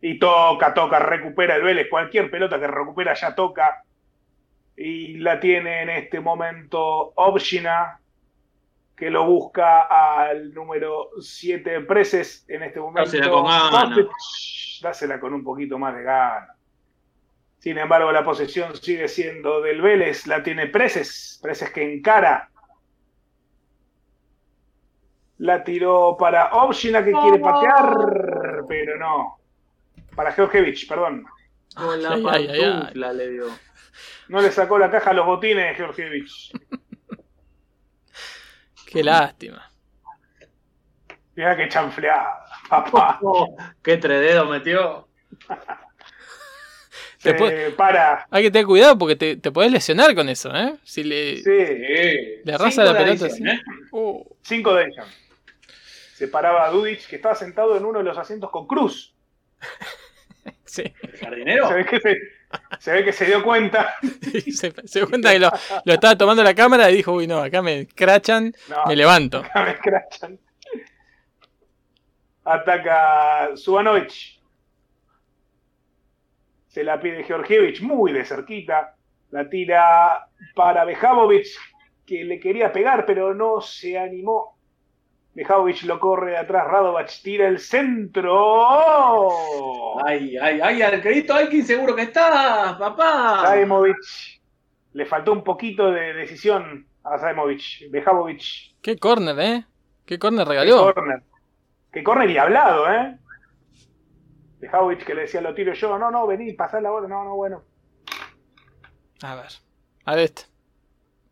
Y 0.00 0.18
toca, 0.18 0.74
toca, 0.74 0.98
recupera 0.98 1.54
el 1.54 1.62
Vélez. 1.62 1.86
Cualquier 1.88 2.28
pelota 2.28 2.58
que 2.58 2.66
recupera 2.66 3.14
ya 3.14 3.32
toca. 3.36 3.84
Y 4.76 5.18
la 5.18 5.38
tiene 5.38 5.82
en 5.82 5.90
este 5.90 6.18
momento 6.18 7.12
Obshina, 7.14 8.00
que 8.96 9.10
lo 9.10 9.26
busca 9.26 9.82
al 9.82 10.52
número 10.52 11.10
7 11.20 11.82
Preses. 11.82 12.44
En 12.48 12.64
este 12.64 12.80
momento. 12.80 13.02
Dásela 13.02 13.30
con 13.30 13.44
ganas. 13.44 14.06
Dásela 14.82 15.20
con 15.20 15.34
un 15.34 15.44
poquito 15.44 15.78
más 15.78 15.94
de 15.94 16.02
gana. 16.02 16.57
Sin 17.68 17.76
embargo, 17.76 18.10
la 18.10 18.24
posesión 18.24 18.74
sigue 18.76 19.08
siendo 19.08 19.60
del 19.60 19.82
Vélez. 19.82 20.26
La 20.26 20.42
tiene 20.42 20.68
Preses. 20.68 21.38
Preses 21.42 21.70
que 21.70 21.96
encara. 21.96 22.48
La 25.36 25.62
tiró 25.62 26.16
para 26.18 26.54
Obshina 26.54 27.04
que 27.04 27.12
quiere 27.12 27.38
patear, 27.38 28.64
pero 28.66 28.98
no. 28.98 29.36
Para 30.16 30.32
Georgievich, 30.32 30.88
perdón. 30.88 31.26
Con 31.76 32.02
la 32.02 32.14
Ay, 32.14 32.24
ay, 32.26 32.48
ay, 32.48 32.60
ay. 32.62 32.70
pantufla 32.70 33.12
le 33.12 33.28
dio. 33.28 33.44
No 34.28 34.40
le 34.40 34.50
sacó 34.50 34.78
la 34.78 34.90
caja 34.90 35.10
a 35.10 35.12
los 35.12 35.26
botines 35.26 35.76
Georgievich. 35.76 36.50
Qué 38.90 39.04
lástima. 39.04 39.70
Mira 41.36 41.54
qué 41.54 41.68
chanfleada, 41.68 42.46
papá. 42.70 43.18
Oh, 43.20 43.54
qué 43.82 43.98
trededo 43.98 44.46
metió. 44.46 45.06
Para. 47.76 48.26
Hay 48.30 48.42
que 48.44 48.50
tener 48.50 48.66
cuidado 48.66 48.96
porque 48.98 49.16
te, 49.16 49.36
te 49.36 49.50
podés 49.50 49.70
lesionar 49.72 50.14
con 50.14 50.28
eso, 50.28 50.54
¿eh? 50.54 50.74
Si 50.84 51.02
le, 51.04 51.38
Sí, 51.38 52.42
le 52.44 52.52
arrasa 52.52 52.84
la 52.84 52.96
pelota 52.96 53.26
así. 53.26 53.42
¿eh? 53.46 53.60
Uh, 53.92 54.22
cinco 54.42 54.74
de 54.74 54.84
ellos. 54.86 55.06
Se 56.14 56.28
paraba 56.28 56.66
a 56.66 56.70
Dudic, 56.70 57.06
que 57.06 57.16
estaba 57.16 57.34
sentado 57.34 57.76
en 57.76 57.84
uno 57.84 57.98
de 58.00 58.04
los 58.04 58.18
asientos 58.18 58.50
con 58.50 58.66
Cruz. 58.66 59.14
sí. 60.64 60.82
¿El 61.02 61.18
jardinero? 61.18 61.68
Se 61.68 61.74
ve 61.74 61.84
que 61.86 62.00
se, 62.00 62.16
se 62.80 62.92
ve 62.92 63.04
que 63.04 63.12
se 63.12 63.24
dio 63.26 63.42
cuenta. 63.42 63.94
Se, 64.52 64.72
se 64.84 64.98
dio 65.00 65.08
cuenta 65.08 65.32
que 65.32 65.38
lo, 65.38 65.50
lo 65.84 65.92
estaba 65.94 66.16
tomando 66.16 66.42
la 66.42 66.54
cámara 66.54 66.90
y 66.90 66.96
dijo, 66.96 67.12
uy, 67.12 67.26
no, 67.26 67.38
acá 67.42 67.62
me 67.62 67.86
crachan, 67.86 68.52
No, 68.68 68.84
me 68.86 68.96
levanto. 68.96 69.38
acá 69.38 69.64
me 69.64 69.70
escrachan. 69.72 70.38
Ataca 72.44 73.50
Subanovic. 73.56 74.37
Se 76.78 76.84
la 76.84 77.00
pide 77.00 77.24
Georgievich 77.24 77.82
muy 77.82 78.12
de 78.12 78.24
cerquita. 78.24 78.94
La 79.32 79.50
tira 79.50 80.28
para 80.54 80.84
Bejabovic, 80.84 81.48
que 82.06 82.22
le 82.22 82.38
quería 82.38 82.72
pegar, 82.72 83.04
pero 83.04 83.34
no 83.34 83.60
se 83.60 83.98
animó. 83.98 84.56
Bejabovic 85.34 85.82
lo 85.82 85.98
corre 85.98 86.30
de 86.30 86.36
atrás. 86.36 86.68
Radovac 86.68 87.10
tira 87.20 87.48
el 87.48 87.58
centro. 87.58 88.30
Ay, 90.06 90.36
ay, 90.40 90.60
ay, 90.62 90.80
al 90.80 91.02
crédito, 91.02 91.34
ay, 91.34 91.48
qué 91.48 91.56
inseguro 91.56 91.96
que 91.96 92.02
estás, 92.02 92.76
papá. 92.76 93.42
Saimovic. 93.42 93.96
Le 94.92 95.04
faltó 95.04 95.32
un 95.32 95.42
poquito 95.42 95.90
de 95.90 96.14
decisión 96.14 96.86
a 97.02 97.18
Saimovic. 97.18 97.90
Bejabovic. 97.90 98.76
Qué 98.80 98.96
córner, 98.98 99.40
¿eh? 99.40 99.64
Qué 100.06 100.16
córner 100.16 100.46
Qué 100.46 100.50
regaló. 100.50 100.94
Qué 101.92 102.04
corner 102.04 102.30
y 102.30 102.38
hablado, 102.38 102.88
¿eh? 102.88 103.18
Bejabovic 104.60 105.04
que 105.04 105.14
le 105.14 105.22
decía, 105.22 105.40
lo 105.40 105.54
tiro 105.54 105.72
yo. 105.72 105.98
No, 105.98 106.10
no, 106.10 106.26
vení, 106.26 106.52
pasá 106.52 106.80
la 106.80 106.90
bola. 106.90 107.08
No, 107.08 107.24
no, 107.24 107.36
bueno. 107.36 107.64
A 109.22 109.34
ver. 109.34 109.52
A 110.04 110.14
ver 110.14 110.24
este. 110.24 110.42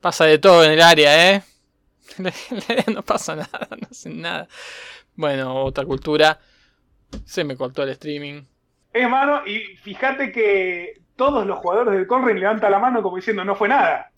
Pasa 0.00 0.24
de 0.24 0.38
todo 0.38 0.64
en 0.64 0.72
el 0.72 0.82
área, 0.82 1.34
¿eh? 1.34 1.42
no 2.94 3.02
pasa 3.02 3.34
nada, 3.34 3.68
no 3.70 3.88
hacen 3.90 4.20
nada. 4.20 4.48
Bueno, 5.14 5.64
otra 5.64 5.84
cultura. 5.84 6.38
Se 7.24 7.44
me 7.44 7.56
cortó 7.56 7.82
el 7.82 7.90
streaming. 7.90 8.42
Es 8.92 9.08
mano, 9.08 9.46
y 9.46 9.76
fíjate 9.76 10.32
que 10.32 11.02
todos 11.16 11.46
los 11.46 11.58
jugadores 11.58 11.94
del 11.94 12.06
Conring 12.06 12.38
levantan 12.38 12.70
la 12.70 12.78
mano 12.78 13.02
como 13.02 13.16
diciendo, 13.16 13.44
no 13.44 13.54
fue 13.54 13.68
nada. 13.68 14.10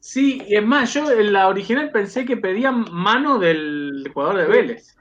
Sí, 0.00 0.42
y 0.46 0.56
es 0.56 0.64
más, 0.64 0.92
yo 0.92 1.10
en 1.10 1.32
la 1.32 1.48
original 1.48 1.90
pensé 1.90 2.26
que 2.26 2.36
pedían 2.36 2.84
mano 2.92 3.38
del 3.38 4.10
jugador 4.12 4.36
de 4.36 4.46
Vélez. 4.46 4.96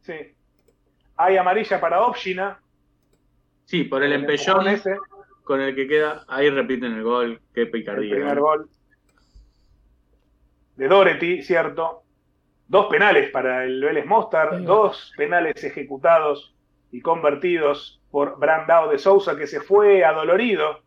Sí. 0.00 0.14
Hay 1.22 1.36
amarilla 1.36 1.80
para 1.80 2.02
Opshina. 2.02 2.60
Sí, 3.66 3.84
por 3.84 4.02
el 4.02 4.12
empujón 4.12 4.66
empellón 4.66 4.68
ese, 4.68 4.96
con 5.44 5.60
el 5.60 5.74
que 5.74 5.86
queda, 5.86 6.24
ahí 6.28 6.48
repiten 6.50 6.92
el 6.94 7.02
gol. 7.02 7.40
Qué 7.54 7.62
el 7.62 7.70
picardía. 7.70 8.14
primer 8.14 8.40
gol. 8.40 8.68
De 10.76 10.88
Doherty, 10.88 11.42
¿cierto? 11.42 12.02
Dos 12.66 12.86
penales 12.86 13.30
para 13.30 13.64
el 13.64 13.82
Vélez 13.82 14.06
Mostar, 14.06 14.56
Sí. 14.58 14.64
dos 14.64 15.12
penales 15.16 15.62
ejecutados 15.62 16.54
y 16.90 17.00
convertidos 17.00 18.00
por 18.10 18.38
Brandao 18.38 18.88
de 18.90 18.98
Sousa, 18.98 19.36
que 19.36 19.46
se 19.46 19.60
fue 19.60 20.04
adolorido 20.04 20.80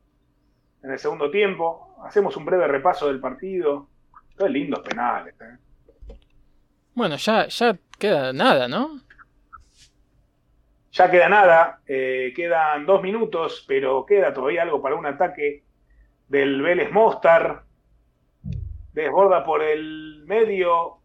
en 0.82 0.92
el 0.92 1.00
segundo 1.00 1.30
tiempo. 1.30 1.96
Hacemos 2.06 2.36
un 2.38 2.46
breve 2.46 2.68
repaso 2.68 3.08
del 3.08 3.20
partido. 3.20 3.88
Qué 4.38 4.50
lindos 4.50 4.80
penales. 4.82 5.36
¿eh? 5.40 6.16
Bueno, 6.96 7.16
ya, 7.18 7.48
ya 7.48 7.78
queda 8.00 8.34
nada, 8.34 8.68
¿no? 8.68 9.00
Ya 10.94 11.10
queda 11.10 11.28
nada, 11.28 11.82
eh, 11.88 12.32
quedan 12.36 12.86
dos 12.86 13.02
minutos, 13.02 13.66
pero 13.68 14.06
queda 14.06 14.32
todavía 14.32 14.62
algo 14.62 14.80
para 14.80 14.94
un 14.94 15.08
ataque 15.08 15.64
del 16.28 16.62
Vélez 16.62 16.92
Mostar. 16.92 17.64
Desborda 18.94 19.44
por 19.44 19.64
el 19.64 20.24
medio 20.28 21.00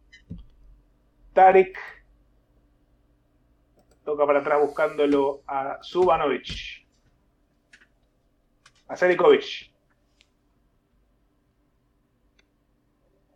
Tarek. 1.33 1.75
Toca 4.05 4.27
para 4.27 4.41
atrás 4.41 4.61
buscándolo 4.61 5.41
a 5.47 5.79
Subanovic. 5.81 6.85
A 8.89 8.95
Selikovic. 8.95 9.71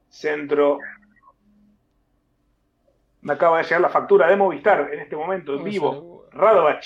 Centro. 0.08 0.78
Me 3.22 3.34
acaba 3.34 3.58
de 3.58 3.64
llegar 3.64 3.82
la 3.82 3.90
factura 3.90 4.28
de 4.28 4.36
Movistar 4.36 4.94
en 4.94 5.00
este 5.00 5.16
momento, 5.16 5.56
en 5.56 5.64
vivo. 5.64 6.12
Radovac. 6.34 6.84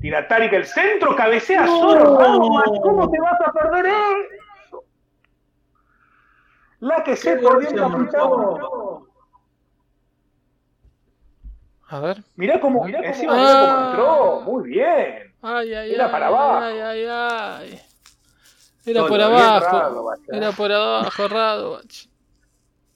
Tira 0.00 0.28
Tarik 0.28 0.52
el 0.52 0.66
centro, 0.66 1.16
cabecea 1.16 1.66
solo. 1.66 2.18
Radovac, 2.18 2.80
¿Cómo 2.82 3.10
te 3.10 3.20
vas 3.20 3.40
a 3.44 3.52
perder 3.52 3.86
eso? 3.86 4.84
La 6.80 7.02
que 7.02 7.16
se 7.16 7.34
perdió 7.36 7.58
el 7.58 7.74
capitán. 7.74 8.30
A 11.90 12.00
ver. 12.00 12.22
Mirá 12.36 12.60
cómo, 12.60 12.86
encima 12.86 13.32
cómo- 13.32 13.42
mirá 13.42 13.60
cómo 13.60 13.72
Ah. 13.74 13.88
entró. 13.90 14.40
Muy 14.42 14.68
bien. 14.68 15.34
Ay, 15.40 15.72
ay, 15.74 15.94
Era 15.94 16.04
ay, 16.06 16.12
para 16.12 16.26
abajo. 16.26 16.58
Ay, 16.64 16.80
ay, 16.80 17.04
ay. 17.08 17.80
Era 18.84 19.00
Todo 19.00 19.08
por 19.08 19.20
abajo. 19.20 20.12
Eh. 20.12 20.36
Era 20.36 20.52
por 20.52 20.72
abajo, 20.72 21.28
Radovach. 21.28 22.06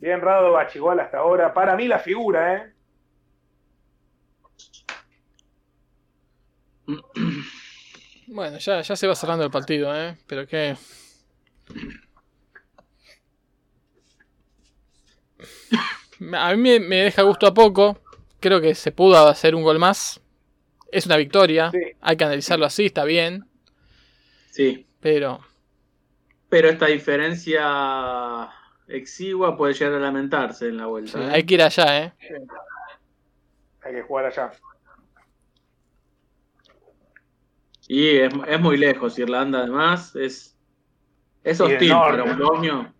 Bien 0.03 0.20
Radovac 0.20 0.74
igual 0.74 0.99
hasta 0.99 1.19
ahora. 1.19 1.55
Para 1.55 1.77
mí 1.77 1.87
la 1.87 2.01
figura, 2.01 2.57
¿eh? 2.57 2.73
Bueno, 8.27 8.59
ya, 8.59 8.81
ya 8.81 8.97
se 8.97 9.07
va 9.07 9.15
cerrando 9.15 9.45
el 9.45 9.51
partido, 9.51 9.95
¿eh? 9.95 10.16
Pero 10.27 10.47
que. 10.47 10.74
A 16.35 16.55
mí 16.55 16.57
me, 16.57 16.81
me 16.81 16.97
deja 16.97 17.23
gusto 17.23 17.47
a 17.47 17.55
poco. 17.55 18.01
Creo 18.41 18.61
que 18.61 18.74
se 18.74 18.91
pudo 18.91 19.29
hacer 19.29 19.55
un 19.55 19.62
gol 19.62 19.79
más. 19.79 20.20
Es 20.91 21.07
una 21.07 21.16
victoria. 21.16 21.70
Sí. 21.70 21.79
Hay 22.01 22.16
que 22.16 22.24
analizarlo 22.24 22.65
así, 22.66 22.87
está 22.87 23.05
bien. 23.05 23.45
Sí, 24.51 24.87
Pero. 25.01 25.41
pero 26.49 26.69
esta 26.70 26.87
diferencia 26.87 28.51
exigua 28.89 29.57
puede 29.57 29.75
llegar 29.75 29.95
a 29.95 29.99
lamentarse 29.99 30.69
en 30.69 30.77
la 30.77 30.87
vuelta. 30.87 31.19
sí, 31.19 31.25
¿eh? 31.25 31.31
hay 31.33 31.45
que 31.45 31.55
ir 31.55 31.63
allá, 31.63 32.05
¿eh? 32.05 32.13
Hay 33.83 33.95
que 33.95 34.03
jugar 34.03 34.27
allá. 34.27 34.53
Y 37.89 38.17
es, 38.19 38.33
es 38.47 38.61
muy 38.61 38.77
lejos, 38.77 39.19
Irlanda 39.19 39.61
además 39.61 40.15
es, 40.17 40.57
es 41.43 41.61
hostil 41.61 41.91
para 41.91 42.23
Boloño. 42.23 42.95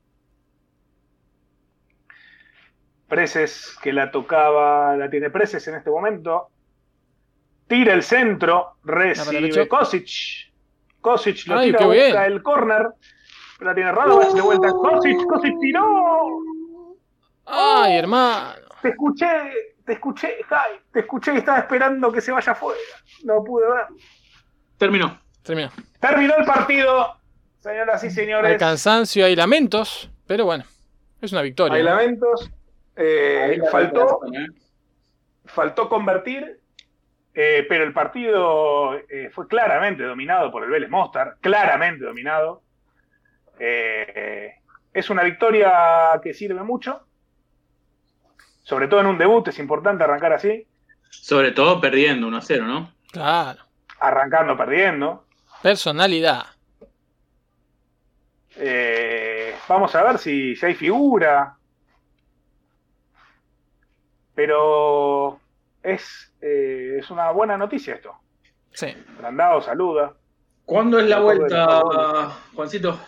Preces 3.09 3.77
que 3.83 3.93
la 3.93 4.11
tocaba, 4.11 4.97
la 4.97 5.09
tiene 5.09 5.31
Preces 5.31 5.67
en 5.69 5.77
este 5.77 5.91
momento. 5.91 6.49
Tira 7.69 7.95
el 7.95 8.03
centro, 8.03 8.77
para 8.85 9.05
recibe. 9.05 9.69
Kosic. 9.69 10.51
Kosic 11.01 11.47
lo 11.47 11.59
Ay, 11.59 11.73
tira, 11.73 11.87
busca 11.87 12.27
el 12.27 12.43
córner. 12.43 12.89
La 13.63 13.75
tiene 13.75 13.93
Radovac 13.93 14.33
de 14.33 14.41
vuelta. 14.41 14.69
Kosic, 14.71 15.27
Kosic 15.27 15.59
tiró. 15.61 15.85
¡Ay, 17.47 17.97
hermano! 17.97 18.55
Te 18.81 18.89
escuché, 18.91 19.27
te 19.85 19.93
escuché, 19.95 20.39
Jai, 20.49 20.81
te 20.93 21.01
escuché 21.01 21.35
y 21.35 21.39
estaba 21.39 21.59
esperando 21.59 22.11
que 22.13 22.21
se 22.21 22.33
vaya 22.33 22.53
afuera. 22.53 22.81
No 23.25 23.43
pude 23.45 23.67
ver. 23.69 23.87
Terminó. 24.79 25.19
Terminó. 25.43 25.71
Terminó 26.01 26.35
el 26.37 26.45
partido, 26.45 27.15
señoras 27.59 28.03
y 28.03 28.07
Hay 28.07 28.13
señores. 28.13 28.59
cansancio, 28.59 29.25
hay 29.27 29.37
lamentos. 29.37 30.11
Pero 30.27 30.45
bueno, 30.45 30.65
es 31.21 31.33
una 31.33 31.43
victoria. 31.43 31.77
Hay 31.77 31.83
lamentos. 31.83 32.51
Eh, 32.97 33.61
faltó, 33.71 34.21
faltó 35.47 35.89
convertir, 35.89 36.61
eh, 37.35 37.65
pero 37.69 37.85
el 37.85 37.93
partido 37.93 38.95
eh, 39.09 39.31
fue 39.33 39.47
claramente 39.49 40.03
dominado 40.03 40.51
por 40.51 40.65
el 40.65 40.71
Vélez 40.71 40.91
Mostar, 40.91 41.37
claramente 41.41 42.05
dominado. 42.05 42.63
Eh, 43.65 44.57
es 44.93 45.09
una 45.09 45.23
victoria 45.23 46.21
que 46.21 46.35
sirve 46.35 46.65
mucho, 46.65 47.07
sobre 48.65 48.89
todo 48.89 49.01
en 49.01 49.07
un 49.07 49.19
debut, 49.19 49.47
es 49.47 49.59
importante 49.61 50.03
arrancar 50.03 50.33
así, 50.33 50.67
Sobre 51.11 51.53
todo 51.53 51.81
perdiendo 51.81 52.27
1 52.27 52.37
a 52.39 52.41
0, 52.41 52.65
¿no? 52.67 52.93
Claro. 53.13 53.61
arrancando 54.01 54.57
perdiendo. 54.57 55.27
Personalidad. 55.63 56.47
Eh, 58.57 59.55
vamos 59.69 59.95
a 59.95 60.03
ver 60.03 60.19
si, 60.19 60.57
si 60.57 60.67
hay 60.67 60.75
figura. 60.75 61.57
Pero 64.35 65.39
es, 65.85 66.33
eh, 66.41 66.97
es 66.99 67.11
una 67.11 67.31
buena 67.31 67.57
noticia 67.57 67.95
esto. 67.95 68.17
Sí. 68.73 68.89
Brandao 69.19 69.63
saluda. 69.63 70.15
¿Cuándo 70.65 70.99
es 70.99 71.07
la 71.07 71.21
vuelta. 71.21 71.83
Juancito? 72.55 72.99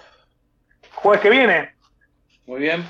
Jueves 1.05 1.21
que 1.21 1.29
viene 1.29 1.75
Muy 2.47 2.61
bien. 2.61 2.83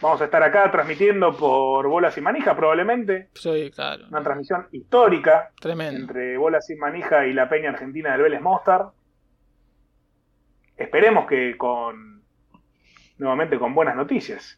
vamos 0.00 0.20
a 0.20 0.26
estar 0.26 0.40
acá 0.44 0.70
transmitiendo 0.70 1.36
por 1.36 1.88
Bolas 1.88 2.16
y 2.16 2.20
Manija 2.20 2.54
probablemente. 2.56 3.30
Sí, 3.34 3.68
claro. 3.74 4.06
Una 4.08 4.22
transmisión 4.22 4.68
histórica 4.70 5.50
Tremendo. 5.60 5.98
entre 6.02 6.38
Bolas 6.38 6.70
y 6.70 6.76
Manija 6.76 7.26
y 7.26 7.32
la 7.32 7.48
Peña 7.48 7.70
Argentina 7.70 8.12
del 8.12 8.22
Vélez 8.22 8.40
Mostar. 8.40 8.90
Esperemos 10.76 11.26
que 11.26 11.56
con 11.58 12.22
nuevamente 13.18 13.58
con 13.58 13.74
buenas 13.74 13.96
noticias. 13.96 14.56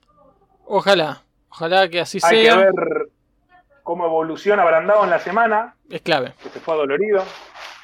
Ojalá. 0.67 1.23
Ojalá 1.49 1.89
que 1.89 2.01
así 2.01 2.19
Hay 2.23 2.43
que 2.43 2.45
sea. 2.51 2.57
ver 2.59 2.73
cómo 3.83 4.05
evoluciona 4.05 4.63
Brandao 4.65 5.05
en 5.05 5.11
la 5.11 5.19
semana, 5.21 5.75
Es 5.89 6.03
clave. 6.03 6.35
que 6.43 6.51
se 6.51 6.61
fue 6.61 6.75
adolorido, 6.75 7.23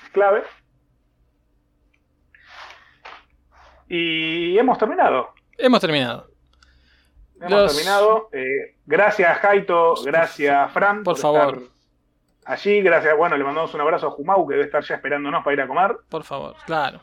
es 0.05 0.11
clave. 0.13 0.43
Y 3.89 4.59
hemos 4.59 4.79
terminado. 4.79 5.31
Hemos 5.57 5.81
terminado. 5.81 6.27
Hemos 7.41 7.51
Los- 7.51 7.75
terminado. 7.77 8.29
Eh, 8.33 8.77
gracias, 8.87 9.39
Jaito. 9.39 9.95
Gracias, 10.05 10.73
Fran. 10.73 11.03
Por 11.05 11.17
favor. 11.17 11.55
estar 11.59 11.69
Allí, 12.45 12.81
gracias. 12.81 13.17
Bueno, 13.17 13.37
le 13.37 13.45
mandamos 13.45 13.73
un 13.75 13.81
abrazo 13.83 14.07
a 14.09 14.11
Jumau, 14.11 14.47
que 14.47 14.55
debe 14.55 14.65
estar 14.67 14.83
ya 14.83 14.95
esperándonos 14.95 15.45
para 15.45 15.55
ir 15.55 15.61
a 15.61 15.69
comer. 15.69 15.97
Por 16.09 16.25
favor, 16.25 16.57
claro. 16.65 17.03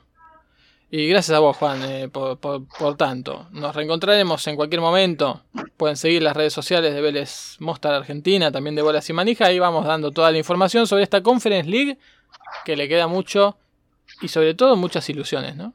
Y 0.90 1.08
gracias 1.08 1.36
a 1.36 1.40
vos, 1.40 1.56
Juan, 1.58 1.84
eh, 1.84 2.10
por, 2.10 2.40
por- 2.40 2.68
por 2.68 2.96
tanto. 2.98 3.48
Nos 3.52 3.76
reencontraremos 3.76 4.46
en 4.48 4.56
cualquier 4.56 4.82
momento. 4.82 5.42
Pueden 5.78 5.98
seguir 5.98 6.24
las 6.24 6.36
redes 6.36 6.54
sociales 6.54 6.94
de 6.94 7.02
Vélez 7.02 7.58
Mostar 7.60 7.94
Argentina, 7.94 8.52
también 8.52 8.76
de 8.76 8.82
Bolas 8.82 9.10
y 9.10 9.14
Manija. 9.14 9.46
Ahí 9.46 9.60
vamos 9.60 9.86
dando 9.86 10.12
toda 10.12 10.32
la 10.32 10.38
información 10.38 10.88
sobre 10.88 11.04
esta 11.04 11.22
Conference 11.22 11.70
League, 11.70 11.98
que 12.64 12.76
le 12.76 12.88
queda 12.88 13.08
mucho 13.08 13.58
y 14.22 14.28
sobre 14.30 14.54
todo 14.54 14.76
muchas 14.76 15.08
ilusiones, 15.10 15.56
¿no? 15.56 15.74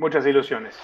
Muchas 0.00 0.26
ilusiones. 0.26 0.76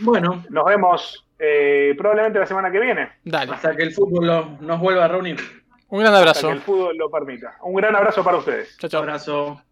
Bueno, 0.00 0.44
Nos 0.50 0.64
vemos 0.64 1.26
eh, 1.38 1.94
probablemente 1.96 2.38
la 2.40 2.46
semana 2.46 2.70
que 2.70 2.80
viene, 2.80 3.12
Dale. 3.24 3.52
hasta 3.52 3.74
que 3.76 3.84
el 3.84 3.92
fútbol 3.92 4.26
lo- 4.26 4.44
nos 4.60 4.80
vuelva 4.80 5.04
a 5.04 5.08
reunir. 5.08 5.36
Un 5.88 6.00
gran 6.00 6.12
hasta 6.12 6.18
abrazo. 6.18 6.46
que 6.48 6.52
el 6.54 6.60
fútbol 6.60 6.96
lo 6.96 7.10
permita. 7.10 7.56
Un 7.62 7.74
gran 7.76 7.94
abrazo 7.96 8.22
para 8.22 8.36
ustedes. 8.36 8.76
Chao, 8.78 8.90
chao. 8.90 9.00
Abrazo. 9.02 9.62